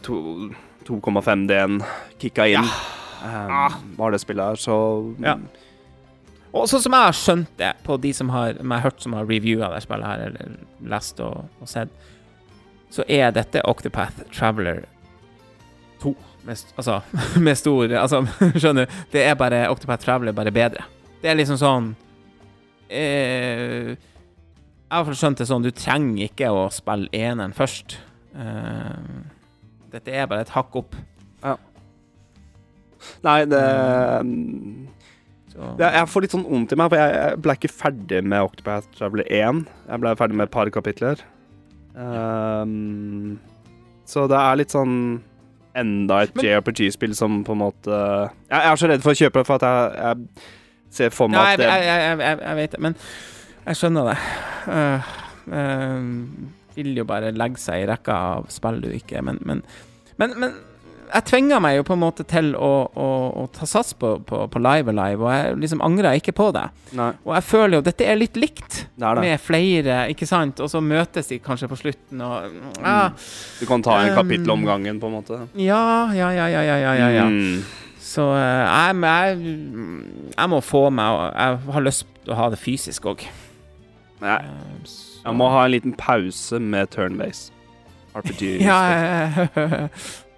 2,5D-en 0.89 1.81
kicka 2.19 2.47
inn. 2.51 2.65
Um, 3.21 3.51
Ah. 3.53 3.75
var 3.99 4.11
det 4.15 4.21
spillet 4.23 4.45
her, 4.45 4.57
så 4.57 5.15
Ja. 5.21 5.37
Og 6.51 6.67
sånn 6.67 6.83
som 6.83 6.95
jeg 6.97 7.07
har 7.07 7.17
skjønt 7.17 7.51
det 7.61 7.71
på 7.87 7.97
de 8.03 8.11
som 8.17 8.31
har, 8.35 8.57
som 8.59 8.73
har 8.75 8.83
hørt 8.83 9.05
som 9.05 9.15
har 9.15 9.29
reviewa 9.29 9.69
det 9.75 9.85
spillet 9.85 10.09
her, 10.09 10.25
eller 10.31 10.57
lest 10.91 11.21
og, 11.23 11.45
og 11.63 11.71
sett, 11.71 11.93
så 12.91 13.07
er 13.07 13.31
dette 13.35 13.63
Octopath 13.71 14.25
Traveler 14.35 14.83
2. 16.03 16.15
Med, 16.49 16.63
altså, 16.81 17.01
med 17.47 17.59
stor 17.61 17.93
Altså, 18.01 18.23
skjønner 18.61 18.89
du? 18.89 19.01
Det 19.13 19.23
er 19.23 19.39
bare 19.39 19.69
Octopath 19.71 20.03
Traveler, 20.05 20.35
bare 20.35 20.55
bedre. 20.55 20.87
Det 21.23 21.31
er 21.31 21.37
liksom 21.37 21.59
sånn 21.61 21.91
eh, 22.89 23.93
Jeg 23.93 24.91
har 24.91 25.19
skjønt 25.21 25.43
det 25.43 25.47
sånn, 25.51 25.67
du 25.67 25.71
trenger 25.71 26.31
ikke 26.31 26.51
å 26.51 26.67
spille 26.75 27.13
eneren 27.15 27.55
først. 27.55 28.01
Eh, 28.35 29.21
dette 29.93 30.15
er 30.15 30.27
bare 30.31 30.43
et 30.47 30.55
hakk 30.55 30.81
opp. 30.83 30.99
Ja. 31.45 31.55
Nei, 33.25 33.39
det, 33.49 33.63
Så, 35.51 35.71
Jeg 35.83 36.09
får 36.13 36.25
litt 36.25 36.35
sånn 36.37 36.47
vondt 36.47 36.75
i 36.75 36.79
meg, 36.79 36.93
for 36.93 37.01
jeg, 37.01 37.39
ble 37.43 37.57
ikke 37.59 37.73
ferdig 37.73 38.21
med 38.23 38.47
Octopath 38.47 38.87
Traveler 38.95 39.27
1. 39.27 39.65
Jeg 39.89 40.03
ble 40.03 40.13
ferdig 40.21 40.39
med 40.39 40.47
et 40.47 40.55
par 40.55 40.71
kapitler. 40.75 41.25
Um, 41.95 43.41
så 44.07 44.29
det 44.31 44.39
er 44.39 44.61
litt 44.61 44.75
sånn 44.75 44.95
enda 45.79 46.23
et 46.25 46.39
JRPG-spill 46.39 47.13
som 47.19 47.43
på 47.47 47.55
en 47.55 47.61
måte 47.61 47.91
jeg, 47.95 48.59
er 48.59 48.79
så 48.79 48.89
redd 48.91 49.05
for 49.05 49.15
å 49.15 49.19
kjøpe 49.21 49.39
det, 49.39 49.47
for 49.47 49.61
at 49.61 49.67
jeg, 49.67 50.01
jeg 50.01 50.95
ser 50.97 51.13
for 51.15 51.31
meg 51.31 51.53
at 51.53 51.61
det 51.61 51.69
jeg, 51.69 51.85
jeg, 52.19 52.39
jeg 52.43 52.59
vet 52.59 52.73
det, 52.75 52.81
men 52.87 52.97
jeg 53.61 53.79
skjønner 53.79 54.11
det. 54.11 54.17
Uh, 54.67 55.13
uh, 55.55 56.57
vil 56.79 56.97
jo 57.03 57.07
bare 57.07 57.31
legge 57.35 57.61
seg 57.61 57.85
i 57.85 57.87
rekka 57.91 58.17
av 58.35 58.51
spill 58.53 58.81
du 58.83 58.91
ikke 58.95 59.23
Men, 59.27 59.41
men, 59.47 59.63
men, 60.21 60.35
men 60.39 60.59
jeg 61.15 61.25
tvinga 61.29 61.59
meg 61.63 61.77
jo 61.79 61.85
på 61.89 61.95
en 61.97 62.01
måte 62.03 62.25
til 62.29 62.53
å, 62.55 62.71
å, 62.95 63.07
å 63.43 63.47
ta 63.55 63.67
sats 63.69 63.93
på, 63.99 64.13
på, 64.27 64.41
på 64.53 64.63
Live 64.63 64.93
Alive, 64.93 65.23
og 65.27 65.33
jeg 65.35 65.57
liksom 65.65 65.83
angrer 65.87 66.19
ikke 66.21 66.33
på 66.37 66.49
det. 66.57 66.65
Nei, 66.99 67.11
Og 67.27 67.35
jeg 67.37 67.47
føler 67.49 67.77
jo 67.79 67.83
dette 67.87 68.07
er 68.07 68.19
litt 68.21 68.39
likt, 68.41 68.81
det 68.97 69.07
er 69.09 69.19
det. 69.21 69.25
med 69.27 69.43
flere, 69.45 69.99
ikke 70.15 70.29
sant? 70.31 70.63
Og 70.65 70.71
så 70.73 70.81
møtes 70.85 71.31
de 71.33 71.39
kanskje 71.43 71.69
på 71.71 71.79
slutten, 71.83 72.23
og 72.23 72.49
ja, 72.81 73.11
Du 73.61 73.67
kan 73.71 73.83
ta 73.87 73.99
en 74.05 74.11
Um, 74.15 74.17
kapittel 74.23 74.51
om 74.55 74.65
gangen, 74.67 74.99
på 75.03 75.07
en 75.11 75.19
måte. 75.19 75.41
ja, 75.55 75.83
ja, 76.17 76.31
ja, 76.35 76.49
ja, 76.49 76.63
ja, 76.65 76.79
ja, 76.95 77.09
ja. 77.21 77.29
Mm. 77.29 77.63
Så 78.11 78.25
eh, 78.35 78.65
jeg, 78.65 78.97
jeg, 79.05 79.55
jeg 80.35 80.51
må 80.51 80.59
få 80.65 80.87
meg 80.91 81.19
Jeg 81.37 81.59
har 81.77 81.85
lyst 81.85 82.07
til 82.25 82.33
å 82.35 82.39
ha 82.41 82.49
det 82.51 82.59
fysisk 82.59 83.07
òg. 83.07 83.23
Jeg, 84.21 84.51
jeg 85.25 85.35
må 85.37 85.47
ha 85.53 85.63
en 85.67 85.71
liten 85.77 85.93
pause 85.97 86.59
med 86.59 86.91
turn-base. 86.91 87.53
RPG. 88.19 88.57
Ja, 88.65 88.79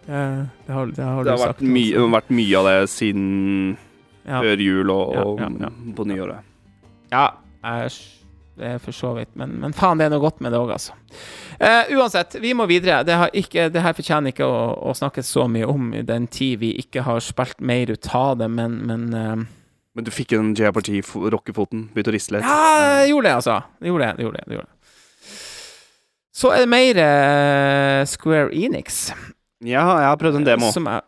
det 0.06 0.72
har, 0.74 0.86
det 0.90 1.04
har 1.04 1.20
du 1.22 1.28
det 1.28 1.34
har 1.34 1.38
sagt. 1.38 1.60
vært, 1.60 1.68
mye, 1.68 1.92
det 1.94 2.00
har 2.00 2.14
vært 2.16 2.32
mye 2.34 2.58
av 2.58 2.70
det 2.70 2.78
siden 2.90 3.28
Ja, 4.26 4.40
før 4.42 4.64
jul 4.64 4.90
og, 4.90 5.14
og 5.22 5.40
ja, 5.42 5.50
ja. 5.66 5.70
på 5.96 6.08
nyåret. 6.10 6.50
ja 7.12 7.28
det 8.62 8.68
er 8.74 8.78
for 8.82 8.94
så 8.94 9.12
vidt. 9.16 9.32
Men, 9.38 9.56
men 9.62 9.72
faen, 9.76 9.98
det 9.98 10.06
er 10.06 10.12
noe 10.12 10.22
godt 10.22 10.42
med 10.44 10.52
det 10.52 10.60
òg, 10.60 10.72
altså. 10.74 10.94
Uh, 11.56 11.88
uansett, 11.96 12.36
vi 12.42 12.52
må 12.56 12.66
videre. 12.70 13.02
Det, 13.06 13.16
har 13.18 13.32
ikke, 13.36 13.68
det 13.72 13.82
her 13.84 13.96
fortjener 13.96 14.34
ikke 14.34 14.46
å, 14.48 14.60
å 14.90 14.94
snakke 14.96 15.24
så 15.26 15.46
mye 15.50 15.68
om 15.68 15.92
i 15.96 16.04
den 16.06 16.28
tid 16.32 16.60
vi 16.62 16.74
ikke 16.82 17.04
har 17.06 17.22
spilt 17.24 17.62
mer 17.64 17.92
ut 17.92 18.08
av 18.16 18.36
det, 18.42 18.50
men, 18.52 18.78
men 18.88 19.08
uh, 19.16 19.48
Men 19.96 20.06
du 20.06 20.12
fikk 20.14 20.36
en 20.36 20.54
JRPG-rockefoten. 20.56 21.88
Begynte 21.92 22.12
å 22.12 22.16
riste 22.16 22.36
litt. 22.36 22.46
Ja, 22.48 23.00
jeg 23.02 23.12
gjorde 23.12 23.28
det, 23.28 23.34
altså. 23.40 23.58
Jeg 23.80 23.92
gjorde 23.92 24.04
det, 24.06 24.12
jeg 24.14 24.26
gjorde 24.28 24.38
det, 24.38 24.46
jeg 24.46 24.58
gjorde 24.58 24.68
det. 24.68 24.78
Så 26.42 26.48
er 26.48 26.62
det 26.64 26.72
mer 26.72 27.00
uh, 27.04 28.04
Square 28.08 28.48
Enix. 28.56 29.02
Ja, 29.62 29.84
jeg 30.02 30.08
har 30.10 30.18
prøvd 30.18 30.40
en 30.40 30.46
demo, 30.46 30.70
Som 30.74 30.88
er, 30.90 31.04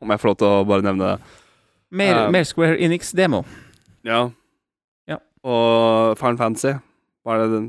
om 0.00 0.10
jeg 0.12 0.20
får 0.20 0.30
lov 0.30 0.36
til 0.40 0.48
å 0.48 0.64
bare 0.68 0.84
nevne 0.84 1.10
det. 1.12 1.40
mer, 1.90 2.26
uh, 2.26 2.30
mer 2.32 2.44
Square 2.48 2.78
Enix-demo. 2.80 3.44
Ja. 4.04 4.30
Ja. 5.08 5.18
Og 5.44 6.18
Final 6.20 6.40
Fantasy. 6.40 6.74
Hva 7.24 7.36
er 7.36 7.44
det 7.44 7.52
den 7.54 7.68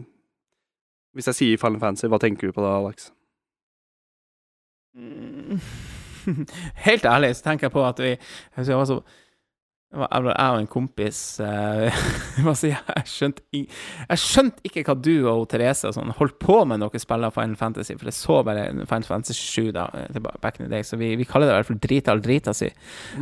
Hvis 1.15 1.29
jeg 1.31 1.35
sier 1.37 1.59
Final 1.61 1.79
Fantasy, 1.79 2.09
hva 2.11 2.19
tenker 2.19 2.49
du 2.49 2.55
på 2.55 2.63
da, 2.63 2.73
Alex? 2.75 3.11
Helt 6.87 7.05
ærlig 7.05 7.35
så 7.35 7.43
tenker 7.43 7.67
jeg 7.67 7.73
på 7.73 7.83
at 7.83 7.99
vi 7.99 8.13
Jeg 8.15 8.67
jeg 8.67 8.77
var 8.79 8.87
så 8.87 9.01
jeg 9.95 10.25
jeg 10.25 10.55
og 10.55 10.59
en 10.59 10.69
kompis 10.69 11.19
eh, 11.43 11.99
sier 12.59 12.73
jeg, 12.75 12.83
jeg, 12.95 13.09
skjønte, 13.09 13.43
jeg 13.53 14.21
skjønte 14.21 14.67
ikke 14.67 14.85
hva 14.89 14.95
du 14.99 15.13
og 15.31 15.45
Therese 15.51 15.89
og 15.89 15.95
sånn 15.97 16.13
holdt 16.19 16.37
på 16.41 16.59
med 16.67 16.81
når 16.81 16.93
dere 16.93 17.03
spiller 17.03 17.33
Final 17.35 17.57
Fantasy, 17.59 17.95
for 17.95 18.09
det 18.09 18.15
så 18.17 18.39
bare 18.47 18.67
Final 18.83 19.09
Fantasy 19.09 19.37
7 19.39 19.71
da, 19.75 19.87
eh, 20.03 20.21
back 20.43 20.59
in 20.59 20.67
the 20.67 20.71
day, 20.71 20.85
så 20.85 20.99
vi, 21.01 21.13
vi 21.19 21.27
kaller 21.29 21.49
det 21.49 21.55
i 21.55 21.59
hvert 21.59 21.71
fall 21.71 21.83
drita 21.87 22.13
eller 22.13 22.25
drita 22.25 22.55
si. 22.55 22.71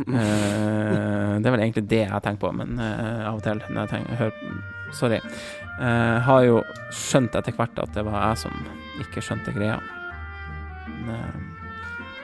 Uh, 0.04 1.40
det 1.40 1.48
er 1.48 1.52
vel 1.54 1.64
egentlig 1.64 1.86
det 1.90 2.04
jeg 2.04 2.24
tenker 2.24 2.42
på, 2.46 2.54
men 2.56 2.78
uh, 2.80 3.28
av 3.30 3.38
og 3.38 3.44
til 3.46 3.62
når 3.68 3.84
jeg 3.84 3.92
tenker, 3.96 4.22
hører 4.24 4.62
Sorry. 4.94 5.18
Uh, 5.80 6.22
har 6.22 6.44
jo 6.46 6.60
skjønt 6.94 7.34
etter 7.34 7.54
hvert 7.56 7.78
at 7.82 7.96
det 7.96 8.04
var 8.06 8.28
jeg 8.28 8.44
som 8.44 8.54
ikke 9.02 9.22
skjønte 9.24 9.54
greia. 9.56 9.80
Men, 10.86 11.14
eh, 11.14 11.34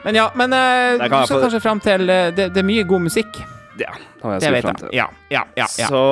men 0.04 0.14
ja, 0.14 0.30
men 0.34 0.52
uh, 0.52 1.08
du 1.08 1.26
skal 1.26 1.42
kanskje 1.44 1.60
frem 1.60 1.80
til 1.84 2.10
eh, 2.10 2.30
det, 2.32 2.52
det 2.54 2.62
er 2.62 2.68
mye 2.68 2.86
god 2.88 3.08
musikk. 3.08 3.42
Ja, 3.80 3.94
har 4.22 4.36
jeg 4.36 4.44
sett 4.44 4.54
vet 4.56 4.66
frem 4.66 4.80
til. 4.82 4.90
Ja, 4.96 5.06
ja, 5.32 5.44
ja. 5.58 5.66
ja. 5.80 5.90
Så 5.90 6.02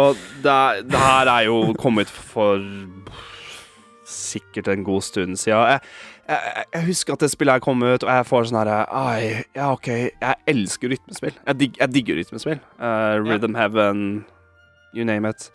det, 0.45 0.59
det 0.89 1.03
her 1.03 1.33
er 1.33 1.49
jo 1.49 1.59
kommet 1.79 2.11
for 2.11 2.63
sikkert 4.09 4.71
en 4.73 4.85
god 4.87 5.05
stund 5.05 5.37
siden. 5.41 5.59
Jeg, 5.69 5.81
jeg, 6.29 6.65
jeg 6.75 6.87
husker 6.89 7.17
at 7.17 7.25
det 7.25 7.31
spillet 7.33 7.59
her 7.59 7.65
kom 7.65 7.83
ut, 7.83 8.05
og 8.05 8.11
jeg 8.11 8.27
får 8.29 8.49
sånn 8.49 8.61
herre 8.61 8.81
Ai, 8.97 9.45
ja, 9.57 9.71
OK, 9.73 9.89
jeg 9.89 10.35
elsker 10.53 10.95
rytmespill. 10.95 11.37
Jeg, 11.45 11.61
dig, 11.61 11.79
jeg 11.81 11.95
digger 11.95 12.21
rytmespill. 12.21 12.61
Uh, 12.81 13.19
Rhythm 13.25 13.59
Heaven, 13.59 14.03
you 14.97 15.07
name 15.09 15.29
it. 15.29 15.51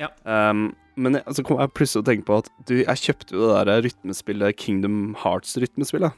Ja. 0.00 0.10
Um, 0.24 0.70
men 1.00 1.20
så 1.26 1.40
så 1.40 1.44
kom 1.46 1.60
jeg 1.60 1.72
plutselig 1.76 2.00
til 2.00 2.04
å 2.04 2.10
tenke 2.10 2.28
på 2.28 2.40
at 2.42 2.50
du, 2.68 2.74
jeg 2.82 3.04
kjøpte 3.04 3.36
jo 3.36 3.50
det 3.50 3.60
der 3.68 3.86
rytmespillet 3.86 4.58
Kingdom 4.60 4.98
Hearts-rytmespillet. 5.22 6.16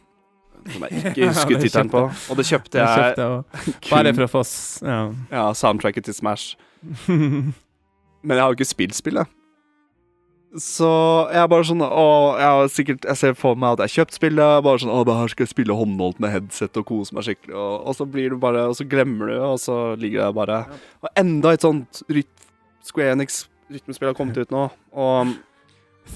Som 0.71 0.87
jeg 0.87 0.99
ikke 1.13 1.29
husker 1.29 1.57
ja, 1.57 1.61
tittelen 1.65 1.91
på. 1.93 2.03
Og 2.31 2.39
det 2.39 2.47
kjøpte 2.49 2.79
Jeg 2.79 2.87
jeg 2.87 3.15
kjøpte 3.17 3.77
kun, 3.83 3.91
bare 3.91 4.15
for 4.17 4.27
å 4.29 4.33
få 4.37 4.43
Ja. 4.87 4.99
ja, 5.33 5.45
soundtracket 5.59 6.07
til 6.09 6.15
Smash. 6.15 6.57
Men 7.09 8.37
jeg 8.37 8.43
har 8.45 8.51
jo 8.53 8.59
ikke 8.59 8.69
spilt 8.71 8.95
spillet. 8.95 9.31
Så 10.61 10.89
jeg 11.33 11.41
er 11.41 11.47
bare 11.49 11.65
sånn 11.65 11.81
Å, 11.81 12.09
jeg 12.37 12.73
sikkert 12.75 13.07
Jeg 13.09 13.17
ser 13.17 13.37
for 13.41 13.57
meg 13.57 13.73
at 13.73 13.81
jeg 13.81 13.89
har 13.89 13.95
kjøpt 14.03 14.19
spillet. 14.19 14.65
Bare 14.67 14.83
sånn 14.83 14.93
Å, 14.93 14.99
det 15.09 15.15
her 15.17 15.31
skal 15.33 15.47
jeg 15.47 15.53
spille 15.55 15.77
håndholdt 15.79 16.21
med 16.21 16.35
headset 16.35 16.77
og 16.77 16.85
kose 16.91 17.17
meg 17.17 17.25
skikkelig. 17.25 17.55
Og, 17.57 17.87
og 17.89 17.97
så 17.97 18.05
blir 18.05 18.35
du 18.35 18.37
bare 18.43 18.67
Og 18.69 18.77
så 18.77 18.85
glemmer 18.85 19.33
du, 19.33 19.39
og 19.41 19.57
så 19.63 19.79
ligger 19.97 20.27
det 20.27 20.37
bare 20.37 20.59
Og 21.01 21.09
enda 21.17 21.55
et 21.57 21.65
sånt 21.65 22.03
ryt, 22.13 22.29
Square 22.85 23.15
Enix 23.17 23.47
rytmespill 23.73 24.11
har 24.11 24.17
kommet 24.19 24.37
ut 24.37 24.51
nå. 24.53 24.67
Og 24.93 25.31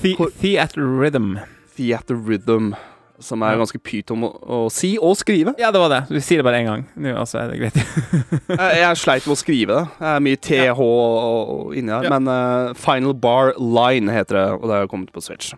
The 0.02 0.27
Theater 0.43 0.85
Rhythm. 0.85 1.39
Theater 1.78 2.18
Rhythm, 2.20 2.74
som 3.22 3.43
er 3.47 3.59
ganske 3.60 3.78
pyton 3.80 4.24
å, 4.26 4.30
å 4.32 4.59
si 4.72 4.94
og 4.98 5.16
skrive. 5.18 5.55
Ja, 5.60 5.70
det 5.74 5.80
var 5.80 5.93
det. 5.93 6.01
Vi 6.12 6.22
sier 6.24 6.43
det 6.43 6.47
bare 6.47 6.60
én 6.62 6.68
gang. 6.68 6.84
Nå 7.01 7.14
altså, 7.16 7.40
er 7.43 7.52
det 7.52 7.60
greit. 7.60 7.78
jeg, 8.60 8.80
jeg 8.82 9.01
sleit 9.01 9.28
med 9.28 9.34
å 9.34 9.38
skrive 9.40 9.78
det. 9.78 9.94
Det 10.01 10.10
er 10.12 10.26
mye 10.26 10.43
TH 10.48 10.82
og 10.82 11.72
inni 11.78 11.94
her. 11.94 12.09
Ja. 12.09 12.12
Men 12.16 12.30
uh, 12.30 12.74
Final 12.78 13.16
Bar 13.22 13.55
Line 13.60 14.12
heter 14.12 14.40
det, 14.40 14.47
og 14.59 14.68
det 14.68 14.82
har 14.82 14.93
kommet 14.93 15.14
på 15.14 15.24
Switch. 15.24 15.55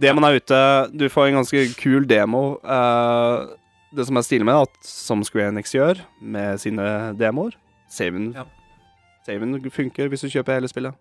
Demoen 0.00 0.26
er 0.26 0.40
ute. 0.40 0.62
Du 0.94 1.06
får 1.10 1.30
en 1.30 1.40
ganske 1.40 1.66
kul 1.78 2.06
demo. 2.10 2.44
Uh, 2.66 3.46
det 3.94 4.06
som 4.08 4.18
er 4.18 4.26
stilig 4.26 4.46
med 4.48 4.66
at 4.66 4.86
som 4.86 5.22
Square 5.26 5.52
Enix 5.52 5.74
gjør 5.74 6.00
med 6.20 6.58
sine 6.62 7.14
demoer 7.18 7.54
Saven, 7.94 8.32
Ja. 8.34 8.46
Saven 9.24 9.56
funker 9.70 10.10
hvis 10.10 10.24
du 10.26 10.28
kjøper 10.32 10.58
hele 10.58 10.68
spillet. 10.68 10.96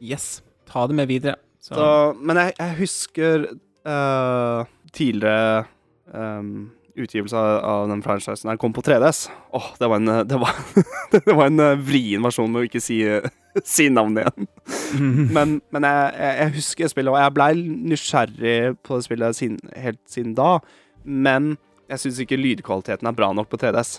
Yes. 0.00 0.38
Ta 0.70 0.86
det 0.86 0.94
med 0.94 1.08
videre. 1.10 1.34
Så, 1.60 1.74
Så, 1.74 1.88
men 2.22 2.38
jeg, 2.38 2.52
jeg 2.58 2.76
husker 2.78 3.46
eh, 3.88 4.68
tidligere 4.98 5.64
um, 6.12 6.68
utgivelse 6.98 7.36
av, 7.36 7.64
av 7.64 7.88
den 7.88 8.02
franchisen 8.02 8.50
her 8.50 8.58
kom 8.60 8.72
på 8.74 8.82
3DS. 8.82 9.28
Åh, 9.54 9.68
det 9.78 9.90
var 9.90 10.00
en, 10.00 10.08
eh, 10.08 10.24
det 10.26 10.38
var, 10.40 10.54
det 11.14 11.22
var 11.26 11.46
en 11.46 11.60
eh, 11.62 11.76
vrien 11.78 12.24
versjon 12.24 12.50
med 12.52 12.64
å 12.64 12.68
ikke 12.68 12.82
si, 12.82 12.98
si 13.74 13.88
navnet 13.92 14.26
igjen. 14.26 14.50
Men, 15.36 15.58
men 15.74 15.84
jeg, 15.84 16.12
jeg, 16.16 16.34
jeg 16.38 16.52
husker 16.56 16.90
spillet, 16.90 17.12
og 17.12 17.20
jeg 17.20 17.34
blei 17.36 17.48
nysgjerrig 17.92 18.58
på 18.86 18.98
det 18.98 19.06
spillet 19.06 19.36
sin, 19.36 19.56
helt 19.76 20.00
siden 20.08 20.34
da. 20.38 20.58
Men 21.04 21.56
jeg 21.90 22.02
syns 22.02 22.20
ikke 22.24 22.38
lydkvaliteten 22.40 23.08
er 23.08 23.16
bra 23.16 23.30
nok 23.36 23.50
på 23.52 23.60
3DS. 23.60 23.98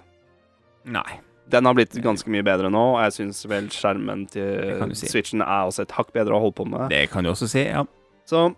Nei. 0.90 1.20
Den 1.50 1.66
har 1.66 1.78
blitt 1.78 1.96
ganske 2.02 2.30
mye 2.30 2.46
bedre 2.46 2.70
nå, 2.74 2.82
og 2.96 3.00
jeg 3.08 3.16
syns 3.20 3.44
vel 3.50 3.70
skjermen 3.74 4.28
til 4.34 4.94
si. 4.98 5.10
Switchen 5.10 5.42
er 5.46 5.70
også 5.70 5.86
et 5.86 5.96
hakk 5.98 6.12
bedre 6.14 6.38
å 6.38 6.42
holde 6.44 6.58
på 6.60 6.68
med. 6.70 6.90
Det 6.94 7.08
kan 7.14 7.26
du 7.26 7.32
også 7.32 7.50
si, 7.50 7.64
ja. 7.66 7.86
Så 8.30 8.52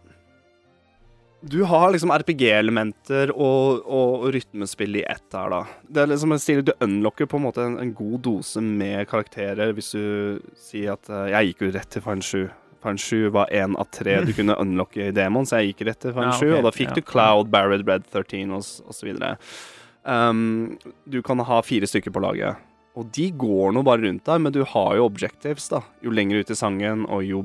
du 1.42 1.64
har 1.64 1.90
liksom 1.92 2.12
RPG-elementer 2.14 3.32
og, 3.34 3.82
og, 3.90 4.28
rytmespill 4.34 5.00
i 5.00 5.04
ett 5.10 5.34
her, 5.34 5.50
da. 5.50 5.62
Det 5.90 6.04
er 6.04 6.12
liksom 6.12 6.36
en 6.36 6.42
stil 6.42 6.62
Du 6.66 6.72
unlocker 6.86 7.26
på 7.30 7.40
en 7.40 7.46
måte 7.48 7.64
en, 7.66 7.80
en 7.82 7.94
god 7.98 8.20
dose 8.28 8.62
med 8.62 9.10
karakterer 9.10 9.74
hvis 9.74 9.94
du 9.96 10.42
sier 10.60 10.94
at 10.94 11.10
uh, 11.10 11.26
Jeg 11.34 11.52
gikk 11.52 11.66
jo 11.66 11.72
rett 11.74 11.90
til 11.94 12.06
Fine 12.06 12.26
7. 12.26 12.44
Fine 12.86 13.02
7 13.02 13.32
var 13.34 13.50
én 13.54 13.78
av 13.78 13.90
tre 13.94 14.20
du 14.26 14.34
kunne 14.38 14.58
unlocke 14.62 15.08
i 15.10 15.16
demon, 15.16 15.50
så 15.50 15.62
jeg 15.62 15.74
gikk 15.74 15.88
rett 15.90 16.04
til 16.06 16.14
Fine 16.18 16.30
Ja, 16.30 16.38
7, 16.38 16.46
Okay. 16.46 16.58
og 16.60 16.68
da 16.68 16.74
fikk 16.76 16.92
ja. 16.92 16.98
du 17.00 17.10
Cloud, 17.14 17.54
Barrett, 17.54 17.86
Red 17.90 18.06
13 18.12 18.54
og, 18.54 18.68
og 18.86 18.98
så 18.98 19.10
videre. 19.10 19.38
Um, 20.06 20.78
du 21.10 21.22
kan 21.26 21.42
ha 21.46 21.62
fire 21.66 21.90
stykker 21.90 22.14
på 22.14 22.22
laget. 22.22 22.62
Og 22.98 23.10
de 23.16 23.30
går 23.40 23.74
nå 23.74 23.84
bare 23.88 24.04
rundt 24.04 24.26
der, 24.28 24.42
men 24.44 24.54
du 24.54 24.62
har 24.68 24.94
jo 24.98 25.08
objectives, 25.08 25.70
da. 25.74 25.82
Jo 26.04 26.14
lenger 26.14 26.42
ut 26.42 26.54
i 26.54 26.58
sangen, 26.58 27.06
og 27.10 27.26
jo, 27.26 27.44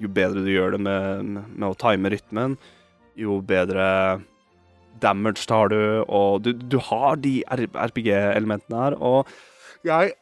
jo 0.00 0.08
bedre 0.12 0.44
du 0.44 0.52
gjør 0.52 0.76
det 0.76 0.82
med, 0.86 1.24
med, 1.36 1.54
med 1.56 1.68
å 1.68 1.78
time 1.80 2.12
rytmen, 2.12 2.56
jo 3.16 3.40
bedre 3.46 3.86
damage 5.02 5.44
tar 5.48 5.68
du, 5.72 5.78
og 6.08 6.42
du, 6.44 6.52
du 6.56 6.78
har 6.88 7.16
de 7.20 7.38
RPG-elementene 7.50 8.78
her, 8.86 8.96
og 9.00 9.28
jeg 9.84 10.14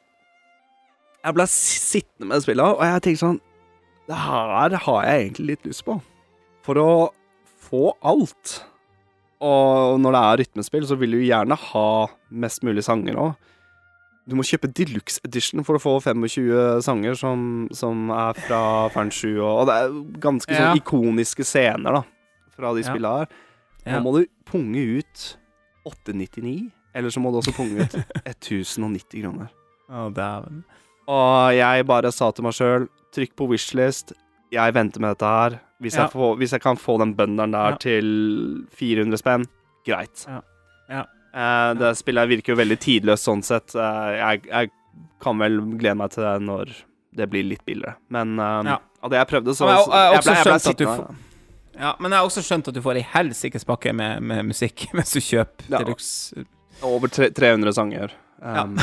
Jeg 1.25 1.33
ble 1.39 1.47
sittende 1.49 2.29
med 2.35 2.43
spillet, 2.45 2.67
og 2.67 2.83
jeg 2.85 3.01
tenkte 3.07 3.23
sånn 3.23 3.39
Det 4.11 4.19
her 4.21 4.75
har 4.85 5.07
jeg 5.07 5.23
egentlig 5.23 5.47
litt 5.55 5.69
lyst 5.71 5.85
på. 5.87 5.95
For 6.67 6.77
å 6.77 6.89
få 7.65 7.95
alt. 8.05 8.59
Og 9.41 9.97
når 10.03 10.13
det 10.13 10.21
er 10.21 10.39
rytmespill, 10.43 10.85
så 10.89 10.99
vil 11.01 11.17
du 11.17 11.23
gjerne 11.25 11.57
ha 11.71 11.87
mest 12.45 12.61
mulig 12.67 12.85
sanger 12.85 13.17
òg. 13.17 13.33
Du 14.29 14.37
må 14.37 14.45
kjøpe 14.45 14.69
deluxe 14.73 15.21
edition 15.25 15.65
for 15.65 15.77
å 15.77 15.81
få 15.83 15.95
25 16.05 16.81
sanger 16.85 17.17
som, 17.17 17.67
som 17.77 18.09
er 18.13 18.37
fra 18.47 18.61
Fern 18.93 19.11
7, 19.13 19.27
og, 19.41 19.51
og 19.63 19.67
det 19.69 19.75
er 19.81 19.97
ganske 20.21 20.49
sånn 20.53 20.71
Ja. 20.71 20.77
ikoniske 20.81 21.45
scener, 21.45 21.99
da, 21.99 22.03
fra 22.57 22.75
de 22.77 22.83
spilla 22.87 23.17
her. 23.19 23.29
Nå 23.87 24.01
må 24.05 24.13
du 24.19 24.27
punge 24.49 24.81
ut 25.01 25.25
899, 25.85 26.71
eller 26.95 27.11
så 27.13 27.21
må 27.21 27.31
du 27.35 27.39
også 27.43 27.53
punge 27.57 27.85
ut 27.85 27.95
1090 28.25 29.23
kroner. 29.25 29.51
Å, 29.91 30.07
dæven. 30.17 30.63
Og 31.13 31.53
jeg 31.53 31.85
bare 31.91 32.13
sa 32.15 32.31
til 32.33 32.47
meg 32.47 32.55
sjøl 32.57 32.87
trykk 33.15 33.35
på 33.37 33.49
wishlist, 33.51 34.15
jeg 34.55 34.73
venter 34.77 35.03
med 35.03 35.13
dette 35.17 35.29
her. 35.29 35.59
Hvis, 35.83 35.97
Ja. 35.99 36.07
jeg, 36.07 36.15
får, 36.15 36.37
hvis 36.41 36.53
jeg 36.57 36.63
kan 36.65 36.79
få 36.81 36.97
den 37.03 37.13
bønderen 37.19 37.53
der 37.53 37.75
Ja. 37.75 37.77
til 37.77 38.65
400 38.73 39.19
spenn, 39.21 39.45
greit. 39.85 40.25
Ja. 40.29 40.41
Ja. 40.89 41.05
Eh, 41.35 41.75
det 41.75 41.97
spillet 41.99 42.29
virker 42.31 42.55
jo 42.55 42.61
veldig 42.63 42.79
tidløst 42.81 43.27
sånn 43.29 43.43
sett. 43.45 43.75
Uh, 43.75 44.15
jeg, 44.15 44.45
jeg 44.49 44.71
kan 45.21 45.37
vel 45.43 45.59
glede 45.77 45.97
meg 45.99 46.11
til 46.15 46.23
det 46.23 46.35
når 46.47 46.71
det 47.15 47.29
blir 47.31 47.45
litt 47.51 47.65
billigere. 47.67 47.97
Men 48.15 48.39
uh, 48.39 48.63
Ja. 48.65 48.79
av 49.03 49.11
det 49.11 49.19
jeg 49.19 49.29
prøvde, 49.35 49.53
så 49.59 49.67
så 49.67 49.69
jeg, 49.69 49.85
jeg- 49.91 50.15
jeg 50.15 50.23
ble- 50.25 50.45
ble 50.45 50.59
sittende. 50.63 51.17
Ja, 51.79 51.95
men 52.01 52.13
jeg 52.13 52.21
har 52.21 52.29
også 52.29 52.43
skjønt 52.45 52.69
at 52.71 52.77
du 52.77 52.83
får 52.85 53.01
ei 53.01 53.07
helsikes 53.15 53.67
pakke 53.69 53.95
med, 53.97 54.23
med 54.23 54.51
musikk 54.51 54.87
mens 54.97 55.15
du 55.15 55.21
kjøper 55.25 55.71
Ja. 55.73 55.81
deluxe. 55.83 56.45
Over 56.85 57.09
tre, 57.09 57.31
300 57.31 57.73
sanger. 57.77 58.15
Um, 58.43 58.79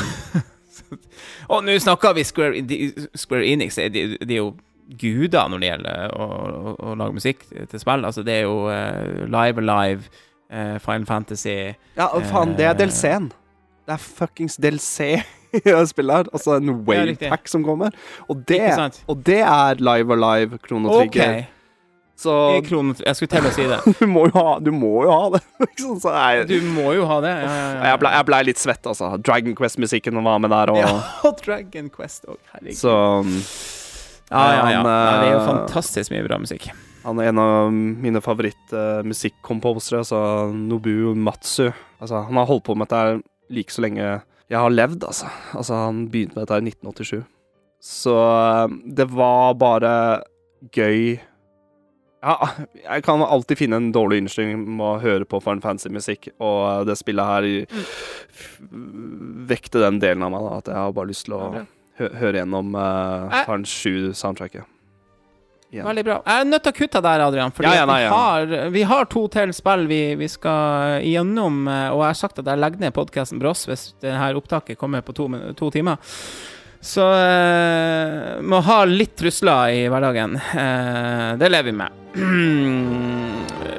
Og 1.51 1.63
nå 1.63 1.75
snakker 1.83 2.15
vi 2.15 2.23
Square, 2.25 2.61
de, 2.67 2.77
Square 3.15 3.45
Enix. 3.47 3.75
De, 3.75 4.05
de 4.17 4.37
er 4.37 4.39
jo 4.39 4.53
guder 4.99 5.51
når 5.51 5.61
det 5.61 5.69
gjelder 5.69 6.15
å, 6.15 6.27
å, 6.27 6.73
å 6.91 6.95
lage 6.99 7.15
musikk 7.19 7.45
til 7.51 7.83
spill. 7.83 8.07
Altså, 8.07 8.23
det 8.27 8.39
er 8.39 8.47
jo 8.47 8.65
uh, 8.71 9.27
Live 9.31 9.61
Alive, 9.61 10.09
uh, 10.51 10.79
Final 10.83 11.05
Fantasy 11.07 11.53
Ja, 11.99 12.09
og 12.09 12.25
faen, 12.31 12.55
det 12.57 12.67
er 12.67 12.79
Del 12.79 12.91
DLC-en. 12.91 13.29
Det 13.87 13.95
er 13.95 14.03
fuckings 14.03 14.57
Del 14.61 14.79
C 14.79 15.13
det 15.65 15.87
spillet 15.91 16.15
her. 16.15 16.29
Altså 16.31 16.57
en 16.57 16.71
Ja, 16.87 17.37
som 17.45 17.63
kommer. 17.63 17.95
Og 18.31 18.43
det, 18.47 18.61
og 19.07 19.25
det 19.27 19.41
er 19.43 19.81
live 19.83 20.15
Alive 20.15 20.57
Krono 20.63 20.87
Chrono 20.89 21.01
OK. 21.03 21.11
Trigger. 21.11 21.43
Så 22.21 22.33
I 22.59 22.61
kronen, 22.65 22.93
jeg 23.01 23.17
skulle 23.17 23.31
til 23.33 23.47
å 23.49 23.51
si 23.55 23.65
det. 23.69 23.79
du 23.99 24.05
må 24.09 24.27
jo 24.29 24.35
ha, 24.37 24.55
du 24.61 24.69
må 24.75 24.91
jo 25.07 25.13
ha 25.13 25.23
det. 25.33 25.41
Ikke? 25.65 25.95
Så 26.03 26.13
jeg, 26.13 26.45
Du 26.51 26.69
må 26.75 26.91
jo 26.93 27.07
ha 27.09 27.17
det. 27.23 27.33
Ja, 27.33 27.49
ja, 27.49 27.67
ja. 27.73 27.83
jeg, 27.89 28.01
ble, 28.03 28.13
jeg 28.17 28.27
ble 28.29 28.41
litt 28.51 28.61
svett, 28.61 28.89
altså. 28.93 29.11
Dragon 29.25 29.57
Quest-musikken 29.57 30.21
var 30.21 30.41
med 30.43 30.53
der, 30.53 30.73
og 30.73 30.81
Ja, 30.81 30.93
Dragon 31.45 31.89
Quest 31.93 32.29
òg. 32.29 32.37
Herregud. 32.53 32.77
så 32.77 32.95
ja, 34.31 34.45
ja, 34.55 34.59
ja. 34.71 34.77
han, 34.79 34.87
Nei, 34.87 35.15
det 35.19 35.27
er 35.27 35.33
jo 35.33 35.41
eh, 35.41 35.49
fantastisk 35.49 36.13
mye 36.13 36.23
bra 36.27 36.37
musikk. 36.39 36.69
Han 37.01 37.19
er 37.19 37.31
en 37.31 37.41
av 37.41 37.73
mine 37.73 38.21
favoritt-musikkomposere, 38.23 40.03
altså 40.05 40.21
Nobuo 40.53 41.15
Matsu. 41.17 41.71
Altså, 41.99 42.21
han 42.27 42.37
har 42.39 42.47
holdt 42.47 42.67
på 42.69 42.77
med 42.77 42.87
dette 42.87 43.21
like 43.51 43.73
så 43.73 43.83
lenge 43.83 44.05
jeg 44.51 44.59
har 44.59 44.71
levd, 44.73 45.05
altså. 45.07 45.29
Altså, 45.55 45.77
han 45.87 46.05
begynte 46.11 46.35
med 46.35 46.45
dette 46.45 46.59
i 46.59 46.71
1987. 46.71 47.21
Så 47.81 48.15
eh, 48.21 48.77
det 48.99 49.07
var 49.09 49.55
bare 49.59 49.93
gøy 50.75 51.17
Ja, 52.21 52.35
jeg 52.83 53.03
kan 53.03 53.21
alltid 53.25 53.57
finne 53.57 53.79
en 53.81 53.91
dårlig 53.95 54.19
unnskyldning 54.21 54.59
med 54.77 54.85
å 54.85 54.99
høre 55.01 55.25
på 55.25 55.39
for 55.41 55.55
en 55.57 55.61
fancy 55.63 55.89
musikk, 55.89 56.27
og 56.39 56.85
det 56.85 56.93
spillet 56.99 57.25
her 57.25 57.47
f- 57.65 58.59
vekte 59.49 59.81
den 59.81 59.97
delen 60.03 60.21
av 60.27 60.31
meg, 60.35 60.43
da, 60.45 60.57
at 60.61 60.69
jeg 60.69 60.77
har 60.77 60.93
bare 60.93 61.09
lyst 61.09 61.25
til 61.25 61.37
å 61.39 61.41
hø 61.97 62.09
høre 62.21 62.39
gjennom 62.43 62.75
uh, 62.77 63.25
Eh. 63.31 63.43
Final 63.47 63.65
7-soundtracket. 63.69 64.67
Yeah. 65.71 65.85
Veldig 65.87 66.03
bra. 66.03 66.15
Jeg 66.27 66.41
er 66.43 66.47
nødt 66.51 66.63
til 66.65 66.73
å 66.73 66.77
kutte 66.81 67.01
der, 67.05 67.21
Adrian. 67.23 67.51
Fordi 67.55 67.69
Ja, 67.69 67.75
ja, 67.79 67.85
nei, 67.87 67.99
vi, 68.03 68.07
har, 68.11 68.55
vi 68.73 68.81
har 68.89 69.05
to 69.07 69.21
til 69.31 69.53
spill 69.55 69.85
vi, 69.87 69.99
vi 70.19 70.27
skal 70.27 70.97
igjennom. 71.07 71.61
eh, 71.71 71.85
Og 71.93 72.01
jeg 72.03 72.09
har 72.09 72.17
sagt 72.19 72.41
at 72.43 72.49
jeg 72.51 72.59
legger 72.59 72.81
ned 72.83 72.93
podkasten 72.97 73.39
Bross 73.39 73.65
hvis 73.69 73.85
det 74.03 74.11
her 74.19 74.35
opptaket 74.35 74.77
kommer 74.77 74.99
på 75.01 75.15
to, 75.15 75.29
to 75.55 75.69
timer. 75.71 75.95
Så 76.81 77.05
uh, 77.05 78.41
må 78.41 78.57
ha 78.65 78.79
litt 78.89 79.13
trusler 79.21 79.69
i 79.77 79.85
hverdagen. 79.91 80.33
Uh, 80.37 81.37
det 81.37 81.49
lever 81.53 81.69
vi 81.69 81.77
med. 81.77 81.91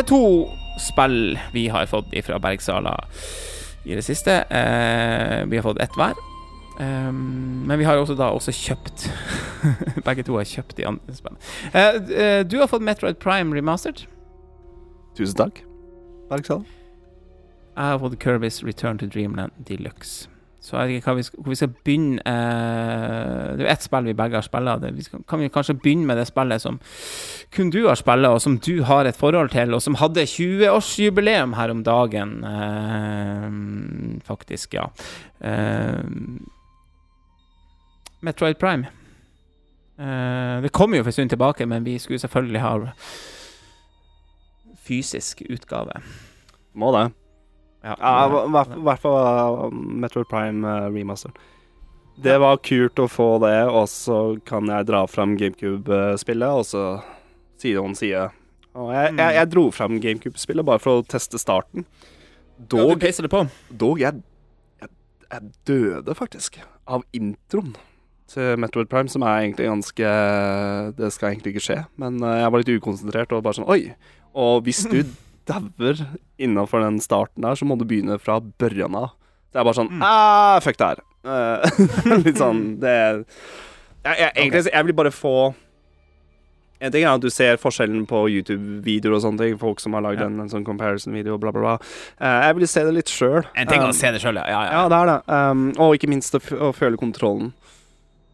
Det 0.00 0.06
er 0.06 0.16
to 0.16 0.48
spill 0.80 1.38
vi 1.52 1.66
har 1.68 1.84
fått 1.86 2.14
fra 2.24 2.38
Bergsala 2.40 2.94
i 3.84 3.92
det 3.92 4.00
siste. 4.00 4.32
Eh, 4.48 5.44
vi 5.44 5.58
har 5.58 5.62
fått 5.62 5.80
ett 5.84 5.92
hver. 5.92 6.16
Eh, 6.80 7.12
men 7.12 7.78
vi 7.78 7.84
har 7.84 8.00
også 8.00 8.16
da 8.16 8.30
også 8.32 8.54
kjøpt 8.56 9.10
Begge 10.06 10.24
to 10.24 10.38
har 10.38 10.48
kjøpt 10.48 10.78
de 10.78 10.86
andre 10.88 11.18
spillene. 11.18 11.36
Eh, 11.74 12.00
eh, 12.16 12.40
du 12.48 12.56
har 12.62 12.70
fått 12.72 12.80
Metroid 12.80 13.20
Prime 13.20 13.52
remastered. 13.52 14.06
Tusen 15.20 15.36
takk. 15.36 15.60
Bergsala. 16.32 16.64
Jeg 17.76 17.84
har 17.84 18.00
fått 18.00 18.16
Kirby's 18.24 18.64
Return 18.64 18.98
to 18.98 19.06
Dreamland 19.06 19.52
Deluxe. 19.68 20.30
Så 20.60 20.76
jeg 20.76 20.88
vet 20.88 21.00
ikke 21.00 21.14
vi 21.16 21.22
skal, 21.24 21.40
hvor 21.42 21.50
vi 21.50 21.56
skal 21.56 21.70
begynne 21.72 22.20
eh, 22.28 23.56
Det 23.56 23.62
er 23.62 23.64
jo 23.64 23.72
ett 23.72 23.84
spill 23.86 24.10
vi 24.10 24.16
begge 24.16 24.36
har 24.36 24.44
spilt. 24.44 24.84
Vi 24.96 25.06
skal, 25.06 25.22
kan 25.28 25.40
vi 25.40 25.48
kanskje 25.48 25.78
begynne 25.80 26.06
med 26.06 26.20
det 26.20 26.26
spillet 26.28 26.60
som 26.60 26.80
kun 27.56 27.72
du 27.72 27.86
har 27.86 27.96
spilt, 27.96 28.28
og 28.28 28.40
som 28.44 28.58
du 28.58 28.82
har 28.84 29.08
et 29.08 29.16
forhold 29.16 29.50
til, 29.50 29.74
og 29.74 29.82
som 29.82 29.96
hadde 29.96 30.26
20-årsjubileum 30.28 31.56
her 31.56 31.70
om 31.70 31.82
dagen. 31.84 32.44
eh, 32.44 34.20
faktisk, 34.24 34.74
ja. 34.74 34.86
Eh, 35.40 36.04
Metroid 38.20 38.60
Prime. 38.60 38.86
Eh, 39.98 40.62
det 40.62 40.72
kommer 40.72 40.96
jo 40.96 41.02
for 41.02 41.08
en 41.08 41.12
stund 41.12 41.30
tilbake, 41.30 41.66
men 41.66 41.84
vi 41.84 41.98
skulle 41.98 42.18
selvfølgelig 42.18 42.60
ha 42.60 42.78
fysisk 44.84 45.42
utgave. 45.50 45.92
Må 46.74 46.92
det. 46.92 47.10
Ja, 47.84 47.94
i 47.96 48.50
hvert- 48.52 49.00
fall 49.00 49.16
uh, 49.16 49.70
Metroid 49.72 50.28
Prime 50.28 50.66
uh, 50.66 50.88
remaster. 50.92 51.32
Det 52.20 52.36
var 52.42 52.58
kult 52.60 53.00
å 53.00 53.06
få 53.08 53.38
det, 53.40 53.56
og 53.70 53.86
så 53.88 54.18
kan 54.44 54.68
jeg 54.68 54.88
dra 54.90 55.06
fram 55.08 55.38
GameCube-spillet, 55.40 56.50
og 56.50 56.66
så 56.68 56.82
side 57.60 57.80
om 57.80 57.94
side. 57.96 58.26
Og 58.76 58.90
jeg, 58.92 59.14
jeg, 59.16 59.36
jeg 59.38 59.50
dro 59.50 59.64
frem 59.74 59.96
GameCube-spillet 60.02 60.66
bare 60.66 60.82
for 60.82 61.00
å 61.00 61.06
teste 61.08 61.40
starten. 61.40 61.86
Dog, 62.60 63.00
ja, 63.00 63.12
det 63.16 63.30
på. 63.32 63.46
dog 63.72 64.02
jeg, 64.02 64.20
jeg, 64.82 64.90
jeg 65.30 65.52
døde 65.70 66.14
faktisk 66.18 66.60
av 66.84 67.06
introen 67.16 67.72
til 68.30 68.60
Metroid 68.60 68.90
Prime, 68.92 69.10
som 69.10 69.24
er 69.26 69.46
egentlig 69.46 69.66
ganske 69.66 70.10
Det 70.98 71.08
skal 71.14 71.32
egentlig 71.32 71.54
ikke 71.56 71.64
skje, 71.64 71.78
men 71.98 72.20
eh, 72.22 72.36
jeg 72.42 72.52
var 72.52 72.62
litt 72.62 72.72
ukonsentrert 72.76 73.32
og 73.34 73.42
bare 73.46 73.58
sånn 73.58 73.70
Oi! 73.72 73.80
Og 74.38 74.60
hvis 74.68 74.84
du 74.86 75.00
dauer 75.50 76.04
innafor 76.40 76.84
den 76.86 77.00
starten 77.04 77.44
der, 77.46 77.58
så 77.58 77.66
må 77.68 77.76
du 77.80 77.84
begynne 77.90 78.18
fra 78.22 78.38
børjan 78.40 78.94
av. 79.04 79.12
Det 79.50 79.58
er 79.60 79.66
bare 79.66 79.78
sånn 79.80 79.90
Mm. 79.90 80.02
ah, 80.06 80.60
Fuck 80.62 80.78
det 80.78 80.92
her. 80.92 81.00
Eh, 81.20 81.80
litt 82.24 82.38
sånn 82.40 82.78
Det 82.80 82.92
jeg, 82.96 84.14
jeg, 84.16 84.30
Egentlig 84.38 84.70
jeg 84.72 84.86
vil 84.88 84.94
bare 84.96 85.10
få 85.12 85.32
en 86.80 86.88
ting 86.94 87.02
er 87.04 87.10
at 87.12 87.20
du 87.20 87.28
ser 87.28 87.58
forskjellen 87.60 88.06
på 88.08 88.22
YouTube-videoer 88.32 89.18
og 89.18 89.20
sånne 89.20 89.42
ting. 89.42 89.58
Folk 89.60 89.82
som 89.84 89.92
har 89.92 90.00
lagd 90.06 90.22
Ja. 90.22 90.30
en, 90.30 90.38
en 90.40 90.48
sånn 90.48 90.64
comparison-video, 90.64 91.34
bla, 91.36 91.50
bla, 91.52 91.60
bla. 91.60 91.74
Eh, 92.16 92.46
jeg 92.46 92.56
vil 92.56 92.66
se 92.72 92.84
det 92.86 92.94
litt 92.96 93.12
sjøl. 93.12 93.42
En 93.52 93.68
ting 93.68 93.82
er 93.84 93.90
å 93.92 93.96
se 93.98 94.08
det 94.14 94.22
sjøl, 94.22 94.38
ja. 94.40 94.46
ja, 94.48 94.62
Ja, 94.78 94.84
det 94.88 94.96
er 95.02 95.10
det. 95.10 95.18
Um, 95.28 95.66
og 95.76 95.92
ikke 95.98 96.08
minst 96.08 96.32
å, 96.32 96.40
f 96.40 96.54
å 96.56 96.70
føle 96.72 96.96
kontrollen. 96.96 97.50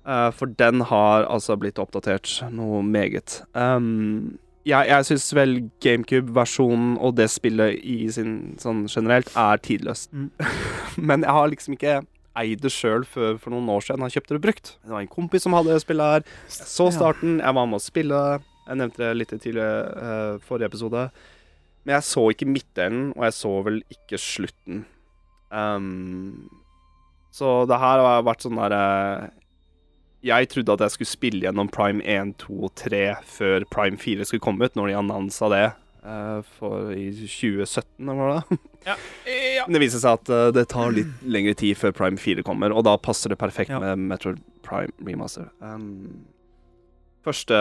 Uh, 0.06 0.30
for 0.30 0.46
den 0.46 0.84
har 0.86 1.26
altså 1.26 1.56
blitt 1.58 1.80
oppdatert 1.82 2.36
noe 2.54 2.84
meget. 2.86 3.40
Um, 3.58 4.36
jeg 4.66 4.90
jeg 4.90 5.06
syns 5.08 5.28
vel 5.36 5.54
GameCube-versjonen 5.84 6.96
og 6.98 7.14
det 7.20 7.28
spillet 7.30 7.78
i 7.86 8.10
sin 8.12 8.56
sånn 8.62 8.86
generelt 8.90 9.30
er 9.38 9.62
tidløst. 9.62 10.10
Mm. 10.12 10.30
Men 11.08 11.26
jeg 11.26 11.36
har 11.38 11.52
liksom 11.52 11.76
ikke 11.76 12.00
eid 12.36 12.60
det 12.64 12.72
sjøl 12.74 13.06
før 13.08 13.38
for 13.40 13.54
noen 13.54 13.70
år 13.72 13.86
siden. 13.86 14.04
Jeg 14.06 14.18
kjøpte 14.18 14.36
det 14.36 14.42
brukt. 14.44 14.74
Det 14.82 14.92
var 14.92 15.04
en 15.04 15.12
kompis 15.12 15.46
som 15.46 15.56
hadde 15.56 15.72
det 15.72 15.84
spillet 15.84 16.16
her. 16.16 16.26
Jeg 16.50 16.68
så 16.74 16.90
starten, 16.92 17.38
jeg 17.40 17.58
var 17.58 17.70
med 17.70 17.78
å 17.78 17.84
spille. 17.84 18.20
Jeg 18.66 18.80
nevnte 18.82 19.02
det 19.04 19.14
litt 19.16 19.32
tidligere 19.32 19.78
uh, 19.94 20.44
forrige 20.44 20.72
episode. 20.72 21.06
Men 21.86 21.96
jeg 21.96 22.08
så 22.08 22.26
ikke 22.34 22.50
midtdelen, 22.50 23.08
og 23.14 23.24
jeg 23.28 23.36
så 23.38 23.52
vel 23.64 23.80
ikke 23.94 24.20
slutten. 24.20 24.84
Um, 25.54 26.48
så 27.32 27.60
det 27.70 27.78
her 27.78 28.02
har 28.02 28.26
vært 28.26 28.44
sånn 28.44 28.58
derre 28.58 29.30
Jeg 30.24 30.48
trodde 30.48 30.72
at 30.72 30.80
jeg 30.86 30.90
skulle 30.96 31.08
spille 31.10 31.40
gjennom 31.44 31.68
Prime 31.68 32.00
1, 32.02 32.32
2 32.46 32.54
og 32.66 32.72
3 32.80 33.02
før 33.28 33.66
Prime 33.70 33.98
4 34.00 34.24
skulle 34.26 34.42
komme 34.42 34.64
ut, 34.64 34.74
når 34.78 34.88
de 34.90 34.96
annonsa 34.98 35.48
det 35.52 35.64
uh, 36.06 36.40
for 36.56 36.90
i 36.96 37.10
2017, 37.12 37.84
eller 38.00 38.16
hva 38.16 38.38
det? 38.48 38.58
Ja. 38.86 38.96
Men 39.66 39.76
det 39.76 39.82
viser 39.82 40.02
seg 40.02 40.20
at 40.20 40.30
uh, 40.32 40.48
det 40.54 40.66
tar 40.72 40.92
litt 40.94 41.12
lengre 41.26 41.54
tid 41.58 41.76
før 41.78 41.94
Prime 41.94 42.18
4 42.18 42.44
kommer, 42.46 42.72
og 42.74 42.84
da 42.86 42.96
passer 43.02 43.32
det 43.34 43.38
perfekt 43.40 43.70
Ja. 43.74 43.80
med 43.82 43.98
Metroid 44.08 44.40
Prime 44.66 44.92
Remaster. 45.06 45.48
Um, 45.60 46.24
første 47.26 47.54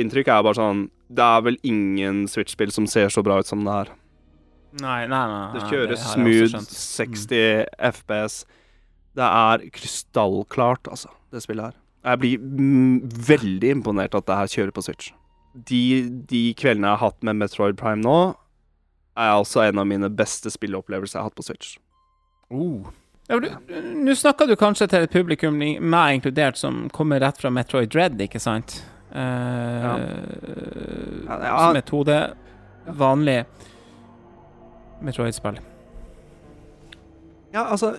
inntrykk 0.00 0.28
er 0.32 0.42
bare 0.44 0.58
sånn 0.58 0.82
Det 1.08 1.24
er 1.24 1.40
vel 1.46 1.56
ingen 1.64 2.24
Switch-spill 2.28 2.72
som 2.74 2.86
ser 2.90 3.08
så 3.12 3.22
bra 3.24 3.38
ut 3.40 3.48
som 3.48 3.64
det 3.64 3.72
her. 3.72 3.92
Nei, 4.82 5.06
nei, 5.08 5.22
nei. 5.30 5.44
Det 5.54 5.62
nei, 5.62 5.70
kjøres 5.72 6.00
det 6.02 6.12
smooth, 6.12 6.48
skjønt. 6.52 6.72
60 6.76 7.66
FPS. 7.94 8.38
Det 9.16 9.24
er 9.24 9.62
krystallklart, 9.72 10.90
altså, 10.92 11.08
det 11.32 11.40
spillet 11.44 11.70
her. 11.70 11.76
Jeg 12.06 12.20
blir 12.22 12.42
mm, 12.42 12.98
veldig 13.28 13.70
imponert 13.80 14.14
at 14.14 14.26
det 14.28 14.36
her 14.38 14.52
kjører 14.52 14.74
på 14.76 14.84
Switch. 14.86 15.10
De, 15.66 15.80
de 16.30 16.42
kveldene 16.58 16.92
jeg 16.92 16.98
har 17.00 17.10
hatt 17.10 17.24
med 17.26 17.40
Metroid 17.40 17.78
Prime 17.80 18.04
nå, 18.04 18.18
er 19.16 19.32
også 19.32 19.64
en 19.64 19.80
av 19.80 19.88
mine 19.88 20.10
beste 20.12 20.52
spilleopplevelser 20.52 21.16
jeg 21.16 21.22
har 21.24 21.30
hatt 21.30 21.38
på 21.38 21.46
Switch. 21.46 21.76
Uh. 22.52 22.86
Ja, 23.26 23.40
Nå 23.96 24.14
snakker 24.14 24.46
du 24.46 24.54
kanskje 24.60 24.86
til 24.92 25.02
et 25.02 25.10
publikum, 25.10 25.56
meg 25.58 26.18
inkludert, 26.20 26.60
som 26.60 26.84
kommer 26.94 27.18
rett 27.24 27.40
fra 27.40 27.50
Metroid 27.50 27.90
Dread, 27.90 28.20
ikke 28.22 28.38
sant? 28.42 28.78
Eh, 29.10 29.86
Ja, 29.86 29.96
ja. 31.26 31.56
Som 31.58 31.80
et 31.80 31.90
hode 31.90 32.18
vanlig 33.00 33.40
Metroid-spill. 35.02 35.58
Ja, 37.52 37.64
altså 37.64 37.96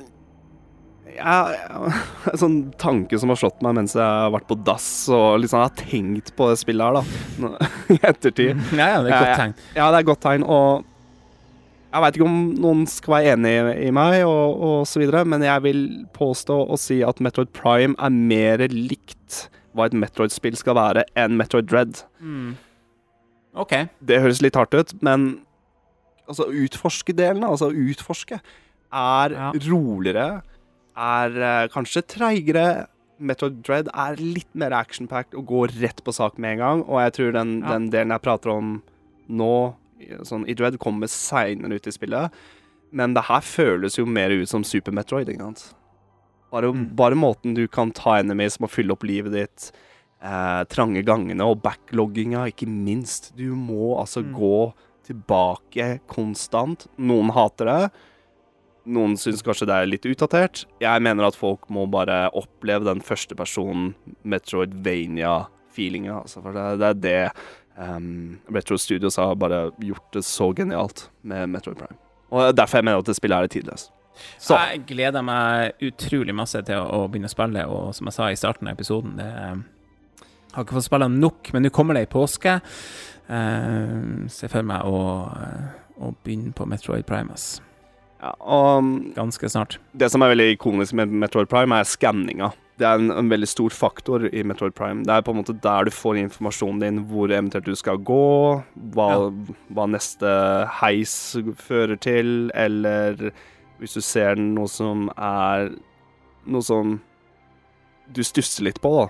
jeg, 1.16 1.60
En 2.34 2.42
sånn 2.42 2.58
tanke 2.82 3.18
som 3.22 3.32
har 3.34 3.40
slått 3.40 3.62
meg 3.66 3.78
mens 3.80 3.96
jeg 3.98 4.04
har 4.04 4.32
vært 4.36 4.48
på 4.50 4.58
dass 4.68 4.88
og 5.14 5.40
liksom 5.44 5.62
har 5.64 5.74
tenkt 5.80 6.34
på 6.38 6.50
det 6.52 6.60
spillet 6.62 6.84
her, 6.84 7.00
da, 7.00 7.72
i 7.96 7.98
ettertid. 8.02 8.60
Ja, 8.80 8.92
ja, 8.98 9.02
det 9.06 9.12
er 9.12 9.16
et 9.16 9.24
godt 9.24 9.42
tegn. 9.42 9.56
Ja, 9.78 9.88
det 9.90 9.96
er 9.96 10.04
et 10.04 10.12
godt 10.12 10.24
tegn, 10.28 10.46
og 10.46 10.86
jeg 11.88 12.04
veit 12.04 12.18
ikke 12.20 12.28
om 12.28 12.40
noen 12.62 12.82
skal 12.92 13.14
være 13.16 13.34
enig 13.38 13.54
i, 13.88 13.92
meg, 13.96 14.18
og, 14.28 14.60
og 14.68 14.78
så 14.92 15.00
videre, 15.02 15.24
men 15.26 15.42
jeg 15.46 15.64
vil 15.64 15.82
påstå 16.14 16.58
og 16.68 16.78
si 16.84 17.00
at 17.08 17.22
Metroid 17.24 17.50
Prime 17.56 17.96
er 18.04 18.12
mer 18.14 18.66
likt 18.74 19.46
hva 19.78 19.88
et 19.88 19.96
Metroid-spill 19.98 20.58
skal 20.60 20.76
være, 20.78 21.06
enn 21.18 21.38
Metroid 21.40 21.68
Dread. 21.70 22.02
Mm. 22.20 22.56
OK. 23.62 23.74
Det 24.10 24.20
høres 24.24 24.42
litt 24.44 24.58
hardt 24.60 24.76
ut, 24.76 24.92
men 25.06 25.30
altså 26.28 26.50
utforske-delen, 26.52 27.46
altså 27.48 27.70
utforske, 27.72 28.40
er 28.92 29.34
Ja. 29.38 29.52
roligere, 29.70 30.42
er 30.98 31.38
eh, 31.38 31.68
kanskje 31.74 32.04
treigere. 32.10 32.88
Metroid 33.20 33.62
Dread 33.66 33.88
er 33.94 34.16
litt 34.22 34.50
mer 34.54 34.72
action-packed 34.78 35.34
og 35.40 35.48
går 35.50 35.74
rett 35.82 36.04
på 36.06 36.14
sak 36.14 36.38
med 36.38 36.54
en 36.58 36.62
gang, 36.62 36.84
og 36.86 37.00
jeg 37.02 37.14
tror 37.18 37.32
den, 37.34 37.60
Ja. 37.62 37.72
den 37.74 37.90
delen 37.90 38.10
jeg 38.14 38.22
prater 38.22 38.52
om 38.54 38.84
nå, 39.30 39.76
sånn 40.22 40.48
i 40.48 40.54
Dread, 40.54 40.78
kommer 40.80 41.08
seinere 41.10 41.76
ut 41.80 41.88
i 41.88 41.92
spillet. 41.92 42.32
Men 42.92 43.14
det 43.16 43.24
her 43.26 43.42
føles 43.42 43.98
jo 43.98 44.06
mer 44.06 44.30
ut 44.30 44.48
som 44.48 44.64
Super 44.64 44.92
Metroid, 44.94 45.28
ikke 45.28 45.42
sant? 45.42 45.74
Bare, 46.52 46.72
Mm. 46.72 46.96
bare 46.96 47.16
måten 47.16 47.54
du 47.56 47.68
kan 47.68 47.92
ta 47.92 48.20
enemies 48.20 48.60
med 48.60 48.70
å 48.70 48.74
fylle 48.74 48.92
opp 48.94 49.04
livet 49.04 49.32
ditt, 49.34 49.72
eh, 50.22 50.64
trange 50.66 51.04
gangene 51.04 51.42
og 51.42 51.62
backlogginga, 51.62 52.46
ikke 52.54 52.68
minst. 52.68 53.36
Du 53.36 53.54
må 53.56 53.98
altså 54.00 54.24
Mm. 54.24 54.34
gå 54.34 54.74
tilbake 55.06 56.00
konstant. 56.08 56.88
Noen 56.98 57.32
hater 57.32 57.66
det. 57.66 57.92
Noen 58.88 59.18
syns 59.20 59.44
kanskje 59.44 59.68
det 59.68 59.76
er 59.76 59.90
litt 59.90 60.06
utdatert. 60.08 60.64
Jeg 60.80 61.04
mener 61.04 61.28
at 61.28 61.38
folk 61.38 61.68
må 61.74 61.86
bare 61.92 62.28
oppleve 62.38 62.88
den 62.88 63.02
første 63.04 63.36
personen 63.36 63.92
Metroidvania-feelinga. 64.24 66.22
Altså, 66.22 66.44
for 66.44 66.56
det, 66.56 66.66
det 66.80 66.88
er 66.88 67.02
det 67.04 67.20
um, 67.76 68.38
Retro 68.54 68.80
Studios 68.80 69.20
har 69.20 69.36
bare 69.36 69.68
gjort 69.84 70.16
det 70.16 70.24
så 70.28 70.54
genialt 70.56 71.10
med 71.28 71.52
Metroid 71.52 71.82
Prime. 71.82 72.00
Og 72.32 72.56
derfor 72.56 72.80
jeg 72.80 72.88
mener 72.88 73.04
at 73.04 73.12
det 73.12 73.18
spillet 73.20 73.38
er 73.38 73.56
tidløst. 73.58 73.92
Så 74.42 74.56
Jeg 74.58 74.82
gleder 74.90 75.22
meg 75.22 75.84
utrolig 75.86 76.34
masse 76.34 76.62
til 76.66 76.80
å, 76.82 77.04
begynne 77.12 77.30
å 77.30 77.36
spille, 77.36 77.68
og 77.70 77.92
som 77.94 78.10
jeg 78.10 78.16
sa 78.16 78.32
i 78.32 78.40
starten 78.40 78.70
av 78.70 78.74
episoden 78.74 79.20
det, 79.20 79.28
Jeg 79.28 80.56
har 80.56 80.66
ikke 80.66 80.80
fått 80.80 80.88
spille 80.88 81.12
nok, 81.12 81.52
men 81.54 81.68
nå 81.68 81.70
kommer 81.76 81.94
det 81.94 82.08
i 82.08 82.10
påske. 82.10 82.58
Uh, 83.28 84.26
ser 84.32 84.50
for 84.50 84.64
meg 84.66 84.88
å, 84.88 85.28
å 86.00 86.14
begynne 86.24 86.56
på 86.56 86.66
Metroid 86.66 87.06
Primus 87.06 87.58
ja, 88.22 88.32
og 88.42 88.80
um, 88.82 88.94
ganske 89.16 89.50
snart. 89.52 89.78
Det 89.94 90.10
som 90.10 90.24
er 90.26 90.34
veldig 90.34 90.54
ikonisk 90.56 90.96
med 90.98 91.12
Metroid 91.24 91.50
Prime, 91.52 91.78
er 91.78 91.88
skanninga. 91.88 92.52
Det 92.78 92.86
er 92.86 93.00
en, 93.00 93.12
en 93.14 93.30
veldig 93.30 93.50
stor 93.50 93.74
faktor 93.74 94.28
i 94.30 94.44
Metroid 94.46 94.76
Prime. 94.78 95.04
Det 95.06 95.14
er 95.14 95.26
på 95.26 95.34
en 95.34 95.40
måte 95.40 95.56
der 95.62 95.88
du 95.88 95.94
får 95.94 96.20
informasjonen 96.22 96.82
din, 96.84 97.04
hvor 97.10 97.32
eventuelt 97.32 97.66
du 97.66 97.78
skal 97.78 98.02
gå, 98.06 98.26
hva, 98.94 99.10
hva 99.74 99.88
neste 99.90 100.32
heis 100.80 101.14
fører 101.62 101.98
til, 102.02 102.52
eller 102.58 103.32
hvis 103.82 103.98
du 103.98 104.02
ser 104.06 104.38
noe 104.42 104.70
som 104.72 105.10
er 105.18 105.74
Noe 106.48 106.64
som 106.64 106.94
du 108.16 108.22
stusser 108.24 108.64
litt 108.64 108.78
på, 108.80 108.88
da. 108.96 109.10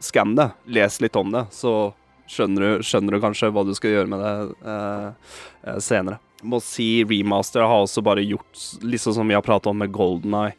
Skann 0.00 0.30
det. 0.32 0.46
Les 0.64 0.94
litt 1.04 1.16
om 1.20 1.28
det, 1.34 1.42
så 1.52 1.90
skjønner 2.30 2.62
du, 2.64 2.86
skjønner 2.88 3.12
du 3.12 3.20
kanskje 3.20 3.50
hva 3.52 3.66
du 3.68 3.74
skal 3.76 3.92
gjøre 3.92 4.08
med 4.08 4.22
det 4.24 4.32
eh, 4.72 5.34
eh, 5.66 5.80
senere. 5.84 6.16
Må 6.42 6.60
si 6.64 7.02
remaster 7.04 7.60
har 7.66 7.82
også 7.84 8.02
bare 8.04 8.24
gjort 8.24 8.60
liksom 8.82 9.14
som 9.16 9.28
vi 9.28 9.34
har 9.36 9.44
pratet 9.44 9.66
om 9.70 9.78
med 9.78 9.92
Golden 9.92 10.34
Eye. 10.34 10.54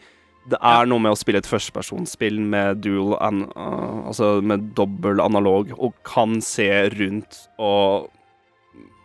Det 0.50 0.58
er 0.66 0.88
noe 0.90 1.02
med 1.02 1.14
å 1.14 1.18
spille 1.20 1.38
et 1.38 1.46
førstepersonsspill 1.50 2.40
med 2.42 2.80
dual 2.82 3.14
an, 3.22 3.44
uh, 3.54 4.08
Altså 4.10 4.42
med 4.42 4.72
dobbel 4.78 5.22
analog, 5.22 5.70
og 5.78 5.94
kan 6.08 6.40
se 6.42 6.66
rundt 6.96 7.44
og 7.62 8.10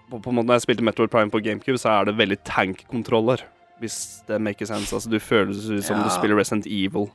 på, 0.09 0.21
på 0.23 0.31
en 0.31 0.37
måte 0.39 0.47
Når 0.47 0.61
jeg 0.61 0.65
spilte 0.69 0.85
Metroid 0.87 1.11
Prime 1.11 1.33
på 1.35 1.43
GameCube, 1.43 1.79
så 1.83 1.91
er 1.91 2.07
det 2.09 2.17
veldig 2.17 2.39
tank-kontroller. 2.47 3.41
Hvis 3.83 4.23
det 4.29 4.39
makes 4.41 4.71
sense. 4.71 4.95
Altså, 4.95 5.11
du 5.11 5.19
føles 5.21 5.65
som 5.85 5.99
Ja. 5.99 6.05
du 6.05 6.11
spiller 6.15 6.39
Resident 6.39 6.67
Evil. 6.71 7.11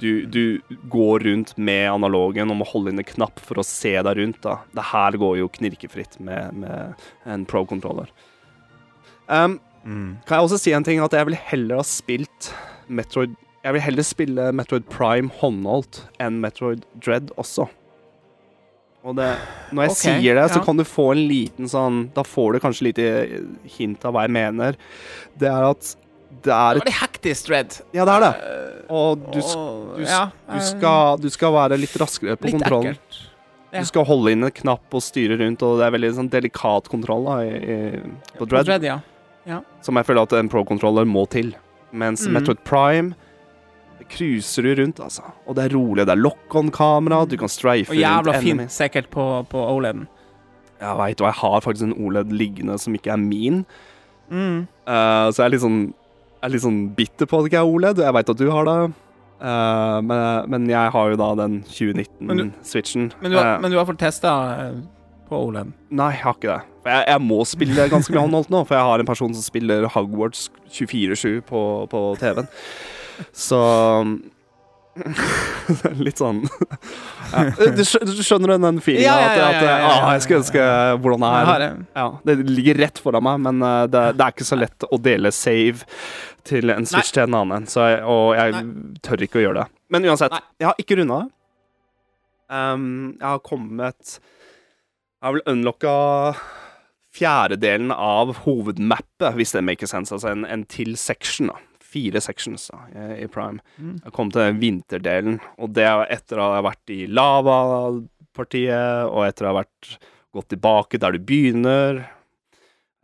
Du, 0.00 0.26
du 0.26 0.60
går 0.92 1.24
rundt 1.24 1.52
med 1.56 1.90
analogen 1.92 2.50
og 2.50 2.56
må 2.56 2.66
holde 2.68 2.90
inn 2.92 2.98
en 3.00 3.06
knapp 3.06 3.38
for 3.40 3.60
å 3.60 3.64
se 3.64 3.92
deg 4.02 4.16
rundt. 4.18 4.40
da. 4.42 4.58
Det 4.74 4.82
her 4.90 5.12
går 5.20 5.38
jo 5.38 5.48
knirkefritt 5.48 6.18
med, 6.20 6.56
med 6.56 7.06
en 7.24 7.46
pro-controller. 7.48 8.10
Um, 9.28 9.58
kan 10.26 10.38
jeg 10.38 10.46
også 10.48 10.58
si 10.60 10.72
en 10.74 10.84
ting, 10.86 11.00
at 11.02 11.14
jeg 11.14 11.26
vil 11.28 11.36
heller 11.38 11.80
ha 11.80 11.84
spilt 11.86 12.48
Metroid 12.90 13.34
Jeg 13.64 13.74
vil 13.76 13.82
heller 13.82 14.06
spille 14.06 14.46
Metroid 14.54 14.86
Prime 14.90 15.30
håndholdt 15.40 16.00
enn 16.22 16.40
Metroid 16.42 16.82
Dread 17.02 17.30
også. 17.38 17.68
Og 19.06 19.14
det, 19.14 19.28
når 19.70 19.86
jeg 19.86 19.92
okay, 19.94 20.16
sier 20.18 20.38
det, 20.38 20.46
så 20.50 20.62
kan 20.66 20.78
du 20.78 20.82
få 20.86 21.12
en 21.14 21.22
liten 21.30 21.70
sånn 21.70 22.00
Da 22.14 22.24
får 22.26 22.56
du 22.56 22.62
kanskje 22.64 22.88
lite 22.88 23.06
hint 23.76 24.02
av 24.06 24.16
hva 24.16 24.24
jeg 24.26 24.34
mener. 24.34 24.78
Det 25.38 25.50
er 25.50 25.68
at 25.68 25.92
det 26.42 26.52
er 26.52 26.78
Det 26.78 26.82
et 26.82 26.88
det 26.90 26.96
hektisk, 26.98 27.46
Dread. 27.48 27.76
Ja, 27.94 28.04
det 28.06 28.16
er 28.16 28.24
det. 28.24 28.32
Eh, 28.50 28.90
Og 28.92 29.22
du, 29.30 29.38
du, 29.38 29.94
du, 29.96 30.02
eh, 30.04 30.60
skal, 30.66 31.22
du 31.22 31.28
skal 31.32 31.54
være 31.54 31.78
litt 31.80 31.94
raskere 32.02 32.34
på 32.38 32.50
litt 32.50 32.58
kontrollen. 32.58 32.96
ekkelt. 32.98 33.20
Ja. 33.72 33.82
Du 33.82 33.88
skal 33.88 34.06
holde 34.08 34.34
inn 34.34 34.46
en 34.46 34.54
knapp 34.54 34.94
og 34.94 35.02
styre 35.02 35.38
rundt, 35.40 35.62
og 35.66 35.80
det 35.80 35.86
er 35.86 35.94
veldig 35.96 36.10
sånn 36.18 36.30
delikat 36.32 36.90
kontroll 36.92 37.26
da, 37.26 37.38
i, 37.46 37.54
i, 37.56 37.78
på 38.38 38.46
Dread, 38.50 38.68
Dread, 38.68 38.86
ja. 38.86 38.98
Som 39.82 39.96
jeg 39.98 40.08
føler 40.08 40.26
at 40.26 40.34
en 40.38 40.50
pro-controller 40.50 41.06
må 41.08 41.26
til. 41.30 41.54
Mens 41.96 42.26
mm. 42.26 42.34
Metroid 42.34 42.62
Prime 42.66 43.14
cruiser 44.10 44.62
du 44.66 44.74
rundt, 44.82 45.00
altså. 45.02 45.22
Og 45.46 45.56
det 45.58 45.66
er 45.66 45.76
rolig. 45.76 46.06
Det 46.06 46.14
er 46.14 46.20
lock-on-kamera, 46.20 47.24
du 47.26 47.36
kan 47.40 47.50
strafe 47.50 47.90
Og 47.94 47.98
jævla 47.98 48.36
rundt 48.36 48.44
fint 48.44 48.74
sikkert 48.74 49.08
på, 49.10 49.24
på 49.50 49.62
OLED-en. 49.72 50.06
Jeg 50.76 50.98
veit, 50.98 51.22
og 51.22 51.30
jeg 51.30 51.38
har 51.40 51.64
faktisk 51.64 51.86
en 51.88 51.96
OLED 52.04 52.34
liggende 52.36 52.76
som 52.78 52.94
ikke 52.94 53.14
er 53.14 53.22
min. 53.22 53.64
Mm. 54.28 54.66
Uh, 54.86 55.30
så 55.32 55.40
jeg 55.40 55.46
er 55.46 55.52
litt 55.54 55.62
sånn 55.62 55.80
Jeg 55.86 56.48
er 56.48 56.52
litt 56.52 56.64
sånn 56.64 56.80
bitter 56.96 57.28
på 57.30 57.38
at 57.38 57.46
det 57.46 57.52
ikke 57.52 57.62
er 57.62 57.72
OLED. 57.72 58.02
Jeg 58.04 58.16
veit 58.18 58.32
at 58.34 58.42
du 58.42 58.46
har 58.52 58.68
det. 58.68 58.76
Uh, 59.36 59.98
men, 60.04 60.20
men 60.52 60.68
jeg 60.70 60.92
har 60.94 61.10
jo 61.12 61.18
da 61.20 61.30
den 61.42 61.58
2019-switchen. 61.68 63.10
Men, 63.20 63.32
du 63.32 63.38
har- 63.40 63.58
men 63.62 63.72
du 63.72 63.78
har 63.80 63.88
fått 63.88 64.02
testa 64.02 64.34
på 65.30 65.40
OLED? 65.48 65.72
Nei, 65.90 66.12
jeg 66.14 66.24
har 66.26 66.38
ikke 66.38 66.52
det. 66.52 66.60
For 66.86 66.94
jeg, 66.94 67.06
jeg 67.10 67.22
må 67.26 67.40
spille 67.50 67.84
ganske 67.90 68.14
mye 68.14 68.22
håndholdt 68.22 68.52
nå, 68.54 68.62
for 68.68 68.78
jeg 68.78 68.86
har 68.86 69.02
en 69.02 69.08
person 69.08 69.32
som 69.34 69.42
spiller 69.42 69.88
Hogwarts 69.90 70.44
24-7 70.70 71.40
på, 71.48 71.60
på 71.90 72.02
TV-en. 72.20 72.46
Så 73.34 73.58
Litt 76.06 76.20
sånn 76.22 76.38
ja. 77.34 77.42
du, 77.74 77.82
skjønner 77.84 78.54
den, 78.54 78.62
den 78.64 78.78
feelinga? 78.84 79.10
Ja, 79.10 79.16
ja, 79.18 79.26
at, 79.26 79.36
ja, 79.36 79.48
at 79.48 79.66
ja, 79.66 79.88
ah, 79.90 80.06
jeg 80.14 80.22
skulle 80.24 80.38
ønske 80.44 80.68
hvordan 81.02 81.24
det 81.26 81.32
er. 81.34 81.64
det. 81.64 81.68
Ja, 81.98 82.06
det 82.30 82.36
ligger 82.54 82.80
rett 82.84 83.02
foran 83.02 83.26
meg, 83.26 83.42
men 83.48 83.66
uh, 83.66 83.82
det, 83.90 84.04
det 84.16 84.28
er 84.28 84.36
ikke 84.36 84.46
så 84.46 84.60
lett 84.62 84.86
å 84.86 85.00
dele 85.02 85.34
save 85.34 85.82
til 86.46 86.70
en 86.70 86.86
Switch 86.86 87.10
til 87.10 87.26
en 87.26 87.40
annen, 87.40 87.66
så 87.66 87.88
jeg, 87.90 88.04
og 88.06 88.28
jeg 88.38 88.62
tør 89.02 89.26
ikke 89.26 89.40
å 89.40 89.48
gjøre 89.48 89.64
det. 89.64 89.80
Men 89.90 90.06
uansett, 90.06 90.38
Nei. 90.38 90.44
jeg 90.62 90.70
har 90.70 90.84
ikke 90.86 91.00
runda 91.02 91.18
det. 91.24 91.32
Um, 92.46 92.86
jeg 93.18 93.26
har 93.26 93.40
kommet 93.42 94.12
Jeg 94.14 95.26
har 95.26 95.34
vel 95.34 95.48
unlocka 95.50 95.94
fjerdedelen 97.16 97.90
av 97.94 98.34
hovedmappet, 98.44 99.32
hvis 99.38 99.54
det 99.56 99.64
maker 99.64 99.88
sense. 99.90 100.12
Altså 100.14 100.30
en, 100.34 100.44
en 100.44 100.64
til 100.70 100.94
section, 101.00 101.48
da. 101.52 101.58
Fire 101.86 102.20
sections 102.20 102.66
da, 102.68 102.80
i, 103.16 103.26
Prime. 103.32 103.62
Mm. 103.80 103.94
Jeg 104.04 104.12
kom 104.12 104.28
til 104.34 104.56
vinterdelen, 104.60 105.38
og 105.62 105.70
det 105.76 105.84
er 105.88 106.02
etter 106.18 106.40
å 106.42 106.48
ha 106.56 106.62
vært 106.66 106.90
i 106.92 107.06
lavapartiet, 107.08 109.06
og 109.08 109.22
etter 109.26 109.46
å 109.46 109.52
ha 109.52 109.58
vært 109.62 109.94
gått 110.36 110.50
tilbake 110.52 111.00
der 111.00 111.16
du 111.16 111.22
begynner. 111.24 112.02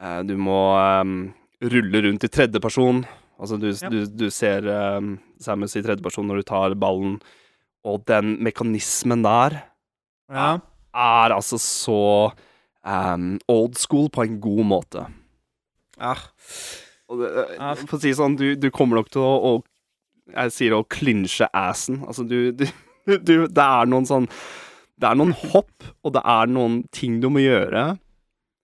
Eh, 0.02 0.20
Du 0.28 0.34
må 0.36 0.58
um, 0.76 1.32
rulle 1.62 2.02
rundt 2.04 2.26
i 2.26 2.32
tredjeperson. 2.32 3.04
Altså, 3.40 3.56
du, 3.58 3.70
Ja. 3.72 3.88
du, 3.90 4.04
du 4.06 4.28
ser 4.30 4.66
um, 4.68 5.14
Samus 5.40 5.76
i 5.78 5.82
tredjeperson 5.82 6.26
når 6.28 6.42
du 6.42 6.48
tar 6.52 6.74
ballen, 6.78 7.16
og 7.86 8.04
den 8.06 8.36
mekanismen 8.44 9.24
der 9.24 9.62
Ja. 10.30 10.58
er 10.94 11.32
altså 11.34 11.56
så 11.58 12.00
em, 12.86 13.36
old 13.50 13.78
school 13.78 14.08
på 14.12 14.24
en 14.26 14.38
god 14.42 14.64
måte. 14.68 15.06
Ja. 15.98 16.16
Og. 17.12 17.26
For 17.84 17.98
å 17.98 18.02
si 18.02 18.14
sånn, 18.16 18.38
du, 18.40 18.52
du 18.56 18.70
kommer 18.74 19.00
nok 19.00 19.12
til 19.12 19.24
å, 19.24 19.32
å 19.50 20.32
Jeg 20.32 20.52
sier 20.54 20.76
å 20.76 20.84
klinsje 20.88 21.48
assen. 21.52 22.00
Altså, 22.06 22.24
du, 22.24 22.52
du, 22.56 22.64
du 23.26 23.34
Det 23.50 23.64
er 23.66 23.90
noen 23.90 24.06
sånn 24.08 24.28
Det 24.96 25.10
er 25.10 25.18
noen 25.18 25.34
hopp, 25.50 25.90
og 26.02 26.14
det 26.16 26.22
er 26.24 26.48
noen 26.48 26.82
ting 26.94 27.20
du 27.20 27.28
må 27.32 27.42
gjøre 27.42 27.92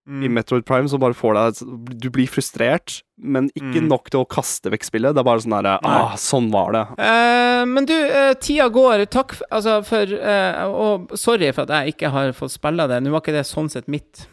Mm. 0.09 0.23
i 0.25 0.29
Metroid 0.33 0.65
Prime 0.65 0.89
som 0.89 1.01
bare 1.03 1.13
får 1.13 1.35
deg 1.37 1.99
Du 2.01 2.07
blir 2.09 2.27
frustrert, 2.33 3.03
men 3.21 3.51
ikke 3.53 3.83
Mm. 3.83 3.89
nok 3.91 4.09
til 4.09 4.23
å 4.23 4.29
kaste 4.29 4.71
vekk 4.73 4.87
spillet. 4.89 5.13
Det 5.13 5.21
er 5.21 5.27
bare 5.29 5.43
sånn 5.45 5.53
derre 5.63 5.75
Ah, 5.85 6.15
sånn 6.17 6.47
var 6.51 6.73
det. 6.73 6.85
Uh, 6.97 7.67
men 7.69 7.85
du, 7.85 7.93
uh, 7.93 8.33
tida 8.41 8.71
går. 8.73 9.05
Takk 9.13 9.35
for, 9.37 9.47
altså, 9.53 9.75
for 9.85 10.07
uh, 10.17 10.65
Og 10.73 11.13
sorry 11.19 11.51
for 11.53 11.69
at 11.69 11.75
jeg 11.85 11.93
ikke 11.95 12.11
har 12.15 12.33
fått 12.33 12.55
spille 12.57 12.89
det. 12.89 13.03
Nå 13.05 13.11
var 13.13 13.21
ikke 13.21 13.37
det 13.37 13.45
sånn 13.45 13.69
sett 13.69 13.87
mitt 13.87 14.25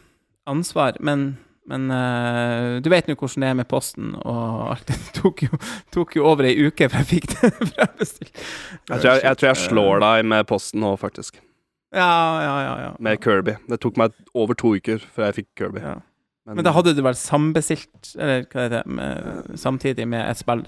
ansvar, 0.47 0.95
men, 1.01 1.37
men 1.67 1.89
uh, 1.91 2.79
du 2.79 2.87
vet 2.93 3.07
nå 3.09 3.15
hvordan 3.17 3.41
det 3.43 3.49
er 3.49 3.57
med 3.59 3.67
posten 3.67 4.13
og 4.23 4.71
alt. 4.77 4.85
Det 4.87 5.15
tok 5.19 5.43
jo, 5.49 5.59
tok 5.91 6.15
jo 6.15 6.23
over 6.29 6.45
ei 6.47 6.55
uke 6.69 6.87
før 6.87 7.03
jeg 7.03 7.09
fikk 7.17 7.27
det 7.41 7.51
frembestilt. 7.73 8.31
Jeg 8.87 9.01
tror 9.01 9.09
jeg, 9.11 9.23
jeg, 9.25 9.37
tror 9.41 9.49
jeg 9.51 9.61
slår 9.65 9.99
deg 10.05 10.25
med 10.31 10.47
posten 10.47 10.79
nå, 10.85 10.95
faktisk. 11.01 11.41
Ja, 11.95 12.41
ja, 12.43 12.55
ja. 12.65 12.73
ja. 12.85 12.91
Med 12.99 13.21
Kirby. 13.23 13.55
Det 13.71 13.79
tok 13.83 13.97
meg 14.01 14.15
over 14.35 14.57
to 14.59 14.75
uker 14.75 14.99
før 14.99 15.29
jeg 15.29 15.41
fikk 15.41 15.49
Kirby. 15.63 15.83
ja. 15.85 16.01
Men 16.45 16.61
da 16.61 16.75
hadde 16.75 16.91
du 16.93 16.99
vel 17.01 17.15
sambestilt, 17.17 18.11
eller 18.19 18.43
hva 18.45 18.67
heter 18.67 18.75
det, 18.75 18.97
med, 18.99 19.55
samtidig 19.57 20.05
med 20.05 20.27
et 20.29 20.37
spill? 20.37 20.61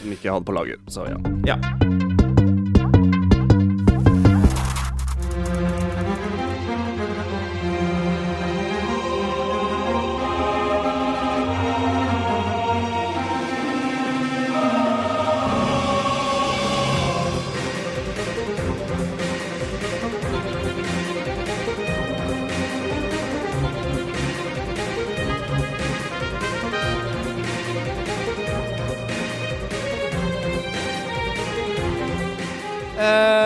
Som 0.00 0.14
ikke 0.16 0.30
jeg 0.30 0.32
hadde 0.38 0.48
på 0.48 0.56
lager, 0.56 0.80
så 0.88 1.04
ja. 1.10 1.18
Ja. 1.44 2.23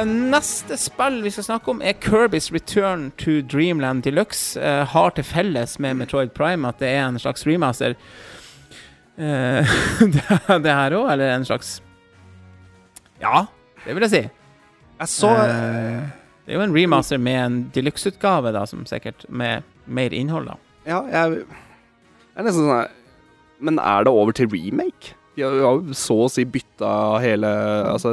Neste 0.07 0.77
spill 0.79 1.23
vi 1.25 1.31
skal 1.35 1.45
snakke 1.47 1.71
om, 1.73 1.83
er 1.83 1.97
Kirby's 2.03 2.53
Return 2.53 3.11
to 3.19 3.41
Dreamland 3.43 4.03
Deluxe. 4.05 4.61
Eh, 4.61 4.85
har 4.87 5.11
til 5.17 5.25
felles 5.25 5.79
med 5.79 5.97
Metroid 5.97 6.31
Prime 6.37 6.69
at 6.69 6.79
det 6.83 6.91
er 6.93 7.07
en 7.07 7.19
slags 7.19 7.47
remaster. 7.47 7.97
Eh, 9.19 9.75
det, 10.63 10.73
her 10.73 10.95
òg, 10.95 11.11
eller 11.13 11.35
en 11.35 11.45
slags 11.49 11.79
Ja, 13.19 13.47
det 13.85 13.97
vil 13.97 14.07
jeg 14.07 14.15
si. 14.15 14.25
Jeg 14.99 15.15
så 15.15 15.35
Eh, 15.49 16.03
det 16.47 16.55
er 16.55 16.63
jo 16.63 16.65
en 16.65 16.77
remaster 16.77 17.19
med 17.21 17.37
en 17.43 17.57
deluxe-utgave, 17.75 18.55
da, 18.57 18.63
som 18.67 18.87
sikkert 18.89 19.27
med 19.29 19.67
mer 19.85 20.15
innhold, 20.17 20.47
da. 20.49 20.55
Ja, 20.89 21.03
jeg, 21.13 21.43
jeg 21.45 22.41
er 22.41 22.47
nesten 22.47 22.65
sånn 22.65 22.95
Men 23.61 23.81
er 23.83 24.07
det 24.07 24.15
over 24.15 24.33
til 24.33 24.49
remake? 24.49 25.18
De 25.39 25.45
har 25.47 25.79
jo 25.79 25.95
så 25.97 26.17
å 26.25 26.31
si 26.33 26.43
bytta 26.51 26.93
hele 27.23 27.49
Altså 27.95 28.13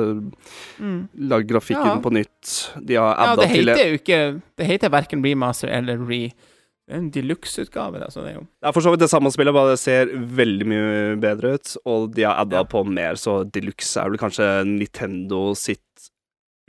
lagd 1.18 1.48
grafikken 1.50 1.96
Ja. 1.96 2.00
på 2.04 2.12
nytt. 2.14 2.52
De 2.86 2.98
har 3.00 3.16
Ja, 3.16 3.32
adda 3.34 3.42
det 3.48 3.52
til 3.56 3.72
heter 3.72 3.88
jo 3.90 3.98
ikke 4.00 4.20
Det 4.62 4.68
heter 4.70 4.94
verken 4.94 5.24
remaster 5.26 5.72
eller 5.74 5.98
re... 6.06 6.22
Det 6.86 6.94
er 6.94 7.00
en 7.02 7.08
deluxe-utgave, 7.10 7.98
Altså, 8.06 8.22
det 8.22 8.36
er 8.36 8.36
jo 8.36 8.44
Det 8.62 8.68
er 8.70 8.74
for 8.76 8.86
så 8.86 8.92
vidt 8.94 9.02
det 9.02 9.10
samme 9.10 9.32
spillet, 9.34 9.56
bare 9.58 9.72
det 9.74 9.80
ser 9.82 10.06
veldig 10.14 10.68
mye 10.70 11.16
bedre 11.18 11.56
ut. 11.58 11.72
Og 11.90 12.12
de 12.14 12.28
har 12.28 12.38
adda 12.44 12.60
Ja. 12.62 12.64
på 12.70 12.84
mer, 12.86 13.18
så 13.18 13.40
deluxe 13.50 13.98
er 13.98 14.12
vel 14.12 14.20
kanskje 14.22 14.46
Nintendo 14.70 15.56
sitt 15.58 16.12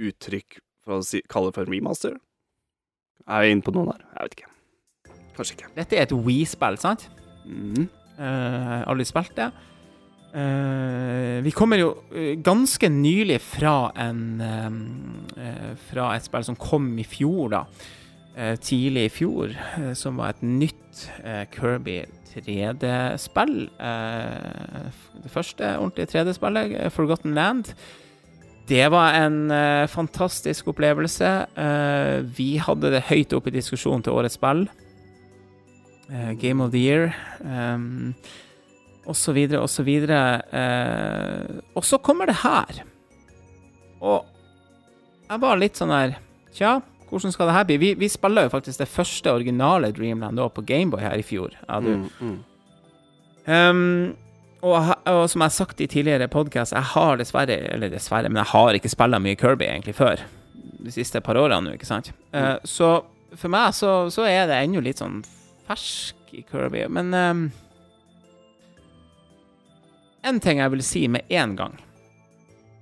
uttrykk 0.00 0.56
for 0.86 0.98
å 1.00 1.04
si, 1.04 1.20
kalle 1.28 1.50
det 1.50 1.54
for 1.58 1.66
en 1.66 1.72
remaster? 1.74 2.16
Er 3.28 3.42
jeg 3.44 3.56
inne 3.58 3.66
på 3.66 3.74
noe 3.76 3.92
der? 3.92 4.04
Jeg 4.16 4.22
vet 4.24 4.36
ikke. 4.38 4.50
Kanskje 5.36 5.56
ikke. 5.58 5.68
Dette 5.76 5.96
er 5.98 6.06
et 6.06 6.16
Wii-spill, 6.16 6.78
sant? 6.80 7.08
Mm. 7.44 7.88
Uh, 8.16 8.84
aldri 8.88 9.04
spilt 9.04 9.34
det. 9.36 9.50
Eh, 10.36 11.40
vi 11.40 11.50
kommer 11.56 11.80
jo 11.80 11.92
eh, 12.12 12.34
ganske 12.44 12.90
nylig 12.92 13.38
fra 13.40 13.88
en 13.96 14.40
eh, 14.44 15.70
Fra 15.88 16.10
et 16.12 16.26
spill 16.26 16.44
som 16.44 16.58
kom 16.60 16.90
i 17.00 17.06
fjor, 17.08 17.54
da. 17.54 17.64
Tidlig 18.60 19.06
i 19.06 19.12
fjor. 19.14 19.52
som 19.96 20.18
var 20.20 20.34
et 20.34 20.42
nytt 20.44 21.06
Kirby 21.54 22.02
3D-spill. 22.34 23.54
Eh, 23.80 24.90
det 25.24 25.32
første 25.32 25.70
ordentlige 25.78 26.10
3D-spillet, 26.12 26.74
eh, 26.76 26.90
Forgotten 26.92 27.32
Land. 27.32 27.72
Det 28.68 28.90
var 28.90 29.14
en 29.14 29.88
fantastisk 29.88 30.68
opplevelse. 30.68 31.46
Vi 32.36 32.56
hadde 32.58 32.90
det 32.90 33.06
høyt 33.08 33.32
oppe 33.32 33.48
i 33.48 33.54
diskusjonen 33.54 34.02
til 34.02 34.12
årets 34.12 34.34
spill. 34.34 34.66
Game 36.40 36.60
of 36.60 36.72
the 36.72 36.82
Year. 36.82 37.14
Um, 37.40 38.16
så 39.14 39.32
videre, 39.36 39.62
og. 39.62 39.70
Eh, 40.50 41.60
og 41.78 41.84
så 41.84 41.98
kommer 42.02 42.26
det 42.26 42.40
her. 42.42 42.82
Og 44.00 44.24
jeg 45.26 45.42
var 45.42 45.58
litt 45.58 45.78
sånn 45.78 45.90
her 45.94 46.18
Tja, 46.54 46.80
hvordan 47.10 47.32
skal 47.34 47.50
det 47.50 47.54
her 47.56 47.64
bli? 47.68 47.76
Vi, 47.82 47.88
vi 48.00 48.08
spiller 48.08 48.46
jo 48.46 48.52
faktisk 48.54 48.80
det 48.80 48.88
første 48.88 49.32
originale 49.32 49.92
Dreamland 49.92 50.38
da 50.40 50.46
på 50.48 50.64
Gameboy 50.66 51.02
her 51.04 51.18
i 51.20 51.24
fjor. 51.26 51.52
Ja, 51.68 51.80
du. 51.84 51.90
Mm, 51.92 52.06
mm. 52.20 52.38
Um, 53.46 54.14
og, 54.64 54.88
og 55.06 55.26
som 55.30 55.44
jeg 55.44 55.52
har 55.52 55.54
sagt 55.54 55.82
i 55.84 55.86
tidligere 55.90 56.30
podkast, 56.32 56.74
jeg 56.74 56.82
har 56.96 57.20
dessverre 57.20 57.58
Eller 57.76 57.92
dessverre, 57.92 58.30
men 58.32 58.40
jeg 58.40 58.50
har 58.54 58.78
ikke 58.78 58.90
spilla 58.90 59.20
mye 59.22 59.36
Kirby 59.38 59.68
egentlig 59.68 59.94
før. 59.98 60.24
De 60.54 60.94
siste 60.94 61.20
par 61.20 61.38
årene 61.38 61.68
nå, 61.68 61.76
ikke 61.76 61.88
sant? 61.88 62.10
Eh, 62.34 62.56
så 62.64 63.04
for 63.36 63.52
meg 63.52 63.74
så, 63.76 64.08
så 64.10 64.24
er 64.26 64.48
det 64.48 64.58
ennå 64.64 64.80
litt 64.82 65.02
sånn 65.02 65.20
fersk 65.68 66.34
i 66.34 66.42
Kirby. 66.48 66.86
Men 66.88 67.12
um, 67.14 67.46
en 70.26 70.40
ting 70.42 70.60
jeg 70.60 70.72
vil 70.74 70.84
si 70.84 71.06
med 71.12 71.26
en 71.32 71.56
gang 71.58 71.76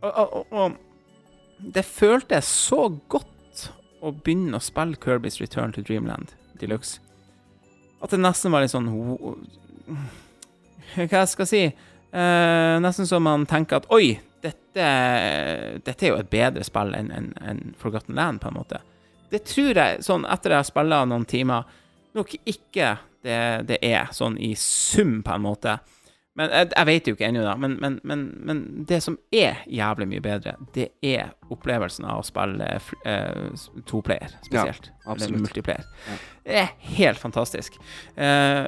og, 0.04 0.12
og, 0.12 0.52
og, 0.52 0.76
det 1.74 1.84
føltes 1.86 2.44
så 2.44 2.90
godt 3.08 3.68
å 4.04 4.10
begynne 4.12 4.58
å 4.58 4.64
spille 4.64 4.98
Kirby's 5.00 5.40
Return 5.40 5.72
to 5.72 5.84
Dreamland 5.86 6.34
Deluxe, 6.60 7.00
at 8.04 8.12
det 8.12 8.20
nesten 8.20 8.52
var 8.52 8.64
litt 8.64 8.74
sånn 8.74 8.90
Hva 10.94 11.06
jeg 11.08 11.30
skal 11.30 11.48
si? 11.48 11.62
Eh, 12.14 12.74
nesten 12.84 13.08
så 13.08 13.18
man 13.22 13.46
tenker 13.48 13.80
at 13.80 13.88
oi, 13.94 14.18
dette, 14.44 14.88
dette 15.86 16.04
er 16.04 16.12
jo 16.12 16.18
et 16.20 16.30
bedre 16.30 16.66
spill 16.66 16.92
enn 16.94 17.08
en, 17.14 17.32
en 17.40 17.62
Forgotten 17.80 18.14
Land, 18.18 18.42
på 18.42 18.52
en 18.52 18.58
måte. 18.58 18.82
Det 19.32 19.40
tror 19.48 19.72
jeg, 19.72 20.04
sånn 20.04 20.28
etter 20.30 20.52
jeg 20.52 20.60
har 20.60 20.68
spilt 20.68 20.94
noen 21.10 21.24
timer, 21.26 21.64
nok 22.14 22.36
ikke 22.44 22.92
det, 23.24 23.40
det 23.70 23.80
er, 23.82 24.12
sånn 24.14 24.36
i 24.38 24.52
sum, 24.58 25.22
på 25.24 25.34
en 25.34 25.46
måte. 25.46 25.78
Men 26.34 26.50
jeg, 26.50 26.70
jeg 26.72 26.86
vet 26.88 27.08
jo 27.08 27.14
ikke 27.14 27.28
ennå, 27.28 27.44
da. 27.46 27.54
Men, 27.60 27.76
men, 27.82 28.00
men, 28.02 28.24
men 28.42 28.62
det 28.88 28.98
som 29.04 29.16
er 29.34 29.60
jævlig 29.70 30.08
mye 30.10 30.22
bedre, 30.24 30.56
det 30.74 30.88
er 31.06 31.30
opplevelsen 31.54 32.08
av 32.10 32.24
å 32.24 32.26
spille 32.26 32.66
uh, 33.06 33.68
toplayer, 33.86 34.34
spesielt. 34.42 34.90
Ja, 34.90 35.12
absolutt. 35.14 35.44
multiplayer. 35.44 35.86
Ja. 36.08 36.18
Det 36.44 36.58
er 36.64 36.72
helt 36.98 37.22
fantastisk. 37.22 37.78
Uh, 38.18 38.66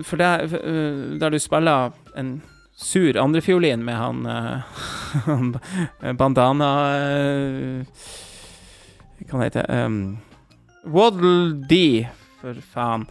for 0.00 0.16
der, 0.20 0.48
uh, 0.48 1.14
der 1.20 1.34
du 1.34 1.38
spiller 1.42 1.92
en 2.16 2.38
sur 2.74 3.20
andrefiolin 3.20 3.84
med 3.84 3.96
han, 4.00 4.24
bandana 6.18 6.70
Hva 9.20 9.28
kan 9.30 9.44
det? 9.44 9.62
Um, 9.68 10.00
Waddle 10.84 11.52
Dee, 11.68 12.08
for 12.44 12.60
faen. 12.74 13.06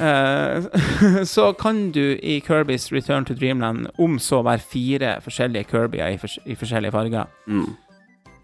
Uh, 0.00 1.24
så 1.34 1.50
kan 1.58 1.90
du 1.94 2.18
i 2.22 2.38
Kirbys 2.44 2.90
Return 2.92 3.24
to 3.24 3.34
Dreamland 3.34 3.88
om 3.98 4.18
så 4.22 4.42
være 4.46 4.64
fire 4.64 5.16
forskjellige 5.24 5.70
Kirbyer 5.72 6.14
i, 6.14 6.18
fors 6.20 6.38
i 6.44 6.56
forskjellige 6.58 6.94
farger. 6.94 7.30
Mm. 7.46 7.76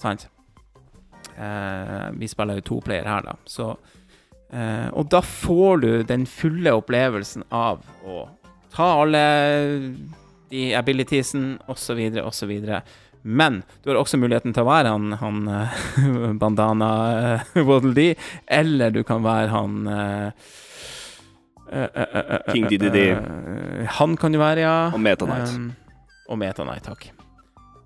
Sant? 0.02 0.28
Uh, 1.36 2.08
vi 2.18 2.28
spiller 2.28 2.60
jo 2.60 2.68
to 2.72 2.80
player 2.84 3.08
her, 3.08 3.24
da. 3.26 3.36
Så, 3.48 3.74
uh, 4.52 4.88
og 4.92 5.10
da 5.12 5.20
får 5.24 5.84
du 5.84 5.90
den 6.08 6.26
fulle 6.26 6.74
opplevelsen 6.80 7.46
av 7.52 7.84
å 8.04 8.26
ta 8.72 8.88
alle 9.02 9.22
de 10.52 10.72
abilitiesen, 10.76 11.56
osv., 11.72 12.00
osv. 12.24 12.52
Men 13.22 13.62
du 13.82 13.90
har 13.90 14.00
også 14.00 14.18
muligheten 14.18 14.54
til 14.54 14.64
å 14.64 14.68
være 14.70 14.90
han, 14.90 15.12
han 15.20 15.42
eh, 15.48 15.76
bandana 16.42 16.88
uh, 17.54 17.62
Waddle 17.68 17.94
Dee, 17.94 18.16
eller 18.50 18.90
du 18.94 19.02
kan 19.06 19.22
være 19.22 19.52
han 19.52 19.76
eh, 19.86 20.48
eh, 21.70 21.86
eh, 21.86 22.02
eh, 22.02 22.32
eh, 22.36 22.52
King 22.52 22.66
eh, 22.66 22.74
DDD. 22.74 22.98
eh, 23.12 23.86
Han 24.00 24.16
kan 24.18 24.34
du 24.34 24.40
være, 24.42 24.64
ja. 24.66 24.74
Og 24.92 25.00
Meta 25.00 25.28
Knight. 25.28 25.54
Um, 25.54 25.70
og 26.28 26.38
Meta 26.42 26.66
takk. 26.82 27.10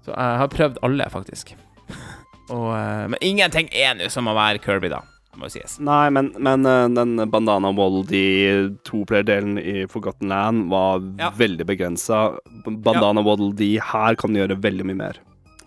Så 0.07 0.15
jeg 0.15 0.41
har 0.41 0.49
prøvd 0.53 0.81
alle, 0.87 1.09
faktisk. 1.11 1.53
og, 2.55 2.71
eh, 2.79 3.05
men 3.13 3.21
ingenting 3.21 3.69
er 3.75 3.97
nå 3.99 4.09
som 4.13 4.29
å 4.31 4.37
være 4.39 4.63
Kirby, 4.65 4.89
da, 4.93 5.03
må 5.41 5.49
jo 5.49 5.55
sies. 5.59 5.77
Nei, 5.85 6.09
men, 6.15 6.31
men 6.43 6.65
eh, 6.69 6.87
den 6.97 7.17
bandana 7.33 7.71
Waddle-Dee 7.77 8.71
toplayer-delen 8.89 9.59
i 9.61 9.87
Forgotten 9.93 10.29
Land 10.33 10.69
var 10.73 11.03
Ja. 11.21 11.31
veldig 11.37 11.67
begrensa. 11.69 12.39
Bandana 12.67 13.23
Waddle-Dee 13.27 13.81
her 13.93 14.17
kan 14.21 14.35
gjøre 14.37 14.57
veldig 14.63 14.87
mye 14.89 15.01
mer. 15.03 15.19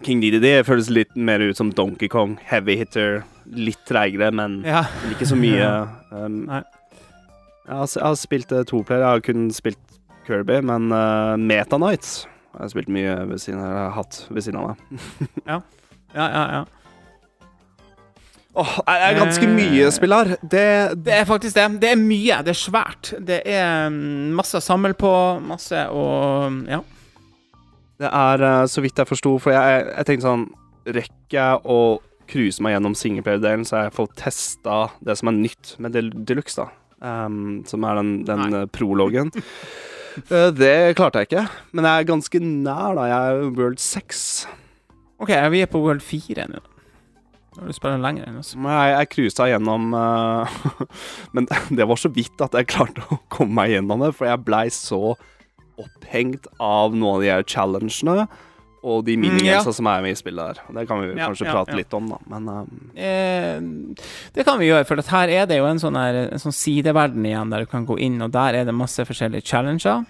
King 0.01 0.21
DDD 0.23 0.63
føles 0.63 0.87
litt 0.89 1.15
mer 1.19 1.41
ut 1.43 1.57
som 1.59 1.73
Donkey 1.75 2.07
Kong. 2.07 2.37
Heavy 2.47 2.77
hitter. 2.79 3.23
Litt 3.51 3.81
treigere, 3.89 4.31
men 4.31 4.61
Ja. 4.63 4.85
ikke 5.11 5.27
så 5.27 5.35
mye. 5.39 5.69
Um, 6.09 6.45
Nei. 6.47 6.63
jeg, 7.67 7.75
har, 7.75 7.85
jeg 7.85 8.01
har 8.01 8.15
spilt 8.17 8.51
uh, 8.51 8.63
toplayer. 8.65 9.03
Jeg 9.03 9.09
har 9.19 9.21
kun 9.27 9.43
spilt 9.53 9.99
Kirby, 10.25 10.55
men 10.65 10.87
uh, 10.91 11.35
Meta 11.37 11.77
Knight 11.77 12.25
har 12.55 12.65
jeg 12.65 12.71
spilt 12.73 12.89
mye 12.89 13.11
ved 13.29 13.37
siden, 13.43 13.59
jeg 13.61 13.77
har 13.77 13.91
hatt 13.93 14.23
ved 14.33 14.41
siden 14.41 14.57
av 14.57 14.71
meg. 14.71 15.03
Ja, 16.15 16.25
ja, 16.33 16.43
ja. 16.57 16.63
Åh, 18.57 18.71
det 18.81 18.95
er 19.05 19.17
ganske 19.19 19.45
Eh, 19.45 19.53
mye 19.53 19.91
spill 19.93 20.13
her. 20.15 20.31
Det, 20.41 21.03
Det 21.05 21.13
er 21.13 21.25
faktisk 21.25 21.55
det. 21.55 21.67
Det 21.81 21.91
er 21.91 21.99
mye. 22.01 22.39
Det 22.43 22.55
er 22.55 22.57
svært. 22.57 23.13
Det 23.21 23.41
er 23.45 23.89
mm, 23.89 24.33
masse 24.33 24.57
å 24.57 24.63
samle 24.63 24.93
på, 24.97 25.11
masse 25.45 25.85
å 25.89 26.05
Ja. 26.67 26.81
Det 27.99 28.09
er 28.09 28.41
eh, 28.41 28.65
så 28.65 28.81
vidt 28.81 28.97
jeg 28.97 29.07
forsto, 29.07 29.37
for 29.39 29.51
jeg, 29.51 29.85
jeg 29.91 30.05
tenkte 30.07 30.27
sånn 30.27 30.47
Rekker 30.89 31.35
jeg 31.35 31.59
å 31.69 31.99
cruise 32.29 32.61
meg 32.63 32.73
gjennom 32.73 32.95
singleplayer-delen, 32.97 33.65
så 33.67 33.83
jeg 33.83 33.93
får 33.93 34.07
testa 34.17 34.77
det 35.05 35.17
som 35.19 35.29
er 35.29 35.37
nytt 35.37 35.75
med 35.81 35.93
Del 35.93 36.09
Deluxe, 36.13 36.63
da. 36.63 36.69
Um, 36.99 37.61
som 37.67 37.85
er 37.87 37.99
den, 37.99 38.11
den 38.27 38.53
eh, 38.63 38.67
prologen. 38.73 39.31
Eh, 40.19 40.49
det 40.51 40.97
klarte 40.97 41.21
jeg 41.21 41.29
ikke, 41.29 41.43
men 41.77 41.85
jeg 41.85 42.01
er 42.01 42.07
ganske 42.09 42.39
nær, 42.43 42.95
da. 42.97 43.05
Jeg 43.07 43.35
er 43.37 43.51
World 43.55 43.79
6. 43.79 44.23
OK, 45.21 45.29
vi 45.53 45.61
er 45.63 45.69
på 45.71 45.79
World 45.79 46.01
4 46.03 46.47
nå. 46.49 46.59
Du 47.65 47.73
spiller 47.75 48.01
lenger 48.01 48.29
enn 48.29 48.39
oss. 48.41 48.53
Jeg, 48.55 48.91
jeg 48.95 49.09
cruisa 49.15 49.49
gjennom 49.51 49.93
uh, 49.95 50.59
Men 51.35 51.49
det 51.77 51.87
var 51.89 51.99
så 51.99 52.11
vidt 52.13 52.41
at 52.45 52.55
jeg 52.57 52.69
klarte 52.71 53.05
å 53.09 53.19
komme 53.31 53.61
meg 53.61 53.75
gjennom 53.77 54.05
det, 54.05 54.13
for 54.17 54.29
jeg 54.29 54.45
blei 54.45 54.67
så 54.73 55.15
opphengt 55.79 56.47
av 56.59 56.95
noen 56.95 57.19
av 57.19 57.23
de 57.23 57.31
her 57.31 57.45
challengene 57.47 58.27
og 58.79 59.03
de 59.03 59.17
Mm, 59.19 59.41
ja. 59.43 59.59
som 59.59 59.87
er 59.91 60.03
med 60.03 60.13
i 60.15 60.15
spillet 60.15 60.39
der. 60.39 60.59
Det 60.75 60.87
kan 60.87 61.01
vi 61.01 61.09
Ja, 61.09 61.27
kanskje 61.27 61.47
ja, 61.47 61.51
prate 61.51 61.75
litt 61.75 61.93
om, 61.93 62.07
da. 62.13 62.19
Men 62.31 62.47
eh, 62.95 63.09
Eh, 63.09 63.61
det 64.33 64.45
kan 64.45 64.59
vi 64.59 64.69
gjøre, 64.69 64.85
for 64.87 64.95
her 64.95 65.29
er 65.29 65.45
det 65.45 65.57
jo 65.59 65.65
en 65.67 65.79
sånn, 65.79 65.95
her, 65.99 66.31
en 66.31 66.39
sånn 66.39 66.55
sideverden 66.55 67.25
igjen 67.25 67.51
der 67.51 67.65
du 67.65 67.71
kan 67.71 67.85
gå 67.85 67.99
inn, 67.99 68.21
og 68.21 68.31
der 68.31 68.61
er 68.61 68.65
det 68.65 68.75
masse 68.75 69.03
forskjellige 69.03 69.43
challenger. 69.45 70.05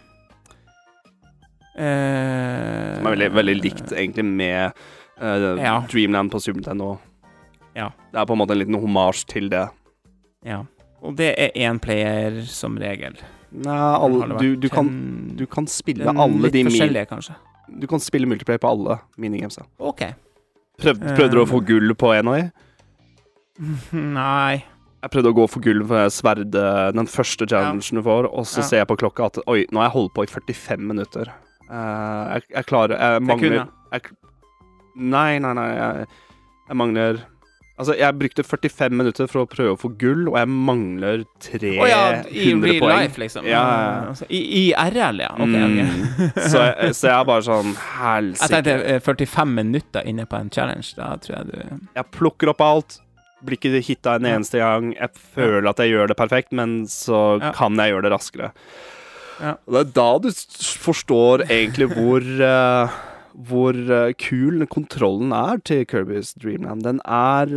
Eh, 1.80 2.96
som 3.00 3.08
er 3.08 3.16
veldig, 3.16 3.32
veldig 3.34 3.58
likt 3.58 3.94
egentlig 3.94 4.26
med 4.26 4.74
uh. 5.22 5.86
Dreamland 5.90 6.32
på 6.32 6.42
Super 6.44 6.60
Nintendo. 6.60 6.98
Ja. 7.80 7.90
Det 8.12 8.20
er 8.22 8.28
på 8.30 8.36
en 8.36 8.42
måte 8.44 8.56
en 8.58 8.60
liten 8.62 8.78
homasj 8.84 9.26
til 9.32 9.50
det. 9.54 9.66
Ja. 10.48 10.62
Og 11.00 11.16
det 11.20 11.32
er 11.40 11.54
én 11.56 11.80
player 11.80 12.42
som 12.50 12.76
regel. 12.82 13.16
Nei, 13.56 13.76
alle, 13.80 14.28
du, 14.38 14.50
du, 14.60 14.68
kan, 14.70 14.90
du 15.40 15.46
kan 15.50 15.66
spille 15.72 16.04
den, 16.06 16.20
alle 16.22 16.44
litt 16.44 16.54
de 16.54 16.66
Litt 16.66 16.74
forskjellige, 16.74 17.08
kanskje. 17.10 17.38
Du 17.80 17.86
kan 17.90 18.02
spille 18.04 18.28
multiplayer 18.30 18.62
på 18.62 18.70
alle 18.70 19.00
minigamesa. 19.22 19.64
OK. 19.80 20.04
Prøv, 20.80 21.00
prøvde 21.16 21.32
du 21.38 21.42
å 21.42 21.48
få 21.50 21.62
gull 21.66 21.96
på 21.98 22.12
en 22.18 22.30
av? 22.34 22.44
Nei. 24.20 24.60
Jeg 25.00 25.14
prøvde 25.14 25.32
å 25.32 25.36
gå 25.38 25.46
for 25.48 25.64
gull 25.64 25.82
for 25.88 26.12
sverdet, 26.12 26.64
den 26.96 27.08
første 27.08 27.48
challengen 27.48 27.80
du 28.00 28.04
får, 28.04 28.28
og 28.28 28.44
så 28.50 28.60
Ja. 28.60 28.68
ser 28.68 28.82
jeg 28.84 28.90
på 28.90 28.98
klokka 29.00 29.30
at 29.32 29.40
oi, 29.48 29.62
nå 29.72 29.80
har 29.80 29.88
jeg 29.88 29.96
holdt 29.96 30.14
på 30.18 30.26
i 30.26 30.28
45 30.28 30.84
minutter. 30.92 31.32
Eh, 31.70 32.34
jeg, 32.36 32.44
jeg 32.52 32.66
klarer 32.66 32.98
Jeg 32.98 33.22
mangler 33.24 33.56
jeg, 33.94 34.02
Nei, 35.00 35.40
nei, 35.40 35.54
nei. 35.54 35.68
Jeg, 35.78 36.08
jeg 36.68 36.76
mangler 36.82 37.22
Altså, 37.80 37.94
jeg 37.96 38.16
brukte 38.20 38.44
45 38.44 38.96
minutter 39.00 39.28
for 39.32 39.46
å 39.46 39.48
prøve 39.48 39.72
å 39.72 39.80
få 39.80 39.94
gull, 40.02 40.26
og 40.28 40.36
jeg 40.36 40.50
mangler 40.52 41.22
300 41.46 41.78
oh, 41.80 41.88
ja, 41.88 42.00
i 42.28 42.50
real 42.52 42.82
poeng. 42.84 42.90
life, 43.06 43.22
liksom? 43.22 43.48
Ja. 43.48 43.62
Altså, 44.10 44.28
I, 44.28 44.42
I 44.60 44.64
RL, 44.76 45.22
ja. 45.24 45.30
Okay, 45.32 45.64
ok. 45.64 45.80
Mm. 45.80 46.34
så, 46.52 46.66
jeg, 46.66 46.98
så 46.98 47.08
jeg 47.08 47.16
er 47.16 47.30
bare 47.30 47.46
sånn 47.48 47.72
Jeg 47.72 48.52
tenkte 48.52 48.76
eh, 48.84 49.00
45 49.06 49.56
minutter 49.62 50.12
inne 50.12 50.28
på 50.28 50.42
en 50.42 50.52
challenge. 50.52 50.92
Da 51.00 51.14
tror 51.24 51.38
jeg 51.38 51.54
du 51.54 51.88
Jeg 51.96 52.08
plukker 52.20 52.52
opp 52.52 52.66
alt. 52.68 53.00
Blir 53.48 53.56
ikke 53.56 53.80
hitta 53.88 54.18
en 54.20 54.28
eneste 54.28 54.60
gang. 54.60 54.92
Jeg 54.98 55.16
føler 55.38 55.72
at 55.72 55.80
jeg 55.80 55.96
gjør 55.96 56.12
det 56.12 56.20
perfekt, 56.20 56.52
men 56.52 56.82
så 56.92 57.40
Ja. 57.40 57.54
kan 57.56 57.80
jeg 57.80 57.94
gjøre 57.94 58.10
det 58.10 58.16
raskere. 58.18 58.52
Ja. 59.40 59.56
Det 59.64 59.86
er 59.86 59.94
da 59.96 60.10
du 60.20 60.28
forstår 60.84 61.46
egentlig 61.48 61.94
hvor 61.96 62.20
eh, 62.20 63.00
hvor 63.34 63.74
eh, 63.76 64.14
kul 64.20 64.66
kontrollen 64.72 65.32
er 65.36 65.60
til 65.66 65.86
Kirby's 65.90 66.34
Dreamland. 66.40 66.84
Den 66.84 67.02
er 67.06 67.52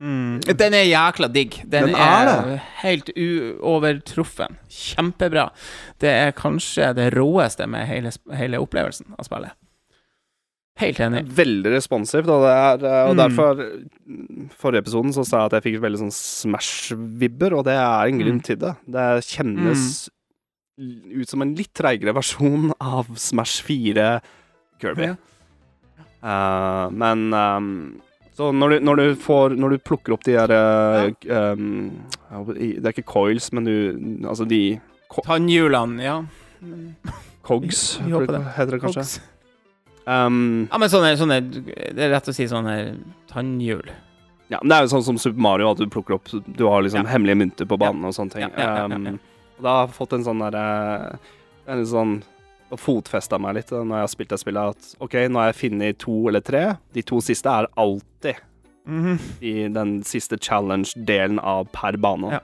mm. 0.00 0.40
Den 0.46 0.74
er 0.74 0.86
jækla 0.88 1.28
digg. 1.32 1.60
Den, 1.64 1.92
Den 1.92 1.94
er, 1.94 2.32
er 2.32 2.64
helt 2.82 3.10
uovertruffen. 3.16 4.58
Kjempebra. 4.70 5.48
Det 6.00 6.10
er 6.10 6.34
kanskje 6.36 6.92
det 6.96 7.12
råeste 7.16 7.66
med 7.70 7.86
hele, 7.88 8.12
hele 8.36 8.60
opplevelsen 8.62 9.14
av 9.18 9.24
spillet. 9.28 9.54
Helt 10.76 10.98
enig. 11.00 11.22
veldig 11.32 11.70
responsivt, 11.72 12.28
og, 12.28 12.42
det 12.44 12.50
er, 12.52 12.82
eh, 12.84 13.08
og 13.08 13.14
Mm. 13.14 13.20
derfor 13.22 13.54
mm, 14.06 14.50
Forrige 14.60 14.82
episoden 14.84 15.12
så 15.16 15.24
sa 15.24 15.38
jeg 15.38 15.46
at 15.46 15.52
jeg 15.56 15.64
fikk 15.72 15.80
veldig 15.80 16.00
sånn 16.02 16.12
Smash-vibber, 16.12 17.54
og 17.56 17.64
det 17.64 17.72
er 17.80 18.10
en 18.10 18.18
grunn 18.20 18.36
Mm. 18.40 18.44
til 18.44 18.56
det. 18.60 18.74
Det 18.84 19.06
kjennes 19.24 20.10
mm. 20.78 21.22
ut 21.22 21.28
som 21.32 21.40
en 21.40 21.54
litt 21.54 21.72
treigere 21.72 22.12
versjon 22.12 22.74
av 22.78 23.06
Smash 23.16 23.62
4 23.64 24.20
Kirby. 24.80 25.02
Ja. 25.10 25.16
Uh, 26.26 26.90
men 26.90 27.32
um, 27.34 28.00
Så 28.36 28.50
når 28.52 28.68
du, 28.70 28.80
når 28.84 28.96
du 28.96 29.04
får 29.20 29.54
Når 29.56 29.70
du 29.70 29.78
plukker 29.78 30.12
opp 30.16 30.24
de 30.24 30.32
der 30.34 30.50
ja. 31.28 31.52
um, 31.52 31.90
håper- 32.32 32.56
i- 32.58 32.72
Det 32.80 32.86
er 32.88 32.92
ikke 32.96 33.04
coils, 33.12 33.52
men 33.52 33.64
du 33.64 34.26
Altså 34.28 34.46
de 34.48 34.80
Tannhjulene, 35.24 36.02
ja. 36.02 36.16
Cogs, 37.46 37.98
det. 38.02 38.40
heter 38.56 38.72
det 38.74 38.80
kanskje. 38.82 39.20
Um, 40.06 40.66
Ja, 40.72 40.78
men 40.78 40.88
sånne, 40.90 41.12
sånne 41.18 41.38
Det 41.52 42.02
er 42.02 42.10
rett 42.12 42.28
å 42.28 42.34
si 42.34 42.44
sånne 42.50 42.74
tannhjul. 43.30 43.86
ja, 44.50 44.58
men 44.62 44.68
det 44.70 44.76
er 44.76 44.82
jo 44.86 44.92
sånn 44.96 45.04
som 45.06 45.18
Super 45.18 45.40
Mario, 45.40 45.70
at 45.70 45.78
du 45.78 45.86
plukker 45.86 46.14
opp 46.18 46.28
Du 46.56 46.66
har 46.68 46.82
liksom 46.82 47.04
Ja. 47.06 47.10
hemmelige 47.12 47.38
mynter 47.38 47.66
på 47.66 47.78
banen 47.78 48.04
og 48.04 48.12
sånne 48.14 48.32
ting. 48.32 48.44
Um, 48.56 49.18
og 49.58 49.62
da 49.62 49.68
har 49.78 49.86
jeg 49.86 49.94
fått 49.96 50.12
en 50.18 50.24
sånn 50.24 50.42
derre 50.42 51.18
En 51.68 51.84
sånn 51.86 52.22
og 52.70 52.78
fotfesta 52.82 53.38
meg 53.38 53.54
litt 53.60 53.70
når 53.70 53.94
jeg 53.94 54.04
har 54.06 54.12
spilt 54.12 54.32
det 54.34 54.38
spillet, 54.42 54.74
at 54.74 54.96
OK, 55.04 55.14
nå 55.30 55.38
har 55.38 55.52
jeg 55.52 55.60
funnet 55.70 55.98
to 56.02 56.16
eller 56.28 56.40
tre. 56.44 56.64
De 56.92 57.02
to 57.06 57.20
siste 57.24 57.46
er 57.52 57.68
alltid 57.78 58.42
Mhm. 58.86 59.16
I 59.42 59.52
den 59.74 59.96
siste 60.06 60.36
challenge-delen 60.38 61.40
av 61.42 61.66
per 61.74 61.96
bane. 61.98 62.28
Ja. 62.36 62.38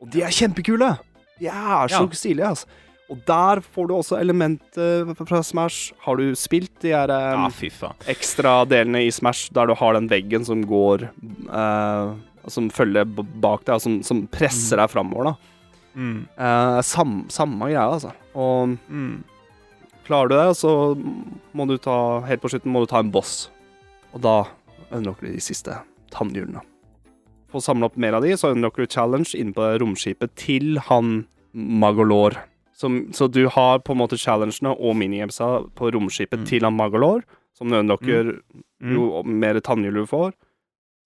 Og 0.00 0.08
de 0.10 0.22
er 0.22 0.30
kjempekule! 0.32 0.98
De 1.38 1.46
er 1.48 1.88
så 1.92 2.00
Ja. 2.00 2.06
stilige, 2.16 2.46
altså. 2.48 2.64
Og 3.10 3.18
der 3.26 3.60
får 3.60 3.86
du 3.88 3.94
også 3.94 4.18
elementer 4.18 5.14
fra 5.26 5.42
Smash. 5.42 5.92
Har 6.00 6.16
du 6.16 6.32
spilt 6.34 6.80
de 6.80 6.88
her 6.94 7.10
um, 7.10 7.44
ja, 7.52 7.92
ekstra 8.08 8.66
delene 8.66 9.04
i 9.06 9.10
Smash 9.10 9.50
der 9.52 9.66
du 9.66 9.74
har 9.74 9.92
den 9.92 10.08
veggen 10.08 10.44
som 10.46 10.64
går 10.64 11.10
uh, 11.52 12.14
Som 12.48 12.70
følger 12.70 13.04
bak 13.04 13.64
deg, 13.66 13.74
og 13.74 13.80
som, 13.82 14.02
som 14.02 14.26
presser 14.26 14.76
deg 14.78 14.88
framover, 14.90 15.24
da. 15.24 15.36
Mm. 15.94 16.26
Uh, 16.38 16.80
sam, 16.82 17.26
samme 17.28 17.68
greia, 17.68 17.84
altså. 17.92 18.12
Og 18.34 18.78
Mm. 18.88 19.22
Klarer 20.06 20.28
du 20.30 20.36
det, 20.38 20.56
så 20.56 20.70
må 21.56 21.66
du 21.68 21.76
ta 21.82 22.20
Helt 22.26 22.40
på 22.42 22.50
slutten 22.52 22.72
må 22.72 22.84
du 22.84 22.90
ta 22.90 23.00
en 23.02 23.10
boss. 23.14 23.48
Og 24.14 24.22
da 24.24 24.44
unlocker 24.94 25.26
du 25.28 25.32
de 25.34 25.42
siste 25.42 25.74
tannhjulene. 26.14 26.62
For 27.50 27.60
å 27.60 27.64
samle 27.66 27.86
opp 27.90 27.96
mer 28.00 28.16
av 28.18 28.22
de, 28.26 28.32
så 28.38 28.52
unlocker 28.54 28.86
du 28.86 28.92
challenge 28.94 29.34
inne 29.38 29.54
på 29.54 29.66
romskipet 29.82 30.34
til 30.38 30.78
han 30.88 31.26
Magolor. 31.54 32.36
Som, 32.76 33.06
så 33.16 33.28
du 33.32 33.46
har 33.48 33.78
på 33.80 33.94
en 33.94 34.00
måte 34.02 34.18
challengene 34.20 34.74
og 34.76 34.96
minigamesa 35.00 35.64
på 35.78 35.88
romskipet 35.94 36.42
Mm. 36.42 36.46
til 36.46 36.60
han 36.66 36.76
Magolor, 36.76 37.22
som 37.56 37.68
du 37.70 37.76
unlocker 37.78 38.40
Mm. 38.82 38.92
jo 38.94 39.22
mer 39.24 39.54
tannhjul 39.60 39.94
du 40.02 40.06
får, 40.06 40.32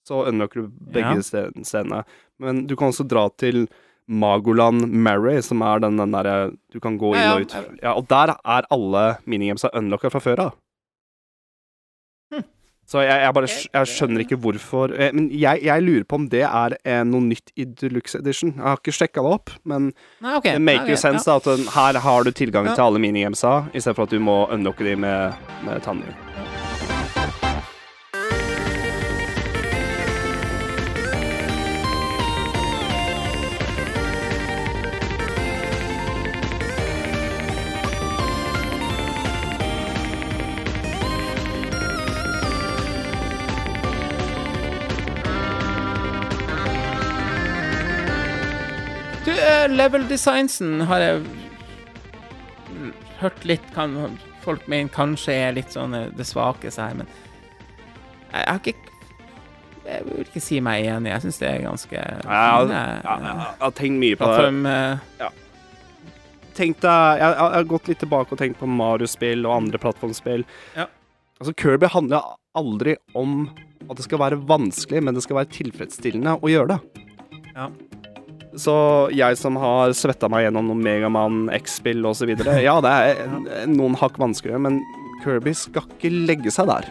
så 0.09 0.25
unlocker 0.27 0.63
du 0.63 0.69
begge 0.91 1.15
Ja. 1.15 1.23
ste- 1.23 1.53
stedene. 1.65 2.05
Men 2.41 2.67
du 2.67 2.75
kan 2.75 2.89
også 2.91 3.07
dra 3.07 3.29
til 3.39 3.69
Magoland 4.11 4.89
Mary, 4.91 5.37
som 5.47 5.63
er 5.63 5.79
den, 5.85 5.97
den 6.01 6.11
derre 6.17 6.51
Du 6.73 6.81
kan 6.83 6.99
gå 6.99 7.15
inn 7.15 7.29
og 7.31 7.45
ut. 7.47 7.55
Ja, 7.83 7.95
og 7.95 8.09
der 8.11 8.35
er 8.43 8.67
alle 8.75 9.05
minigamesa 9.31 9.71
unlocka 9.79 10.11
fra 10.11 10.21
før 10.25 10.43
av. 10.49 10.57
Hm. 12.35 12.43
Så 12.91 13.05
jeg, 13.07 13.21
jeg 13.23 13.35
bare 13.37 13.51
jeg 13.55 13.91
skjønner 13.93 14.25
ikke 14.25 14.39
hvorfor 14.43 14.93
eh, 14.97 15.13
Men 15.15 15.29
jeg, 15.31 15.63
jeg 15.67 15.85
lurer 15.87 16.07
på 16.11 16.19
om 16.19 16.27
det 16.33 16.43
er 16.47 16.75
eh, 16.83 17.03
noe 17.07 17.23
nytt 17.29 17.53
i 17.55 17.69
Deluxe 17.71 18.19
Edition. 18.19 18.55
Jeg 18.57 18.67
har 18.67 18.81
ikke 18.83 18.97
sjekka 18.99 19.23
det 19.23 19.37
opp, 19.39 19.55
men 19.63 19.93
Nei, 20.19 20.35
okay. 20.41 20.57
det 20.59 20.65
maker 20.67 20.89
Nei, 20.89 20.97
jo 20.97 20.99
ok, 20.99 21.05
sense 21.07 21.31
ja. 21.31 21.39
at 21.39 21.71
her 21.77 22.01
har 22.09 22.27
du 22.27 22.33
tilgang 22.35 22.67
Ja. 22.71 22.75
til 22.75 22.89
alle 22.89 23.03
minigamesa, 23.07 23.61
istedenfor 23.73 24.11
at 24.11 24.17
du 24.17 24.19
må 24.23 24.41
unlocke 24.51 24.87
de 24.87 24.97
med, 25.07 25.39
med 25.67 25.83
tannhjul. 25.87 26.60
Level 49.69 50.07
designsen 50.09 50.81
har 50.89 51.03
jeg 51.05 51.23
hørt 53.21 53.45
litt 53.45 53.67
kan, 53.75 53.97
Folk 54.41 54.65
mener 54.73 54.89
kanskje 54.89 55.35
er 55.37 55.53
litt 55.53 55.75
sånn 55.75 55.93
eh, 55.97 56.09
det 56.17 56.25
svakeste 56.25 56.81
her, 56.81 56.95
men 57.03 57.11
jeg 58.31 58.47
har 58.47 58.61
ikke 58.63 58.77
Jeg 59.85 60.05
vil 60.07 60.23
ikke 60.23 60.41
si 60.45 60.61
meg 60.63 60.87
enig. 60.87 61.11
Jeg 61.11 61.25
syns 61.25 61.41
det 61.43 61.49
er 61.51 61.65
ganske 61.65 61.97
Ja, 61.99 62.21
fine, 62.23 62.81
ja, 63.05 63.15
eh, 63.17 63.31
jeg 63.31 63.63
har 63.65 63.75
tenkt 63.77 64.01
mye 64.01 64.17
på 64.17 64.29
det. 64.29 64.37
Plattform 64.39 64.67
eh, 64.71 65.37
Tenk 66.61 66.83
jeg, 66.85 67.21
jeg 67.21 67.37
har 67.41 67.69
gått 67.71 67.89
litt 67.89 68.01
tilbake 68.03 68.35
og 68.35 68.41
tenkt 68.41 68.59
på 68.61 68.69
Mario-spill 68.69 69.47
og 69.47 69.55
andre 69.55 69.79
plattformspill. 69.81 70.43
Ja. 70.75 70.89
Altså, 71.41 71.55
Kirby 71.57 71.89
handler 71.89 72.35
aldri 72.59 72.97
om 73.17 73.47
at 73.87 73.97
det 73.97 74.05
skal 74.05 74.21
være 74.21 74.41
vanskelig, 74.51 75.01
men 75.07 75.17
det 75.17 75.23
skal 75.25 75.39
være 75.39 75.53
tilfredsstillende 75.55 76.35
å 76.37 76.51
gjøre 76.51 76.75
det. 76.75 77.07
Ja. 77.55 77.71
Så 78.59 78.75
jeg 79.15 79.37
som 79.39 79.55
har 79.61 79.93
svetta 79.95 80.29
meg 80.33 80.47
gjennom 80.49 80.67
noen 80.73 80.81
Megaman 80.83 81.45
X-spill 81.61 82.03
osv. 82.09 82.33
Ja, 82.63 82.81
det 82.83 82.91
er 82.91 83.67
noen 83.79 83.95
hakk 84.01 84.19
vanskeligere, 84.19 84.59
men 84.67 84.81
Kirby 85.25 85.53
skal 85.55 85.85
ikke 85.87 86.11
legge 86.27 86.51
seg 86.55 86.67
der. 86.71 86.89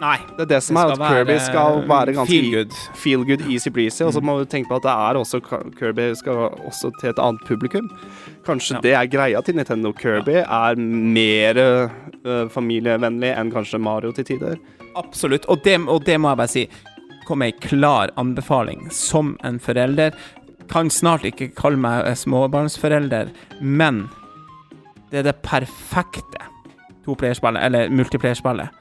Nei. 0.00 0.14
Det 0.38 0.46
er 0.46 0.48
det 0.54 0.58
som 0.64 0.78
er 0.80 0.94
at 0.94 1.00
Kirby 1.02 1.34
skal 1.44 1.82
være 1.90 2.14
ganske 2.16 2.32
feel 2.32 2.46
good. 2.54 2.76
feel 2.96 3.24
good, 3.28 3.42
easy 3.52 3.68
breezy. 3.68 4.00
Og 4.06 4.14
så 4.16 4.22
må 4.24 4.38
du 4.40 4.46
tenke 4.48 4.70
på 4.70 4.78
at 4.78 4.86
det 4.86 4.92
er 4.94 5.18
også 5.20 5.40
Kirby 5.76 6.06
skal 6.16 6.46
også 6.70 6.88
til 7.00 7.10
et 7.10 7.20
annet 7.20 7.42
publikum. 7.48 7.90
Kanskje 8.46 8.78
Ja. 8.78 8.80
det 8.86 8.94
er 8.96 9.10
greia 9.12 9.42
til 9.44 9.58
Nintendo. 9.58 9.92
Kirby 9.92 10.38
er 10.40 10.80
mer 10.80 11.60
uh, 11.60 12.46
familievennlig 12.48 13.34
enn 13.36 13.52
kanskje 13.52 13.80
Mario 13.82 14.12
til 14.16 14.24
tider. 14.24 14.56
Absolutt. 14.96 15.44
Og 15.52 15.60
det, 15.64 15.76
og 15.84 16.00
det 16.08 16.16
må 16.20 16.32
jeg 16.32 16.40
bare 16.40 16.54
si. 16.54 16.64
Kom 17.28 17.42
med 17.44 17.52
ei 17.52 17.60
klar 17.68 18.10
anbefaling 18.18 18.88
som 18.90 19.34
en 19.44 19.60
forelder. 19.62 20.16
Kan 20.70 20.90
snart 20.94 21.26
ikke 21.26 21.50
kalle 21.58 21.80
meg 21.82 22.06
småbarnsforelder, 22.18 23.32
men 23.60 24.04
det 25.10 25.22
er 25.22 25.30
det 25.30 25.40
perfekte 25.42 26.46
toplayerspillet, 27.06 27.62
eller 27.66 27.90
multiplayerspillet. 27.90 28.76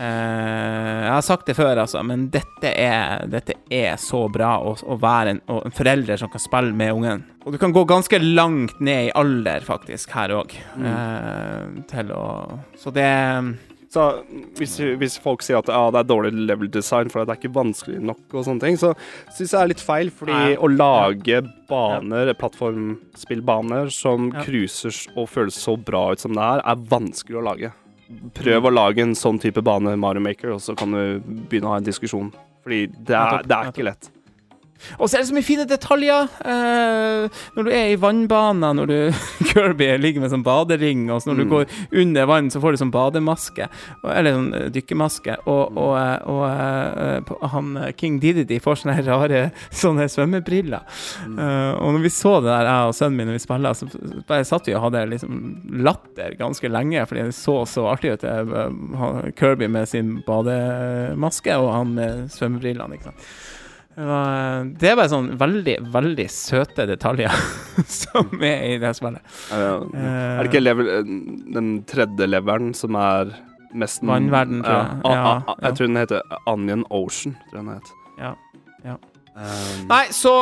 Uh, 0.00 1.04
jeg 1.04 1.12
har 1.12 1.24
sagt 1.26 1.46
det 1.50 1.54
før, 1.58 1.82
altså, 1.82 2.00
men 2.06 2.24
dette 2.32 2.70
er, 2.72 3.26
dette 3.28 3.58
er 3.68 3.98
så 4.00 4.22
bra 4.32 4.54
å, 4.64 4.72
å 4.80 4.96
være 5.00 5.34
en, 5.34 5.40
en 5.60 5.74
forelder 5.76 6.18
som 6.18 6.30
kan 6.32 6.40
spille 6.40 6.72
med 6.76 6.94
ungen. 6.96 7.24
Og 7.44 7.52
du 7.52 7.60
kan 7.60 7.74
gå 7.76 7.84
ganske 7.88 8.20
langt 8.22 8.80
ned 8.80 9.10
i 9.10 9.12
alder, 9.18 9.62
faktisk, 9.66 10.14
her 10.16 10.32
òg. 10.38 10.56
til 11.90 12.14
å 12.16 12.24
Så 12.80 12.92
det 12.96 13.10
Så 13.90 14.02
hvis, 14.54 14.76
hvis 15.00 15.16
folk 15.18 15.42
sier 15.42 15.58
at 15.58 15.66
ja, 15.72 15.80
det 15.90 15.98
er 16.04 16.06
dårlig 16.06 16.30
level 16.46 16.68
design 16.70 17.08
for 17.10 17.26
det 17.26 17.32
er 17.34 17.40
ikke 17.40 17.56
vanskelig 17.56 17.98
nok, 18.06 18.20
og 18.30 18.44
sånne 18.46 18.62
ting, 18.62 18.76
så 18.78 18.92
syns 19.34 19.50
jeg 19.50 19.56
det 19.56 19.62
er 19.64 19.70
litt 19.72 19.82
feil. 19.82 20.12
Fordi 20.14 20.36
Nei. 20.36 20.52
å 20.62 20.70
lage 20.70 21.40
baner, 21.70 22.30
plattformspillbaner, 22.38 23.90
som 23.90 24.30
Ja. 24.30 24.44
cruiser 24.44 24.94
og 25.16 25.28
føles 25.28 25.58
så 25.58 25.74
bra 25.76 26.12
ut 26.12 26.20
som 26.22 26.32
det 26.38 26.42
er, 26.42 26.62
er 26.64 26.76
vanskelig 26.76 27.40
å 27.40 27.44
lage. 27.44 27.72
Prøv 28.34 28.62
å 28.70 28.74
lage 28.74 29.02
en 29.02 29.14
sånn 29.14 29.40
type 29.40 29.62
bane 29.62 29.96
Mario 29.98 30.20
Maker, 30.22 30.54
og 30.54 30.60
så 30.60 30.76
kan 30.76 30.90
du 30.94 31.20
begynne 31.50 31.66
å 31.66 31.74
ha 31.74 31.76
en 31.78 31.84
diskusjon. 31.84 32.32
Fordi 32.62 32.86
det 32.86 33.16
er, 33.16 33.42
det 33.42 33.56
er 33.56 33.70
ikke 33.72 33.86
lett. 33.90 34.10
Og 34.98 35.08
så 35.08 35.16
er 35.18 35.22
det 35.22 35.28
så 35.30 35.34
mye 35.36 35.46
fine 35.46 35.66
detaljer. 35.68 36.28
Eh, 36.44 37.40
når 37.56 37.66
du 37.66 37.70
er 37.74 37.90
i 37.92 37.98
vannbanen, 38.00 38.76
når 38.80 38.86
du 38.90 38.96
Kirby 39.50 39.90
ligger 40.00 40.20
med 40.24 40.32
sånn 40.32 40.44
badering, 40.46 41.06
og 41.12 41.22
så 41.22 41.30
når 41.32 41.36
du 41.42 41.44
Mm. 41.44 41.50
går 41.50 41.66
under 42.02 42.26
vann, 42.30 42.50
så 42.52 42.60
får 42.62 42.72
du 42.76 42.80
sånn 42.84 42.92
bademaske, 42.94 43.66
eller 44.04 44.34
sånn 44.36 44.50
eh, 44.54 44.68
dykkermaske. 44.74 45.36
Og, 45.46 45.76
og, 45.76 45.94
og, 46.30 46.42
og 46.44 46.44
eh, 46.50 47.48
han 47.54 47.70
eh, 47.80 47.92
King 47.98 48.18
Diddy 48.22 48.58
får 48.62 48.82
sånne 48.82 48.98
rare 49.06 49.42
sånne 49.82 50.06
svømmebriller. 50.12 50.84
Eh, 51.26 51.72
og 51.80 51.94
når 51.96 52.04
vi 52.06 52.12
så 52.14 52.36
det 52.40 52.50
der, 52.52 52.68
jeg 52.70 52.90
og 52.90 52.94
sønnen 52.98 53.16
min, 53.20 53.30
når 53.32 53.38
vi 53.38 53.44
spilla, 53.46 53.74
så 53.74 53.88
bare 54.28 54.44
satt 54.48 54.68
vi 54.70 54.74
og 54.78 54.84
hadde 54.88 55.06
liksom 55.14 55.40
latter 55.86 56.36
ganske 56.38 56.70
lenge, 56.70 57.06
fordi 57.10 57.26
det 57.28 57.34
så 57.36 57.58
så 57.66 57.86
artig 57.92 58.12
ut. 58.14 58.24
eh, 58.24 59.32
Kirby 59.38 59.66
med 59.68 59.88
sin 59.88 60.18
bademaske, 60.26 61.56
og 61.60 61.72
han 61.74 61.94
med 61.96 62.28
svømmebrillene. 62.34 62.94
ikke 62.98 63.10
sant. 63.10 63.26
Det, 64.80 64.88
er 64.90 64.96
bare 64.96 65.10
sånn 65.12 65.26
veldig, 65.40 65.74
veldig 65.92 66.26
søte 66.32 66.86
detaljer 66.88 67.34
som 68.00 68.30
er 68.40 68.62
i 68.70 68.78
det 68.80 68.94
spillet. 68.96 69.20
Eh, 69.52 69.58
er 70.00 70.40
det 70.40 70.48
ikke 70.50 70.62
level, 70.62 70.88
den 71.56 71.70
tredje 71.90 72.28
leveren 72.30 72.72
som 72.76 72.96
er 73.00 73.34
mest 73.76 74.02
Vannverden, 74.02 74.62
tror 74.64 74.78
jeg. 74.80 74.96
Ja, 75.04 75.12
Ja, 75.12 75.20
a- 75.20 75.36
a- 75.36 75.56
ja. 75.60 75.68
jeg 75.68 75.76
tror 75.78 75.86
den 75.92 76.00
heter 76.00 76.40
Onion 76.50 76.84
Ocean. 76.90 77.36
Tror 77.50 77.60
jeg 77.60 77.66
den 77.68 77.74
het. 77.76 77.92
Ja, 78.18 78.32
ja. 78.88 78.96
Um, 79.30 79.84
Nei, 79.88 80.02
så 80.10 80.32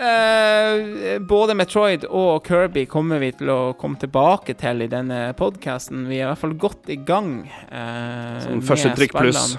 eh, 0.00 1.18
Både 1.28 1.54
Metroid 1.58 2.06
og 2.08 2.46
Kirby 2.48 2.86
kommer 2.90 3.20
vi 3.22 3.32
til 3.36 3.50
å 3.52 3.58
komme 3.78 3.98
tilbake 4.00 4.56
til 4.58 4.82
i 4.86 4.88
denne 4.92 5.20
podkasten. 5.38 6.06
Vi 6.08 6.20
er 6.20 6.26
i 6.26 6.30
hvert 6.30 6.42
fall 6.46 6.56
godt 6.64 6.88
i 6.94 6.96
gang. 7.06 7.34
eh, 7.70 8.38
Sånn 8.46 8.62
første 8.64 8.94
trykk 8.96 9.18
pluss. 9.20 9.56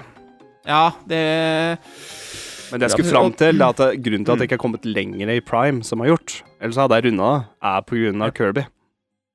Ja, 0.68 0.88
det 1.08 1.22
Men 2.70 2.80
det 2.80 2.88
jeg 2.88 2.96
skulle 2.96 3.12
fram 3.12 3.32
til, 3.32 3.60
er 3.60 3.72
at 3.72 4.02
grunnen 4.04 4.24
til 4.26 4.32
at 4.34 4.42
jeg 4.42 4.48
ikke 4.48 4.58
har 4.58 4.64
kommet 4.64 4.84
lenger 4.88 5.32
i 5.34 5.40
Prime, 5.40 5.82
som 5.86 6.02
jeg 6.02 6.10
har 6.10 6.16
gjort, 6.16 6.42
ellers 6.60 6.80
hadde 6.82 6.98
jeg 6.98 7.06
runda 7.08 7.30
det, 7.32 7.46
er 7.72 7.80
på 7.88 8.00
grunn 8.02 8.22
av 8.26 8.34
Kirby. 8.36 8.66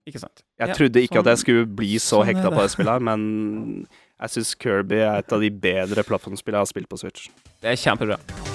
Ikke 0.09 0.19
sant? 0.19 0.43
Jeg 0.59 0.75
trodde 0.77 1.01
ikke 1.01 1.15
sånn- 1.15 1.27
at 1.27 1.31
jeg 1.33 1.43
skulle 1.43 1.65
bli 1.65 1.93
så 1.97 2.19
sånn 2.19 2.27
er 2.27 2.33
hekta 2.33 2.49
på 2.49 2.59
det. 2.59 2.63
det 2.67 2.71
spillet 2.71 2.93
her, 2.93 2.99
men 2.99 3.87
jeg 4.21 4.29
syns 4.29 4.55
Kirby 4.55 4.99
er 5.01 5.17
et 5.23 5.31
av 5.33 5.39
de 5.39 5.49
bedre 5.49 6.03
plattformspillene 6.03 6.59
jeg 6.59 6.67
har 6.67 6.73
spilt 6.73 6.89
på 6.89 6.99
Switch. 6.99 7.29
Det 7.61 7.71
er 7.71 7.79
kjempebra. 7.79 8.52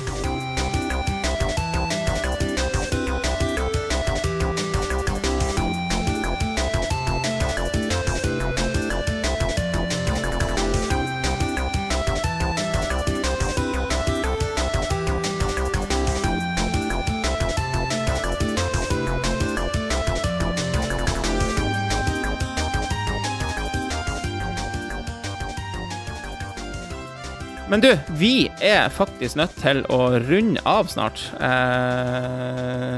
Men 27.70 27.80
du, 27.80 27.98
vi 28.08 28.50
er 28.64 28.88
faktisk 28.88 29.36
nødt 29.36 29.52
til 29.60 29.82
å 29.92 30.06
runde 30.24 30.60
av 30.64 30.88
snart. 30.88 31.20
Eh, 31.36 32.94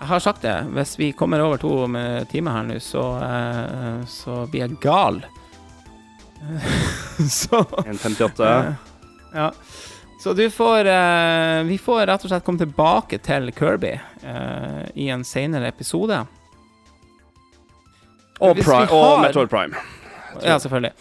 jeg 0.00 0.08
har 0.10 0.24
sagt 0.24 0.42
det. 0.42 0.56
Hvis 0.74 0.96
vi 0.98 1.12
kommer 1.14 1.44
over 1.44 1.60
to 1.62 1.70
timer 2.32 2.56
her 2.56 2.66
nå, 2.66 2.80
så, 2.82 3.04
eh, 3.22 4.00
så 4.10 4.40
blir 4.50 4.64
jeg 4.64 4.80
gal. 4.82 5.22
så 7.38 7.62
1,58. 7.84 8.50
Eh, 8.50 8.74
ja. 9.38 9.46
Så 10.20 10.34
du 10.34 10.50
får 10.50 10.90
eh, 10.90 11.62
Vi 11.70 11.78
får 11.78 12.06
rett 12.10 12.26
og 12.26 12.32
slett 12.32 12.44
komme 12.44 12.60
tilbake 12.60 13.22
til 13.22 13.52
Kirby 13.54 13.94
eh, 13.94 14.84
i 14.98 15.06
en 15.14 15.22
senere 15.24 15.70
episode. 15.70 16.24
Og, 18.40 18.58
Prime, 18.58 18.86
har, 18.90 18.98
og 18.98 19.22
Metroid 19.22 19.54
Prime. 19.54 19.88
Ja, 20.42 20.58
selvfølgelig. 20.58 20.96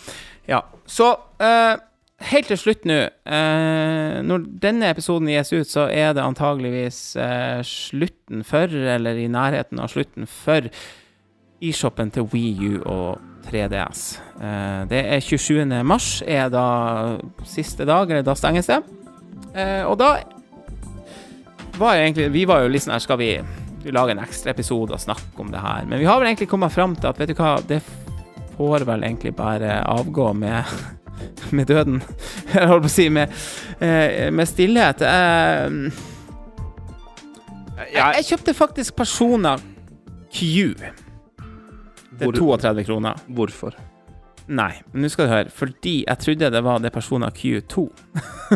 Ja. 0.46 0.66
Så 0.86 1.16
eh, 1.42 1.89
helt 2.20 2.50
til 2.52 2.60
slutt 2.60 2.88
nå 2.90 2.98
eh, 3.08 4.20
Når 4.26 4.48
denne 4.62 4.90
episoden 4.92 5.30
gis 5.32 5.54
ut, 5.54 5.70
så 5.70 5.88
er 5.88 6.14
det 6.18 6.26
antageligvis 6.26 7.02
eh, 7.20 7.60
slutten 7.66 8.44
for, 8.48 8.68
eller 8.68 9.20
i 9.20 9.30
nærheten 9.32 9.80
av 9.80 9.92
slutten 9.94 10.28
for, 10.30 10.68
e-shoppen 11.60 12.12
til 12.16 12.28
Wii 12.32 12.70
U 12.70 12.76
og 12.88 13.30
3DS. 13.50 14.04
Eh, 14.40 14.82
det 14.92 15.04
er 15.16 15.24
27. 15.24 15.64
mars, 15.88 16.20
er 16.26 16.52
da 16.54 16.66
siste 17.48 17.88
dag, 17.88 18.10
eller 18.10 18.26
da 18.26 18.36
stenges 18.38 18.70
det. 18.72 18.82
Eh, 19.56 19.84
og 19.88 19.98
da 20.00 20.18
var 21.80 21.96
jo 21.96 22.04
egentlig 22.04 22.28
Vi 22.36 22.44
var 22.46 22.62
jo 22.62 22.80
sånn 22.80 22.92
her 22.94 23.02
Skal 23.02 23.18
vi 23.18 23.30
lage 23.90 24.14
en 24.14 24.20
ekstra 24.22 24.52
episode 24.52 24.94
og 24.94 25.02
snakke 25.02 25.42
om 25.42 25.50
det 25.54 25.64
her? 25.64 25.88
Men 25.88 26.02
vi 26.02 26.08
har 26.10 26.20
vel 26.20 26.30
egentlig 26.30 26.50
kommet 26.52 26.76
fram 26.76 26.96
til 27.00 27.10
at 27.10 27.20
vet 27.20 27.32
du 27.32 27.40
hva, 27.40 27.56
det 27.66 27.80
får 28.58 28.84
vel 28.88 29.06
egentlig 29.08 29.32
bare 29.38 29.80
avgå 29.88 30.34
med, 30.36 30.68
med 31.52 31.70
døden. 31.70 32.02
Jeg 32.54 32.68
holdt 32.70 32.86
på 32.88 32.92
å 32.92 32.94
si 32.94 33.10
med, 33.14 33.36
eh, 33.80 34.30
med 34.34 34.48
stillhet. 34.50 35.04
Jeg, 37.90 37.92
jeg 37.94 38.26
kjøpte 38.32 38.54
faktisk 38.58 38.96
Persona 39.00 39.56
Q 40.34 40.76
Det 42.20 42.28
er 42.28 42.36
32 42.36 42.84
kroner. 42.86 43.22
Hvorfor? 43.28 43.78
Nei, 44.50 44.72
men 44.92 45.06
nå 45.06 45.10
skal 45.14 45.28
du 45.28 45.34
høre. 45.34 45.54
Fordi 45.54 45.96
jeg 46.08 46.22
trodde 46.24 46.50
det 46.50 46.62
var 46.66 46.82
det 46.82 46.92
Persona 46.94 47.30
Q2. 47.30 47.86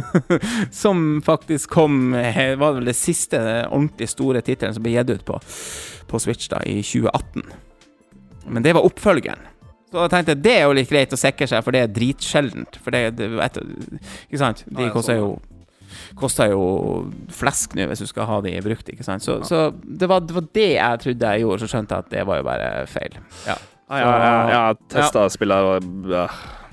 som 0.83 1.21
faktisk 1.25 1.69
kom 1.69 2.15
eh, 2.17 2.55
Var 2.57 2.77
vel 2.79 2.89
det 2.89 2.95
siste 2.97 3.39
ordentlig 3.67 4.09
store 4.09 4.41
tittelen 4.41 4.73
som 4.73 4.83
ble 4.85 4.95
gitt 4.95 5.13
ut 5.13 5.25
på, 5.27 5.37
på 6.09 6.21
Switch 6.21 6.49
da 6.49 6.63
i 6.65 6.79
2018. 6.81 7.45
Men 8.49 8.65
det 8.65 8.73
var 8.75 8.87
oppfølgeren. 8.87 9.52
Så 9.93 10.01
jeg 10.01 10.09
tenkte 10.09 10.33
det 10.41 10.53
er 10.57 10.63
jo 10.65 10.73
litt 10.73 10.89
greit 10.89 11.11
å 11.13 11.17
sikre 11.21 11.45
seg, 11.49 11.61
for 11.65 11.75
det 11.75 11.83
er 11.85 11.91
dritsjeldent. 11.93 12.79
For 12.81 12.95
det, 12.95 13.01
det 13.19 13.27
vet, 13.37 13.59
du, 13.61 13.99
Ikke 14.25 14.39
sant? 14.41 14.63
De 14.65 14.81
Ja, 14.81 14.87
ja, 14.89 14.93
koster 14.95 15.19
jo 15.19 15.27
Koster 16.17 16.49
jo 16.49 16.63
flesk 17.33 17.75
nå 17.77 17.85
hvis 17.91 18.01
du 18.01 18.07
skal 18.09 18.25
ha 18.25 18.39
de 18.41 18.55
brukt, 18.65 18.89
ikke 18.89 19.05
sant. 19.05 19.21
Så, 19.21 19.35
så 19.45 19.67
det, 19.85 20.07
var, 20.09 20.23
det 20.25 20.33
var 20.33 20.47
det 20.57 20.65
jeg 20.73 20.99
trodde 21.03 21.29
jeg 21.35 21.43
gjorde, 21.45 21.59
så 21.61 21.69
skjønte 21.69 21.93
jeg 21.99 22.05
at 22.07 22.09
det 22.15 22.23
var 22.25 22.39
jo 22.39 22.45
bare 22.47 22.71
feil. 22.89 23.17
Ja. 23.45 23.55
Ah, 23.89 23.99
ja, 24.01 24.09
ja, 24.09 24.33
jeg 24.49 24.57
har 24.57 24.77
testa 24.89 25.27
spillet, 25.29 25.69
og 25.69 26.09
ja, 26.09 26.25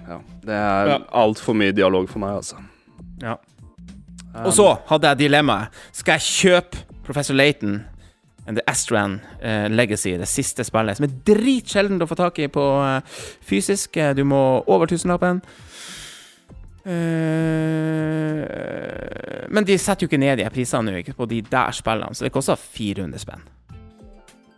ja. 0.09 0.18
Det 0.47 0.56
er 0.56 0.92
Ja. 0.94 0.98
altfor 1.20 1.56
mye 1.60 1.72
dialog 1.76 2.09
for 2.09 2.22
meg, 2.24 2.38
altså. 2.40 2.56
Ja. 3.20 3.36
Um, 4.32 4.47
Og 4.47 4.52
så 4.56 4.68
hadde 4.88 5.09
jeg 5.12 5.18
dilemmaet. 5.26 5.68
Skal 5.92 6.16
jeg 6.16 6.26
kjøpe 6.30 6.84
Professor 7.05 7.34
Layton 7.36 7.74
and 7.74 7.90
The 8.59 8.64
Astran 8.70 9.18
eh, 9.40 9.68
Legacy, 9.70 10.16
det 10.18 10.28
siste 10.31 10.64
spillet, 10.66 10.97
som 10.98 11.06
er 11.09 11.14
dritsjeldent 11.31 12.02
å 12.05 12.09
få 12.10 12.16
tak 12.18 12.39
i 12.43 12.48
på 12.52 12.64
eh, 12.85 13.01
fysisk. 13.47 13.97
Eh, 14.01 14.14
Du 14.16 14.24
må 14.28 14.40
over 14.66 14.86
tusenlappen. 14.90 15.40
Men 19.51 19.66
de 19.68 19.77
setter 19.78 20.05
jo 20.06 20.09
ikke 20.10 20.20
ned 20.22 20.40
de 20.40 20.47
prisene 20.52 20.89
nå, 20.90 21.01
ikke 21.02 21.16
på 21.18 21.27
de 21.31 21.43
der 21.51 21.74
spillene, 21.77 22.16
så 22.16 22.24
det 22.27 22.32
koster 22.35 22.56
400 22.60 23.20
spenn. 23.22 23.43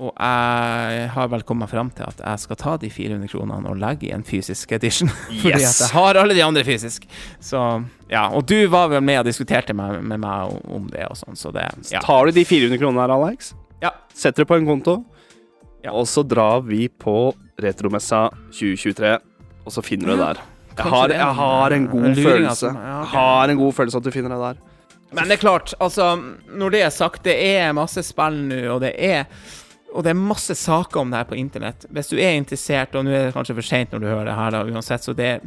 Og 0.02 0.10
jeg 0.19 1.10
har 1.14 1.28
vel 1.31 1.44
kommet 1.47 1.70
fram 1.70 1.90
til 1.94 2.02
at 2.09 2.19
jeg 2.24 2.43
skal 2.43 2.59
ta 2.59 2.73
de 2.82 2.89
400 2.90 3.28
kronene 3.31 3.70
og 3.70 3.78
legge 3.78 4.09
i 4.09 4.14
en 4.14 4.24
fysisk 4.27 4.73
edition. 4.74 5.10
Fordi 5.43 5.52
at 5.55 5.62
jeg 5.69 5.90
har 5.94 6.19
alle 6.19 6.35
de 6.35 6.43
andre 6.43 6.64
fysisk. 6.66 7.06
Så 7.39 7.60
ja, 8.10 8.24
Og 8.35 8.43
du 8.48 8.56
var 8.73 8.90
vel 8.90 9.05
med 9.05 9.20
og 9.20 9.28
diskuterte 9.31 9.77
med, 9.78 10.01
med 10.02 10.19
meg 10.24 10.56
om 10.74 10.89
det 10.90 11.06
og 11.06 11.16
sånn, 11.20 11.39
så 11.39 11.52
det 11.55 11.69
ja. 11.93 12.02
Tar 12.02 12.27
du 12.27 12.35
de 12.35 12.44
400 12.48 12.81
kronene 12.82 13.05
her, 13.05 13.14
Alex? 13.14 13.52
Ja. 13.83 13.91
Setter 14.15 14.45
det 14.45 14.49
på 14.53 14.57
en 14.61 14.67
konto, 14.69 15.05
Ja. 15.83 15.91
og 15.93 16.07
så 16.07 16.23
drar 16.23 16.61
vi 16.63 16.87
på 16.89 17.33
Retromessa 17.59 18.29
2023, 18.53 19.19
og 19.67 19.73
så 19.75 19.83
finner 19.83 20.07
du 20.07 20.17
det 20.17 20.27
der. 20.27 20.43
Jeg 20.77 20.87
har, 20.89 21.09
jeg 21.13 21.35
har 21.37 21.71
en 21.77 21.87
god 21.91 22.15
følelse. 22.17 22.49
altså. 22.49 22.67
Jeg 22.73 23.09
har 23.13 23.49
en 23.53 23.59
god 23.59 23.73
følelse 23.77 23.99
at 23.99 24.05
du 24.07 24.11
finner 24.15 24.31
det 24.33 24.39
der. 24.39 24.61
Men 25.13 25.25
det 25.29 25.33
er 25.37 25.43
klart, 25.43 25.75
altså 25.81 26.17
Når 26.49 26.71
det 26.71 26.83
er 26.83 26.89
sagt, 26.89 27.25
det 27.25 27.35
er 27.37 27.73
masse 27.77 28.01
spill 28.03 28.39
nå, 28.49 28.63
og 28.77 28.81
det 28.81 28.95
er 28.97 29.25
og 29.95 30.05
det 30.07 30.11
er 30.15 30.17
masse 30.17 30.55
saker 30.57 31.01
om 31.03 31.11
det 31.13 31.19
her 31.19 31.25
på 31.29 31.37
internett. 31.37 31.85
Hvis 31.93 32.09
du 32.09 32.17
er 32.17 32.33
interessert, 32.39 32.95
og 32.97 33.05
nå 33.05 33.11
er 33.13 33.27
det 33.27 33.35
kanskje 33.35 33.55
for 33.59 33.67
seint 33.69 33.91
når 33.93 34.01
du 34.01 34.07
hører 34.09 34.25
det 34.25 34.35
her, 34.39 34.51
da, 34.55 34.63
uansett, 34.65 35.05
så 35.05 35.13
det, 35.13 35.43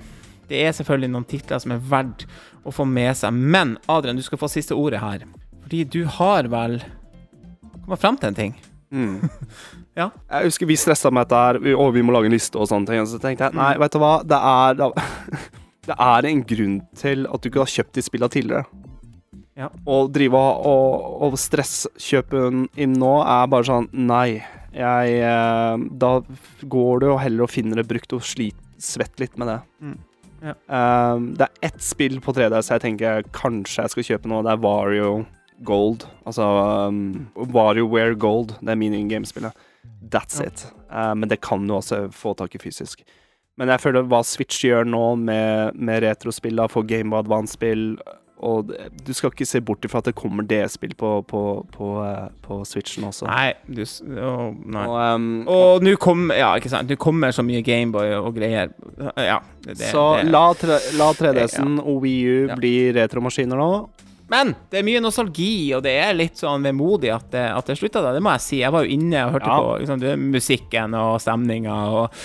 det 0.51 0.59
er 0.61 0.71
selvfølgelig 0.77 1.09
noen 1.09 1.25
titler 1.25 1.57
som 1.63 1.71
er 1.73 1.79
verdt 1.89 2.27
å 2.63 2.69
få 2.71 2.85
med 2.85 3.17
seg. 3.17 3.33
Men 3.33 3.79
Adrian, 3.89 4.15
du 4.15 4.21
skal 4.21 4.37
få 4.37 4.45
siste 4.53 4.77
ordet 4.77 5.01
her. 5.01 5.25
Fordi 5.63 5.81
du 5.89 6.05
har 6.19 6.45
vel 6.53 6.77
kommet 7.85 8.01
fram 8.01 8.17
til 8.21 8.31
en 8.33 8.39
ting. 8.43 8.55
Mm. 8.91 9.19
Ja. 9.95 10.09
Jeg 10.27 10.49
husker 10.49 10.67
vi 10.67 10.75
stressa 10.75 11.07
med 11.07 11.23
dette 11.29 11.37
her, 11.39 11.57
og 11.79 11.93
vi 11.95 12.01
må 12.03 12.11
lage 12.11 12.27
en 12.27 12.33
liste 12.35 12.59
og 12.59 12.67
sånne 12.67 12.89
ting. 12.89 12.99
Og 12.99 13.07
så 13.07 13.15
tenkte 13.23 13.45
jeg 13.47 13.55
nei, 13.55 13.69
Mm. 13.77 13.79
vet 13.79 13.93
du 13.93 13.99
hva, 14.01 14.09
det 14.27 14.39
er, 14.43 14.73
det 15.87 15.95
er 16.03 16.25
en 16.27 16.41
grunn 16.49 16.73
til 16.99 17.23
at 17.31 17.39
du 17.39 17.47
ikke 17.47 17.61
har 17.63 17.71
kjøpt 17.71 17.93
de 17.95 18.03
spillene 18.03 18.33
tidligere. 18.33 18.65
Ja. 19.55 19.69
Å 19.87 19.99
drive 20.11 20.35
og, 20.35 20.65
og, 20.67 21.21
og 21.29 21.37
stresskjøpe 21.39 22.41
inn 22.75 22.97
nå 22.99 23.13
er 23.23 23.47
bare 23.47 23.63
sånn 23.69 23.87
Nei. 23.95 24.41
Jeg 24.75 25.13
eh, 25.23 25.85
Da 26.03 26.09
går 26.75 26.99
du 26.99 27.07
og 27.13 27.21
heller 27.23 27.45
og 27.47 27.53
finner 27.53 27.79
det 27.79 27.87
brukt 27.87 28.11
og 28.17 28.25
sliter, 28.27 28.59
svett 28.83 29.23
litt 29.23 29.39
med 29.39 29.47
det. 29.53 29.57
Mm. 29.79 29.95
Ja. 30.49 30.57
Um, 31.15 31.29
det 31.39 31.47
er 31.47 31.69
ett 31.71 31.79
spill 31.81 32.19
på 32.19 32.35
3DS 32.35 32.67
jeg 32.75 32.83
tenker 32.83 33.23
kanskje 33.33 33.85
jeg 33.87 33.95
skal 33.95 34.09
kjøpe 34.11 34.27
nå. 34.29 34.43
Det 34.43 34.51
er 34.57 34.59
Vario 34.67 35.13
Gold. 35.63 36.05
Altså 36.25 36.43
um, 36.89 37.27
WarioWare 37.35 38.15
Gold. 38.19 38.55
Det 38.61 38.69
er 38.69 38.75
minigame-spillet. 38.75 39.53
That's 40.11 40.39
Ja. 40.41 40.47
it. 40.47 40.65
Uh, 40.91 41.13
men 41.15 41.29
det 41.29 41.41
kan 41.41 41.65
du 41.67 41.73
også 41.73 42.09
få 42.13 42.35
tak 42.37 42.55
i 42.55 42.57
fysisk. 42.61 43.03
Men 43.57 43.69
jeg 43.71 43.79
føler 43.79 44.03
hva 44.03 44.19
Switch 44.27 44.65
gjør 44.65 44.83
nå 44.85 45.15
med, 45.17 45.75
med 45.79 46.03
retrospillene, 46.03 46.69
for 46.69 46.83
of 47.13 47.23
Advance-spill 47.23 47.97
Og 48.43 48.67
du 49.07 49.13
skal 49.15 49.31
ikke 49.31 49.45
se 49.47 49.61
bort 49.63 49.85
ifra 49.87 50.01
at 50.01 50.09
det 50.09 50.13
kommer 50.19 50.43
DS-spill 50.43 50.91
på, 50.99 51.21
på, 51.25 51.41
på, 51.71 51.91
eh, 52.03 52.25
på 52.43 52.57
Switchen 52.67 53.05
også. 53.07 53.29
Nei, 53.31 53.53
du 53.65 53.79
å, 53.85 54.33
nei. 54.59 54.83
Og, 54.83 54.97
um, 55.15 55.47
Og 55.47 55.85
nå 55.87 55.95
kommer 56.03 56.35
Ja, 56.35 56.49
kommer 56.99 57.31
så 57.31 57.45
mye 57.47 57.63
Gameboy 57.63 58.11
og 58.19 58.35
greier. 58.35 58.73
Ja. 59.15 59.39
Det, 59.63 59.77
så 59.87 60.17
det. 60.19 60.27
la, 60.35 60.43
tre, 60.53 60.81
la 60.99 61.07
3DS-en 61.15 61.79
og 61.79 62.03
Wii 62.03 62.19
U 62.27 62.47
Ja. 62.49 62.55
bli 62.59 62.73
retromaskiner 62.99 63.55
nå. 63.55 63.71
Men 64.27 64.55
det 64.71 64.79
er 64.79 64.85
mye 64.87 65.01
nostalgi, 65.05 65.73
og 65.77 65.83
det 65.85 65.91
er 66.01 66.15
litt 66.17 66.39
sånn 66.41 66.63
vemodig 66.65 67.11
at 67.13 67.27
det, 67.35 67.43
at 67.53 67.67
det 67.69 67.75
slutta 67.77 68.01
da. 68.01 68.13
Det 68.15 68.23
må 68.25 68.31
jeg 68.33 68.41
si. 68.41 68.59
Jeg 68.63 68.73
var 68.73 68.85
jo 68.85 68.95
inne 68.95 69.25
og 69.27 69.35
hørte 69.35 69.51
Ja. 69.51 69.57
på 69.61 69.75
liksom, 69.83 70.05
musikken 70.33 70.95
og 70.97 71.19
stemninga 71.21 71.75
og, 71.93 72.21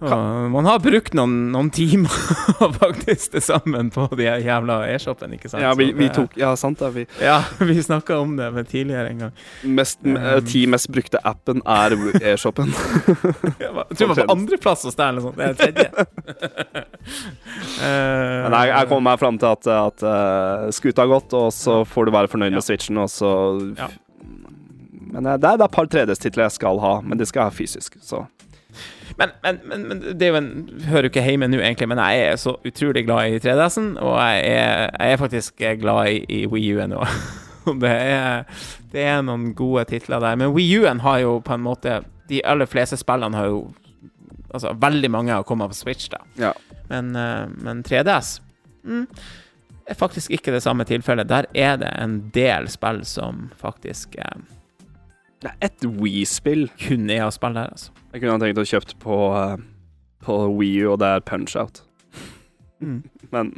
og 0.00 0.50
Man 0.52 0.66
har 0.68 0.78
brukt 0.84 1.14
noen, 1.16 1.36
noen 1.54 1.70
timer 1.72 2.12
faktisk 2.82 3.32
til 3.32 3.42
sammen 3.44 3.88
på 3.94 4.04
de 4.18 4.26
jævla 4.28 4.76
e-shoppen, 4.92 5.32
ikke 5.38 5.48
sant? 5.48 5.62
Ja, 5.64 5.70
vi, 5.78 5.86
vi 5.96 6.08
tok 6.12 6.36
Ja, 6.36 6.50
sant 6.60 6.82
det. 6.84 6.90
Vi, 6.94 7.04
Ja, 7.22 7.38
vi 7.70 7.76
snakka 7.82 8.18
om 8.20 8.34
det 8.36 8.50
tidligere 8.68 9.08
en 9.14 9.18
gang. 9.24 9.32
mest, 9.64 9.98
um, 10.04 10.18
ti 10.44 10.66
mest 10.68 10.90
brukte 10.92 11.18
appen 11.24 11.62
er 11.64 11.96
e-shoppen. 12.34 12.68
Jeg 12.76 13.72
tror 13.72 13.86
det 13.96 14.10
var 14.12 14.20
på 14.20 14.28
andreplass 14.36 14.84
hos 14.84 14.98
deg, 14.98 15.08
eller 15.08 15.22
noe 15.22 15.32
sånt. 15.32 15.40
Det 15.40 15.48
er 15.48 15.54
tredje. 15.64 15.88
uh, 17.80 18.42
Men 18.46 18.56
jeg, 18.60 18.72
jeg 18.72 18.88
kommer 18.90 19.06
meg 19.10 19.20
fram 19.22 19.38
til 19.40 19.52
at, 19.52 19.68
at 19.76 20.04
uh, 20.06 20.66
skuta 20.76 21.04
har 21.06 21.12
gått, 21.16 21.36
og 21.36 21.48
så 21.54 21.80
får 21.88 22.08
du 22.10 22.14
være 22.16 22.30
fornøyd 22.32 22.52
Ja. 22.52 22.58
med 22.60 22.66
Switchen, 22.68 22.98
og 23.02 23.08
så 23.12 23.30
Ja. 23.80 23.88
Men 25.16 25.24
eh, 25.30 25.36
det 25.40 25.46
er, 25.48 25.56
det 25.56 25.62
er 25.64 25.68
et 25.70 25.72
par 25.76 25.86
3DS-titler 25.88 26.42
jeg 26.48 26.52
skal 26.58 26.80
ha, 26.82 26.96
men 27.00 27.16
de 27.16 27.24
skal 27.24 27.44
jeg 27.46 27.48
ha 27.48 27.54
fysisk, 27.54 27.94
så 28.04 28.24
Men, 29.16 29.32
men, 29.42 29.60
men, 29.64 29.84
men 29.88 30.00
det 30.20 30.28
en, 30.36 30.50
hører 30.90 31.08
jo 31.08 31.12
ikke 31.14 31.24
hjemme 31.24 31.48
nå, 31.48 31.60
egentlig, 31.62 31.88
men 31.88 32.00
jeg 32.04 32.26
er 32.26 32.36
så 32.40 32.52
utrolig 32.68 33.06
glad 33.06 33.32
i 33.32 33.38
3DS-en, 33.40 33.94
og 34.02 34.18
jeg 34.20 34.42
er, 34.50 34.90
jeg 34.92 35.12
er 35.12 35.22
faktisk 35.22 35.64
glad 35.80 36.10
i, 36.12 36.18
i 36.28 36.42
Wii 36.52 36.74
U-en 36.76 36.96
òg. 36.98 37.14
det, 37.82 37.94
er, 37.94 38.60
det 38.92 39.06
er 39.08 39.24
noen 39.24 39.50
gode 39.56 39.86
titler 39.90 40.20
der. 40.22 40.36
Men 40.36 40.52
Wii 40.56 40.82
U-en 40.82 41.00
har 41.06 41.22
jo 41.24 41.38
på 41.44 41.56
en 41.56 41.64
måte 41.64 42.00
De 42.30 42.40
aller 42.46 42.66
fleste 42.66 42.98
spillene 42.98 43.38
har 43.38 43.50
jo 43.50 43.66
Altså, 44.54 44.70
veldig 44.80 45.08
mange 45.10 45.34
har 45.34 45.42
kommet 45.44 45.68
på 45.68 45.76
Switch, 45.76 46.06
da. 46.08 46.22
ja. 46.38 46.52
Men, 46.88 47.10
eh, 47.18 47.48
men 47.60 47.82
3DS 47.84 48.38
mm, 48.86 49.02
er 49.90 49.94
faktisk 49.98 50.30
ikke 50.30 50.52
det 50.54 50.62
samme 50.62 50.84
tilfellet. 50.86 51.28
Der 51.28 51.48
er 51.54 51.76
det 51.76 51.90
en 51.98 52.14
del 52.34 52.68
spill 52.70 53.02
som 53.04 53.50
faktisk 53.58 54.14
eh, 54.18 54.38
Det 55.42 55.50
er 55.52 55.66
ett 55.68 55.84
Wii-spill 55.84 56.68
kun 56.80 57.10
jeg 57.12 57.20
å 57.26 57.30
spille 57.34 57.60
der, 57.60 57.72
altså. 57.76 57.90
jeg 58.12 58.20
kunne 58.22 58.32
ha 58.32 58.38
tenkt 58.40 58.58
å 58.62 58.64
kjøpt 58.70 58.94
på, 59.02 59.16
eh, 59.36 59.56
på 60.24 60.36
Wii 60.56 60.78
U, 60.86 60.92
og 60.94 60.98
det 61.02 61.06
er 61.16 61.20
Punch-Out. 61.28 61.82
Mm. 62.80 62.98
Men 63.32 63.50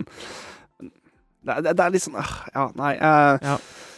det, 0.80 1.54
er- 1.56 1.62
det 1.74 1.80
er 1.82 1.90
litt 1.90 2.04
sånn 2.04 2.14
øh, 2.20 2.34
Ja, 2.54 2.68
nei. 2.78 2.92
Jeg, 2.94 3.40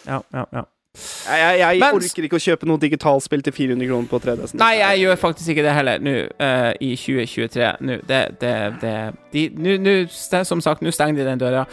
Ja, 0.06 0.20
ja, 0.32 0.44
ja. 0.56 0.62
jeg, 0.96 1.40
jeg, 1.40 1.58
jeg 1.60 1.80
Men- 1.82 1.94
orker 1.98 2.24
ikke 2.24 2.38
å 2.38 2.44
kjøpe 2.46 2.66
noe 2.70 2.80
digitalspill 2.80 3.42
til 3.44 3.52
400 3.52 3.86
kroner 3.90 4.08
på 4.08 4.20
3DS. 4.24 4.54
Nei, 4.58 4.70
jeg 4.80 5.02
gjør 5.02 5.18
faktisk 5.20 5.52
ikke 5.52 5.66
det 5.66 5.74
heller 5.76 6.00
nå 6.00 6.14
eh, 6.40 6.72
i 6.80 6.94
2023. 6.96 7.68
Nå, 7.84 7.98
det, 8.08 8.22
det, 8.40 8.54
det 8.80 8.94
de, 9.34 9.44
nå, 9.60 9.76
nå, 9.84 9.94
st- 10.08 10.44
Som 10.48 10.60
sagt, 10.64 10.80
nå 10.82 10.90
stenger 10.90 11.20
de 11.20 11.28
den 11.28 11.38
døra, 11.44 11.66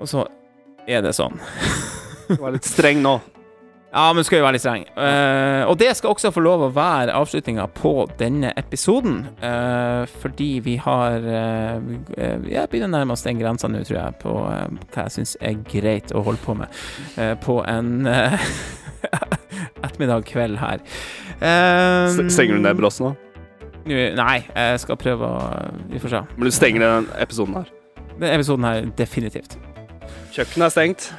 og 0.00 0.08
så 0.08 0.24
er 0.88 1.04
det 1.04 1.12
sånn. 1.20 1.36
Du 2.32 2.40
er 2.46 2.56
litt 2.56 2.64
streng 2.68 3.02
nå. 3.04 3.18
Ja, 3.90 4.12
men 4.14 4.22
skal 4.22 4.38
jo 4.38 4.44
være 4.44 4.54
litt 4.54 4.62
streng. 4.62 4.84
Uh, 4.94 5.66
og 5.66 5.74
det 5.80 5.90
skal 5.98 6.12
også 6.12 6.30
få 6.30 6.42
lov 6.44 6.62
å 6.62 6.70
være 6.74 7.14
avslutninga 7.18 7.64
på 7.74 7.92
denne 8.20 8.52
episoden. 8.60 9.24
Uh, 9.42 10.06
fordi 10.22 10.60
vi 10.62 10.76
har 10.78 11.18
uh, 11.26 11.88
Jeg 12.46 12.70
begynner 12.70 12.86
å 12.86 12.94
nærme 12.94 13.16
oss 13.16 13.26
den 13.26 13.40
grensa 13.40 13.66
nå, 13.70 13.82
tror 13.88 13.98
jeg, 13.98 14.18
på 14.22 14.34
eh, 14.46 14.68
hva 14.92 15.06
jeg 15.06 15.14
syns 15.16 15.32
er 15.42 15.58
greit 15.72 16.12
å 16.14 16.22
holde 16.26 16.42
på 16.44 16.54
med 16.58 16.78
eh, 17.18 17.34
på 17.42 17.56
en 17.68 18.06
ettermiddag 19.84 20.26
kveld 20.28 20.60
her. 20.60 20.82
Eh, 21.40 22.20
Stenger 22.30 22.60
du 22.60 22.64
ned 22.66 22.78
brossen 22.78 23.08
nå? 23.08 23.12
Nei, 23.90 24.36
jeg 24.44 24.82
skal 24.82 24.98
prøve 25.00 25.26
å 25.26 25.40
Vi 25.90 26.02
får 26.02 26.12
se. 26.12 26.22
Men 26.36 26.50
du 26.50 26.54
stenger 26.54 26.84
den 26.84 27.10
episoden 27.18 27.58
her. 27.58 27.72
Denne 28.12 28.34
episoden 28.36 28.68
her, 28.68 28.86
definitivt. 28.98 29.56
Kjøkkenet 30.34 30.68
er 30.68 30.74
stengt. 30.76 31.10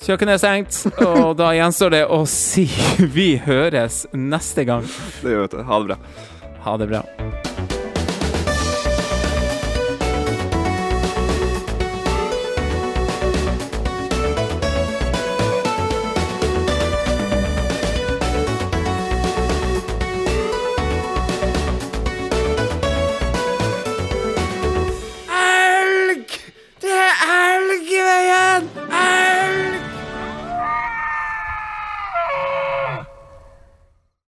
Kjøkkenet 0.00 0.38
er 0.38 0.40
stengt, 0.40 0.76
og 1.04 1.34
da 1.36 1.50
gjenstår 1.52 1.92
det 1.92 2.02
å 2.08 2.22
si 2.24 2.64
vi 3.12 3.34
høres 3.44 4.06
neste 4.16 4.64
gang. 4.64 4.86
Det 5.20 5.36
gjør 5.36 5.50
vi. 5.58 5.64
Ha 5.68 5.80
det 5.82 5.90
bra. 5.92 6.00
Ha 6.64 6.76
det 6.80 6.88
bra. 6.94 7.04